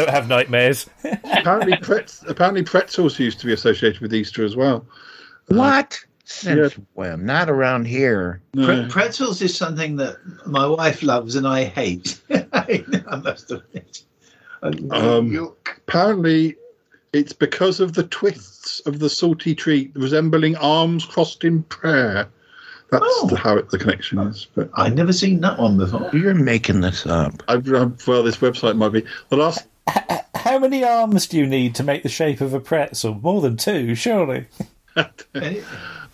have 0.09 0.27
nightmares. 0.27 0.89
apparently 1.03 1.77
pretz, 1.77 2.23
apparently 2.27 2.63
pretzels 2.63 3.19
used 3.19 3.39
to 3.41 3.45
be 3.45 3.53
associated 3.53 4.01
with 4.01 4.13
Easter 4.13 4.43
as 4.43 4.55
well. 4.55 4.85
Uh, 5.51 5.55
what? 5.55 5.99
Since 6.31 6.73
when? 6.93 7.25
Not 7.25 7.49
around 7.49 7.85
here. 7.85 8.41
No. 8.53 8.65
Pre- 8.65 8.87
pretzels 8.89 9.41
is 9.41 9.55
something 9.55 9.95
that 9.97 10.17
my 10.45 10.65
wife 10.65 11.03
loves 11.03 11.35
and 11.35 11.47
I 11.47 11.65
hate. 11.65 12.19
I 12.53 13.21
must 13.23 13.51
admit. 13.51 14.03
Um, 14.63 15.55
apparently, 15.65 16.55
it's 17.13 17.33
because 17.33 17.79
of 17.79 17.93
the 17.93 18.03
twists 18.03 18.79
of 18.85 18.99
the 18.99 19.09
salty 19.09 19.55
treat 19.55 19.91
resembling 19.95 20.55
arms 20.57 21.05
crossed 21.05 21.43
in 21.43 21.63
prayer. 21.63 22.27
That's 22.91 23.03
Oh. 23.05 23.27
the, 23.29 23.37
how 23.37 23.55
it, 23.57 23.69
the 23.69 23.77
connection 23.79 24.19
is. 24.19 24.47
But 24.53 24.69
I've 24.75 24.95
never 24.95 25.13
seen 25.13 25.39
that 25.41 25.57
one 25.59 25.77
before. 25.77 26.09
You're 26.13 26.33
making 26.35 26.81
this 26.81 27.05
up. 27.05 27.41
I've, 27.47 27.71
I've, 27.73 28.05
well, 28.07 28.21
this 28.23 28.37
website 28.37 28.75
might 28.77 28.89
be 28.89 29.05
the 29.29 29.37
last. 29.37 29.65
How 30.35 30.59
many 30.59 30.83
arms 30.83 31.27
do 31.27 31.37
you 31.37 31.45
need 31.47 31.75
to 31.75 31.83
make 31.83 32.03
the 32.03 32.09
shape 32.09 32.41
of 32.41 32.53
a 32.53 32.59
pretzel? 32.59 33.15
More 33.15 33.41
than 33.41 33.57
two, 33.57 33.95
surely. 33.95 34.47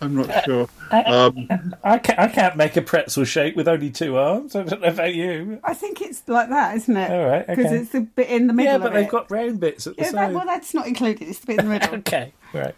I'm 0.00 0.14
not 0.14 0.44
sure. 0.44 0.68
Um, 0.90 1.48
I 1.82 1.98
can't, 1.98 2.18
I 2.18 2.28
can't 2.28 2.56
make 2.56 2.76
a 2.76 2.82
pretzel 2.82 3.24
shape 3.24 3.56
with 3.56 3.66
only 3.66 3.90
two 3.90 4.16
arms. 4.16 4.54
I 4.54 4.62
don't 4.62 4.80
know 4.80 4.88
about 4.88 5.14
you. 5.14 5.60
I 5.64 5.74
think 5.74 6.00
it's 6.00 6.22
like 6.28 6.48
that, 6.50 6.76
isn't 6.76 6.96
it? 6.96 7.10
All 7.10 7.28
right, 7.28 7.46
Because 7.46 7.66
okay. 7.66 7.76
it's 7.78 7.90
the 7.90 8.02
bit 8.02 8.28
in 8.28 8.46
the 8.46 8.52
middle. 8.52 8.72
Yeah, 8.72 8.78
but 8.78 8.88
of 8.88 8.92
they've 8.94 9.04
it. 9.04 9.10
got 9.10 9.30
round 9.30 9.60
bits 9.60 9.86
at 9.86 9.96
the 9.96 10.04
Yeah, 10.04 10.12
that, 10.12 10.32
well, 10.32 10.46
that's 10.46 10.72
not 10.74 10.86
included. 10.86 11.28
It's 11.28 11.40
the 11.40 11.46
bit 11.48 11.58
in 11.58 11.66
the 11.66 11.72
middle. 11.72 11.94
okay, 11.96 12.32
right. 12.52 12.74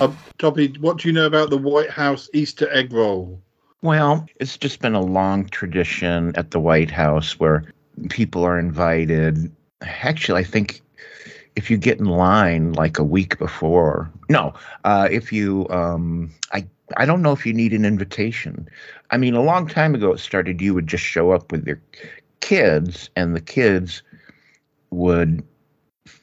um, 0.00 0.18
Toppie, 0.38 0.78
what 0.80 0.98
do 0.98 1.08
you 1.08 1.14
know 1.14 1.26
about 1.26 1.50
the 1.50 1.58
White 1.58 1.90
House 1.90 2.28
Easter 2.34 2.68
egg 2.72 2.92
roll? 2.92 3.40
Well, 3.82 4.26
it's 4.40 4.58
just 4.58 4.80
been 4.80 4.94
a 4.94 5.00
long 5.00 5.48
tradition 5.48 6.34
at 6.34 6.50
the 6.50 6.58
White 6.58 6.90
House 6.90 7.38
where 7.38 7.72
people 8.08 8.44
are 8.44 8.58
invited. 8.58 9.52
Actually, 9.82 10.40
I 10.40 10.44
think 10.44 10.80
if 11.54 11.70
you 11.70 11.76
get 11.76 12.00
in 12.00 12.06
line 12.06 12.72
like 12.72 12.98
a 12.98 13.04
week 13.04 13.38
before, 13.38 14.10
no, 14.28 14.54
uh, 14.84 15.08
if 15.10 15.32
you, 15.32 15.66
um, 15.70 16.30
I, 16.52 16.66
I 16.96 17.06
don't 17.06 17.22
know 17.22 17.32
if 17.32 17.46
you 17.46 17.52
need 17.52 17.72
an 17.72 17.84
invitation. 17.84 18.68
I 19.10 19.16
mean, 19.16 19.34
a 19.34 19.42
long 19.42 19.66
time 19.66 19.94
ago 19.94 20.12
it 20.12 20.18
started. 20.18 20.60
You 20.60 20.74
would 20.74 20.86
just 20.86 21.04
show 21.04 21.32
up 21.32 21.50
with 21.52 21.66
your 21.66 21.80
kids, 22.40 23.10
and 23.16 23.34
the 23.34 23.40
kids 23.40 24.02
would, 24.90 25.42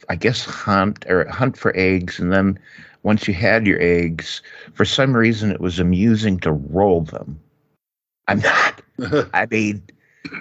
I 0.10 0.15
guess, 0.15 0.45
hunt 0.45 1.06
or 1.07 1.27
hunt 1.30 1.57
for 1.57 1.76
eggs, 1.76 2.19
and 2.19 2.32
then 2.32 2.60
once 3.03 3.27
you 3.27 3.34
had 3.34 3.68
your 3.68 3.82
eggs, 3.82 4.41
for 4.73 4.86
some 4.86 5.15
reason 5.15 5.52
it 5.52 5.61
was 5.61 5.80
amusing 5.80 6.40
to 6.40 6.52
roll 6.52 7.02
them. 7.02 7.40
I'm 8.27 8.40
not. 8.40 8.82
I 9.34 9.45
mean, 9.49 9.84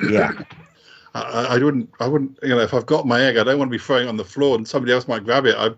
yeah. 0.09 0.33
I, 1.15 1.47
I 1.51 1.59
wouldn't. 1.59 1.91
I 2.01 2.09
wouldn't. 2.09 2.39
You 2.43 2.51
know, 2.51 2.59
if 2.59 2.75
I've 2.75 2.87
got 2.87 3.07
my 3.07 3.21
egg, 3.21 3.37
I 3.37 3.45
don't 3.45 3.59
want 3.59 3.71
to 3.71 3.79
be 3.79 3.83
throwing 3.83 4.07
it 4.07 4.09
on 4.09 4.17
the 4.17 4.25
floor 4.25 4.57
and 4.57 4.67
somebody 4.67 4.93
else 4.93 5.07
might 5.07 5.25
grab 5.25 5.47
it. 5.47 5.55
I, 5.57 5.71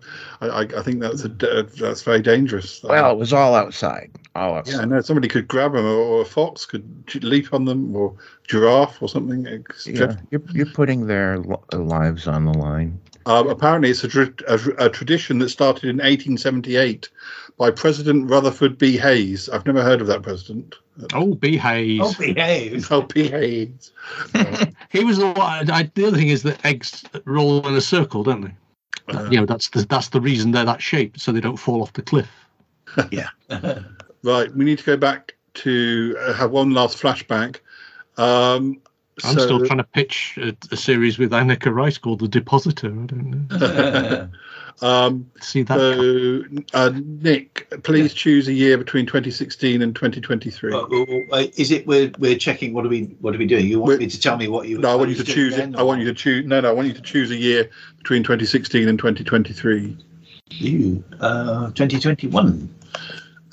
I, 0.45 0.61
I 0.61 0.81
think 0.81 0.99
that's 0.99 1.23
a, 1.25 1.59
uh, 1.59 1.63
that's 1.77 2.01
very 2.01 2.21
dangerous. 2.21 2.83
Uh, 2.83 2.87
well, 2.89 3.11
it 3.11 3.17
was 3.17 3.33
all 3.33 3.53
outside. 3.53 4.11
All 4.35 4.55
outside. 4.55 4.79
Yeah, 4.79 4.85
no, 4.85 5.01
somebody 5.01 5.27
could 5.27 5.47
grab 5.47 5.73
them, 5.73 5.85
or, 5.85 6.21
a 6.21 6.25
fox 6.25 6.65
could 6.65 6.83
leap 7.23 7.53
on 7.53 7.65
them, 7.65 7.95
or 7.95 8.15
giraffe, 8.47 9.01
or 9.01 9.07
something. 9.07 9.45
It's 9.45 9.85
Yeah, 9.85 9.97
dreadful. 9.97 10.27
you're, 10.31 10.41
you're 10.53 10.73
putting 10.73 11.05
their 11.05 11.37
lives 11.71 12.27
on 12.27 12.45
the 12.45 12.53
line. 12.53 12.99
Um, 13.27 13.49
apparently, 13.49 13.89
it's 13.89 14.05
a, 14.05 14.07
tra- 14.07 14.33
a, 14.47 14.85
a 14.85 14.89
tradition 14.89 15.39
that 15.39 15.49
started 15.49 15.83
in 15.83 15.97
1878 15.97 17.09
by 17.57 17.69
President 17.69 18.29
Rutherford 18.29 18.77
B. 18.77 18.95
Hayes. 18.95 19.49
I've 19.49 19.65
never 19.65 19.83
heard 19.83 19.99
of 19.99 20.07
that 20.07 20.23
president. 20.23 20.75
Oh, 21.13 21.35
B. 21.35 21.57
Hayes. 21.57 21.99
Oh, 22.01 22.15
B. 22.17 22.33
Hayes. 22.33 22.87
Oh, 22.91 23.01
B. 23.01 23.27
Hayes. 23.27 23.91
He 24.89 25.03
was 25.03 25.17
the 25.17 25.29
one. 25.31 25.69
I, 25.69 25.91
the 25.93 26.05
other 26.05 26.15
thing 26.15 26.29
is 26.29 26.43
that 26.43 26.65
eggs 26.65 27.03
roll 27.25 27.67
in 27.67 27.75
a 27.75 27.81
circle, 27.81 28.23
don't 28.23 28.39
they? 28.39 28.55
Uh, 29.13 29.29
you 29.29 29.37
know, 29.37 29.45
that's 29.45 29.67
the 29.69 29.85
that's 29.85 30.07
the 30.09 30.21
reason 30.21 30.51
they're 30.51 30.63
that 30.63 30.81
shape, 30.81 31.19
so 31.19 31.33
they 31.33 31.41
don't 31.41 31.57
fall 31.57 31.81
off 31.81 31.91
the 31.93 32.01
cliff. 32.01 32.29
Yeah. 33.11 33.27
Right, 34.23 34.53
we 34.55 34.63
need 34.63 34.79
to 34.79 34.85
go 34.85 34.95
back 34.97 35.35
to 35.55 36.15
uh, 36.21 36.33
have 36.33 36.51
one 36.51 36.71
last 36.71 36.97
flashback. 36.97 37.57
Um, 38.17 38.81
I'm 39.23 39.35
so- 39.35 39.45
still 39.45 39.65
trying 39.65 39.79
to 39.79 39.83
pitch 39.83 40.37
a, 40.41 40.55
a 40.71 40.77
series 40.77 41.17
with 41.17 41.31
Anneka 41.31 41.73
Rice 41.73 41.97
called 41.97 42.19
The 42.19 42.27
Depositor. 42.27 42.87
I 42.87 43.05
don't 43.05 43.49
know. 43.49 44.29
um, 44.81 45.29
See 45.41 45.63
that? 45.63 45.77
so, 45.77 46.77
uh, 46.77 46.91
Nick, 47.03 47.67
please 47.83 48.13
choose 48.13 48.47
a 48.47 48.53
year 48.53 48.77
between 48.77 49.07
2016 49.07 49.81
and 49.81 49.95
2023. 49.95 50.73
Uh, 50.73 50.77
uh, 51.31 51.43
is 51.57 51.71
it 51.71 51.87
we're 51.87 52.11
we're 52.19 52.37
checking? 52.37 52.73
What 52.73 52.85
are 52.85 52.89
we 52.89 53.05
what 53.21 53.33
are 53.33 53.39
we 53.39 53.47
doing? 53.47 53.65
You 53.65 53.79
want 53.79 53.99
me 53.99 54.07
to 54.07 54.19
tell 54.19 54.37
me 54.37 54.47
what 54.47 54.67
you? 54.67 54.77
no, 54.77 54.91
I 54.91 54.95
want 54.95 55.09
you 55.09 55.15
to 55.15 55.21
what 55.21 55.27
choose 55.27 55.55
doing 55.55 55.73
it. 55.73 55.79
I 55.79 55.83
want 55.83 55.99
you 55.99 56.05
to 56.05 56.13
choose. 56.13 56.45
No, 56.45 56.59
no, 56.59 56.69
I 56.69 56.71
want 56.71 56.87
you 56.87 56.93
to 56.93 57.01
choose 57.01 57.31
a 57.31 57.37
year 57.37 57.69
between 57.97 58.23
2016 58.23 58.87
and 58.87 58.99
2023. 58.99 59.97
You, 60.49 61.03
uh, 61.19 61.67
2021. 61.71 62.75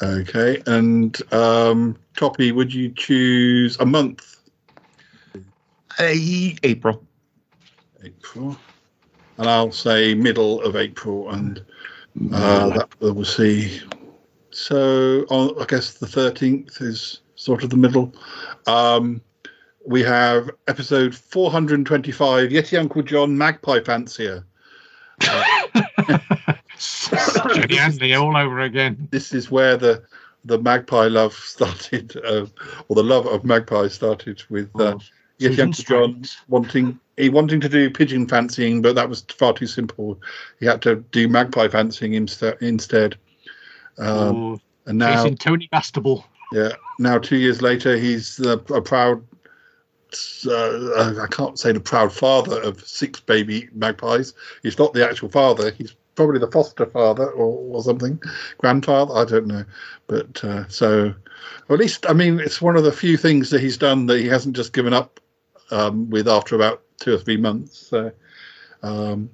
Okay, 0.03 0.63
and 0.67 1.17
um, 1.33 1.97
Toppie, 2.17 2.53
would 2.53 2.75
you 2.75 2.91
choose 2.91 3.79
a 3.79 3.87
month? 3.87 4.34
April. 5.99 7.05
April. 8.03 8.57
And 9.39 9.49
I'll 9.49 9.73
say 9.73 10.15
middle 10.15 10.63
of 10.63 10.77
April, 10.77 11.31
and 11.31 11.65
uh, 12.33 12.69
that 12.71 12.89
we'll 13.01 13.25
see. 13.25 13.81
So 14.51 15.25
on, 15.31 15.61
I 15.61 15.65
guess 15.67 15.95
the 15.95 16.07
13th 16.07 16.81
is 16.81 17.21
sort 17.35 17.65
of 17.65 17.71
the 17.71 17.77
middle. 17.77 18.15
Um, 18.67 19.21
we 19.87 20.03
have 20.03 20.51
episode 20.69 21.15
425, 21.15 22.51
Yeti 22.51 22.79
Uncle 22.79 23.03
John 23.03 23.37
Magpie 23.37 23.81
Fancier. 23.81 24.47
Jenny 27.55 27.79
Andy 27.79 28.15
all 28.15 28.37
over 28.37 28.61
again. 28.61 29.09
This 29.11 29.33
is 29.33 29.51
where 29.51 29.77
the 29.77 30.03
the 30.45 30.59
magpie 30.59 31.07
love 31.07 31.33
started, 31.33 32.17
uh, 32.25 32.47
or 32.89 32.97
the 32.97 33.03
love 33.03 33.27
of 33.27 33.45
magpie 33.45 33.89
started 33.89 34.43
with 34.51 34.69
uh, 34.79 34.99
Susan 35.41 35.69
Uncle 35.69 35.85
John 35.85 36.25
wanting 36.49 36.99
he 37.17 37.29
wanting 37.29 37.61
to 37.61 37.69
do 37.69 37.91
pigeon 37.91 38.27
fancying, 38.27 38.83
but 38.83 38.95
that 38.95 39.09
was 39.09 39.23
far 39.37 39.53
too 39.53 39.67
simple. 39.67 40.21
He 40.59 40.67
had 40.67 40.83
to 40.83 40.97
do 41.13 41.29
magpie 41.29 41.69
fancying 41.69 42.13
insta- 42.13 42.61
instead. 42.61 43.17
Um, 43.99 44.37
Oh, 44.37 44.61
and 44.87 44.99
now, 44.99 45.29
Tony 45.31 45.69
Bastable. 45.73 46.25
yeah, 46.53 46.73
now 46.99 47.19
two 47.19 47.37
years 47.37 47.63
later, 47.63 47.97
he's 47.97 48.41
uh, 48.41 48.59
a 48.75 48.81
proud. 48.83 49.25
Uh, 50.47 51.21
I 51.21 51.27
can't 51.31 51.59
say 51.59 51.73
the 51.73 51.81
proud 51.81 52.13
father 52.13 52.61
of 52.63 52.87
six 52.87 53.19
baby 53.21 53.69
magpies. 53.73 54.33
He's 54.63 54.79
not 54.79 54.93
the 54.93 55.09
actual 55.09 55.29
father. 55.29 55.73
He's 55.73 55.97
probably 56.15 56.39
the 56.39 56.51
foster 56.51 56.87
father 56.87 57.31
or, 57.31 57.77
or 57.77 57.83
something, 57.83 58.21
grandfather. 58.59 59.15
I 59.15 59.25
don't 59.25 59.47
know, 59.47 59.65
but 60.07 60.45
uh, 60.45 60.69
so 60.69 61.15
or 61.69 61.75
at 61.75 61.81
least 61.81 62.07
I 62.09 62.13
mean 62.13 62.39
it's 62.39 62.63
one 62.63 62.77
of 62.77 62.85
the 62.85 62.93
few 62.93 63.17
things 63.17 63.51
that 63.51 63.61
he's 63.61 63.77
done 63.77 64.07
that 64.07 64.21
he 64.21 64.27
hasn't 64.29 64.55
just 64.55 64.73
given 64.73 64.93
up 64.93 65.19
um, 65.71 66.09
with 66.11 66.29
after 66.29 66.55
about 66.55 66.83
two 67.01 67.15
or 67.15 67.19
three 67.19 67.37
months. 67.37 67.79
So 67.89 68.13
um, 68.83 69.31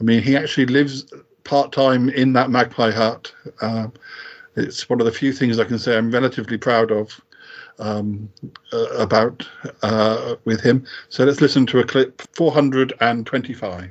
I 0.00 0.04
mean 0.04 0.22
he 0.22 0.36
actually 0.36 0.66
lives 0.66 1.12
part 1.44 1.72
time 1.72 2.08
in 2.10 2.32
that 2.34 2.50
magpie 2.50 2.90
hut. 2.90 3.32
Um, 3.60 3.92
it's 4.56 4.88
one 4.88 5.00
of 5.00 5.06
the 5.06 5.12
few 5.12 5.32
things 5.32 5.58
I 5.58 5.64
can 5.64 5.78
say 5.78 5.96
I'm 5.96 6.10
relatively 6.10 6.58
proud 6.58 6.90
of 6.90 7.20
um, 7.78 8.28
uh, 8.72 8.86
about 8.98 9.48
uh, 9.82 10.36
with 10.44 10.60
him. 10.60 10.86
So 11.08 11.24
let's 11.24 11.40
listen 11.40 11.66
to 11.66 11.78
a 11.78 11.84
clip 11.84 12.22
425. 12.34 13.90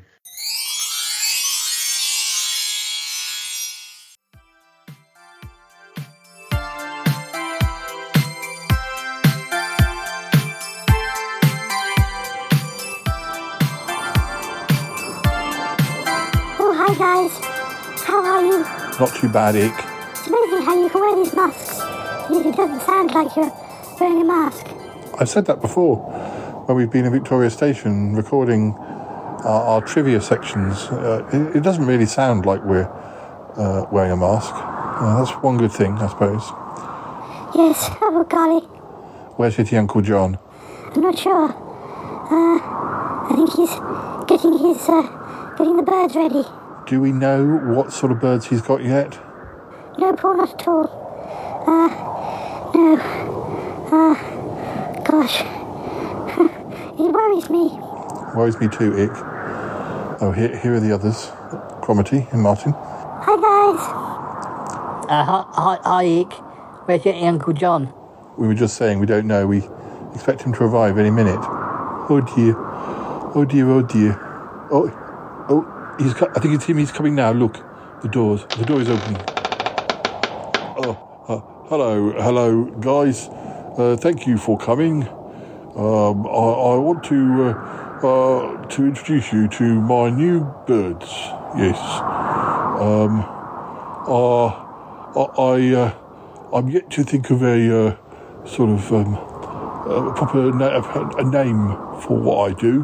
Not 18.99 19.15
too 19.15 19.30
bad, 19.30 19.55
Ick. 19.55 19.71
It's 20.11 20.27
amazing 20.27 20.61
how 20.61 20.76
you 20.76 20.89
can 20.89 20.99
wear 20.99 21.15
these 21.23 21.34
masks. 21.34 21.80
It 22.31 22.55
doesn't 22.55 22.81
sound 22.81 23.11
like 23.11 23.34
you're 23.34 23.51
wearing 23.97 24.21
a 24.21 24.26
mask. 24.26 24.67
I've 25.17 25.30
said 25.30 25.45
that 25.45 25.61
before 25.61 25.95
when 26.65 26.76
we've 26.76 26.91
been 26.91 27.05
in 27.05 27.13
Victoria 27.13 27.49
Station 27.49 28.13
recording 28.13 28.73
our, 28.73 29.63
our 29.63 29.81
trivia 29.81 30.19
sections. 30.19 30.88
Uh, 30.88 31.26
it, 31.31 31.57
it 31.57 31.63
doesn't 31.63 31.85
really 31.85 32.05
sound 32.05 32.45
like 32.45 32.61
we're 32.65 32.91
uh, 33.55 33.85
wearing 33.89 34.11
a 34.11 34.17
mask. 34.17 34.51
Uh, 34.53 35.23
that's 35.23 35.31
one 35.43 35.57
good 35.57 35.71
thing, 35.71 35.93
I 35.93 36.07
suppose. 36.09 36.43
Yes. 37.55 37.89
Oh, 38.01 38.26
golly. 38.30 38.61
Where's 39.38 39.55
Yeti 39.55 39.77
Uncle 39.77 40.01
John? 40.01 40.38
I'm 40.93 41.01
not 41.01 41.17
sure. 41.17 41.49
Uh, 41.49 42.59
I 42.59 43.31
think 43.34 43.49
he's 43.53 43.76
getting 44.27 44.57
his, 44.59 44.89
uh, 44.89 45.55
getting 45.57 45.77
the 45.77 45.84
birds 45.84 46.15
ready. 46.15 46.43
Do 46.90 46.99
we 46.99 47.11
know 47.11 47.45
what 47.45 47.94
sort 47.94 48.11
of 48.11 48.20
birds 48.20 48.48
he's 48.48 48.64
got 48.64 48.84
yet? 48.84 49.20
No, 49.99 50.11
Paul, 50.16 50.38
not 50.38 50.60
at 50.60 50.68
all. 50.68 50.88
Uh, 51.68 51.88
no. 52.76 52.95
Uh, 53.91 55.03
gosh. 55.03 55.41
it 56.99 57.11
worries 57.14 57.48
me. 57.52 57.70
Worries 58.36 58.60
me 58.60 58.70
too, 58.70 59.03
Ick. 59.03 59.11
Oh, 60.20 60.34
here, 60.36 60.57
here 60.57 60.74
are 60.74 60.80
the 60.80 60.91
others. 60.91 61.28
Cromitty 61.84 62.34
and 62.34 62.41
Martin. 62.41 62.74
Hi, 62.74 63.36
guys. 63.36 63.86
Uh, 65.07 65.24
hi, 65.24 65.45
hi, 65.48 65.78
hi, 65.84 66.22
Ick. 66.22 66.34
Where's 66.88 67.06
your 67.06 67.14
Uncle 67.14 67.53
John? 67.53 67.94
We 68.36 68.48
were 68.48 68.56
just 68.56 68.76
saying 68.76 68.98
we 68.98 69.06
don't 69.06 69.28
know. 69.28 69.45
We 69.45 69.61
expect 70.16 70.41
him 70.41 70.53
to 70.53 70.64
arrive 70.64 70.98
any 70.98 71.11
minute. 71.11 71.38
Oh 71.40 72.20
dear. 72.36 72.56
Oh 73.36 73.45
dear, 73.48 73.70
oh 73.70 73.84
dear. 73.84 74.18
Oh, 74.72 74.90
oh, 74.91 75.09
he's. 75.99 76.13
I 76.21 76.39
think 76.39 76.55
it's 76.55 76.65
him. 76.65 76.77
He's 76.77 76.91
coming 76.91 77.15
now. 77.15 77.31
Look, 77.31 77.63
the 78.01 78.07
doors. 78.07 78.45
The 78.57 78.65
door 78.65 78.81
is 78.81 78.89
opening. 78.89 79.21
Oh, 80.81 80.97
uh, 81.27 81.67
hello, 81.69 82.11
hello, 82.13 82.65
guys. 82.80 83.27
Uh, 83.30 83.97
thank 83.99 84.26
you 84.26 84.38
for 84.38 84.57
coming. 84.57 85.07
Um, 85.76 86.26
I, 86.26 86.73
I 86.73 86.77
want 86.77 87.03
to 87.05 87.43
uh, 87.43 88.07
uh, 88.07 88.67
to 88.67 88.85
introduce 88.85 89.31
you 89.31 89.47
to 89.49 89.63
my 89.81 90.09
new 90.09 90.41
birds. 90.65 91.07
Yes. 91.57 91.77
Um, 92.80 93.21
uh, 94.07 94.47
I, 94.47 95.73
uh, 95.76 95.93
I'm 96.53 96.69
yet 96.69 96.89
to 96.91 97.03
think 97.03 97.30
of 97.30 97.43
a 97.43 97.97
sort 98.45 98.69
of 98.69 98.91
um, 98.91 99.13
a 99.15 100.13
proper 100.15 100.51
na- 100.51 100.80
a 101.17 101.23
name 101.23 101.69
for 102.01 102.17
what 102.17 102.51
I 102.51 102.53
do, 102.53 102.84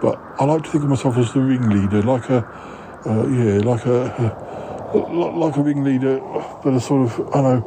but 0.00 0.20
I 0.38 0.44
like 0.44 0.64
to 0.64 0.70
think 0.70 0.84
of 0.84 0.90
myself 0.90 1.16
as 1.18 1.32
the 1.32 1.40
ringleader, 1.40 2.02
like 2.02 2.28
a 2.30 2.44
uh, 3.06 3.26
yeah, 3.28 3.58
like 3.60 3.86
a, 3.86 4.92
like 5.36 5.56
a 5.56 5.62
ringleader, 5.62 6.18
but 6.62 6.74
a 6.74 6.80
sort 6.80 7.10
of 7.10 7.20
I 7.34 7.42
don't 7.42 7.60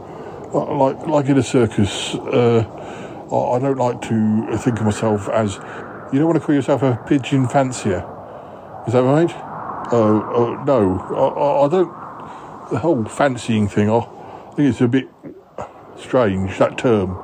know, 0.53 0.77
like 0.77 1.07
like 1.07 1.25
in 1.27 1.37
a 1.37 1.43
circus. 1.43 2.15
Uh, 2.15 2.65
I 3.31 3.59
don't 3.59 3.77
like 3.77 4.01
to 4.01 4.57
think 4.57 4.79
of 4.79 4.85
myself 4.85 5.29
as 5.29 5.55
you 6.11 6.17
don't 6.17 6.25
want 6.27 6.39
to 6.39 6.45
call 6.45 6.55
yourself 6.55 6.81
a 6.81 6.99
pigeon 7.07 7.47
fancier, 7.47 7.99
is 8.87 8.93
that 8.93 9.03
right? 9.03 9.31
Uh, 9.91 10.17
uh, 10.19 10.63
no, 10.65 10.99
I, 10.99 11.65
I- 11.65 11.69
don't. 11.69 11.99
The 12.71 12.77
whole 12.77 13.03
fancying 13.05 13.67
thing, 13.67 13.89
I, 13.89 13.99
think 14.55 14.69
it's 14.69 14.81
a 14.81 14.87
bit 14.87 15.07
strange, 15.97 16.57
that 16.59 16.77
term. 16.77 17.17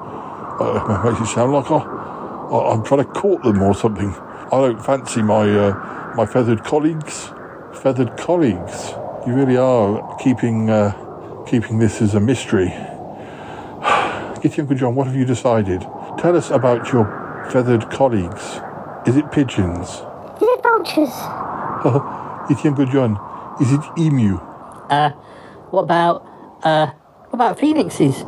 Uh, 0.59 1.01
makes 1.05 1.21
it 1.21 1.33
sound 1.33 1.53
like 1.53 1.69
I, 1.69 1.77
I, 1.77 2.73
I'm 2.73 2.83
trying 2.83 3.03
to 3.05 3.11
court 3.11 3.43
them 3.43 3.61
or 3.61 3.75
something. 3.75 4.09
I 4.55 4.61
don't 4.61 4.81
fancy 4.81 5.21
my, 5.21 5.49
uh, 5.53 6.13
my 6.15 6.25
feathered 6.25 6.63
colleagues. 6.63 7.29
Feathered 7.73 8.15
colleagues. 8.15 8.93
You 9.27 9.33
really 9.33 9.57
are 9.57 10.15
keeping, 10.15 10.69
uh, 10.69 11.43
keeping 11.45 11.77
this 11.77 12.01
as 12.01 12.15
a 12.15 12.21
mystery. 12.21 12.69
Yeti 14.39 14.59
Uncle 14.59 14.77
John, 14.77 14.95
what 14.95 15.07
have 15.07 15.15
you 15.15 15.25
decided? 15.25 15.81
Tell 16.17 16.37
us 16.37 16.51
about 16.51 16.93
your 16.93 17.03
feathered 17.51 17.89
colleagues. 17.89 18.61
Is 19.05 19.17
it 19.17 19.29
pigeons? 19.29 19.89
Is 19.89 20.47
it 20.47 20.63
vultures? 20.63 21.09
Yeti 22.47 22.67
Uncle 22.67 22.85
John, 22.85 23.19
is 23.59 23.73
it 23.73 23.81
emu? 23.97 24.37
Uh, 24.89 25.09
what 25.71 25.81
about, 25.81 26.25
uh, 26.63 26.87
what 27.27 27.33
about 27.33 27.59
phoenixes? 27.59 28.21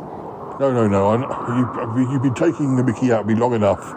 No, 0.60 0.70
no, 0.74 0.86
no. 0.86 1.08
I, 1.08 1.96
you, 1.96 2.12
you've 2.12 2.22
been 2.22 2.34
taking 2.34 2.76
the 2.76 2.84
mickey 2.84 3.12
out 3.12 3.20
of 3.20 3.26
me 3.26 3.34
long 3.34 3.54
enough, 3.54 3.94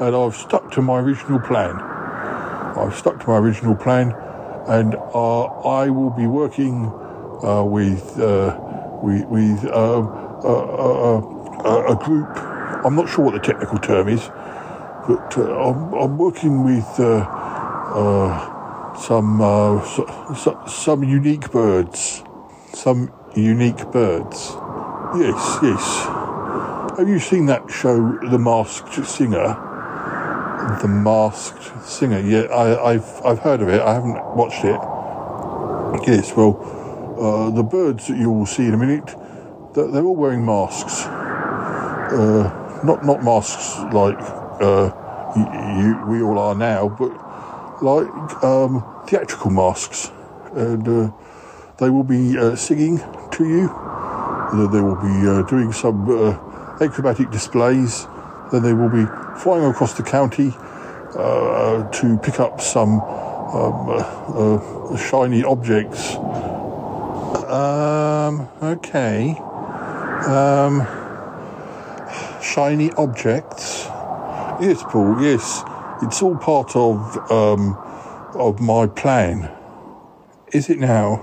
and 0.00 0.14
I've 0.14 0.36
stuck 0.36 0.70
to 0.72 0.82
my 0.82 1.00
original 1.00 1.40
plan. 1.40 1.76
I've 1.76 2.94
stuck 2.94 3.20
to 3.20 3.28
my 3.28 3.38
original 3.38 3.74
plan, 3.74 4.12
and 4.68 4.94
uh, 4.94 5.44
I 5.44 5.88
will 5.88 6.10
be 6.10 6.26
working 6.26 6.92
uh, 7.42 7.64
with 7.64 8.18
uh, 8.18 8.58
with, 9.02 9.24
with 9.26 9.64
uh, 9.64 10.00
uh, 10.00 11.18
uh, 11.64 11.92
a 11.92 12.04
group. 12.04 12.28
I'm 12.84 12.94
not 12.94 13.08
sure 13.08 13.24
what 13.24 13.34
the 13.34 13.40
technical 13.40 13.78
term 13.78 14.08
is, 14.08 14.28
but 15.08 15.36
I'm, 15.36 15.92
I'm 15.94 16.18
working 16.18 16.64
with 16.64 16.86
some 19.00 19.38
so, 19.38 20.34
so, 20.36 20.62
some 20.66 21.04
unique 21.04 21.50
birds. 21.50 22.22
Some 22.74 23.10
unique 23.34 23.90
birds. 23.90 24.52
Yes, 25.16 25.58
yes. 25.62 26.06
Have 26.98 27.08
you 27.08 27.18
seen 27.18 27.46
that 27.46 27.70
show, 27.70 28.18
The 28.28 28.38
Masked 28.38 29.04
Singer? 29.06 29.65
The 30.66 30.88
Masked 30.88 31.86
Singer. 31.86 32.18
Yeah, 32.18 32.42
I, 32.52 32.90
I've 32.90 33.24
I've 33.24 33.38
heard 33.38 33.62
of 33.62 33.68
it. 33.68 33.80
I 33.80 33.94
haven't 33.94 34.18
watched 34.34 34.64
it. 34.64 34.80
Yes, 36.08 36.34
well, 36.36 36.58
uh, 37.20 37.50
the 37.50 37.62
birds 37.62 38.08
that 38.08 38.18
you 38.18 38.30
will 38.32 38.46
see 38.46 38.66
in 38.66 38.74
a 38.74 38.76
minute, 38.76 39.14
they're, 39.74 39.86
they're 39.86 40.04
all 40.04 40.16
wearing 40.16 40.44
masks. 40.44 41.06
Uh, 41.06 42.80
not 42.84 43.04
not 43.04 43.22
masks 43.22 43.78
like 43.92 44.18
uh, 44.60 44.90
you, 45.36 45.44
you, 45.82 46.04
we 46.08 46.20
all 46.20 46.36
are 46.36 46.56
now, 46.56 46.88
but 46.88 47.12
like 47.80 48.42
um, 48.42 48.84
theatrical 49.06 49.52
masks, 49.52 50.10
and 50.54 50.88
uh, 50.88 51.10
they 51.78 51.90
will 51.90 52.02
be 52.04 52.36
uh, 52.36 52.56
singing 52.56 52.98
to 53.30 53.48
you. 53.48 53.68
They 54.72 54.80
will 54.80 54.96
be 54.96 55.28
uh, 55.28 55.42
doing 55.42 55.72
some 55.72 56.10
acrobatic 56.80 57.30
displays. 57.30 58.08
Then 58.52 58.62
they 58.62 58.72
will 58.72 58.88
be 58.88 59.06
flying 59.40 59.64
across 59.64 59.94
the 59.94 60.02
county 60.02 60.54
uh, 61.16 61.88
to 61.90 62.18
pick 62.18 62.40
up 62.40 62.60
some 62.60 63.00
um, 63.00 63.88
uh, 63.88 63.94
uh, 63.94 64.96
shiny 64.96 65.44
objects. 65.44 66.16
Um, 67.46 68.48
okay. 68.62 69.36
Um, 70.26 70.86
shiny 72.42 72.90
objects. 72.92 73.86
Yes, 74.60 74.82
Paul. 74.82 75.22
Yes, 75.22 75.62
it's 76.02 76.22
all 76.22 76.36
part 76.36 76.74
of 76.74 77.30
um, 77.30 77.76
of 78.34 78.60
my 78.60 78.86
plan. 78.86 79.50
Is 80.52 80.68
it 80.68 80.78
now? 80.78 81.20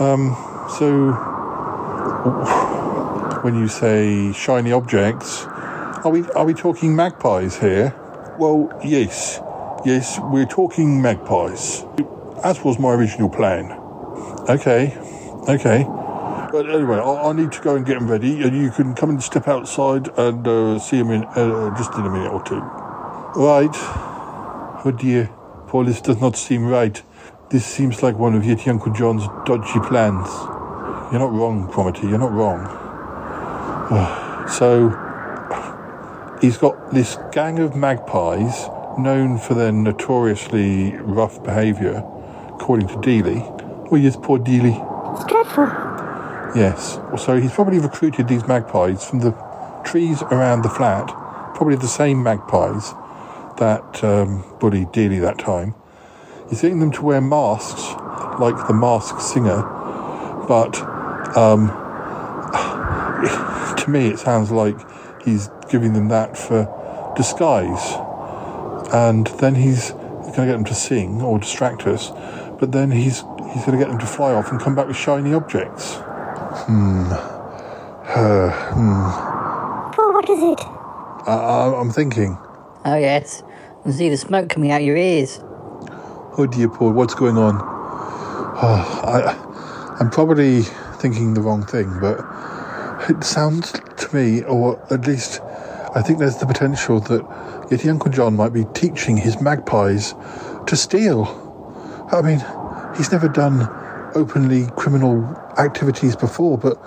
Um, 0.00 0.36
so 0.78 1.12
when 3.42 3.56
you 3.56 3.68
say 3.68 4.32
shiny 4.32 4.72
objects, 4.72 5.46
are 6.04 6.10
we 6.10 6.28
are 6.32 6.44
we 6.44 6.54
talking 6.54 6.96
magpies 6.96 7.56
here? 7.58 7.94
Well, 8.38 8.72
yes, 8.84 9.40
yes, 9.84 10.18
we're 10.20 10.46
talking 10.46 11.00
magpies, 11.00 11.84
as 12.42 12.62
was 12.64 12.78
my 12.78 12.92
original 12.92 13.28
plan. 13.28 13.70
Okay, 14.48 14.96
okay. 15.48 15.84
But 16.52 16.68
anyway, 16.68 16.96
I, 16.96 17.30
I 17.30 17.32
need 17.32 17.52
to 17.52 17.60
go 17.60 17.76
and 17.76 17.86
get 17.86 17.98
them 17.98 18.10
ready, 18.10 18.42
and 18.42 18.56
you 18.56 18.70
can 18.70 18.94
come 18.94 19.10
and 19.10 19.22
step 19.22 19.46
outside 19.46 20.08
and 20.18 20.46
uh, 20.46 20.78
see 20.78 20.98
them 20.98 21.10
in 21.10 21.24
uh, 21.24 21.76
just 21.76 21.94
in 21.94 22.04
a 22.04 22.10
minute 22.10 22.32
or 22.32 22.42
two. 22.42 22.60
Right. 23.40 23.70
Oh 24.84 24.92
dear, 24.98 25.30
Paul, 25.68 25.84
this 25.84 26.00
does 26.00 26.20
not 26.20 26.36
seem 26.36 26.66
right. 26.66 27.00
This 27.50 27.64
seems 27.64 28.02
like 28.02 28.18
one 28.18 28.34
of 28.34 28.42
Yeti 28.42 28.68
Uncle 28.68 28.92
John's 28.92 29.26
dodgy 29.46 29.78
plans. 29.86 30.26
You're 31.12 31.20
not 31.20 31.32
wrong, 31.32 31.68
Cromitty, 31.70 32.08
you're 32.08 32.18
not 32.18 32.32
wrong. 32.32 32.66
so, 34.48 35.01
he's 36.42 36.58
got 36.58 36.92
this 36.92 37.16
gang 37.30 37.60
of 37.60 37.74
magpies 37.74 38.68
known 38.98 39.38
for 39.38 39.54
their 39.54 39.72
notoriously 39.72 40.94
rough 40.96 41.42
behaviour, 41.42 42.04
according 42.48 42.88
to 42.88 42.96
Dealey. 42.96 43.40
Oh, 43.90 43.96
yes, 43.96 44.16
poor 44.16 44.38
Dealey. 44.38 44.76
It's 45.16 45.24
dreadful. 45.24 45.64
Yes. 46.54 46.98
So 47.24 47.40
he's 47.40 47.52
probably 47.52 47.78
recruited 47.78 48.28
these 48.28 48.46
magpies 48.46 49.08
from 49.08 49.20
the 49.20 49.32
trees 49.84 50.22
around 50.22 50.62
the 50.62 50.68
flat, 50.68 51.06
probably 51.54 51.76
the 51.76 51.88
same 51.88 52.22
magpies 52.22 52.92
that 53.58 54.04
um, 54.04 54.44
bullied 54.58 54.88
Dealey 54.88 55.20
that 55.20 55.38
time. 55.38 55.74
He's 56.50 56.60
getting 56.60 56.80
them 56.80 56.92
to 56.92 57.02
wear 57.02 57.20
masks, 57.20 57.92
like 58.38 58.66
the 58.66 58.74
masked 58.74 59.22
singer, 59.22 59.62
but 60.48 60.80
um, 61.36 61.68
to 63.76 63.84
me 63.88 64.08
it 64.08 64.18
sounds 64.18 64.50
like 64.50 64.76
he's 65.24 65.48
giving 65.72 65.94
them 65.94 66.08
that 66.08 66.36
for 66.36 66.68
disguise. 67.16 67.96
And 68.92 69.26
then 69.38 69.54
he's 69.54 69.90
going 69.90 70.32
to 70.32 70.46
get 70.46 70.52
them 70.52 70.64
to 70.66 70.74
sing 70.74 71.22
or 71.22 71.38
distract 71.38 71.86
us, 71.86 72.10
but 72.60 72.70
then 72.72 72.90
he's 72.90 73.24
he's 73.52 73.64
going 73.64 73.72
to 73.72 73.78
get 73.78 73.88
them 73.88 73.98
to 73.98 74.06
fly 74.06 74.32
off 74.32 74.52
and 74.52 74.60
come 74.60 74.74
back 74.74 74.86
with 74.86 74.96
shiny 74.96 75.32
objects. 75.32 75.96
Hmm. 75.96 77.10
Uh, 78.14 78.50
hmm. 78.74 79.92
Paul, 79.94 80.12
what 80.12 80.28
is 80.28 80.42
it? 80.42 80.60
I, 81.26 81.34
I, 81.34 81.80
I'm 81.80 81.90
thinking. 81.90 82.36
Oh, 82.84 82.96
yes. 82.96 83.42
I 83.80 83.82
can 83.82 83.92
see 83.92 84.08
the 84.10 84.16
smoke 84.16 84.48
coming 84.48 84.70
out 84.70 84.82
your 84.82 84.96
ears. 84.96 85.40
Oh 86.38 86.46
dear, 86.50 86.68
Paul, 86.68 86.92
what's 86.92 87.14
going 87.14 87.36
on? 87.36 87.56
Oh, 87.60 89.00
I, 89.04 89.96
I'm 90.00 90.10
probably 90.10 90.62
thinking 91.00 91.34
the 91.34 91.40
wrong 91.40 91.64
thing, 91.64 91.98
but 92.00 92.20
it 93.10 93.24
sounds 93.24 93.72
to 93.72 94.14
me, 94.14 94.42
or 94.44 94.80
at 94.92 95.06
least 95.06 95.40
I 95.94 96.02
think 96.02 96.18
there's 96.18 96.38
the 96.38 96.46
potential 96.46 97.00
that 97.00 97.22
Yeti 97.68 97.90
Uncle 97.90 98.10
John 98.10 98.34
might 98.36 98.52
be 98.52 98.64
teaching 98.72 99.16
his 99.16 99.40
magpies 99.40 100.14
to 100.66 100.76
steal. 100.76 101.26
I 102.10 102.22
mean, 102.22 102.42
he's 102.96 103.12
never 103.12 103.28
done 103.28 103.68
openly 104.14 104.68
criminal 104.76 105.22
activities 105.58 106.16
before, 106.16 106.56
but, 106.56 106.80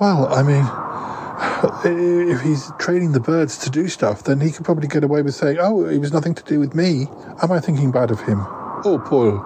well, 0.00 0.26
I 0.32 0.42
mean, 0.42 0.64
if 2.32 2.40
he's 2.40 2.70
training 2.78 3.12
the 3.12 3.20
birds 3.20 3.58
to 3.58 3.70
do 3.70 3.88
stuff, 3.88 4.24
then 4.24 4.40
he 4.40 4.50
could 4.50 4.64
probably 4.64 4.88
get 4.88 5.04
away 5.04 5.22
with 5.22 5.34
saying, 5.34 5.58
oh, 5.60 5.84
it 5.84 5.98
was 5.98 6.12
nothing 6.12 6.34
to 6.34 6.42
do 6.44 6.58
with 6.58 6.74
me. 6.74 7.06
Am 7.42 7.52
I 7.52 7.60
thinking 7.60 7.92
bad 7.92 8.10
of 8.10 8.20
him? 8.20 8.40
Oh, 8.84 9.00
Paul, 9.04 9.40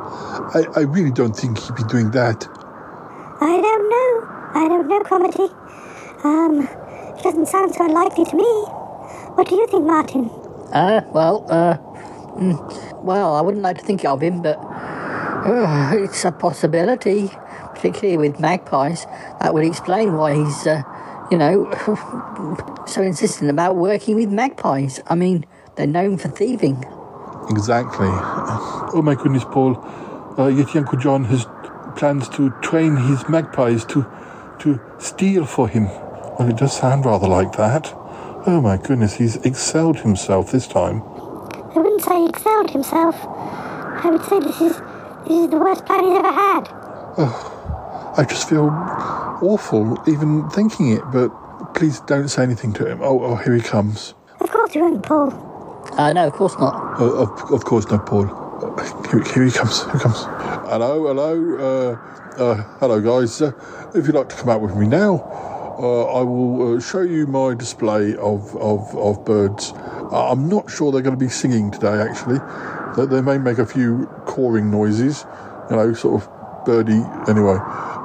I, 0.54 0.64
I 0.74 0.80
really 0.84 1.10
don't 1.10 1.36
think 1.36 1.58
he'd 1.58 1.74
be 1.74 1.84
doing 1.84 2.12
that. 2.12 2.48
I 3.40 3.60
don't 3.60 3.90
know. 3.90 4.28
I 4.54 4.68
don't 4.68 4.88
know, 4.88 5.00
Cromitty. 5.00 6.24
Um, 6.24 6.62
it 7.18 7.22
doesn't 7.22 7.46
sound 7.46 7.74
so 7.74 7.84
unlikely 7.84 8.24
to 8.24 8.36
me. 8.36 8.85
What 9.36 9.50
do 9.50 9.56
you 9.56 9.66
think, 9.66 9.84
Martin? 9.84 10.30
Uh, 10.72 11.02
well, 11.12 11.44
uh, 11.50 11.76
mm, 12.40 13.02
well, 13.02 13.34
I 13.34 13.42
wouldn't 13.42 13.62
like 13.62 13.76
to 13.76 13.84
think 13.84 14.02
of 14.06 14.22
him, 14.22 14.40
but 14.40 14.56
uh, 14.56 15.90
it's 15.92 16.24
a 16.24 16.32
possibility, 16.32 17.28
particularly 17.74 18.16
with 18.16 18.40
magpies. 18.40 19.04
That 19.42 19.52
would 19.52 19.66
explain 19.66 20.14
why 20.14 20.36
he's, 20.36 20.66
uh, 20.66 20.82
you 21.30 21.36
know, 21.36 21.70
so 22.86 23.02
insistent 23.02 23.50
about 23.50 23.76
working 23.76 24.14
with 24.14 24.30
magpies. 24.30 25.02
I 25.06 25.14
mean, 25.14 25.44
they're 25.74 25.86
known 25.86 26.16
for 26.16 26.28
thieving. 26.28 26.82
Exactly. 27.50 28.08
Oh 28.08 29.02
my 29.04 29.16
goodness, 29.16 29.44
Paul. 29.44 29.76
Uh, 30.38 30.48
Yeti 30.48 30.76
Uncle 30.76 30.98
John 30.98 31.24
has 31.24 31.44
plans 31.94 32.30
to 32.30 32.54
train 32.62 32.96
his 32.96 33.28
magpies 33.28 33.84
to 33.84 34.06
to 34.60 34.80
steal 34.98 35.44
for 35.44 35.68
him. 35.68 35.90
Well, 36.38 36.48
it 36.48 36.56
does 36.56 36.74
sound 36.74 37.04
rather 37.04 37.28
like 37.28 37.52
that. 37.58 37.94
Oh 38.48 38.60
my 38.60 38.76
goodness, 38.76 39.14
he's 39.14 39.34
excelled 39.38 39.98
himself 39.98 40.52
this 40.52 40.68
time. 40.68 41.02
I 41.02 41.72
wouldn't 41.74 42.00
say 42.00 42.20
he 42.20 42.28
excelled 42.28 42.70
himself. 42.70 43.16
I 43.26 44.08
would 44.08 44.24
say 44.24 44.38
this 44.38 44.60
is 44.60 44.76
this 45.26 45.36
is 45.36 45.50
the 45.50 45.58
worst 45.58 45.84
plan 45.84 46.04
he's 46.04 46.16
ever 46.16 46.30
had. 46.30 46.68
Oh, 47.18 48.14
I 48.16 48.22
just 48.22 48.48
feel 48.48 48.68
awful 49.42 50.00
even 50.06 50.48
thinking 50.50 50.92
it, 50.92 51.02
but 51.12 51.30
please 51.74 51.98
don't 52.02 52.28
say 52.28 52.44
anything 52.44 52.72
to 52.74 52.86
him. 52.88 53.00
Oh, 53.02 53.20
oh 53.20 53.34
here 53.34 53.52
he 53.52 53.60
comes. 53.60 54.14
Of 54.40 54.48
course 54.50 54.76
you 54.76 54.82
won't, 54.82 55.02
Paul. 55.02 55.32
Uh, 55.98 56.12
no, 56.12 56.28
of 56.28 56.32
course 56.32 56.56
not. 56.60 57.00
Oh, 57.00 57.22
of, 57.22 57.52
of 57.52 57.64
course 57.64 57.90
not, 57.90 58.06
Paul. 58.06 58.26
Here, 59.10 59.24
here 59.24 59.44
he 59.44 59.50
comes. 59.50 59.82
Here 59.82 59.94
he 59.94 59.98
comes. 59.98 60.22
Hello, 60.22 61.04
hello, 61.08 61.56
uh, 61.58 62.40
uh, 62.40 62.54
hello, 62.78 63.00
guys. 63.00 63.42
Uh, 63.42 63.50
if 63.92 64.06
you'd 64.06 64.14
like 64.14 64.28
to 64.28 64.36
come 64.36 64.50
out 64.50 64.60
with 64.60 64.76
me 64.76 64.86
now, 64.86 65.55
I 65.78 66.22
will 66.22 66.76
uh, 66.76 66.80
show 66.80 67.02
you 67.02 67.26
my 67.26 67.54
display 67.54 68.16
of 68.16 68.54
of, 68.56 68.94
of 68.96 69.24
birds. 69.24 69.72
Uh, 69.76 70.30
I'm 70.30 70.48
not 70.48 70.70
sure 70.70 70.92
they're 70.92 71.02
going 71.02 71.18
to 71.18 71.24
be 71.24 71.30
singing 71.30 71.70
today. 71.70 72.00
Actually, 72.00 72.38
they, 73.06 73.20
may 73.20 73.38
make 73.38 73.58
a 73.58 73.66
few 73.66 74.06
cawing 74.26 74.70
noises. 74.70 75.24
You 75.70 75.76
know, 75.76 75.92
sort 75.94 76.22
of 76.22 76.64
birdie. 76.64 77.04
Anyway. 77.28 77.58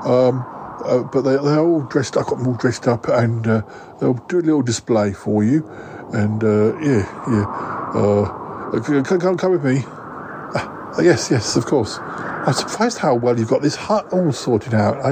Um, 0.04 0.46
uh, 0.86 1.04
but 1.04 1.22
they, 1.22 1.38
they're 1.38 1.60
all 1.60 1.82
dressed. 1.82 2.18
I 2.18 2.24
got 2.24 2.38
them 2.38 2.48
all 2.48 2.56
dressed 2.56 2.88
up, 2.88 3.08
and 3.08 3.48
uh, 3.48 3.62
they'll 4.00 4.14
do 4.14 4.40
a 4.40 4.42
little 4.42 4.64
display 4.64 5.14
for 5.14 5.44
you. 5.44 5.68
And 6.14 6.44
uh, 6.44 6.78
yeah, 6.80 7.06
yeah. 7.30 7.46
Uh, 7.94 9.04
come, 9.04 9.38
come, 9.38 9.52
with 9.52 9.64
me. 9.64 9.84
Uh, 9.88 11.02
yes, 11.02 11.30
yes, 11.32 11.56
of 11.56 11.66
course. 11.66 12.00
I'm 12.46 12.54
surprised 12.54 12.98
how 12.98 13.14
well 13.16 13.38
you've 13.38 13.50
got 13.50 13.62
this 13.62 13.76
hut 13.76 14.12
all 14.12 14.32
sorted 14.32 14.74
out. 14.74 14.98
I, 15.06 15.12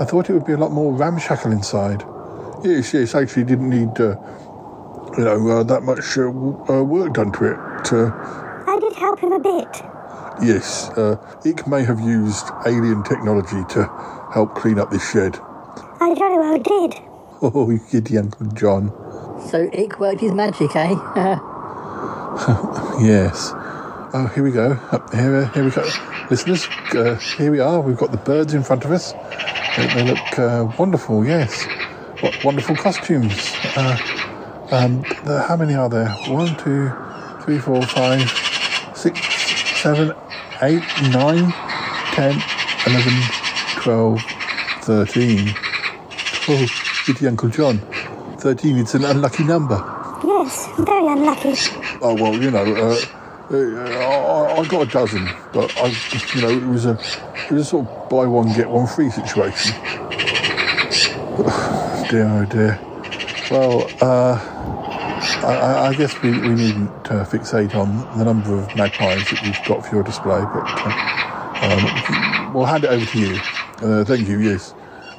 I 0.00 0.04
thought 0.04 0.28
it 0.28 0.32
would 0.32 0.44
be 0.46 0.54
a 0.54 0.56
lot 0.56 0.72
more 0.72 0.92
ramshackle 0.92 1.52
inside. 1.52 2.02
Yes, 2.64 2.92
yes. 2.94 3.14
Actually, 3.14 3.44
didn't 3.44 3.70
need, 3.70 4.00
uh, 4.00 4.16
you 5.16 5.24
know, 5.24 5.48
uh, 5.48 5.62
that 5.62 5.82
much 5.82 6.18
uh, 6.18 6.22
w- 6.22 6.64
uh, 6.68 6.82
work 6.82 7.12
done 7.14 7.30
to 7.32 7.44
it. 7.52 7.92
Uh, 7.92 8.10
I 8.66 8.78
did 8.80 8.94
help 8.94 9.20
him 9.20 9.32
a 9.32 9.38
bit. 9.38 9.68
yes, 10.42 10.88
uh, 10.98 11.16
Ick 11.46 11.66
may 11.68 11.84
have 11.84 12.00
used 12.00 12.46
alien 12.66 13.04
technology 13.04 13.62
to 13.74 13.84
help 14.32 14.56
clean 14.56 14.80
up 14.80 14.90
this 14.90 15.08
shed. 15.08 15.38
I 16.00 16.14
very 16.18 16.38
well 16.38 16.58
did. 16.58 16.94
Oh, 17.42 17.68
you 17.70 17.78
Yeti 17.78 18.18
Uncle 18.18 18.46
John. 18.46 18.90
So 19.50 19.68
Ick 19.72 20.00
worked 20.00 20.20
his 20.22 20.32
magic, 20.32 20.74
eh? 20.74 20.88
yes. 23.00 23.52
Oh, 24.16 24.28
here 24.28 24.44
we 24.44 24.52
go. 24.52 24.78
Up 24.92 25.12
here, 25.12 25.46
here 25.48 25.64
we 25.64 25.72
go. 25.72 25.82
Listeners, 26.30 26.68
uh, 26.94 27.16
here 27.36 27.50
we 27.50 27.58
are. 27.58 27.80
We've 27.80 27.96
got 27.96 28.12
the 28.12 28.16
birds 28.16 28.54
in 28.54 28.62
front 28.62 28.84
of 28.84 28.92
us. 28.92 29.10
They, 29.76 29.88
they 29.92 30.04
look 30.04 30.38
uh, 30.38 30.72
wonderful. 30.78 31.26
Yes. 31.26 31.66
What 32.20 32.44
wonderful 32.44 32.76
costumes. 32.76 33.32
Uh, 33.76 33.98
um, 34.70 35.00
the, 35.24 35.44
how 35.48 35.56
many 35.56 35.74
are 35.74 35.88
there? 35.88 36.10
One, 36.28 36.56
two, 36.58 36.92
three, 37.42 37.58
four, 37.58 37.82
five, 37.82 38.30
six, 38.94 39.18
seven, 39.82 40.12
eight, 40.62 40.84
nine, 41.10 41.52
ten, 42.12 42.40
eleven, 42.86 43.20
twelve, 43.82 44.22
thirteen. 44.82 45.48
Oh, 46.46 46.66
Yeti 47.06 47.26
Uncle 47.26 47.48
John. 47.48 47.78
Thirteen. 48.38 48.78
It's 48.78 48.94
an 48.94 49.04
unlucky 49.04 49.42
number. 49.42 49.74
Yes, 50.22 50.68
very 50.78 51.06
unlucky. 51.08 51.54
Oh 52.00 52.14
well, 52.14 52.40
you 52.40 52.52
know, 52.52 52.62
uh, 52.62 52.94
uh, 52.94 52.96
I, 53.50 54.56
I 54.58 54.64
got 54.68 54.88
a 54.88 54.90
dozen, 54.90 55.28
but 55.52 55.70
I, 55.76 55.88
you 56.34 56.40
know, 56.40 56.48
it 56.50 56.64
was 56.66 56.86
a, 56.86 56.92
it 57.48 57.52
was 57.52 57.62
a 57.62 57.64
sort 57.64 57.86
of 57.88 58.08
buy 58.08 58.26
one 58.26 58.52
get 58.54 58.68
one 58.70 58.86
free 58.86 59.10
situation. 59.10 59.74
dear, 62.10 62.26
oh 62.26 62.46
dear. 62.48 62.80
Well, 63.50 63.90
uh, 64.00 64.40
I, 65.44 65.88
I- 65.88 65.94
guess 65.94 66.20
we, 66.22 66.30
we 66.32 66.54
needn't 66.54 66.90
uh, 67.10 67.24
fixate 67.24 67.74
on 67.74 67.98
the 68.18 68.24
number 68.24 68.54
of 68.54 68.74
magpies 68.76 69.28
that 69.30 69.42
we've 69.44 69.64
got 69.66 69.84
for 69.86 69.94
your 69.96 70.04
display, 70.04 70.40
but 70.40 70.64
uh, 70.66 71.58
um, 71.62 72.52
we'll 72.54 72.64
hand 72.64 72.84
it 72.84 72.90
over 72.90 73.04
to 73.04 73.18
you. 73.18 73.38
Uh, 73.82 74.04
thank 74.04 74.26
you. 74.28 74.38
Yes. 74.40 74.74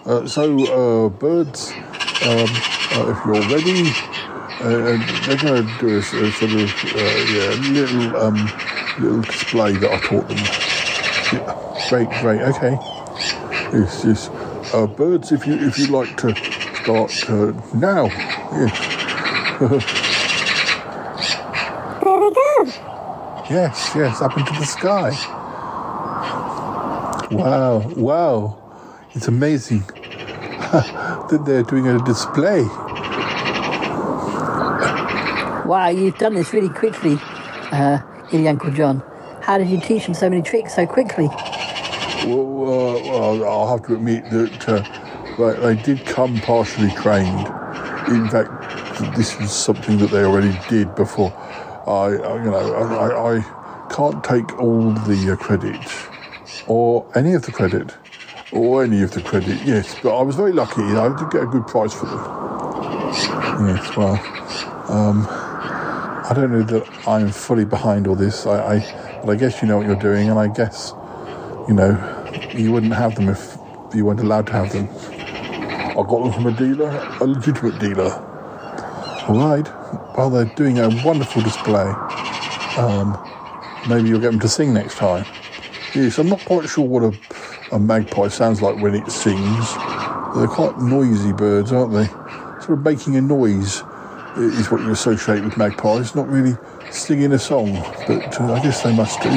Uh, 0.05 0.25
so, 0.27 1.05
uh, 1.05 1.09
birds, 1.09 1.71
um, 1.71 2.47
uh, 2.91 3.09
if 3.09 3.25
you're 3.25 3.41
ready, 3.49 3.91
uh, 4.61 4.93
and 4.93 5.03
they're 5.25 5.37
going 5.37 5.65
to 5.65 5.77
do 5.79 5.97
a 5.97 6.01
sort 6.01 6.51
of 6.51 6.69
uh, 6.85 6.99
yeah, 7.29 7.49
little 7.71 8.15
um, 8.17 8.51
little 8.99 9.21
display 9.21 9.73
that 9.73 9.91
I 9.91 9.99
taught 9.99 10.27
them. 10.27 10.37
Yeah, 11.33 11.87
great, 11.89 12.09
great. 12.21 12.41
Okay. 12.41 12.77
Yes, 13.73 14.03
yes. 14.05 14.29
Uh, 14.73 14.87
birds, 14.87 15.31
if 15.31 15.45
you 15.45 15.55
if 15.55 15.77
you 15.77 15.87
like 15.87 16.15
to 16.17 16.33
start 16.81 17.29
uh, 17.29 17.51
now. 17.75 18.05
Yes. 18.53 18.95
There 22.01 22.17
we 22.19 22.31
go. 22.31 22.63
yes, 23.49 23.91
yes, 23.95 24.21
up 24.21 24.37
into 24.37 24.53
the 24.53 24.65
sky. 24.65 25.11
Wow, 27.31 27.79
wow. 27.95 28.57
It's 29.13 29.27
amazing 29.27 29.79
that 30.71 31.43
they're 31.45 31.63
doing 31.63 31.87
a 31.87 32.03
display. 32.03 32.61
Wow, 35.65 35.89
you've 35.89 36.17
done 36.17 36.33
this 36.35 36.53
really 36.53 36.69
quickly, 36.69 37.17
uh, 37.71 37.99
Uncle 38.33 38.71
John. 38.71 39.03
How 39.41 39.57
did 39.57 39.69
you 39.69 39.79
teach 39.79 40.05
them 40.05 40.13
so 40.13 40.29
many 40.29 40.41
tricks 40.41 40.75
so 40.75 40.85
quickly? 40.87 41.27
Well, 41.27 42.63
uh, 42.63 42.99
well 43.03 43.43
I'll 43.45 43.77
have 43.77 43.85
to 43.87 43.95
admit 43.95 44.29
that 44.31 44.69
uh, 44.69 45.35
they, 45.37 45.75
they 45.75 45.81
did 45.81 46.05
come 46.05 46.39
partially 46.41 46.89
trained. 46.91 47.47
In 48.07 48.27
fact, 48.29 49.15
this 49.15 49.39
is 49.39 49.51
something 49.51 49.97
that 49.99 50.11
they 50.11 50.23
already 50.23 50.57
did 50.69 50.93
before. 50.95 51.33
I, 51.87 52.17
I- 52.17 52.43
you 52.43 52.51
know, 52.51 52.73
I, 52.73 53.37
I- 53.37 53.61
can't 53.91 54.23
take 54.23 54.59
all 54.59 54.91
the 54.91 55.31
uh, 55.31 55.35
credit, 55.35 55.77
or 56.67 57.05
any 57.15 57.33
of 57.33 57.43
the 57.43 57.51
credit, 57.51 57.93
or 58.51 58.83
any 58.83 59.03
of 59.03 59.11
the 59.11 59.21
credit. 59.21 59.61
Yes, 59.63 59.95
but 60.01 60.17
I 60.17 60.23
was 60.23 60.35
very 60.35 60.53
lucky. 60.53 60.81
I 60.81 61.15
did 61.15 61.29
get 61.29 61.43
a 61.43 61.45
good 61.45 61.67
price 61.67 61.93
for 61.93 62.07
them. 62.07 62.25
Yes, 63.67 63.95
well, 63.95 64.15
um, 64.89 65.27
I 66.27 66.33
don't 66.33 66.51
know 66.51 66.63
that 66.63 67.07
I'm 67.07 67.31
fully 67.31 67.65
behind 67.65 68.07
all 68.07 68.15
this. 68.15 68.45
I, 68.45 68.75
I, 68.75 69.21
but 69.23 69.31
I 69.31 69.35
guess 69.35 69.61
you 69.61 69.67
know 69.67 69.77
what 69.77 69.85
you're 69.85 69.95
doing, 69.95 70.29
and 70.29 70.39
I 70.39 70.47
guess 70.47 70.91
you 71.67 71.73
know, 71.73 71.97
you 72.53 72.71
wouldn't 72.71 72.93
have 72.93 73.15
them 73.15 73.29
if 73.29 73.57
you 73.93 74.05
weren't 74.05 74.19
allowed 74.19 74.47
to 74.47 74.53
have 74.53 74.71
them. 74.71 74.87
I 74.89 76.03
got 76.07 76.23
them 76.23 76.33
from 76.33 76.45
a 76.47 76.51
dealer, 76.51 76.89
a 77.21 77.25
legitimate 77.25 77.79
dealer. 77.79 78.11
All 79.27 79.37
right. 79.37 79.67
Well, 80.15 80.29
they're 80.29 80.45
doing 80.55 80.77
a 80.77 80.89
wonderful 81.03 81.41
display. 81.41 81.87
Um, 82.77 83.17
maybe 83.89 84.09
you'll 84.09 84.19
get 84.19 84.31
them 84.31 84.39
to 84.41 84.47
sing 84.47 84.73
next 84.73 84.97
time. 84.97 85.25
Yes, 85.95 86.19
I'm 86.19 86.29
not 86.29 86.43
quite 86.45 86.69
sure 86.69 86.85
what 86.85 87.03
a, 87.03 87.75
a 87.75 87.79
magpie 87.79 88.27
sounds 88.27 88.61
like 88.61 88.77
when 88.77 88.93
it 88.93 89.09
sings. 89.09 89.73
They're 90.35 90.47
quite 90.47 90.77
noisy 90.79 91.33
birds, 91.33 91.71
aren't 91.71 91.93
they? 91.93 92.07
Sort 92.65 92.79
of 92.79 92.83
making 92.83 93.15
a 93.15 93.21
noise 93.21 93.81
is 94.37 94.69
what 94.71 94.81
you 94.81 94.91
associate 94.91 95.43
with 95.43 95.57
magpies, 95.57 96.15
not 96.15 96.27
really 96.27 96.55
singing 96.91 97.31
a 97.33 97.39
song, 97.39 97.73
but 98.07 98.39
uh, 98.39 98.53
I 98.53 98.61
guess 98.61 98.81
they 98.83 98.95
must 98.95 99.21
do. 99.21 99.29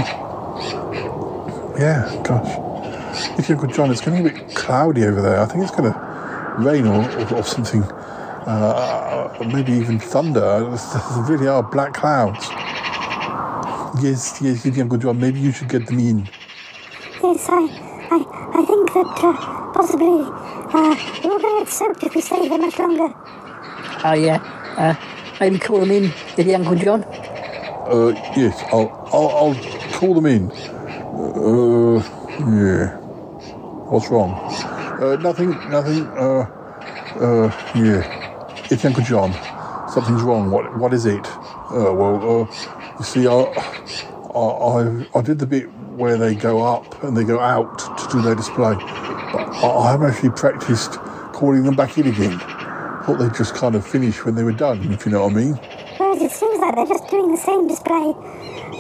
Yeah, 1.79 2.20
gosh. 2.25 3.39
If 3.39 3.49
you're 3.49 3.59
good, 3.59 3.73
John, 3.73 3.91
it's 3.91 4.01
getting 4.01 4.27
a 4.27 4.31
bit 4.31 4.55
cloudy 4.55 5.05
over 5.05 5.23
there. 5.23 5.41
I 5.41 5.47
think 5.47 5.62
it's 5.62 5.75
going 5.75 5.93
to 5.93 6.55
rain 6.59 6.87
or, 6.87 7.09
or, 7.19 7.37
or 7.37 7.45
something. 7.45 7.83
Uh, 7.83 9.37
maybe 9.53 9.73
even 9.73 9.99
thunder. 9.99 10.41
There 11.15 11.23
really 11.25 11.49
are 11.49 11.62
black 11.62 11.95
clouds. 11.95 12.49
Yes, 14.03 14.39
yes, 14.41 14.65
you 14.65 14.83
Uncle 14.83 14.99
John. 14.99 15.20
Maybe 15.20 15.41
you 15.41 15.53
should 15.53 15.69
get 15.69 15.87
them 15.87 15.99
in. 15.99 16.29
Yes, 17.23 17.47
I, 17.49 17.62
I, 18.11 18.61
I 18.61 18.65
think 18.65 18.93
that 18.93 19.25
uh, 19.25 19.73
possibly 19.73 20.23
uh, 20.23 20.97
we're 21.25 21.39
going 21.39 21.59
to 21.59 21.65
get 21.65 21.69
soaked 21.69 22.03
if 22.05 22.15
we 22.15 22.20
stay 22.20 22.49
here 22.49 22.59
much 22.59 22.79
longer. 22.79 23.15
Oh, 24.05 24.15
yeah. 24.15 24.57
Uh, 24.79 24.95
maybe 25.41 25.59
call 25.59 25.81
them 25.81 25.91
in, 25.91 26.05
Yeti 26.37 26.55
Uncle 26.55 26.77
John. 26.77 27.03
Uh, 27.03 28.11
yes, 28.37 28.63
I'll, 28.73 28.89
I'll, 29.13 29.29
I'll 29.29 29.55
call 29.99 30.15
them 30.15 30.27
in. 30.27 30.53
Uh, 30.53 31.99
yeah. 32.47 32.97
What's 33.91 34.09
wrong? 34.09 34.35
Uh, 35.03 35.17
nothing, 35.17 35.51
nothing. 35.69 36.07
Uh, 36.07 36.47
uh, 37.19 37.51
yeah. 37.75 38.67
It's 38.71 38.85
Uncle 38.85 39.03
John. 39.03 39.33
Something's 39.91 40.23
wrong. 40.23 40.53
What, 40.53 40.79
what 40.79 40.95
is 40.95 41.07
it? 41.07 41.27
Uh, 41.27 41.93
well, 41.93 42.43
uh, 42.43 42.97
you 42.99 43.05
see, 43.05 43.27
I, 43.27 43.33
I, 43.33 44.39
I, 44.39 45.07
I 45.19 45.23
did 45.23 45.41
the 45.41 45.47
bit 45.47 45.65
where 45.97 46.17
they 46.17 46.37
go 46.37 46.63
up 46.63 47.03
and 47.03 47.17
they 47.17 47.25
go 47.25 47.41
out 47.41 47.99
to 47.99 48.09
do 48.13 48.23
their 48.23 48.37
display. 48.37 48.75
But 48.75 49.49
I, 49.55 49.69
I 49.69 49.91
haven't 49.91 50.11
actually 50.13 50.31
practiced 50.31 50.93
calling 51.33 51.65
them 51.65 51.75
back 51.75 51.99
in 51.99 52.07
again. 52.07 52.41
Thought 53.09 53.20
they'd 53.20 53.35
just 53.35 53.55
kind 53.55 53.74
of 53.74 53.86
finish 53.86 54.22
when 54.22 54.35
they 54.35 54.44
were 54.44 54.52
done, 54.52 54.93
if 54.93 55.06
you 55.06 55.12
know 55.12 55.22
what 55.22 55.32
I 55.32 55.36
mean. 55.36 55.55
Whereas 55.97 56.20
it 56.20 56.30
seems 56.30 56.60
like 56.60 56.74
they're 56.74 56.85
just 56.85 57.09
doing 57.09 57.30
the 57.30 57.39
same 57.39 57.66
display, 57.66 58.12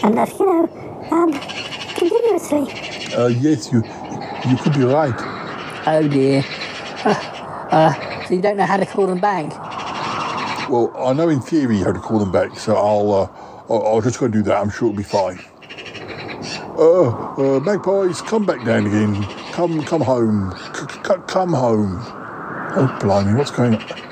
and 0.02 0.18
that, 0.18 0.38
you 0.38 0.44
know, 0.44 1.08
um, 1.10 1.32
continuously. 1.94 3.14
Uh, 3.14 3.28
yes, 3.28 3.72
you, 3.72 3.82
you 4.46 4.56
could 4.58 4.74
be 4.74 4.84
right. 4.84 5.14
Oh, 5.86 6.06
dear. 6.06 6.44
Uh, 7.06 7.68
uh, 7.70 8.26
so 8.26 8.34
you 8.34 8.42
don't 8.42 8.58
know 8.58 8.66
how 8.66 8.76
to 8.76 8.84
call 8.84 9.06
them 9.06 9.18
back? 9.18 9.48
Well, 10.68 10.92
I 10.98 11.14
know 11.14 11.30
in 11.30 11.40
theory 11.40 11.78
how 11.78 11.92
to 11.92 11.98
call 11.98 12.18
them 12.18 12.30
back, 12.30 12.58
so 12.58 12.76
I'll, 12.76 13.10
uh, 13.10 13.72
I'll, 13.72 13.86
I'll 13.86 14.00
just 14.02 14.20
go 14.20 14.26
and 14.26 14.34
do 14.34 14.42
that. 14.42 14.58
I'm 14.60 14.68
sure 14.68 14.88
it'll 14.90 14.98
be 14.98 15.04
fine. 15.04 15.40
Uh, 16.76 17.56
uh, 17.56 17.60
magpies, 17.60 18.20
come 18.20 18.44
back 18.44 18.62
down 18.66 18.86
again. 18.88 19.22
Come, 19.52 19.82
come 19.84 20.02
home. 20.02 20.54
C- 20.74 20.98
c- 21.02 21.22
come 21.26 21.54
home. 21.54 21.96
Oh, 22.76 22.98
blimey, 23.00 23.34
what's 23.34 23.50
going 23.50 23.76
on? 23.76 24.07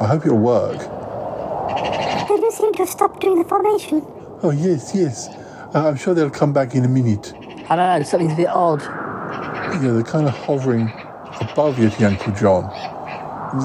I 0.00 0.06
hope 0.06 0.24
it'll 0.24 0.38
work. 0.38 0.78
They 0.78 2.36
don't 2.36 2.52
seem 2.54 2.72
to 2.72 2.78
have 2.78 2.88
stopped 2.88 3.20
doing 3.20 3.38
the 3.42 3.48
formation. 3.48 4.02
Oh, 4.42 4.50
yes, 4.50 4.94
yes. 4.94 5.28
Uh, 5.74 5.88
I'm 5.88 5.96
sure 5.96 6.14
they'll 6.14 6.30
come 6.30 6.52
back 6.52 6.74
in 6.74 6.84
a 6.84 6.88
minute. 6.88 7.34
I 7.68 7.76
don't 7.76 7.98
know, 8.00 8.02
something's 8.02 8.32
a 8.32 8.36
bit 8.36 8.48
odd. 8.48 8.80
Yeah, 8.82 9.92
they're 9.92 10.02
kind 10.02 10.26
of 10.26 10.34
hovering 10.34 10.88
above 11.40 11.76
Yeti 11.76 12.04
Uncle 12.06 12.32
John. 12.32 12.68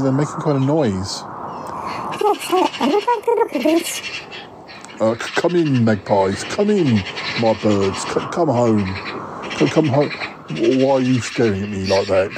They're 0.03 0.11
making 0.11 0.35
quite 0.35 0.57
a 0.57 0.59
noise. 0.59 1.21
Yes, 2.21 2.47
I, 2.49 2.69
I 2.81 2.87
would 2.87 3.05
like 3.07 3.25
to 3.25 3.35
look 3.39 3.55
at 3.55 3.63
this. 3.63 4.01
Uh, 4.99 5.15
c- 5.15 5.41
come 5.41 5.55
in, 5.55 5.83
magpies. 5.85 6.43
Come 6.43 6.69
in, 6.69 6.95
my 7.41 7.57
birds. 7.61 7.99
C- 7.99 8.19
come 8.31 8.49
home. 8.49 8.85
C- 9.57 9.67
come 9.69 9.85
home. 9.87 10.09
Why 10.81 10.91
are 10.95 11.01
you 11.01 11.19
staring 11.21 11.63
at 11.63 11.69
me 11.69 11.85
like 11.87 12.07
that? 12.07 12.31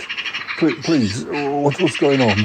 Please, 0.58 0.76
please 0.86 1.26
what, 1.26 1.80
what's 1.82 1.98
going 1.98 2.22
on? 2.22 2.38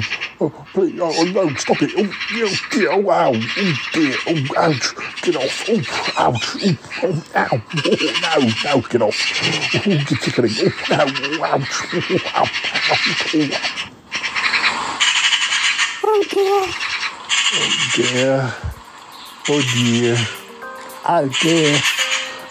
Oh, 0.43 0.51
please, 0.73 0.99
oh, 0.99 1.23
no, 1.23 1.55
stop 1.55 1.81
it. 1.81 1.91
Oh, 1.95 2.03
oh, 2.03 2.55
dear, 2.69 2.91
oh, 2.91 3.09
ow. 3.09 3.31
Oh, 3.33 3.73
dear. 3.93 4.15
Oh, 4.27 4.43
ouch. 4.57 4.93
Get 5.21 5.37
off. 5.37 5.63
Oh, 5.69 5.79
ouch. 6.17 6.57
Oh, 6.61 6.75
oh, 7.03 7.23
ow. 7.33 7.47
Oh, 7.53 7.95
no, 8.21 8.35
no, 8.65 8.81
get 8.89 9.01
off. 9.01 9.15
Oh, 9.75 9.89
you're 9.89 10.03
tickling. 10.03 10.51
Oh, 10.59 10.67
ow. 10.91 11.07
Oh, 11.23 11.43
ouch. 11.45 11.69
Oh, 11.93 12.19
ow. 12.35 12.43
Ow. 13.33 13.53
Oh 16.05 16.23
dear. 16.29 16.67
Oh, 17.55 17.69
dear. 17.95 18.53
Oh, 19.47 19.61
dear. 19.73 20.17
Oh 21.05 21.27
dear. 21.41 21.79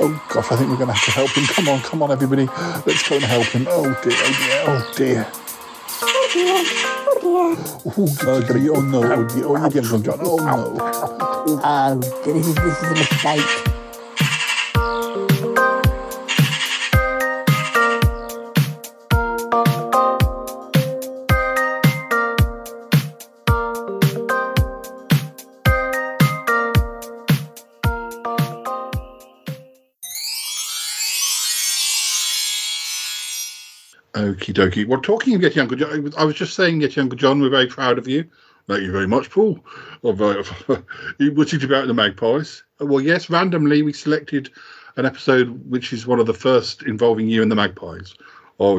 Oh 0.01 0.25
gosh, 0.29 0.51
I 0.51 0.57
think 0.57 0.71
we're 0.71 0.77
going 0.77 0.89
to 0.89 0.95
have 0.95 1.05
to 1.05 1.11
help 1.11 1.31
him. 1.31 1.45
Come 1.45 1.69
on, 1.69 1.81
come 1.81 2.03
on, 2.03 2.11
everybody. 2.11 2.47
Let's 2.87 3.07
go 3.09 3.17
and 3.17 3.25
help 3.25 3.47
him. 3.47 3.67
Oh 3.69 3.85
dear, 4.03 4.17
oh 4.17 4.33
dear, 4.41 4.63
oh 4.67 4.93
dear. 4.97 5.27
Oh 6.03 6.31
dear. 6.33 6.92
Oh 7.25 8.43
dear. 8.47 8.73
Oh, 8.75 8.81
no, 8.81 9.03
oh 9.05 9.27
oh 9.45 9.69
dear, 9.69 9.83
Uncle 9.83 9.99
John. 10.01 10.19
Oh 10.23 10.37
no. 10.39 10.77
Oh, 11.65 11.97
this 12.25 12.47
is, 12.47 12.55
this 12.55 12.83
is 12.83 12.83
a 12.83 12.95
mistake. 12.95 13.72
Okie 34.33 34.55
dokie. 34.55 34.87
Well, 34.87 35.01
talking 35.01 35.35
of 35.35 35.43
Uncle 35.61 35.77
John, 35.77 36.13
I 36.17 36.25
was- 36.25 36.37
just 36.37 36.55
saying, 36.55 36.83
Uncle 37.01 37.19
John, 37.19 37.41
we're 37.41 37.51
very 37.51 37.67
proud 37.67 37.99
of 37.99 38.09
you. 38.09 38.25
Thank 38.69 38.83
you 38.83 38.93
very 38.93 39.07
much, 39.09 39.29
Paul. 39.31 39.59
Of, 40.05 40.23
uh, 40.23 40.43
what's 41.35 41.53
it 41.53 41.65
about 41.65 41.89
the 41.89 41.95
magpies? 41.95 42.63
Uh, 42.81 42.87
Well, 42.87 43.01
yes, 43.01 43.29
randomly 43.29 43.83
we 43.83 43.93
selected 43.93 44.51
an 44.97 45.05
episode 45.05 45.69
which 45.69 45.93
is 45.93 46.07
one 46.07 46.21
of 46.21 46.27
the 46.27 46.35
first 46.35 46.83
involving 46.85 47.29
you 47.29 47.43
and 47.43 47.51
the 47.51 47.57
magpies. 47.57 48.15
Oh, 48.61 48.79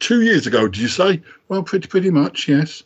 two 0.00 0.22
years 0.22 0.46
ago, 0.46 0.66
did 0.66 0.78
you 0.78 0.88
say? 0.88 1.22
Well, 1.48 1.62
pretty 1.62 1.86
pretty 1.86 2.10
much, 2.10 2.48
yes. 2.48 2.82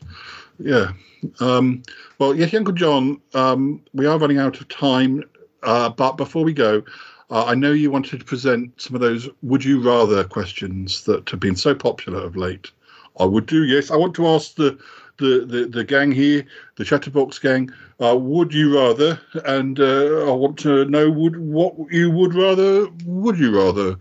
Yeah. 0.59 0.93
Um, 1.41 1.83
well, 2.19 2.35
Yeti 2.35 2.59
Uncle 2.59 2.75
John, 2.75 3.21
um, 3.33 3.81
we 3.95 4.05
are 4.07 4.19
running 4.19 4.39
out 4.39 4.61
of 4.61 4.69
time, 4.69 5.23
uh, 5.63 5.89
but 5.89 6.13
before 6.19 6.45
we 6.45 6.53
go, 6.53 6.83
uh, 7.31 7.45
I 7.47 7.55
know 7.55 7.73
you 7.73 7.91
wanted 7.91 8.21
to 8.21 8.25
present 8.25 8.81
some 8.81 8.95
of 8.95 9.01
those 9.01 9.29
would 9.43 9.65
you 9.65 9.81
rather 9.81 10.25
questions 10.25 11.05
that 11.05 11.29
have 11.31 11.41
been 11.41 11.57
so 11.57 11.75
popular 11.75 12.21
of 12.21 12.37
late. 12.37 12.71
I 13.19 13.25
would 13.25 13.47
do, 13.47 13.65
yes. 13.65 13.91
I 13.91 13.97
want 13.97 14.15
to 14.17 14.27
ask 14.27 14.57
the 14.57 14.79
the, 15.19 15.45
the, 15.47 15.67
the 15.67 15.85
gang 15.85 16.11
here, 16.11 16.45
the 16.75 16.85
Chatterbox 16.85 17.39
gang, 17.39 17.71
uh, 18.03 18.17
would 18.17 18.53
you 18.53 18.75
rather? 18.75 19.21
And 19.45 19.79
uh, 19.79 20.29
I 20.29 20.33
want 20.33 20.59
to 20.61 20.85
know 20.87 21.09
would 21.09 21.37
what 21.37 21.75
you 21.91 22.11
would 22.11 22.35
rather, 22.35 22.89
would 23.05 23.39
you 23.39 23.57
rather? 23.57 23.97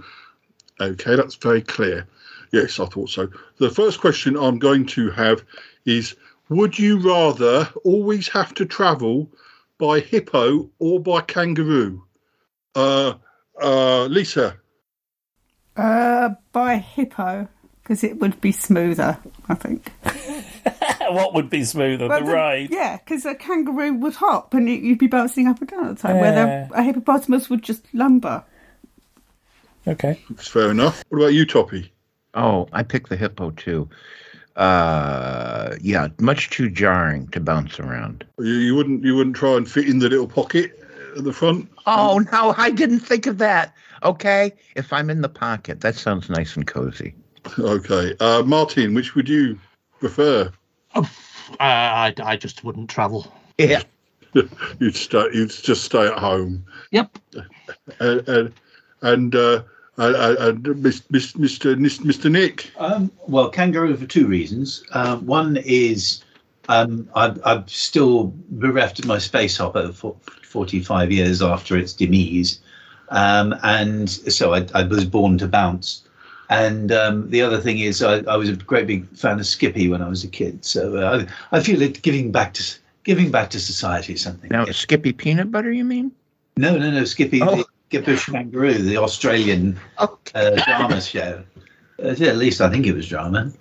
Okay, 0.82 1.16
that's 1.16 1.36
very 1.36 1.62
clear. 1.62 2.08
Yes, 2.52 2.80
I 2.80 2.86
thought 2.86 3.10
so. 3.10 3.28
The 3.58 3.70
first 3.70 4.00
question 4.00 4.36
I'm 4.36 4.58
going 4.60 4.86
to 4.88 5.12
have 5.12 5.44
is 5.86 6.16
Would 6.50 6.78
you 6.78 6.98
rather 6.98 7.70
always 7.84 8.28
have 8.30 8.54
to 8.56 8.66
travel 8.66 9.32
by 9.78 10.00
hippo 10.00 10.70
or 10.80 11.00
by 11.00 11.22
kangaroo? 11.22 12.04
Uh, 12.76 13.14
uh, 13.62 14.06
Lisa. 14.06 14.58
Uh, 15.76 16.30
by 16.52 16.78
hippo, 16.78 17.48
because 17.82 18.04
it 18.04 18.20
would 18.20 18.40
be 18.42 18.52
smoother, 18.52 19.18
I 19.50 19.56
think. 19.56 19.92
what 21.12 21.34
would 21.34 21.50
be 21.50 21.64
smoother, 21.64 22.08
Well, 22.08 22.24
the 22.24 22.32
ride? 22.32 22.70
Yeah, 22.72 22.98
because 22.98 23.26
a 23.26 23.36
kangaroo 23.36 23.94
would 23.94 24.16
hop 24.16 24.54
and 24.54 24.70
it, 24.70 24.82
you'd 24.82 25.00
be 25.00 25.08
bouncing 25.08 25.48
up 25.48 25.60
and 25.62 25.70
down 25.70 25.88
all 25.88 25.94
the 25.94 26.00
time, 26.00 26.20
where 26.20 26.68
the, 26.68 26.76
a 26.76 26.84
hippopotamus 26.84 27.50
would 27.50 27.64
just 27.64 27.86
lumber. 27.94 28.44
Okay. 29.88 30.20
That's 30.30 30.48
fair 30.48 30.72
enough. 30.72 31.04
What 31.10 31.20
about 31.20 31.34
you, 31.34 31.46
Toppie? 31.46 31.90
Oh, 32.34 32.68
I 32.72 32.84
picked 32.84 33.10
the 33.10 33.18
hippo 33.18 33.52
too. 33.52 33.90
Uh, 34.56 35.76
yeah, 35.82 36.08
much 36.20 36.52
too 36.52 36.70
jarring 36.70 37.28
to 37.30 37.40
bounce 37.40 37.80
around. 37.80 38.24
You, 38.40 38.54
you 38.54 38.76
wouldn't 38.76 39.04
you 39.04 39.16
wouldn't 39.16 39.36
try 39.36 39.58
and 39.58 39.70
fit 39.70 39.88
in 39.88 40.00
the 40.00 40.10
little 40.10 40.28
pocket 40.28 40.83
at 41.18 41.24
the 41.24 41.34
front? 41.34 41.70
Oh 41.86 42.24
no, 42.32 42.54
I 42.58 42.72
didn't 42.72 43.00
think 43.00 43.28
of 43.28 43.38
that. 43.40 43.74
Okay, 44.04 44.52
if 44.76 44.92
I'm 44.92 45.10
in 45.10 45.22
the 45.22 45.30
pocket, 45.30 45.82
that 45.82 45.96
sounds 45.96 46.30
nice 46.30 46.56
and 46.56 46.68
cozy. 46.68 47.16
Okay. 47.60 48.16
Uh, 48.20 48.44
Martin, 48.46 48.94
which 48.94 49.16
would 49.16 49.28
you 49.28 49.60
prefer? 50.00 50.52
Uh, 50.96 51.04
I, 51.60 52.14
I 52.24 52.38
just 52.38 52.64
wouldn't 52.64 52.90
travel. 52.90 53.28
Yeah. 53.58 53.84
you'd 54.80 54.96
stay. 54.96 55.26
You'd 55.34 55.52
just 55.52 55.84
stay 55.84 56.08
at 56.08 56.18
home. 56.18 56.66
Yep. 56.92 57.18
Uh, 58.00 58.04
uh, 58.28 58.48
and 59.02 59.36
uh, 59.36 59.64
uh, 59.98 60.02
uh, 60.02 60.36
uh, 60.40 60.54
Mis- 60.76 61.10
Mis- 61.12 61.34
Mr. 61.34 61.78
Nis- 61.78 62.00
Mr. 62.00 62.32
Nick. 62.32 62.72
Um, 62.78 63.12
well, 63.28 63.50
kangaroo 63.50 63.96
for 63.96 64.08
two 64.08 64.28
reasons. 64.28 64.84
Um, 64.94 65.26
one 65.26 65.58
is 65.58 66.24
um, 66.70 67.10
I've, 67.16 67.40
I've 67.46 67.70
still 67.70 68.34
bereft 68.50 69.00
of 69.00 69.06
my 69.06 69.18
space 69.18 69.58
hopper 69.58 69.92
for 69.92 70.16
45 70.44 71.12
years 71.12 71.42
after 71.42 71.78
its 71.78 71.94
demise. 71.94 72.60
Um, 73.10 73.54
and 73.64 74.10
so 74.10 74.54
I, 74.54 74.66
I 74.74 74.84
was 74.84 75.06
born 75.06 75.38
to 75.40 75.48
bounce. 75.48 76.04
And 76.50 76.92
um, 76.92 77.30
the 77.30 77.42
other 77.42 77.60
thing 77.60 77.80
is, 77.80 78.02
I, 78.04 78.20
I 78.20 78.36
was 78.38 78.50
a 78.50 78.56
great 78.56 78.88
big 78.88 79.08
fan 79.16 79.40
of 79.40 79.46
Skippy 79.46 79.88
when 79.88 80.02
I 80.02 80.10
was 80.10 80.24
a 80.24 80.28
kid. 80.28 80.64
So 80.64 80.98
uh, 80.98 81.26
I, 81.52 81.58
I 81.58 81.64
feel 81.64 81.82
it 81.82 82.02
giving 82.02 82.32
back 82.32 82.54
to 82.56 82.76
giving 83.04 83.32
back 83.32 83.50
to 83.52 83.60
society 83.60 84.14
is 84.14 84.22
something. 84.22 84.50
Now, 84.50 84.66
Skippy 84.66 85.14
peanut 85.14 85.52
butter, 85.52 85.72
you 85.72 85.84
mean? 85.84 86.12
No, 86.56 86.78
no, 86.78 86.92
no. 86.92 87.04
Skippy, 87.06 87.42
Oh. 87.42 87.64
the 87.90 88.22
Kangaroo, 88.32 88.74
the 88.74 88.98
Australian 88.98 89.80
uh, 89.98 90.08
drama 90.66 91.02
show. 91.02 91.44
Uh, 92.04 92.08
at 92.10 92.38
least 92.38 92.60
I 92.62 92.70
think 92.70 92.86
it 92.86 92.94
was 92.94 93.08
drama. 93.08 93.52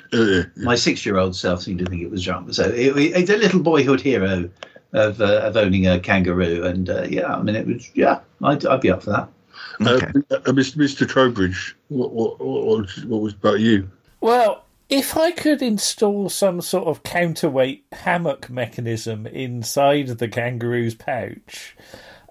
My 0.57 0.75
six-year-old 0.75 1.37
self 1.37 1.63
seemed 1.63 1.79
to 1.81 1.87
think 1.87 2.03
it 2.03 2.11
was 2.11 2.25
drama. 2.25 2.53
So 2.53 2.65
it, 2.65 2.97
it- 2.97 3.17
it's 3.17 3.31
a 3.31 3.37
little 3.37 3.61
boyhood 3.61 4.01
hero 4.01 4.49
of 4.93 5.21
uh, 5.21 5.41
of 5.45 5.57
owning 5.57 5.87
a 5.87 5.99
kangaroo, 6.01 6.65
and 6.65 6.91
uh, 6.91 7.03
yeah, 7.09 7.35
I 7.35 7.43
mean 7.43 7.57
it 7.57 7.67
was 7.67 7.91
yeah, 7.95 8.21
I'd, 8.43 8.67
I'd 8.67 8.81
be 8.81 8.91
up 8.91 9.03
for 9.03 9.11
that. 9.11 9.29
Uh, 9.81 9.95
uh, 10.31 10.53
Mr. 10.53 10.77
Mr. 10.77 11.09
Trowbridge, 11.09 11.75
what, 11.89 12.13
what, 12.13 12.39
what, 12.41 12.65
was, 12.79 13.05
what 13.07 13.23
was 13.23 13.33
about 13.33 13.61
you? 13.61 13.91
Well, 14.21 14.65
if 14.91 15.17
I 15.17 15.31
could 15.31 15.63
install 15.63 16.29
some 16.29 16.61
sort 16.61 16.87
of 16.89 17.03
counterweight 17.05 17.85
hammock 17.93 18.51
mechanism 18.51 19.27
inside 19.27 20.09
the 20.09 20.29
kangaroo's 20.29 20.95
pouch, 20.95 21.75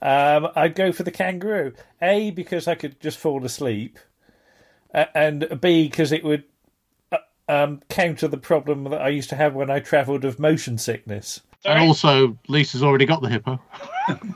um, 0.03 0.49
I'd 0.55 0.75
go 0.75 0.91
for 0.91 1.01
the 1.03 1.11
kangaroo. 1.11 1.73
A, 2.01 2.29
because 2.31 2.67
I 2.67 2.75
could 2.75 2.99
just 2.99 3.17
fall 3.17 3.43
asleep, 3.43 3.97
uh, 3.97 4.01
and 4.93 5.59
B, 5.61 5.87
because 5.87 6.11
it 6.11 6.23
would 6.23 6.43
uh, 7.11 7.17
um, 7.47 7.81
counter 7.89 8.27
the 8.27 8.37
problem 8.37 8.83
that 8.85 9.01
I 9.01 9.09
used 9.09 9.29
to 9.29 9.35
have 9.35 9.53
when 9.53 9.69
I 9.69 9.79
travelled 9.79 10.25
of 10.25 10.39
motion 10.39 10.77
sickness. 10.77 11.41
And 11.63 11.77
also, 11.77 12.39
Lisa's 12.47 12.81
already 12.81 13.05
got 13.05 13.21
the 13.21 13.29
hippo. 13.29 13.59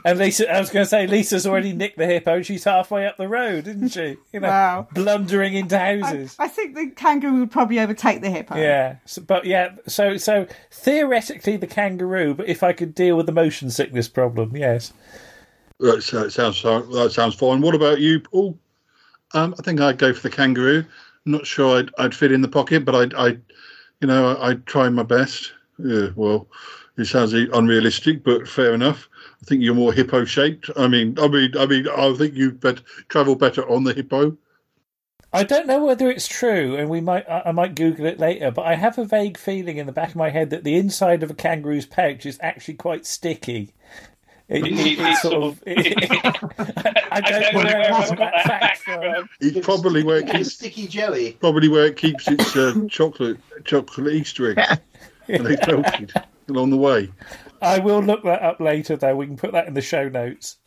And 0.04 0.18
Lisa, 0.20 0.48
I 0.50 0.60
was 0.60 0.70
going 0.70 0.84
to 0.84 0.88
say, 0.88 1.08
Lisa's 1.08 1.44
already 1.44 1.72
nicked 1.72 1.98
the 1.98 2.06
hippo. 2.06 2.40
She's 2.40 2.62
halfway 2.62 3.04
up 3.04 3.16
the 3.16 3.26
road, 3.26 3.66
isn't 3.66 3.88
she? 3.88 4.16
You 4.32 4.38
know, 4.40 4.48
Wow. 4.48 4.88
blundering 4.94 5.54
into 5.54 5.76
houses. 5.76 6.36
I 6.38 6.46
think 6.46 6.76
the 6.76 6.90
kangaroo 6.90 7.40
would 7.40 7.50
probably 7.50 7.80
overtake 7.80 8.22
the 8.22 8.30
hippo. 8.30 8.54
Yeah, 8.56 8.96
so, 9.06 9.22
but 9.22 9.44
yeah, 9.44 9.72
so 9.88 10.16
so 10.18 10.46
theoretically 10.70 11.56
the 11.56 11.66
kangaroo, 11.66 12.32
but 12.34 12.48
if 12.48 12.62
I 12.62 12.72
could 12.72 12.94
deal 12.94 13.16
with 13.16 13.26
the 13.26 13.32
motion 13.32 13.68
sickness 13.70 14.06
problem, 14.08 14.56
yes. 14.56 14.92
That 15.80 16.02
sounds 16.02 16.36
that 16.62 17.10
sounds 17.12 17.34
fine. 17.34 17.60
What 17.60 17.74
about 17.74 18.00
you, 18.00 18.20
Paul? 18.20 18.56
Um, 19.34 19.54
I 19.58 19.62
think 19.62 19.80
I'd 19.80 19.98
go 19.98 20.12
for 20.12 20.22
the 20.22 20.34
kangaroo. 20.34 20.84
I'm 21.24 21.32
not 21.32 21.46
sure 21.46 21.78
I'd, 21.78 21.90
I'd 21.98 22.14
fit 22.14 22.32
in 22.32 22.40
the 22.40 22.48
pocket, 22.48 22.84
but 22.84 22.94
I'd, 22.94 23.14
I'd 23.14 23.42
you 24.00 24.08
know, 24.08 24.36
I'd 24.40 24.66
try 24.66 24.88
my 24.88 25.02
best. 25.02 25.52
Yeah, 25.78 26.08
well, 26.14 26.48
it 26.96 27.06
sounds 27.06 27.32
unrealistic, 27.32 28.24
but 28.24 28.48
fair 28.48 28.74
enough. 28.74 29.08
I 29.42 29.44
think 29.44 29.62
you're 29.62 29.74
more 29.74 29.92
hippo 29.92 30.24
shaped. 30.24 30.70
I 30.76 30.88
mean, 30.88 31.18
I 31.18 31.28
mean, 31.28 31.56
I 31.58 31.66
mean, 31.66 31.88
I 31.88 32.12
think 32.14 32.34
you 32.34 32.52
bet 32.52 32.80
travel 33.08 33.34
better 33.34 33.68
on 33.68 33.84
the 33.84 33.92
hippo. 33.92 34.36
I 35.32 35.44
don't 35.44 35.66
know 35.66 35.84
whether 35.84 36.08
it's 36.08 36.28
true, 36.28 36.76
and 36.76 36.88
we 36.88 37.00
might 37.00 37.28
I 37.28 37.42
I 37.46 37.52
might 37.52 37.74
Google 37.74 38.06
it 38.06 38.18
later. 38.18 38.50
But 38.50 38.66
I 38.66 38.76
have 38.76 38.96
a 38.96 39.04
vague 39.04 39.36
feeling 39.36 39.76
in 39.76 39.86
the 39.86 39.92
back 39.92 40.10
of 40.10 40.16
my 40.16 40.30
head 40.30 40.50
that 40.50 40.64
the 40.64 40.76
inside 40.76 41.22
of 41.22 41.30
a 41.30 41.34
kangaroo's 41.34 41.86
pouch 41.86 42.24
is 42.24 42.38
actually 42.40 42.74
quite 42.74 43.04
sticky. 43.04 43.74
It, 44.48 44.64
it- 44.66 44.98
it's 45.00 45.22
sort 45.22 45.34
of. 45.34 45.62
I 45.66 47.08
I 47.10 47.20
don't 47.20 47.40
know 47.54 47.58
where 47.64 47.92
I 47.92 48.08
got 48.08 48.16
that 48.18 48.44
fact 48.44 48.78
from. 48.82 49.28
It's 49.40 49.64
probably 49.66 50.04
where 50.04 50.18
it 50.18 50.28
keeps 50.30 50.52
sticky 50.54 50.86
jelly. 50.86 51.32
probably 51.40 51.68
where 51.68 51.86
it 51.86 51.96
keeps 51.96 52.28
its 52.28 52.54
uh, 52.56 52.74
chocolate 52.88 53.38
chocolate 53.64 54.12
Easter 54.14 54.50
eggs 54.58 54.80
and 55.28 55.44
they 55.46 55.56
melted 55.66 56.12
along 56.48 56.70
the 56.70 56.76
way. 56.76 57.10
I 57.60 57.78
will 57.80 58.00
look 58.02 58.22
that 58.24 58.42
up 58.42 58.60
later, 58.60 58.96
though. 58.96 59.16
We 59.16 59.26
can 59.26 59.36
put 59.36 59.52
that 59.52 59.66
in 59.66 59.74
the 59.74 59.80
show 59.82 60.08
notes. 60.08 60.58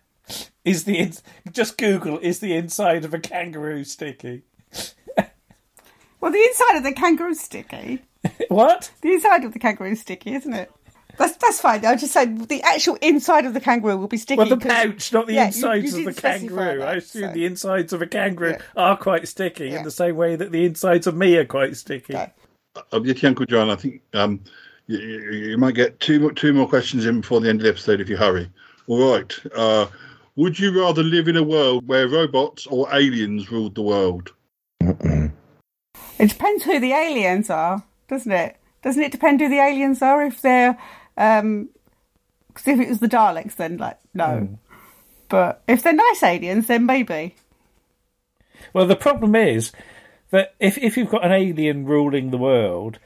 is 0.64 0.84
the 0.84 0.96
ins- 0.98 1.22
just 1.52 1.76
Google 1.76 2.18
is 2.18 2.38
the 2.40 2.54
inside 2.54 3.04
of 3.04 3.12
a 3.12 3.18
kangaroo 3.18 3.84
sticky? 3.84 4.44
Well, 6.20 6.32
the 6.32 6.42
inside 6.42 6.76
of 6.76 6.82
the 6.82 6.92
kangaroo 6.92 7.34
sticky. 7.34 8.02
What? 8.48 8.90
The 9.02 9.12
inside 9.12 9.44
of 9.44 9.52
the 9.52 9.58
kangaroo 9.60 9.94
sticky, 9.94 10.34
isn't 10.34 10.52
it? 10.52 10.72
That's 11.18 11.36
that's 11.36 11.60
fine. 11.60 11.84
I 11.84 11.96
just 11.96 12.12
said 12.12 12.48
the 12.48 12.62
actual 12.62 12.94
inside 13.02 13.44
of 13.44 13.52
the 13.54 13.60
kangaroo 13.60 13.96
will 13.98 14.08
be 14.08 14.16
sticky. 14.16 14.38
Well, 14.38 14.48
the 14.48 14.56
pouch, 14.56 15.12
not 15.12 15.26
the 15.26 15.34
Yeah, 15.34 15.46
insides 15.46 15.96
you 15.98 16.08
of 16.08 16.14
the 16.14 16.20
kangaroo. 16.20 16.78
that, 16.78 16.88
I 16.88 16.94
assume 16.94 17.22
so- 17.22 17.32
the 17.32 17.44
insides 17.44 17.92
of 17.92 18.02
a 18.02 18.06
kangaroo 18.06 18.50
Yeah. 18.52 18.62
are 18.76 18.96
quite 18.96 19.26
sticky 19.28 19.70
in 19.70 19.82
the 19.82 19.90
same 19.90 20.16
way 20.16 20.36
that 20.36 20.52
the 20.52 20.64
insides 20.64 21.06
of 21.06 21.16
me 21.16 21.36
are 21.36 21.44
quite 21.44 21.76
sticky. 21.76 22.14
Uh, 22.14 22.26
Yeti 22.92 23.24
Uncle 23.26 23.46
John, 23.46 23.68
I 23.70 23.76
think 23.76 24.00
um, 24.14 24.40
you, 24.86 24.98
you, 24.98 25.30
you 25.50 25.58
might 25.58 25.74
get 25.74 25.98
two 26.00 26.20
more, 26.20 26.32
two 26.32 26.52
more 26.52 26.68
questions 26.68 27.04
in 27.04 27.20
before 27.20 27.40
the 27.40 27.48
end 27.48 27.60
of 27.60 27.64
the 27.64 27.70
episode 27.70 28.00
if 28.00 28.08
you 28.08 28.16
hurry. 28.16 28.48
All 28.86 29.12
right. 29.12 29.36
Uh, 29.54 29.86
would 30.36 30.56
you 30.58 30.80
rather 30.80 31.02
live 31.02 31.26
in 31.26 31.36
a 31.36 31.42
world 31.42 31.88
where 31.88 32.06
robots 32.08 32.66
or 32.68 32.86
aliens 32.94 33.50
ruled 33.50 33.74
the 33.74 33.82
world? 33.82 34.32
It 34.80 36.30
depends 36.30 36.64
who 36.64 36.78
the 36.80 36.92
aliens 36.92 37.50
are, 37.50 37.82
doesn't 38.08 38.30
it? 38.32 38.56
Doesn't 38.82 39.02
it 39.02 39.12
depend 39.12 39.40
who 39.40 39.48
the 39.48 39.58
aliens 39.58 40.02
are? 40.02 40.24
If 40.24 40.40
they're, 40.40 40.78
um 41.18 41.68
'cause 42.54 42.66
if 42.68 42.80
it 42.80 42.88
was 42.88 43.00
the 43.00 43.08
Daleks, 43.08 43.56
then 43.56 43.76
like 43.76 43.98
no. 44.14 44.58
But 45.28 45.62
if 45.68 45.82
they're 45.82 45.92
nice 45.92 46.22
aliens, 46.22 46.66
then 46.68 46.86
maybe. 46.86 47.34
Well, 48.72 48.86
the 48.86 48.96
problem 48.96 49.34
is 49.36 49.72
that 50.30 50.54
if 50.58 50.78
if 50.78 50.96
you've 50.96 51.10
got 51.10 51.24
an 51.24 51.32
alien 51.32 51.84
ruling 51.84 52.30
the 52.30 52.38
world, 52.38 52.98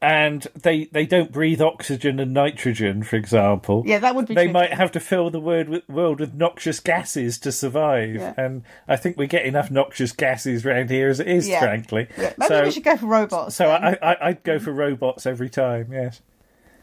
and 0.00 0.46
they 0.54 0.84
they 0.92 1.06
don't 1.06 1.32
breathe 1.32 1.60
oxygen 1.60 2.20
and 2.20 2.32
nitrogen, 2.32 3.02
for 3.02 3.16
example, 3.16 3.82
Yeah, 3.86 3.98
that 3.98 4.14
would 4.14 4.26
be 4.26 4.34
They 4.34 4.44
tricky. 4.44 4.52
might 4.52 4.72
have 4.72 4.92
to 4.92 5.00
fill 5.00 5.30
the 5.30 5.40
world 5.40 5.68
with, 5.68 5.88
world 5.88 6.20
with 6.20 6.34
noxious 6.34 6.80
gases 6.80 7.38
to 7.40 7.50
survive, 7.52 8.14
Yeah. 8.16 8.34
and 8.36 8.62
I 8.88 8.96
think 8.96 9.16
we 9.16 9.26
get 9.26 9.44
enough 9.44 9.70
noxious 9.70 10.12
gases 10.12 10.64
around 10.66 10.90
here 10.90 11.08
as 11.08 11.18
it 11.20 11.26
is, 11.28 11.48
Yeah. 11.48 11.60
frankly. 11.60 12.08
Yeah, 12.18 12.32
Maybe 12.38 12.48
so 12.48 12.62
we 12.64 12.70
should 12.70 12.84
go 12.84 12.96
for 12.96 13.06
robots. 13.06 13.54
so 13.56 13.70
I, 13.70 13.96
I 14.02 14.16
I'd 14.28 14.42
go 14.44 14.58
for 14.58 14.72
robots 14.72 15.26
every 15.26 15.48
time. 15.50 15.92
Yes. 15.92 16.20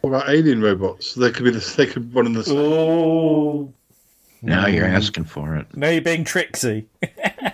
What 0.04 0.10
about 0.10 0.30
alien 0.30 0.62
robots? 0.62 1.16
They 1.16 1.32
could 1.32 1.46
be 1.46 1.52
the 1.52 1.74
they 1.78 1.88
could 1.88 2.12
be 2.12 2.16
one 2.16 2.28
of 2.28 2.34
the. 2.34 2.54
Oh. 2.54 3.74
Now 4.42 4.68
you're 4.68 4.86
asking 4.86 5.24
for 5.24 5.56
it. 5.56 5.66
Now 5.78 5.88
you're 5.88 6.02
being 6.02 6.26
tricksy. 6.26 6.88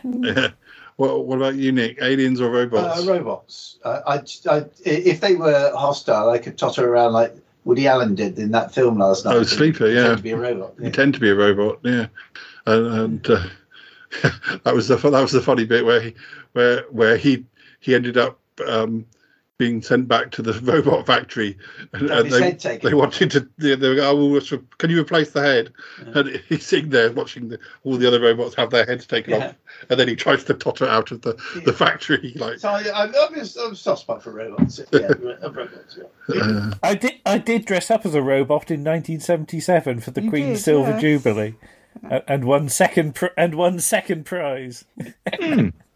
Yeah. 0.04 0.50
What, 0.96 1.26
what 1.26 1.38
about 1.38 1.56
you, 1.56 1.72
Nick? 1.72 2.02
Aliens 2.02 2.42
or 2.42 2.50
robots? 2.50 3.02
Uh, 3.02 3.12
robots. 3.12 3.78
Uh, 3.84 4.02
I, 4.08 4.16
I, 4.50 4.66
if 4.84 5.22
they 5.22 5.36
were 5.36 5.72
hostile, 5.76 6.30
I 6.30 6.38
could 6.40 6.58
totter 6.58 6.90
around 6.90 7.14
like 7.14 7.36
Woody 7.66 7.88
Allen 7.88 8.16
did 8.16 8.40
in 8.40 8.52
that 8.52 8.74
film 8.74 8.98
last 8.98 9.26
night. 9.26 9.36
Oh, 9.36 9.44
Sleeper, 9.44 9.80
Pretend 9.80 10.08
yeah. 10.08 10.16
To 10.16 10.22
be 10.22 10.32
a 10.32 10.38
robot. 10.38 10.74
You 10.80 10.90
tend 10.90 11.14
to 11.14 11.20
be 11.20 11.30
a 11.30 11.36
robot, 11.36 11.80
yeah. 11.84 12.08
And, 12.66 12.88
and 12.88 13.30
uh, 13.30 13.44
that 14.64 14.74
was 14.74 14.88
the 14.88 14.96
that 14.96 15.22
was 15.22 15.32
the 15.32 15.42
funny 15.42 15.66
bit 15.66 15.86
where 15.86 16.02
he 16.02 16.16
where 16.54 16.84
where 16.90 17.18
he 17.18 17.46
he 17.80 17.94
ended 17.94 18.18
up 18.18 18.40
um, 18.68 19.06
being 19.60 19.81
sent 19.81 20.07
back 20.07 20.31
to 20.31 20.41
the 20.41 20.53
robot 20.64 21.06
factory, 21.06 21.56
and, 21.94 22.10
and 22.10 22.31
they 22.31 22.77
they 22.77 22.94
wanted 22.95 23.30
to 23.30 23.48
they, 23.60 23.76
they 23.76 23.90
were 23.90 23.95
going, 23.95 24.07
oh, 24.07 24.26
well, 24.31 24.41
so 24.41 24.57
can 24.80 24.90
you 24.90 24.99
replace 24.99 25.31
the 25.31 25.41
head? 25.41 25.72
And 26.15 26.30
he's 26.49 26.65
sitting 26.65 26.90
there 26.90 27.11
watching 27.11 27.49
the, 27.49 27.60
all 27.84 27.98
the 27.98 28.07
other 28.07 28.22
robots 28.22 28.56
have 28.56 28.72
their 28.72 28.86
heads 28.86 29.06
taken 29.06 29.34
Yeah. 29.34 29.49
off, 29.49 29.56
and 29.90 29.99
then 29.99 30.07
he 30.07 30.15
tries 30.15 30.45
to 30.45 30.53
totter 30.56 30.88
out 30.88 31.11
of 31.11 31.22
the, 31.22 31.34
the 31.65 31.73
factory 31.73 32.34
like. 32.38 32.57
So 32.60 32.69
I, 32.69 33.03
I'm, 33.03 33.14
I'm, 33.15 33.36
a 33.36 33.45
soft 33.45 34.02
spot 34.02 34.23
for 34.23 34.31
robots. 34.31 34.80
Yeah, 34.91 35.11
robots. 35.44 35.99
Yeah. 36.34 36.41
uh, 36.41 36.72
I 36.81 36.95
did. 36.95 37.15
I 37.26 37.38
did 37.38 37.65
dress 37.65 37.91
up 37.91 38.06
as 38.06 38.15
a 38.15 38.22
robot 38.23 38.72
in 38.72 38.80
1977 38.80 39.99
for 39.99 40.11
the 40.11 40.23
You 40.23 40.30
Queen's 40.30 40.60
did, 40.60 40.64
Silver 40.64 40.91
yes. 40.91 41.02
Jubilee, 41.02 41.56
and, 42.10 42.23
and 42.27 42.45
one 42.45 42.69
second 42.69 43.14
pr- 43.15 43.27
and 43.38 43.56
one 43.56 43.80
second 43.80 44.26
prize. 44.26 44.86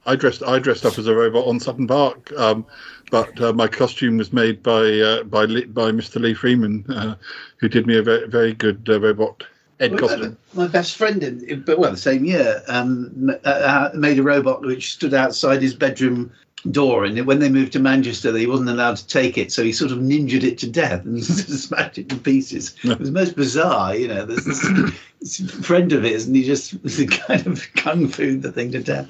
I 0.06 0.16
dressed 0.18 0.44
I 0.44 0.60
dressed 0.60 0.86
up 0.86 0.98
as 1.00 1.08
a 1.08 1.16
robot 1.16 1.48
on 1.48 1.60
Sutton 1.62 1.88
Park, 1.88 2.32
um, 2.34 2.66
but 3.14 3.40
uh, 3.40 3.54
my 3.54 3.68
costume 3.68 4.18
was 4.18 4.34
made 4.34 4.64
by 4.64 5.00
uh, 5.00 5.22
by 5.26 5.46
by 5.46 5.92
Mr. 5.92 6.20
Lee 6.20 6.34
Freeman, 6.34 6.84
uh, 6.90 7.14
who 7.58 7.70
did 7.70 7.86
me 7.86 7.96
a 7.96 8.02
very, 8.02 8.28
very 8.28 8.54
good 8.56 8.90
uh, 8.90 9.00
robot 9.00 9.44
head 9.80 9.92
Well, 9.92 10.00
costume. 10.00 10.38
My 10.56 10.66
best 10.66 10.96
friend, 10.96 11.22
in, 11.24 11.62
but 11.62 11.78
well, 11.78 11.92
the 11.92 11.98
same 11.98 12.26
year, 12.26 12.64
um, 12.68 13.30
uh, 13.46 13.48
uh, 13.48 13.92
made 13.94 14.18
a 14.18 14.24
robot 14.24 14.62
which 14.64 14.94
stood 14.94 15.14
outside 15.14 15.62
his 15.62 15.76
bedroom 15.76 16.32
door, 16.72 17.06
and 17.06 17.24
when 17.28 17.38
they 17.38 17.50
moved 17.50 17.74
to 17.74 17.80
Manchester, 17.80 18.36
he 18.36 18.48
wasn't 18.48 18.70
allowed 18.70 18.98
to 18.98 19.06
take 19.06 19.38
it, 19.38 19.52
so 19.52 19.64
he 19.64 19.72
sort 19.72 19.92
of 19.92 20.00
ninjaed 20.00 20.44
it 20.44 20.58
to 20.58 20.68
death 20.68 21.06
and 21.06 21.24
smashed 21.24 22.00
it 22.00 22.10
to 22.10 22.16
pieces. 22.16 22.76
It 22.84 22.98
was 22.98 23.12
most 23.12 23.36
bizarre, 23.36 23.96
you 23.96 24.08
know. 24.08 24.26
There's 24.26 24.46
this, 24.46 24.98
this 25.20 25.52
friend 25.62 25.94
of 25.94 26.02
his, 26.02 26.26
and 26.26 26.36
he 26.36 26.44
just 26.44 26.74
kind 27.28 27.46
of 27.46 27.72
kung 27.76 28.08
fu 28.08 28.40
the 28.40 28.52
thing 28.52 28.72
to 28.72 28.80
death. 28.80 29.08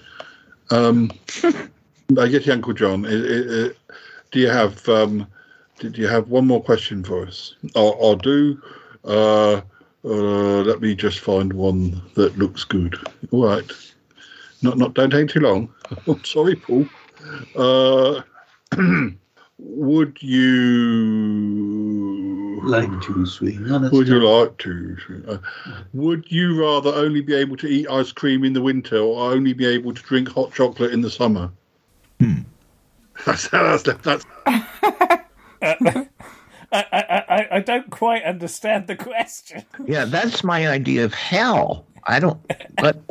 Um, 0.72 1.10
I 2.20 2.28
get 2.28 2.46
you, 2.46 2.54
Uncle 2.54 2.74
John. 2.74 3.06
i- 3.06 3.10
i- 3.10 3.66
i- 3.68 3.72
do 4.32 4.40
you 4.40 4.50
have 4.50 4.88
um, 4.90 5.28
did 5.80 5.98
you 5.98 6.08
have 6.08 6.30
one 6.30 6.46
more 6.48 6.62
question 6.64 7.04
for 7.04 7.26
us? 7.26 7.56
I'll, 7.76 7.98
I'll 8.02 8.16
do. 8.16 8.62
Uh, 9.06 9.62
uh, 10.06 10.62
let 10.64 10.82
me 10.82 10.96
just 10.96 11.20
find 11.20 11.52
one 11.54 12.02
that 12.16 12.38
looks 12.38 12.64
good. 12.64 12.96
All 13.32 13.46
right. 13.46 13.70
Not 14.62 14.78
not 14.78 14.94
don't 14.94 15.10
take 15.10 15.30
too 15.30 15.40
long. 15.42 15.70
Oh, 16.08 16.20
sorry, 16.24 16.56
Paul. 16.56 16.88
Uh, 17.56 18.22
would 19.60 20.22
you 20.24 20.44
like 22.64 23.02
to 23.02 23.26
swing 23.26 23.64
Would 23.92 24.08
you 24.08 24.20
like 24.28 24.58
to? 24.60 24.98
Uh, 25.28 25.38
would 25.94 26.32
you 26.32 26.60
rather 26.62 26.94
only 26.94 27.22
be 27.22 27.34
able 27.36 27.58
to 27.58 27.68
eat 27.68 27.88
ice 27.90 28.12
cream 28.12 28.44
in 28.44 28.54
the 28.54 28.62
winter 28.62 28.98
or 28.98 29.32
only 29.32 29.54
be 29.54 29.66
able 29.66 29.94
to 29.94 30.02
drink 30.04 30.30
hot 30.30 30.54
chocolate 30.54 30.92
in 30.92 31.02
the 31.02 31.10
summer? 31.10 31.50
That's 33.26 33.48
that's 33.50 33.84
that's. 34.04 34.26
I, 35.62 36.86
I, 36.92 37.24
I, 37.30 37.48
I 37.52 37.60
don't 37.60 37.90
quite 37.92 38.24
understand 38.24 38.88
the 38.88 38.96
question. 38.96 39.64
Yeah, 39.86 40.06
that's 40.06 40.44
my 40.44 40.68
idea 40.68 41.06
of 41.06 41.14
hell. 41.14 41.86
I 42.06 42.20
don't. 42.20 42.40
But 42.78 43.02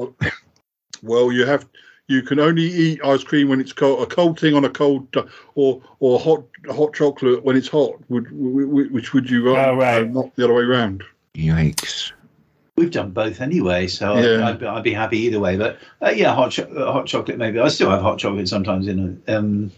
Well, 1.03 1.33
you 1.33 1.47
have 1.47 1.67
you 2.09 2.23
can 2.23 2.41
only 2.41 2.65
eat 2.65 3.01
ice 3.05 3.25
cream 3.25 3.49
when 3.49 3.61
it's 3.61 3.73
cold. 3.73 4.03
A 4.03 4.07
cold 4.07 4.39
thing 4.39 4.55
on 4.55 4.65
a 4.65 4.71
cold 4.71 5.07
uh, 5.17 5.25
or 5.55 5.81
or 6.01 6.19
hot 6.19 6.45
hot 6.71 6.95
chocolate 6.95 7.45
when 7.45 7.57
it's 7.57 7.69
hot. 7.69 7.95
Would 8.09 8.27
wh- 8.27 8.89
wh- 8.89 8.93
which 8.93 9.15
would 9.15 9.31
you 9.31 9.47
rather? 9.55 9.71
Oh, 9.71 9.77
right. 9.77 10.03
uh, 10.03 10.07
not 10.07 10.35
the 10.37 10.45
other 10.45 10.55
way 10.55 10.63
around. 10.63 11.05
yikes! 11.35 12.13
We've 12.83 12.91
done 12.91 13.13
both 13.13 13.41
anyway, 13.41 13.87
so 13.87 14.19
Yeah. 14.19 14.49
I'd, 14.49 14.57
I'd, 14.61 14.65
I'd 14.65 14.83
be 14.83 14.93
happy 14.93 15.19
either 15.19 15.39
way. 15.39 15.57
But 15.57 15.79
uh, 16.05 16.09
yeah, 16.11 16.35
hot 16.35 16.51
cho- 16.51 16.65
uh, 16.65 16.91
hot 16.93 17.07
chocolate 17.07 17.39
maybe. 17.39 17.61
I 17.61 17.69
still 17.69 17.89
have 17.91 18.03
hot 18.03 18.19
chocolate 18.19 18.49
sometimes. 18.49 18.89
In 18.89 19.23
a, 19.29 19.39
um, 19.39 19.71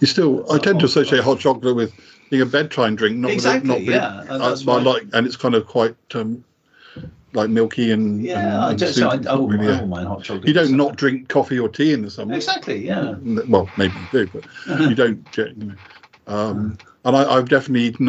You 0.00 0.06
still, 0.06 0.50
I 0.50 0.56
tend 0.56 0.80
to 0.80 0.86
associate 0.86 1.22
hot 1.22 1.38
chocolate 1.38 1.76
with 1.76 1.92
being 2.30 2.40
a 2.40 2.46
bedtime 2.46 2.96
drink, 2.96 3.18
not 3.18 3.30
Exactly, 3.30 3.68
not 3.68 3.78
being, 3.80 3.90
yeah, 3.90 4.20
and 4.22 4.42
uh, 4.42 4.56
but 4.64 4.64
why- 4.64 4.92
like, 4.92 5.02
and 5.12 5.26
it's 5.26 5.36
kind 5.36 5.54
of 5.54 5.66
quite 5.66 5.94
um, 6.14 6.42
like 7.34 7.50
milky 7.50 7.92
and 7.92 8.24
yeah, 8.24 8.38
and, 8.54 8.64
I 8.64 8.74
don't, 8.74 8.94
so 8.94 9.08
I, 9.08 9.12
I, 9.12 9.34
wouldn't- 9.34 9.50
really, 9.50 9.66
I 9.66 9.70
wouldn't 9.72 9.88
mind 9.90 10.08
hot 10.08 10.22
chocolate. 10.24 10.48
You 10.48 10.54
don't 10.54 10.74
not 10.78 10.96
drink 10.96 11.28
coffee 11.28 11.58
or 11.58 11.68
tea 11.68 11.92
in 11.92 12.00
the 12.00 12.10
summer. 12.10 12.32
Exactly, 12.34 12.86
yeah. 12.86 13.16
Well, 13.48 13.68
maybe 13.76 13.98
you 14.00 14.06
do, 14.10 14.26
but 14.28 14.44
you 14.88 14.94
don't. 14.94 15.36
You 15.36 15.54
know. 15.56 15.74
um, 16.26 16.78
and 17.04 17.16
I, 17.18 17.34
I've 17.34 17.50
definitely 17.50 17.82
eaten 17.82 18.08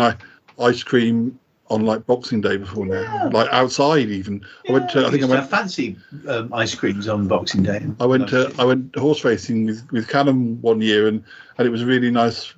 ice 0.57 0.83
cream 0.83 1.37
on 1.71 1.85
like 1.85 2.05
Boxing 2.05 2.41
Day 2.41 2.57
before 2.57 2.85
now, 2.85 3.29
like 3.29 3.47
outside 3.51 4.09
even. 4.09 4.45
I 4.67 4.73
went 4.73 4.89
to. 4.91 4.99
I 4.99 5.09
think 5.09 5.23
I 5.23 5.27
used 5.27 5.29
to 5.29 5.35
went. 5.35 5.49
fancy 5.49 5.97
um, 6.27 6.53
ice 6.53 6.75
creams 6.75 7.07
on 7.07 7.27
Boxing 7.27 7.63
Day. 7.63 7.85
I 7.99 8.05
went 8.05 8.27
to. 8.29 8.53
I 8.59 8.65
went 8.65 8.95
horse 8.95 9.23
racing 9.23 9.65
with 9.65 9.89
with 9.91 10.07
Callum 10.07 10.61
one 10.61 10.81
year, 10.81 11.07
and 11.07 11.23
and 11.57 11.67
it 11.67 11.71
was 11.71 11.81
a 11.81 11.85
really 11.85 12.11
nice 12.11 12.53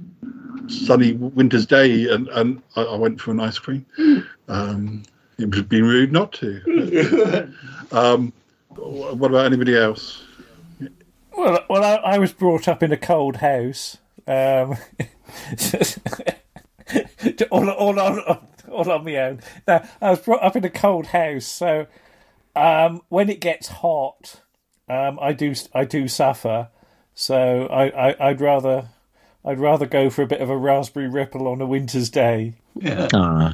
sunny 0.68 1.14
winter's 1.14 1.66
day, 1.66 2.10
and 2.10 2.28
and 2.30 2.62
I, 2.76 2.82
I 2.82 2.96
went 2.96 3.22
for 3.22 3.32
an 3.32 3.40
ice 3.40 3.60
cream. 3.60 3.86
Um, 4.48 5.04
it 5.38 5.46
would 5.46 5.56
have 5.56 5.70
been 5.70 5.86
rude 5.86 6.12
not 6.12 6.34
to. 6.34 7.54
um, 7.92 8.34
what 8.76 9.30
about 9.30 9.46
anybody 9.46 9.78
else? 9.78 10.24
Well, 11.38 11.64
well, 11.70 11.84
I, 11.84 12.16
I 12.16 12.18
was 12.18 12.34
brought 12.34 12.68
up 12.68 12.82
in 12.84 12.92
a 12.92 12.98
cold 12.98 13.38
house. 13.38 13.98
Um, 14.28 14.78
all, 17.52 17.70
all 17.70 18.00
on 18.00 18.20
all 18.70 18.92
on 18.92 19.06
my 19.06 19.16
own. 19.18 19.42
Now 19.68 19.88
I 20.02 20.12
was 20.12 20.20
brought 20.20 20.44
up 20.44 20.56
in 20.56 20.64
a 20.66 20.70
cold 20.70 21.08
house, 21.08 21.46
so 21.46 21.88
um, 22.56 23.02
when 23.10 23.30
it 23.30 23.40
gets 23.40 23.68
hot, 23.68 24.42
um, 24.90 25.18
I 25.22 25.34
do 25.34 25.54
I 25.74 25.86
do 25.86 26.08
suffer. 26.08 26.70
So 27.16 27.68
I, 27.68 28.10
I 28.10 28.30
I'd 28.30 28.42
rather 28.42 28.90
I'd 29.46 29.60
rather 29.60 29.86
go 29.86 30.10
for 30.10 30.22
a 30.22 30.28
bit 30.28 30.42
of 30.42 30.50
a 30.50 30.58
raspberry 30.58 31.08
ripple 31.08 31.48
on 31.48 31.62
a 31.62 31.66
winter's 31.66 32.10
day. 32.10 32.56
Yeah. 32.76 33.10
Uh, 33.14 33.54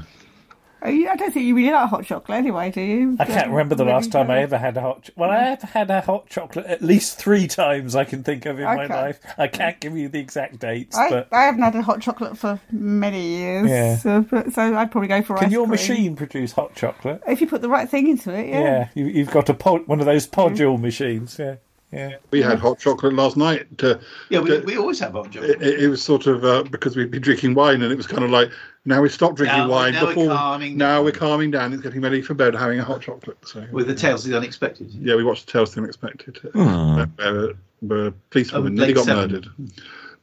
you- 0.88 1.10
I 1.10 1.15
don't 1.15 1.34
think 1.34 1.45
you 1.45 1.56
really 1.56 1.72
like 1.72 1.89
hot 1.89 2.06
chocolate 2.06 2.38
anyway, 2.38 2.72
do 2.72 2.81
you? 2.81 3.18
I 3.19 3.26
can't 3.26 3.49
remember 3.49 3.76
the 3.76 3.84
last 3.85 4.11
time 4.11 4.31
I 4.31 4.39
ever 4.41 4.57
had 4.57 4.77
a 4.77 4.81
hot. 4.81 5.03
Ch- 5.03 5.11
well, 5.18 5.30
I 5.30 5.38
have 5.43 5.61
had 5.61 5.91
a 5.91 6.01
hot 6.01 6.30
chocolate 6.30 6.65
at 6.68 6.81
least 6.81 7.18
three 7.18 7.47
times 7.47 7.95
I 7.95 8.03
can 8.06 8.23
think 8.23 8.45
of 8.45 8.57
in 8.60 8.65
my 8.65 8.85
Okay. 8.85 8.93
life. 8.93 9.19
I 9.38 9.47
can't 9.47 9.80
give 9.80 9.97
you 9.97 10.07
the 10.10 10.19
exact 10.19 10.60
dates, 10.60 10.95
I, 10.97 11.10
but 11.10 11.27
I 11.31 11.43
haven't 11.43 11.61
had 11.64 11.76
a 11.76 11.81
hot 11.81 12.01
chocolate 12.01 12.38
for 12.38 12.60
many 12.72 13.27
years. 13.27 13.69
Yeah. 13.69 13.97
So, 13.97 14.22
but, 14.22 14.53
so 14.53 14.76
I'd 14.76 14.91
probably 14.91 15.07
go 15.10 15.22
for 15.22 15.35
can 15.38 15.47
ice 15.47 15.51
your 15.51 15.64
cream. 15.65 15.72
machine 15.72 16.15
produce 16.15 16.51
hot 16.53 16.76
chocolate? 16.76 17.22
If 17.27 17.41
you 17.41 17.47
put 17.47 17.61
the 17.61 17.69
right 17.69 17.89
thing 17.89 18.07
into 18.07 18.34
it, 18.34 18.47
yeah. 18.47 18.60
Yeah, 18.60 18.88
you, 18.95 19.06
you've 19.07 19.31
got 19.31 19.49
a 19.49 19.53
pod, 19.53 19.88
one 19.88 19.99
of 19.99 20.06
those 20.06 20.27
podule 20.27 20.80
machines. 20.80 21.38
Yeah, 21.39 21.56
yeah. 21.91 22.15
We 22.31 22.41
had 22.41 22.60
hot 22.60 22.80
chocolate 22.80 23.14
last 23.14 23.35
night. 23.38 23.77
To, 23.80 23.99
Yeah, 24.30 24.39
we, 24.39 24.49
to- 24.51 24.61
we 24.65 24.77
always 24.77 24.99
have 24.99 25.14
hot 25.14 25.31
chocolate. 25.31 25.61
it, 25.61 25.81
it 25.84 25.88
was 25.89 26.01
sort 26.01 26.27
of 26.27 26.43
uh, 26.45 26.64
because 26.64 26.95
we'd 26.95 27.11
been 27.11 27.22
drinking 27.22 27.56
wine, 27.56 27.81
and 27.81 27.91
it 27.91 27.95
was 27.95 28.07
kind 28.07 28.23
of 28.23 28.30
like 28.30 28.49
now 28.90 29.02
we 29.02 29.07
stopped 29.10 29.36
drinking 29.36 29.60
Now- 29.60 29.70
wine 29.70 29.94
now 29.94 30.03
we're 30.03 30.16
before. 30.16 30.36
calming 30.36 30.76
now 30.78 31.02
we're 31.03 31.11
calming 31.11 31.52
down. 31.52 31.72
It's 31.74 31.82
getting 31.82 32.02
ready 32.02 32.22
for 32.22 32.34
bed, 32.34 32.53
having 32.56 32.80
a 32.80 32.84
hot 32.84 33.02
chocolate. 33.02 33.38
So 33.45 33.66
With 33.72 33.88
the 33.88 33.95
Tales 33.95 34.26
of 34.26 34.32
the 34.32 34.38
Unexpected. 34.38 34.91
yeah, 34.94 35.16
we 35.16 35.24
watched 35.24 35.45
the 35.45 35.52
Tales 35.53 35.70
of 35.70 35.76
the 35.76 35.82
Unexpected. 35.82 36.40
Hmm. 36.53 37.03
Where, 37.16 37.53
where 37.82 38.07
a 38.07 38.11
policewoman 38.32 38.74
Oh, 38.74 38.76
nearly 38.76 38.94
got 38.94 39.06
Seven. 39.06 39.22
murdered. 39.32 39.48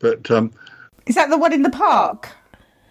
But 0.00 0.30
um, 0.30 0.52
Is 1.06 1.14
that 1.14 1.30
the 1.30 1.38
one 1.38 1.52
in 1.54 1.62
the 1.62 1.70
park? 1.70 2.28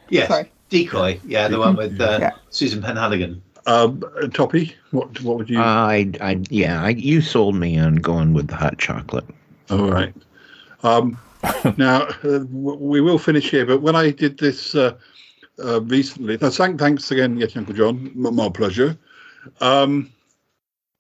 Yes. 0.10 0.27
Sorry. 0.30 0.52
Decoy. 0.69 1.19
Yeah, 1.26 1.47
the 1.47 1.60
one 1.60 1.76
with 1.76 1.99
uh, 2.02 2.18
Yeah. 2.19 2.31
Susan 2.49 2.81
Penhaligon. 2.81 3.41
um, 3.68 3.99
Toppie, 4.34 4.73
what 4.91 5.22
what 5.22 5.38
would 5.38 5.49
you? 5.49 5.60
I, 5.60 6.10
I, 6.22 6.39
yeah, 6.49 6.84
I, 6.84 6.89
you 6.89 7.22
sold 7.22 7.56
me 7.56 7.77
on 7.77 7.95
going 7.97 8.34
with 8.34 8.47
the 8.47 8.56
hot 8.56 8.77
chocolate. 8.80 9.26
All 9.69 9.89
right. 9.91 10.14
Um, 10.84 11.18
now 11.77 12.03
uh, 12.23 12.39
w- 12.39 12.77
we 12.80 13.02
will 13.02 13.19
finish 13.19 13.49
here, 13.52 13.65
but 13.65 13.81
when 13.81 13.95
I 13.95 14.10
did 14.11 14.38
this 14.39 14.73
uh, 14.76 14.95
uh, 15.64 15.82
recently, 15.82 16.38
no, 16.41 16.49
thank, 16.49 16.80
thanks 16.80 17.11
again, 17.11 17.38
yes, 17.38 17.56
Uncle 17.56 17.73
John, 17.73 18.11
my 18.15 18.49
pleasure. 18.49 18.98
Um, 19.61 20.11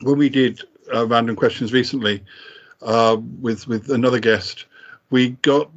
when 0.01 0.17
we 0.17 0.29
did 0.29 0.61
uh, 0.93 1.07
random 1.07 1.35
questions 1.35 1.73
recently 1.73 2.23
uh, 2.81 3.17
with 3.41 3.67
with 3.67 3.89
another 3.89 4.19
guest, 4.19 4.65
we 5.09 5.29
got 5.41 5.69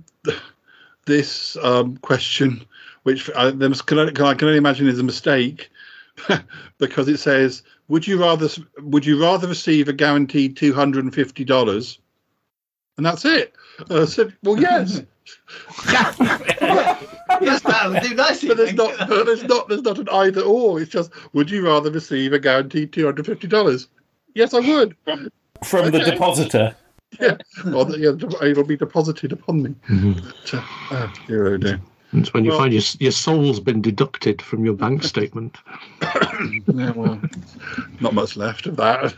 this 1.07 1.57
um, 1.63 1.97
question, 1.99 2.65
which 3.03 3.31
I, 3.35 3.51
there 3.51 3.69
must, 3.69 3.87
can, 3.87 3.99
I, 3.99 4.11
can 4.11 4.27
I 4.27 4.35
can 4.35 4.49
only 4.49 4.59
imagine 4.59 4.87
is 4.87 4.99
a 4.99 5.05
mistake, 5.05 5.71
because 6.79 7.09
it 7.09 7.19
says, 7.19 7.63
"Would 7.89 8.07
you 8.07 8.21
rather 8.21 8.49
would 8.79 9.07
you 9.07 9.21
rather 9.21 9.49
receive 9.49 9.89
a 9.89 9.93
guaranteed 9.93 10.57
two 10.57 10.75
hundred 10.75 11.05
and 11.05 11.15
fifty 11.15 11.45
dollars?" 11.45 11.99
And 12.97 13.07
that's 13.07 13.25
it. 13.25 13.55
Uh, 13.91 14.03
I 14.03 14.05
said, 14.05 14.37
"Well, 14.43 14.59
yes." 14.61 15.03
yes, 17.41 17.63
that 17.63 17.91
would 17.91 18.03
do 18.03 18.15
nicely. 18.15 18.49
But 18.49 18.57
there's 18.59 18.75
not, 18.75 18.97
but 19.09 19.25
there's 19.27 19.45
not, 19.45 19.69
there's 19.69 19.83
not 19.83 19.99
an 19.99 20.09
either 20.11 20.43
or. 20.43 20.81
It's 20.81 20.91
just, 20.91 21.11
would 21.35 21.51
you 21.51 21.67
rather 21.67 21.91
receive 21.91 22.33
a 22.33 22.39
guaranteed 22.39 22.93
two 22.93 23.05
hundred 23.05 23.27
fifty 23.27 23.47
dollars? 23.47 23.89
Yes, 24.35 24.55
I 24.55 24.61
would. 24.61 24.97
From 25.65 25.91
the 25.91 26.01
Okay. 26.03 26.11
depositor. 26.13 26.75
Yeah, 27.19 27.39
or 27.75 27.87
the, 27.87 27.99
yeah, 27.99 28.47
it'll 28.47 28.65
be 28.65 28.77
deposited 28.77 29.33
upon 29.33 29.63
me. 29.63 29.75
But, 29.89 30.55
uh, 30.55 30.63
oh, 30.91 31.13
dear, 31.27 31.55
oh 31.55 31.57
dear. 31.57 31.81
It's 32.13 32.35
when 32.35 32.45
you 32.45 32.51
Well- 32.51 32.61
find 32.61 32.73
your 32.75 32.83
your 33.01 33.13
soul's 33.13 33.61
been 33.61 33.81
deducted 33.81 34.43
from 34.43 34.63
your 34.63 34.75
bank 34.75 35.03
statement. 35.05 35.57
Yeah, 36.03 36.91
well, 36.91 37.19
not 38.01 38.13
much 38.13 38.37
left 38.37 38.67
of 38.67 38.77
that 38.77 39.15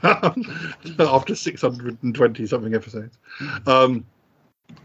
after 1.01 1.35
620 1.35 2.47
something 2.47 2.75
episodes. 2.75 3.19
Um, 3.67 4.05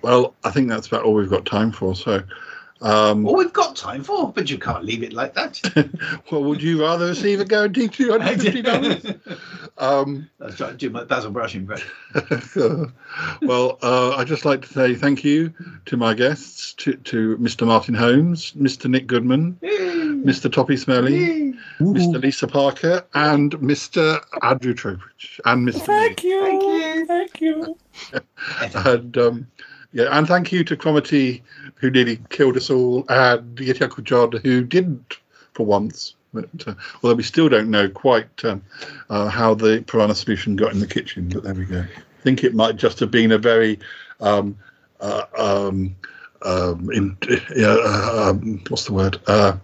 well, 0.02 0.34
I 0.44 0.50
think 0.50 0.68
that's 0.70 0.88
about 0.88 1.04
all 1.04 1.14
we've 1.14 1.30
got 1.30 1.46
time 1.46 1.72
for. 1.72 1.96
So, 1.96 2.24
um, 2.82 3.26
All 3.26 3.38
we've 3.38 3.54
got 3.54 3.76
time 3.76 4.04
for, 4.04 4.34
but 4.34 4.50
you 4.50 4.58
can't 4.58 4.84
leave 4.84 5.02
it 5.02 5.14
like 5.14 5.34
that. 5.34 5.62
well, 6.32 6.44
would 6.44 6.62
you 6.62 6.82
rather 6.82 7.08
receive 7.08 7.40
a 7.40 7.46
guaranteed 7.46 7.92
$250? 7.92 9.40
um, 9.78 10.30
I 10.42 10.46
was 10.46 10.58
trying 10.58 10.72
to 10.72 10.78
do 10.78 10.90
my 10.90 11.06
Basil 11.06 11.32
Brush 11.32 11.56
impression. 11.56 11.90
well, 13.42 13.78
uh, 13.82 14.16
I'd 14.18 14.28
just 14.28 14.44
like 14.44 14.64
to 14.64 14.68
say 14.68 14.94
thank 14.94 15.24
you 15.24 15.54
to 15.86 15.96
my 15.96 16.14
guests, 16.14 16.74
to, 16.76 16.96
to 16.96 17.38
Mr. 17.38 17.66
Martin 17.66 17.96
Holmes, 17.96 18.52
Mr. 18.52 18.90
Nick 18.90 19.08
Goodman, 19.08 19.58
Mr. 19.64 20.52
Toppie 20.52 20.78
Smellie, 20.78 21.58
Mr. 21.80 22.22
Lisa 22.22 22.48
Parker, 22.48 23.06
and 23.14 23.54
Mr. 23.54 24.22
Andrew 24.42 24.74
Trowbridge, 24.74 25.40
and 25.46 25.66
Mr. 25.66 25.82
Thank 25.82 26.24
you. 26.24 27.06
Thank 27.06 27.40
you. 27.40 27.78
and 28.86 29.18
um, 29.18 29.48
yeah, 29.96 30.10
and 30.12 30.28
thank 30.28 30.52
you 30.52 30.66
to 30.66 30.76
Cromitty, 30.76 31.42
who 31.86 31.92
nearly 31.92 32.20
killed 32.30 32.58
us 32.58 32.72
all, 32.72 33.06
and 33.10 33.58
Yeti 33.58 33.84
Uncle 33.84 34.04
John, 34.04 34.32
who 34.32 34.64
didn't 34.64 35.20
for 35.54 35.66
once. 35.66 36.16
But, 36.34 36.50
uh, 36.66 36.74
although 37.02 37.16
we 37.16 37.24
still 37.24 37.48
don't 37.48 37.70
know 37.70 37.88
quite 37.88 38.44
um, 38.44 38.64
uh, 39.10 39.30
how 39.30 39.54
the 39.54 39.84
piranha 39.88 40.16
solution 40.16 40.56
got 40.56 40.74
in 40.74 40.80
the 40.80 40.88
kitchen, 40.88 41.30
but 41.30 41.44
there 41.44 41.54
we 41.54 41.66
go. 41.66 41.82
I 41.82 42.22
think 42.24 42.44
it 42.44 42.56
might 42.56 42.76
just 42.76 43.00
have 43.00 43.12
been 43.12 43.32
a 43.32 43.38
very, 43.38 43.80
um, 44.20 44.58
uh, 45.00 45.26
um, 45.38 45.96
um, 46.42 46.90
in, 46.92 47.18
uh, 47.58 48.30
um, 48.30 48.64
what's 48.70 48.86
the 48.86 48.94
word? 48.94 49.20
Uh, 49.28 49.58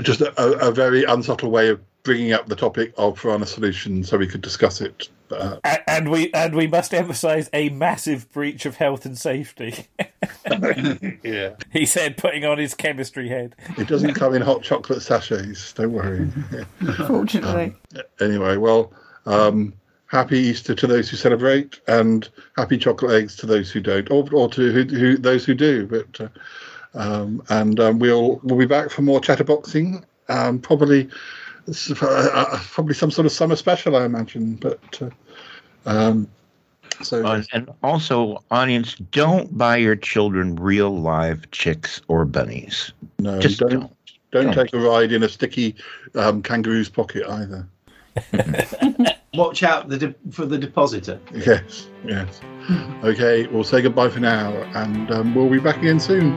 just 0.00 0.22
a, 0.22 0.66
a 0.66 0.72
very 0.72 1.04
unsubtle 1.04 1.50
way 1.50 1.68
of 1.68 1.80
bringing 2.02 2.32
up 2.32 2.46
the 2.46 2.56
topic 2.56 2.94
of 2.96 3.16
piranha 3.16 3.46
solution 3.46 4.02
so 4.02 4.16
we 4.16 4.26
could 4.26 4.40
discuss 4.40 4.80
it. 4.80 5.08
A- 5.32 5.90
And 5.90 6.10
we 6.10 6.32
and 6.32 6.54
we 6.54 6.66
must 6.66 6.92
emphasise 6.94 7.48
a 7.52 7.68
massive 7.70 8.30
breach 8.32 8.66
of 8.66 8.76
health 8.76 9.04
and 9.06 9.16
safety. 9.18 9.86
yeah. 11.22 11.54
he 11.72 11.86
said, 11.86 12.16
putting 12.16 12.44
on 12.44 12.58
his 12.58 12.74
chemistry 12.74 13.28
head. 13.28 13.54
It 13.78 13.88
doesn't 13.88 14.14
come 14.14 14.34
in 14.34 14.42
hot 14.42 14.62
chocolate 14.62 15.02
sachets. 15.02 15.72
Don't 15.72 15.92
worry. 15.92 16.28
Fortunately. 17.06 17.74
anyway, 18.20 18.56
well, 18.56 18.92
um, 19.26 19.72
happy 20.06 20.38
Easter 20.38 20.74
to 20.74 20.86
those 20.86 21.08
who 21.08 21.16
celebrate, 21.16 21.80
and 21.88 22.28
happy 22.56 22.78
chocolate 22.78 23.22
eggs 23.22 23.36
to 23.36 23.46
those 23.46 23.70
who 23.70 23.80
don't, 23.80 24.10
or, 24.10 24.28
or 24.32 24.48
to 24.50 24.72
who, 24.72 24.84
who 24.84 25.16
those 25.16 25.44
who 25.44 25.54
do. 25.54 25.86
But 25.86 26.20
uh, 26.20 26.28
um, 26.94 27.42
and 27.48 27.80
um, 27.80 27.98
we'll 27.98 28.40
we'll 28.42 28.58
be 28.58 28.66
back 28.66 28.90
for 28.90 29.02
more 29.02 29.20
chatterboxing. 29.20 30.04
Um, 30.28 30.58
probably 30.60 31.08
uh, 31.68 31.94
uh, 32.02 32.58
probably 32.70 32.94
some 32.94 33.10
sort 33.10 33.26
of 33.26 33.32
summer 33.32 33.56
special, 33.56 33.96
I 33.96 34.04
imagine. 34.04 34.56
But 34.56 35.02
uh, 35.02 35.10
um, 35.86 36.28
so 37.02 37.24
Uh, 37.26 37.42
and 37.52 37.68
also, 37.82 38.42
audience, 38.50 38.94
don't 39.10 39.56
buy 39.56 39.76
your 39.76 39.96
children 39.96 40.56
real 40.56 41.00
live 41.00 41.50
chicks 41.50 42.00
or 42.08 42.24
bunnies. 42.24 42.92
no, 43.18 43.40
just 43.40 43.58
don't, 43.60 43.70
don't. 43.70 43.96
don't 44.30 44.44
Don't. 44.46 44.54
take 44.54 44.72
a 44.74 44.78
ride 44.78 45.12
in 45.12 45.22
a 45.22 45.28
sticky 45.28 45.74
um, 46.14 46.42
kangaroo's 46.42 46.88
pocket 46.88 47.24
either. 47.28 47.66
Watch 49.34 49.62
out 49.62 49.88
the 49.88 49.96
de- 49.96 50.14
for 50.30 50.44
the 50.44 50.58
depositor. 50.58 51.18
Yes, 51.34 51.88
yes. 52.04 52.40
Okay, 53.02 53.46
we'll 53.46 53.64
say 53.64 53.80
goodbye 53.80 54.10
for 54.10 54.20
now, 54.20 54.52
and 54.74 55.10
um, 55.10 55.34
we'll 55.34 55.48
be 55.48 55.58
back 55.58 55.78
again 55.78 55.98
soon. 55.98 56.34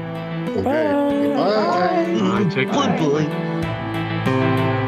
Okay, 0.52 0.64
bye. 0.64 2.06
Right, 2.22 2.50
take 2.52 2.72
care. 2.72 2.98
boy. 2.98 3.28
I, 3.28 4.88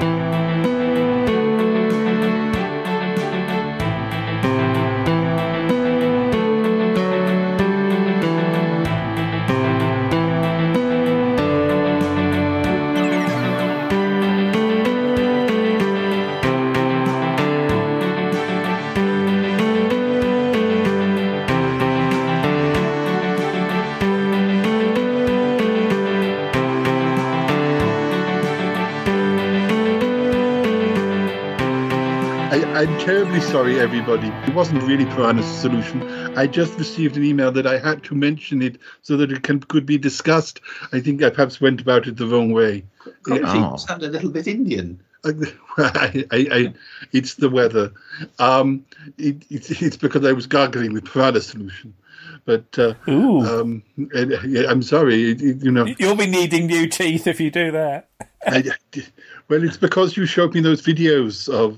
I'm 32.77 32.99
terribly 32.99 33.41
sorry, 33.41 33.79
everybody. 33.79 34.27
It 34.27 34.53
wasn't 34.53 34.83
really 34.83 35.05
Piranha's 35.05 35.47
solution. 35.47 36.03
I 36.37 36.45
just 36.45 36.77
received 36.77 37.17
an 37.17 37.23
email 37.23 37.51
that 37.53 37.65
I 37.65 37.79
had 37.79 38.03
to 38.03 38.13
mention 38.13 38.61
it 38.61 38.77
so 39.01 39.17
that 39.17 39.31
it 39.31 39.41
can, 39.41 39.61
could 39.61 39.87
be 39.87 39.97
discussed. 39.97 40.61
I 40.93 40.99
think 40.99 41.23
I 41.23 41.31
perhaps 41.31 41.59
went 41.59 41.81
about 41.81 42.05
it 42.05 42.17
the 42.17 42.27
wrong 42.27 42.51
way. 42.51 42.83
Probably 43.23 43.45
Oh. 43.47 43.77
sound 43.77 44.03
a 44.03 44.09
little 44.09 44.29
bit 44.29 44.45
Indian. 44.45 44.99
I, 45.25 46.23
I, 46.29 46.47
I, 46.51 46.73
it's 47.13 47.33
the 47.33 47.49
weather. 47.49 47.93
Um, 48.37 48.85
it, 49.17 49.43
it's, 49.49 49.71
it's 49.81 49.97
because 49.97 50.23
I 50.23 50.33
was 50.33 50.45
gargling 50.45 50.93
with 50.93 51.05
Piranha 51.05 51.41
solution. 51.41 51.95
But 52.47 52.79
uh, 52.79 52.93
um, 53.07 53.83
and, 54.13 54.31
yeah, 54.47 54.63
I'm 54.69 54.81
sorry. 54.81 55.31
It, 55.31 55.41
it- 55.41 55.61
you 55.63 55.69
know, 55.69 55.85
You'll 55.99 56.15
be 56.15 56.27
needing 56.27 56.65
new 56.65 56.87
teeth 56.87 57.27
if 57.27 57.41
you 57.41 57.51
do 57.51 57.71
that. 57.73 58.09
I, 58.47 58.63
well, 59.49 59.61
it's 59.65 59.75
because 59.75 60.15
you 60.15 60.25
showed 60.25 60.53
me 60.53 60.61
those 60.61 60.81
videos 60.81 61.49
of 61.49 61.77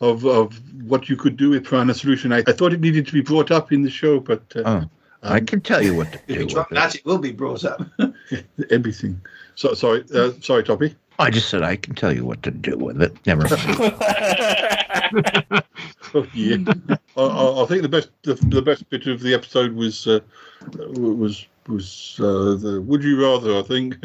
of 0.00 0.24
of 0.24 0.60
what 0.84 1.08
you 1.08 1.16
could 1.16 1.36
do 1.36 1.50
with 1.50 1.64
Piranha 1.66 1.92
Solution. 1.92 2.32
I, 2.32 2.44
I 2.46 2.52
thought 2.52 2.72
it 2.72 2.80
needed 2.80 3.04
to 3.08 3.12
be 3.12 3.20
brought 3.20 3.50
up 3.50 3.72
in 3.72 3.82
the 3.82 3.90
show, 3.90 4.20
but 4.20 4.42
uh, 4.54 4.84
Oh, 5.24 5.32
I 5.32 5.40
can 5.40 5.60
tell 5.60 5.82
you 5.82 5.96
what 5.96 6.12
to 6.12 6.18
If 6.28 6.36
you 6.38 6.44
with 6.44 6.54
try 6.54 6.62
it. 6.62 6.74
that, 6.74 6.94
it 6.94 7.04
will 7.04 7.18
be 7.18 7.32
brought 7.32 7.64
up. 7.64 7.82
everything. 8.70 9.20
So 9.56 9.74
sorry, 9.74 10.04
uh, 10.14 10.30
sorry, 10.40 10.62
Toppie. 10.62 10.94
I 11.18 11.30
just 11.30 11.48
said 11.48 11.62
I 11.62 11.76
can 11.76 11.94
tell 11.94 12.12
you 12.12 12.24
what 12.24 12.42
to 12.42 12.50
do 12.50 12.76
with 12.76 13.00
it. 13.02 13.16
Never 13.26 13.48
mind. 13.48 13.94
Oh, 16.14 16.26
yeah. 16.32 16.56
I, 17.16 17.22
I, 17.22 17.62
I 17.62 17.66
think 17.66 17.82
the 17.82 17.88
best 17.88 18.10
the, 18.22 18.34
the 18.34 18.62
best 18.62 18.88
bit 18.90 19.06
of 19.06 19.20
the 19.20 19.34
episode 19.34 19.74
was 19.74 20.06
uh, 20.06 20.20
was 20.94 21.46
was 21.66 22.16
uh, 22.20 22.54
the 22.54 22.82
Would 22.86 23.02
you 23.02 23.20
rather? 23.20 23.58
I 23.58 23.62
think. 23.62 23.96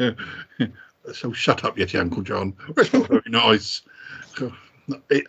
so 1.12 1.32
shut 1.32 1.64
up, 1.64 1.76
Yeti 1.76 1.98
Uncle 1.98 2.22
John. 2.22 2.54
It's 2.76 2.92
not 2.92 3.08
very 3.08 3.22
nice. 3.28 3.82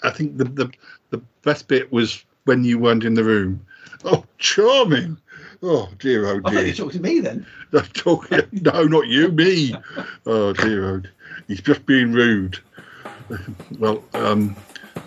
I 0.03 0.09
think 0.09 0.37
the, 0.37 0.45
the 0.45 0.71
the 1.11 1.19
best 1.43 1.67
bit 1.67 1.91
was 1.91 2.25
when 2.45 2.63
you 2.63 2.79
weren't 2.79 3.05
in 3.05 3.13
the 3.13 3.23
room. 3.23 3.65
Oh, 4.03 4.25
charming! 4.37 5.17
Oh 5.61 5.89
dear, 5.99 6.27
oh 6.27 6.37
I 6.37 6.41
thought 6.41 6.53
you 6.53 6.59
dear. 6.59 6.67
were 6.67 6.73
talking 6.73 7.03
to 7.03 7.09
me 7.09 7.19
then. 7.21 7.45
I'm 7.71 7.85
talking, 7.93 8.41
no, 8.51 8.83
not 8.83 9.07
you, 9.07 9.29
me. 9.29 9.75
Oh 10.25 10.51
dear, 10.53 10.85
oh, 10.85 11.01
he's 11.47 11.61
just 11.61 11.85
being 11.85 12.11
rude. 12.11 12.59
Well, 13.79 14.03
um, 14.13 14.55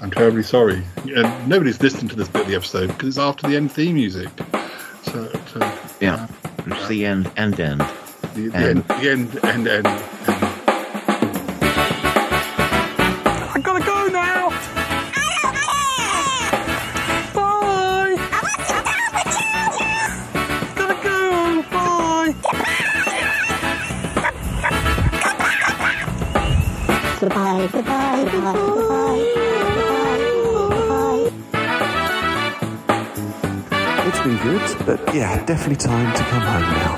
I'm 0.01 0.11
terribly 0.11 0.43
sorry. 0.43 0.83
And 1.05 1.49
nobody's 1.49 1.81
listening 1.81 2.09
to 2.09 2.17
this 2.17 2.29
bit 2.29 2.43
of 2.43 2.49
the 2.49 2.55
episode 2.55 2.89
because 2.89 3.09
it's 3.09 3.19
after 3.19 3.49
the 3.49 3.57
end 3.57 3.73
theme 3.73 3.95
music. 3.95 4.29
So, 5.03 5.31
so 5.53 5.61
yeah, 6.01 6.27
it's 6.67 6.89
the 6.89 7.07
end, 7.07 7.31
end, 7.37 7.61
end. 7.61 7.81
the, 8.35 8.49
the 8.49 8.57
end, 8.57 8.85
the 8.85 9.11
end, 9.11 9.45
end, 9.45 9.69
end. 9.69 10.16
Goodbye, 27.27 27.67
goodbye, 27.73 28.23
goodbye, 28.31 28.55
goodbye, 28.55 29.19
goodbye, 29.75 30.71
goodbye. 30.71 31.33
It's 34.07 34.21
been 34.21 34.37
good, 34.45 34.63
but 34.87 35.13
yeah, 35.13 35.45
definitely 35.45 35.75
time 35.75 36.15
to 36.15 36.23
come 36.23 36.43
home 36.43 36.71
now. 36.79 36.95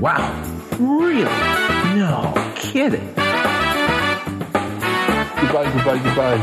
Wow. 0.00 0.32
Really? 0.78 1.24
No 1.98 2.32
kidding. 2.56 3.12
Goodbye, 5.36 5.68
goodbye, 5.70 6.00
goodbye. 6.02 6.40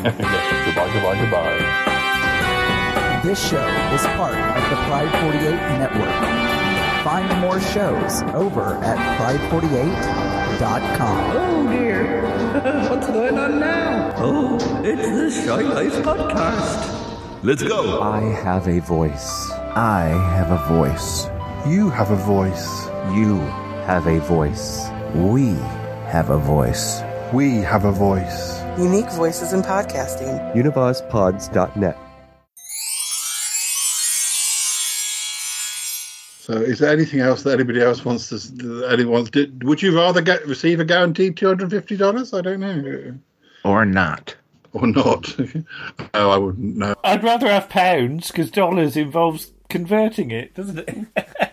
goodbye, 0.64 0.90
goodbye, 0.94 1.18
goodbye. 1.20 1.60
This 3.22 3.38
show 3.50 3.68
is 3.92 4.02
part 4.16 4.34
of 4.34 4.64
the 4.70 4.76
Pride 4.88 5.12
48 5.20 5.44
network. 5.76 6.16
Find 7.04 7.28
more 7.42 7.60
shows 7.60 8.22
over 8.34 8.76
at 8.82 8.98
pride48.com. 9.20 10.25
Oh 10.58 11.66
dear. 11.70 12.22
What's 12.90 13.06
going 13.08 13.36
on 13.36 13.60
now? 13.60 14.14
Oh, 14.16 14.56
it's 14.82 15.36
the 15.36 15.44
Shy 15.44 15.60
Life 15.60 15.92
podcast. 15.96 17.42
Let's 17.42 17.62
go. 17.62 18.00
I 18.00 18.20
have 18.42 18.66
a 18.66 18.80
voice. 18.80 19.50
I 19.74 20.04
have 20.34 20.50
a 20.50 20.66
voice. 20.66 21.26
You 21.68 21.90
have 21.90 22.10
a 22.10 22.16
voice. 22.16 22.86
You 23.14 23.38
have 23.84 24.06
a 24.06 24.18
voice. 24.20 24.88
We 25.14 25.48
have 26.08 26.30
a 26.30 26.38
voice. 26.38 27.02
We 27.34 27.58
have 27.58 27.84
a 27.84 27.92
voice. 27.92 28.62
Unique 28.78 29.10
voices 29.12 29.52
in 29.52 29.60
podcasting. 29.60 30.54
UnivazPods.net. 30.54 31.98
So, 36.46 36.52
is 36.52 36.78
there 36.78 36.92
anything 36.92 37.18
else 37.18 37.42
that 37.42 37.54
anybody 37.54 37.82
else 37.82 38.04
wants 38.04 38.28
to? 38.28 38.36
that 38.38 38.92
Anyone 38.92 39.24
did? 39.24 39.64
Would 39.64 39.82
you 39.82 39.96
rather 39.96 40.20
get 40.20 40.46
receive 40.46 40.78
a 40.78 40.84
guaranteed 40.84 41.36
two 41.36 41.48
hundred 41.48 41.70
fifty 41.70 41.96
dollars? 41.96 42.32
I 42.32 42.40
don't 42.40 42.60
know, 42.60 43.18
Or 43.64 43.84
not. 43.84 44.36
or 44.72 44.86
not. 44.86 45.36
no, 46.14 46.30
I 46.30 46.36
wouldn't 46.36 46.76
know. 46.76 46.94
I'd 47.02 47.24
rather 47.24 47.48
have 47.48 47.68
pounds 47.68 48.28
because 48.30 48.52
dollars 48.52 48.96
involves 48.96 49.50
converting 49.68 50.30
it, 50.30 50.54
doesn't 50.54 50.78
it? 50.78 51.52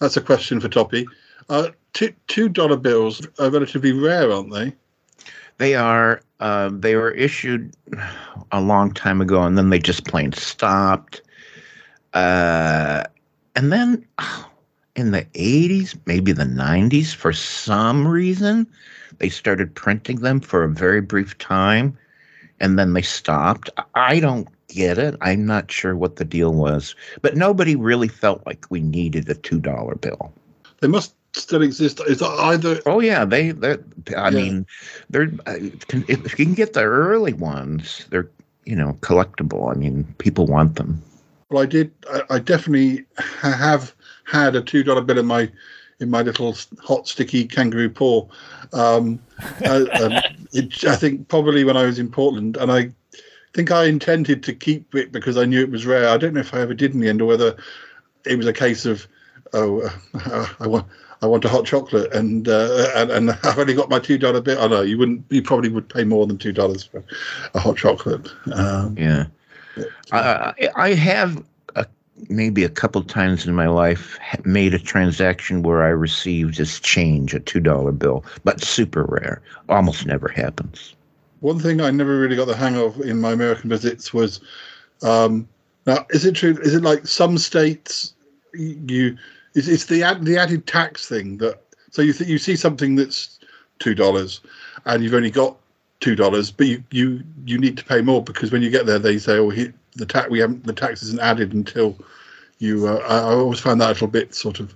That's 0.00 0.16
a 0.16 0.22
question 0.22 0.60
for 0.60 0.70
Toppie. 0.70 1.04
Uh, 1.50 1.68
two 1.92 2.14
two 2.26 2.48
dollar 2.48 2.78
bills 2.78 3.20
are 3.38 3.50
relatively 3.50 3.92
rare, 3.92 4.32
aren't 4.32 4.50
they? 4.50 4.72
They 5.58 5.74
are. 5.74 6.22
Uh, 6.40 6.70
they 6.72 6.96
were 6.96 7.10
issued 7.10 7.74
a 8.50 8.62
long 8.62 8.94
time 8.94 9.20
ago, 9.20 9.42
and 9.42 9.58
then 9.58 9.68
they 9.68 9.78
just 9.78 10.06
plain 10.06 10.32
stopped. 10.32 11.20
Uh, 12.14 13.04
and 13.54 13.72
then 13.72 14.04
oh, 14.18 14.50
in 14.96 15.10
the 15.12 15.26
'80s, 15.34 15.96
maybe 16.06 16.32
the 16.32 16.44
'90s, 16.44 17.14
for 17.14 17.32
some 17.32 18.06
reason, 18.06 18.66
they 19.18 19.28
started 19.28 19.74
printing 19.74 20.20
them 20.20 20.40
for 20.40 20.64
a 20.64 20.68
very 20.68 21.00
brief 21.00 21.36
time, 21.38 21.96
and 22.60 22.78
then 22.78 22.92
they 22.94 23.02
stopped. 23.02 23.70
I 23.94 24.20
don't 24.20 24.48
get 24.68 24.98
it. 24.98 25.16
I'm 25.20 25.46
not 25.46 25.70
sure 25.70 25.96
what 25.96 26.16
the 26.16 26.24
deal 26.24 26.52
was, 26.52 26.94
but 27.22 27.36
nobody 27.36 27.76
really 27.76 28.08
felt 28.08 28.44
like 28.46 28.66
we 28.70 28.80
needed 28.80 29.28
a 29.28 29.34
two 29.34 29.60
dollar 29.60 29.94
bill. 29.96 30.32
They 30.80 30.88
must 30.88 31.14
still 31.34 31.62
exist. 31.62 32.00
Is 32.06 32.18
that 32.20 32.30
either? 32.40 32.80
Oh 32.86 33.00
yeah, 33.00 33.24
they. 33.24 33.52
they 33.52 33.76
I 34.16 34.30
Yeah. 34.30 34.38
mean, 34.38 34.66
they're. 35.10 35.32
uh, 35.46 35.56
If 36.08 36.38
you 36.38 36.44
can 36.46 36.54
get 36.54 36.72
the 36.74 36.82
early 36.84 37.32
ones, 37.32 38.06
they're 38.10 38.30
you 38.64 38.76
know 38.76 38.96
collectible. 39.00 39.70
I 39.70 39.78
mean, 39.78 40.04
people 40.18 40.46
want 40.46 40.76
them. 40.76 41.02
Well, 41.54 41.62
I 41.62 41.66
did. 41.66 41.92
I, 42.10 42.22
I 42.30 42.38
definitely 42.40 43.04
have 43.16 43.94
had 44.24 44.56
a 44.56 44.60
two 44.60 44.82
dollar 44.82 45.02
bill 45.02 45.20
in 45.20 45.26
my 45.26 45.48
in 46.00 46.10
my 46.10 46.22
little 46.22 46.56
hot 46.82 47.06
sticky 47.06 47.46
kangaroo 47.46 47.90
paw. 47.90 48.26
Um, 48.72 49.20
uh, 49.64 49.86
um, 50.02 50.14
it, 50.52 50.84
I 50.84 50.96
think 50.96 51.28
probably 51.28 51.62
when 51.62 51.76
I 51.76 51.84
was 51.84 52.00
in 52.00 52.10
Portland, 52.10 52.56
and 52.56 52.72
I 52.72 52.90
think 53.52 53.70
I 53.70 53.84
intended 53.84 54.42
to 54.42 54.52
keep 54.52 54.96
it 54.96 55.12
because 55.12 55.36
I 55.36 55.44
knew 55.44 55.60
it 55.60 55.70
was 55.70 55.86
rare. 55.86 56.08
I 56.08 56.16
don't 56.16 56.34
know 56.34 56.40
if 56.40 56.52
I 56.52 56.60
ever 56.60 56.74
did 56.74 56.92
in 56.92 56.98
the 56.98 57.08
end, 57.08 57.22
or 57.22 57.26
whether 57.26 57.56
it 58.26 58.36
was 58.36 58.48
a 58.48 58.52
case 58.52 58.84
of 58.84 59.06
oh, 59.52 59.88
uh, 60.14 60.48
I 60.58 60.66
want. 60.66 60.86
I 61.22 61.26
want 61.26 61.44
a 61.44 61.48
hot 61.48 61.64
chocolate, 61.64 62.12
and 62.12 62.48
uh, 62.48 62.90
and, 62.96 63.10
and 63.12 63.30
I've 63.44 63.58
only 63.60 63.74
got 63.74 63.88
my 63.88 64.00
two 64.00 64.18
dollar 64.18 64.40
bill. 64.40 64.60
I 64.60 64.66
know 64.66 64.82
you 64.82 64.98
wouldn't. 64.98 65.24
You 65.30 65.40
probably 65.40 65.68
would 65.68 65.88
pay 65.88 66.02
more 66.02 66.26
than 66.26 66.36
two 66.36 66.52
dollars 66.52 66.82
for 66.84 67.02
a 67.54 67.60
hot 67.60 67.76
chocolate. 67.76 68.28
Um, 68.52 68.98
Yeah, 68.98 69.26
I, 70.12 70.94
have 70.94 71.42
a, 71.74 71.86
maybe 72.28 72.64
a 72.64 72.68
couple 72.68 73.02
times 73.02 73.46
in 73.46 73.54
my 73.54 73.68
life 73.68 74.18
made 74.44 74.74
a 74.74 74.78
transaction 74.78 75.62
where 75.62 75.82
I 75.82 75.88
received 75.88 76.60
as 76.60 76.80
change 76.80 77.34
a 77.34 77.40
two 77.40 77.60
dollar 77.60 77.92
bill, 77.92 78.24
but 78.44 78.62
super 78.62 79.04
rare. 79.04 79.42
Almost 79.68 80.06
never 80.06 80.28
happens. 80.28 80.94
One 81.40 81.58
thing 81.58 81.80
I 81.80 81.90
never 81.90 82.18
really 82.18 82.36
got 82.36 82.46
the 82.46 82.56
hang 82.56 82.76
of 82.76 83.00
in 83.00 83.20
my 83.20 83.32
American 83.32 83.68
visits 83.68 84.14
was 84.14 84.40
um, 85.02 85.48
now 85.86 86.06
is 86.10 86.24
it 86.24 86.34
true? 86.34 86.56
Is 86.62 86.74
it 86.74 86.82
like 86.82 87.06
some 87.06 87.38
states 87.38 88.14
you 88.54 89.16
it's, 89.54 89.68
it's 89.68 89.86
the 89.86 90.02
add, 90.02 90.24
the 90.24 90.38
added 90.38 90.66
tax 90.66 91.08
thing 91.08 91.38
that 91.38 91.60
so 91.90 92.02
you 92.02 92.12
th- 92.12 92.28
you 92.28 92.38
see 92.38 92.56
something 92.56 92.96
that's 92.96 93.38
two 93.78 93.94
dollars 93.94 94.40
and 94.84 95.02
you've 95.02 95.14
only 95.14 95.30
got 95.30 95.56
two 96.04 96.14
dollars, 96.14 96.50
but 96.50 96.66
you, 96.66 96.84
you 96.90 97.22
you 97.46 97.58
need 97.58 97.76
to 97.78 97.84
pay 97.84 98.02
more 98.02 98.22
because 98.22 98.52
when 98.52 98.62
you 98.62 98.70
get 98.70 98.84
there 98.84 98.98
they 98.98 99.16
say 99.18 99.38
oh 99.38 99.48
he, 99.48 99.72
the 99.96 100.06
tax 100.06 100.28
we 100.28 100.38
haven't 100.38 100.64
the 100.64 100.72
tax 100.72 101.02
isn't 101.02 101.20
added 101.20 101.54
until 101.54 101.96
you. 102.58 102.86
Uh, 102.86 103.00
I, 103.08 103.16
I 103.18 103.34
always 103.34 103.60
find 103.60 103.80
that 103.80 103.86
a 103.86 103.94
little 103.94 104.08
bit 104.08 104.34
sort 104.34 104.60
of 104.60 104.74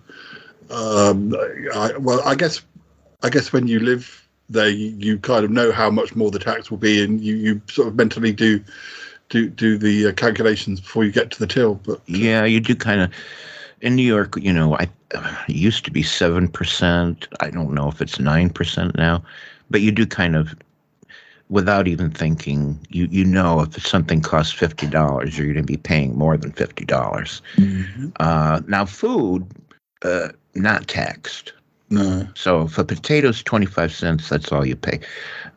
um, 0.70 1.34
I, 1.74 1.96
well 1.98 2.22
I 2.26 2.34
guess 2.34 2.62
I 3.22 3.28
guess 3.28 3.52
when 3.52 3.66
you 3.68 3.80
live 3.80 4.26
there, 4.48 4.68
you, 4.70 4.94
you 4.98 5.18
kind 5.18 5.44
of 5.44 5.50
know 5.50 5.70
how 5.72 5.90
much 5.90 6.16
more 6.16 6.30
the 6.30 6.38
tax 6.38 6.70
will 6.70 6.78
be, 6.78 7.04
and 7.04 7.20
you, 7.20 7.34
you 7.36 7.60
sort 7.68 7.88
of 7.88 7.96
mentally 7.96 8.32
do 8.32 8.64
do 9.28 9.50
do 9.50 9.76
the 9.76 10.08
uh, 10.08 10.12
calculations 10.12 10.80
before 10.80 11.04
you 11.04 11.12
get 11.12 11.30
to 11.32 11.38
the 11.38 11.46
till. 11.46 11.74
But 11.74 12.00
Yeah, 12.06 12.44
you 12.44 12.60
do 12.60 12.74
kind 12.74 13.02
of. 13.02 13.12
In 13.80 13.94
New 13.94 14.02
York, 14.16 14.34
you 14.40 14.52
know, 14.52 14.74
I 14.74 14.88
it 15.12 15.54
used 15.54 15.84
to 15.84 15.92
be 15.92 16.02
seven 16.02 16.48
percent. 16.48 17.28
I 17.40 17.50
don't 17.50 17.74
know 17.74 17.88
if 17.88 18.00
it's 18.00 18.18
nine 18.18 18.50
percent 18.50 18.96
now, 18.96 19.22
but 19.70 19.82
you 19.82 19.92
do 19.92 20.06
kind 20.06 20.34
of, 20.34 20.54
without 21.50 21.88
even 21.88 22.10
thinking, 22.10 22.78
you 22.88 23.08
you 23.10 23.24
know 23.24 23.60
if 23.60 23.86
something 23.86 24.20
costs 24.20 24.52
fifty 24.52 24.86
dollars, 24.86 25.36
you're 25.36 25.46
going 25.46 25.56
to 25.56 25.62
be 25.62 25.76
paying 25.76 26.16
more 26.16 26.36
than 26.36 26.52
fifty 26.52 26.84
dollars. 26.84 27.42
Uh, 28.20 28.60
now, 28.66 28.84
food, 28.84 29.46
uh, 30.02 30.28
not 30.54 30.88
taxed. 30.88 31.52
No. 31.90 32.28
So 32.34 32.62
if 32.62 32.78
a 32.78 32.84
potato's 32.84 33.42
twenty 33.42 33.66
five 33.66 33.92
cents, 33.92 34.28
that's 34.28 34.52
all 34.52 34.66
you 34.66 34.76
pay. 34.76 35.00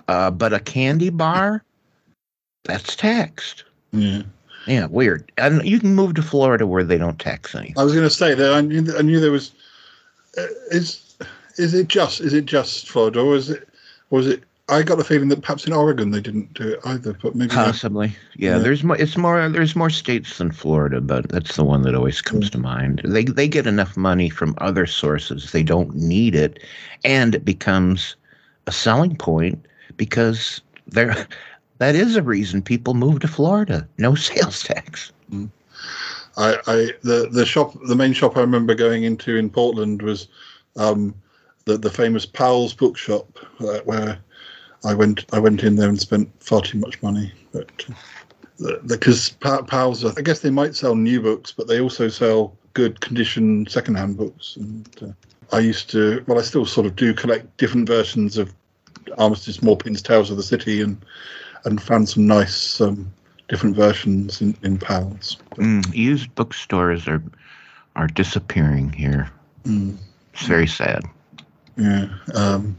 Uh, 0.07 0.31
but 0.31 0.53
a 0.53 0.59
candy 0.59 1.09
bar, 1.09 1.63
that's 2.63 2.95
taxed. 2.95 3.63
Yeah. 3.91 4.23
Yeah, 4.67 4.85
weird. 4.85 5.31
And 5.37 5.65
you 5.65 5.79
can 5.79 5.95
move 5.95 6.13
to 6.15 6.21
Florida 6.21 6.67
where 6.67 6.83
they 6.83 6.97
don't 6.97 7.17
tax 7.17 7.55
anything. 7.55 7.79
I 7.79 7.83
was 7.83 7.93
going 7.93 8.05
to 8.05 8.13
say 8.13 8.35
that 8.35 8.53
I 8.53 8.61
knew 8.61 8.95
I 8.95 9.01
knew 9.01 9.19
there 9.19 9.31
was 9.31 9.51
uh, 10.37 10.45
is 10.69 11.15
is 11.57 11.73
it 11.73 11.87
just 11.87 12.21
is 12.21 12.33
it 12.33 12.45
just 12.45 12.87
Florida 12.87 13.21
or 13.21 13.35
is 13.35 13.49
it 13.49 13.67
or 14.11 14.19
is 14.19 14.27
it 14.27 14.43
I 14.71 14.83
got 14.83 14.97
the 14.97 15.03
feeling 15.03 15.27
that 15.29 15.41
perhaps 15.41 15.67
in 15.67 15.73
Oregon 15.73 16.11
they 16.11 16.21
didn't 16.21 16.53
do 16.53 16.69
it 16.69 16.79
either, 16.85 17.13
but 17.21 17.35
maybe 17.35 17.53
Possibly, 17.53 18.15
yeah. 18.35 18.51
Yeah. 18.51 18.57
There's 18.59 18.83
more. 18.85 18.95
It's 18.97 19.17
more. 19.17 19.49
There's 19.49 19.75
more 19.75 19.89
states 19.89 20.37
than 20.37 20.51
Florida, 20.51 21.01
but 21.01 21.27
that's 21.27 21.57
the 21.57 21.65
one 21.65 21.81
that 21.81 21.93
always 21.93 22.21
comes 22.21 22.49
to 22.51 22.57
mind. 22.57 23.01
They 23.03 23.25
they 23.25 23.49
get 23.49 23.67
enough 23.67 23.97
money 23.97 24.29
from 24.29 24.55
other 24.59 24.87
sources. 24.87 25.51
They 25.51 25.63
don't 25.63 25.93
need 25.95 26.35
it, 26.35 26.63
and 27.03 27.35
it 27.35 27.43
becomes 27.43 28.15
a 28.65 28.71
selling 28.71 29.17
point 29.17 29.65
because 29.97 30.61
there. 30.87 31.27
That 31.81 31.95
is 31.95 32.15
a 32.15 32.21
reason 32.21 32.61
people 32.61 32.93
move 32.93 33.21
to 33.21 33.27
Florida. 33.27 33.87
No 33.97 34.13
sales 34.29 34.61
tax. 34.61 35.11
I, 36.37 36.57
I 36.67 36.91
the 37.01 37.27
the 37.31 37.43
shop 37.43 37.75
the 37.87 37.95
main 37.95 38.13
shop 38.13 38.37
I 38.37 38.41
remember 38.41 38.75
going 38.75 39.03
into 39.03 39.35
in 39.35 39.49
Portland 39.49 40.03
was 40.03 40.27
um, 40.77 41.15
the 41.65 41.79
the 41.79 41.89
famous 41.89 42.23
Powell's 42.23 42.75
bookshop 42.75 43.39
uh, 43.61 43.79
where 43.85 44.19
I 44.83 44.93
went 44.93 45.25
I 45.31 45.39
went 45.39 45.63
in 45.63 45.75
there 45.75 45.89
and 45.89 45.99
spent 45.99 46.29
far 46.43 46.61
too 46.61 46.77
much 46.77 47.01
money, 47.01 47.31
but 47.51 47.85
because 48.87 49.29
Pa- 49.39 49.63
Powell's 49.63 50.03
I 50.05 50.21
guess 50.21 50.39
they 50.39 50.49
might 50.49 50.75
sell 50.75 50.95
new 50.95 51.21
books, 51.21 51.51
but 51.51 51.67
they 51.67 51.79
also 51.79 52.07
sell 52.07 52.55
good 52.73 53.01
condition 53.01 53.67
secondhand 53.67 54.17
books. 54.17 54.55
And 54.55 54.87
uh, 55.01 55.55
I 55.55 55.59
used 55.59 55.89
to 55.91 56.23
well 56.27 56.39
I 56.39 56.41
still 56.41 56.65
sort 56.65 56.87
of 56.87 56.95
do 56.95 57.13
collect 57.13 57.57
different 57.57 57.87
versions 57.87 58.37
of 58.37 58.53
Armistead 59.17 59.61
Maupin's 59.61 60.01
Tales 60.01 60.31
of 60.31 60.37
the 60.37 60.43
City 60.43 60.81
and 60.81 60.97
and 61.65 61.81
found 61.81 62.09
some 62.09 62.25
nice 62.25 62.81
um, 62.81 63.11
different 63.49 63.75
versions 63.75 64.41
in, 64.41 64.57
in 64.63 64.79
Powell's. 64.79 65.37
Mm, 65.55 65.93
used 65.93 66.33
bookstores 66.35 67.07
are 67.07 67.21
are 67.95 68.07
disappearing 68.07 68.91
here. 68.93 69.29
Mm. 69.65 69.97
It's 70.33 70.47
very 70.47 70.67
sad. 70.67 71.03
Yeah, 71.77 72.07
um, 72.33 72.75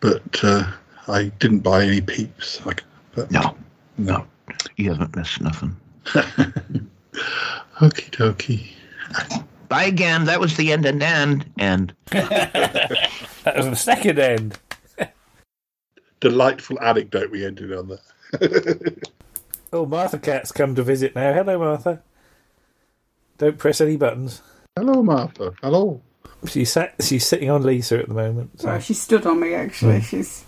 but 0.00 0.22
uh, 0.42 0.70
I 1.08 1.24
didn't 1.38 1.60
buy 1.60 1.84
any 1.84 2.00
peeps. 2.00 2.64
Like, 2.66 2.82
but, 3.14 3.30
no, 3.30 3.56
no, 3.96 4.26
You 4.76 4.90
haven't 4.90 5.16
missed 5.16 5.40
nothing. 5.40 5.76
Okie 6.04 8.10
dokie. 8.10 8.70
Bye 9.68 9.84
again. 9.84 10.24
That 10.24 10.40
was 10.40 10.56
the 10.56 10.72
end 10.72 10.86
and 10.86 11.02
end. 11.02 11.46
And 11.58 11.94
That 12.10 13.56
was 13.56 13.66
the 13.66 13.76
second 13.76 14.18
end. 14.18 14.58
Delightful 16.20 16.80
anecdote 16.80 17.30
we 17.30 17.44
ended 17.44 17.72
on 17.72 17.88
there. 17.88 18.78
Oh, 19.72 19.86
Martha 19.86 20.18
Cat's 20.18 20.52
come 20.52 20.74
to 20.74 20.82
visit 20.82 21.14
now. 21.14 21.32
Hello, 21.32 21.58
Martha. 21.58 22.02
Don't 23.36 23.58
press 23.58 23.80
any 23.80 23.96
buttons. 23.96 24.42
Hello, 24.76 25.02
Martha. 25.02 25.54
Hello. 25.62 26.00
She's 26.46 26.72
sat. 26.72 26.94
She's 27.00 27.26
sitting 27.26 27.50
on 27.50 27.62
Lisa 27.62 27.98
at 27.98 28.08
the 28.08 28.14
moment. 28.14 28.60
So. 28.60 28.64
Sorry, 28.64 28.80
she 28.80 28.94
stood 28.94 29.26
on 29.26 29.40
me 29.40 29.54
actually. 29.54 29.98
Mm. 29.98 30.04
She's. 30.04 30.44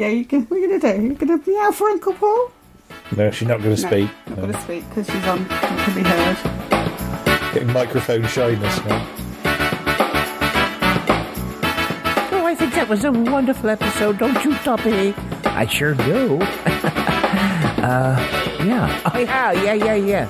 Yeah, 0.00 0.08
you 0.08 0.24
can. 0.24 0.44
What 0.46 0.56
are 0.56 0.60
you 0.60 0.80
gonna 0.80 0.96
do? 0.96 1.02
You're 1.02 1.14
gonna 1.14 1.38
meow 1.46 1.72
for 1.72 1.90
Uncle 1.90 2.14
Paul? 2.14 2.50
No, 3.18 3.30
she's 3.30 3.46
not 3.46 3.60
going 3.60 3.76
to 3.76 3.82
No, 3.82 3.88
speak. 3.88 4.08
Not 4.28 4.38
No. 4.38 4.46
gonna 4.46 4.62
speak 4.62 4.88
because 4.88 5.06
she's 5.06 5.24
on. 5.26 5.44
Can 5.44 5.94
be 5.94 6.00
heard. 6.00 7.52
Getting 7.52 7.70
microphone 7.74 8.26
shyness 8.26 8.82
now. 8.86 9.06
Oh, 12.32 12.46
I 12.46 12.54
think 12.54 12.72
that 12.72 12.86
was 12.88 13.04
a 13.04 13.12
wonderful 13.12 13.68
episode, 13.68 14.16
don't 14.16 14.42
you, 14.42 14.52
Toppie? 14.64 15.12
I 15.44 15.66
sure 15.66 15.92
do. 15.92 16.38
uh, 17.84 18.16
yeah. 18.64 19.02
Oh, 19.04 19.18
yeah, 19.18 19.52
yeah, 19.52 19.74
yeah, 19.74 19.94
yeah. 19.96 20.28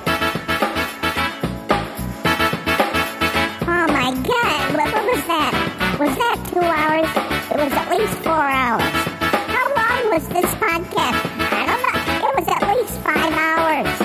Oh 3.61 3.87
my 3.87 4.11
god, 4.19 4.75
what, 4.75 4.91
what 4.91 5.05
was 5.15 5.23
that? 5.27 5.95
Was 5.97 6.13
that 6.17 6.37
two 6.51 6.59
hours? 6.59 7.07
It 7.51 7.57
was 7.63 7.71
at 7.71 7.89
least 7.89 8.13
four 8.21 8.33
hours. 8.33 9.00
How 10.11 10.17
was 10.17 10.27
this 10.27 10.43
podcast? 10.55 11.23
I 11.39 11.63
don't 11.67 11.81
know. 11.87 12.27
It 12.27 12.33
was 12.35 12.45
at 12.49 12.61
least 12.75 12.99
five 12.99 13.31
hours. 13.31 13.95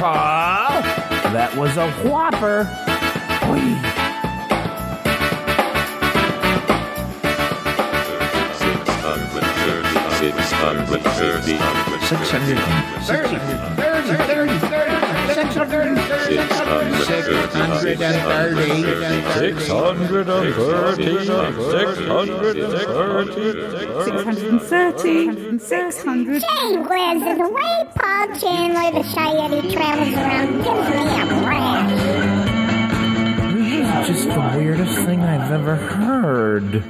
Paul, 0.00 0.80
that 1.34 1.54
was 1.54 1.76
a 1.76 1.90
whopper. 2.08 2.60
Oy. 3.44 3.76
Six 8.56 8.88
hundred. 9.04 9.44
Six 12.08 12.30
hundred 12.30 12.56
and 12.56 13.76
thirty. 13.76 14.58
Six 14.58 14.70
hundred. 14.70 14.97
Gee 26.38 26.76
whiz, 26.76 27.22
and 27.22 27.40
the 27.40 27.48
way 27.48 27.74
Paul 27.96 28.26
Chandler, 28.38 28.90
the 28.92 29.02
Shy 29.02 29.30
Yeti, 29.34 29.72
travels 29.72 30.14
around 30.14 30.50
gives 30.62 30.88
me 30.94 31.02
a 31.18 31.26
rash. 31.44 31.98
This 33.54 34.08
is 34.12 34.24
just 34.24 34.26
the 34.28 34.42
weirdest 34.56 34.96
thing 35.06 35.20
I've 35.22 35.50
ever 35.50 35.74
heard. 35.74 36.84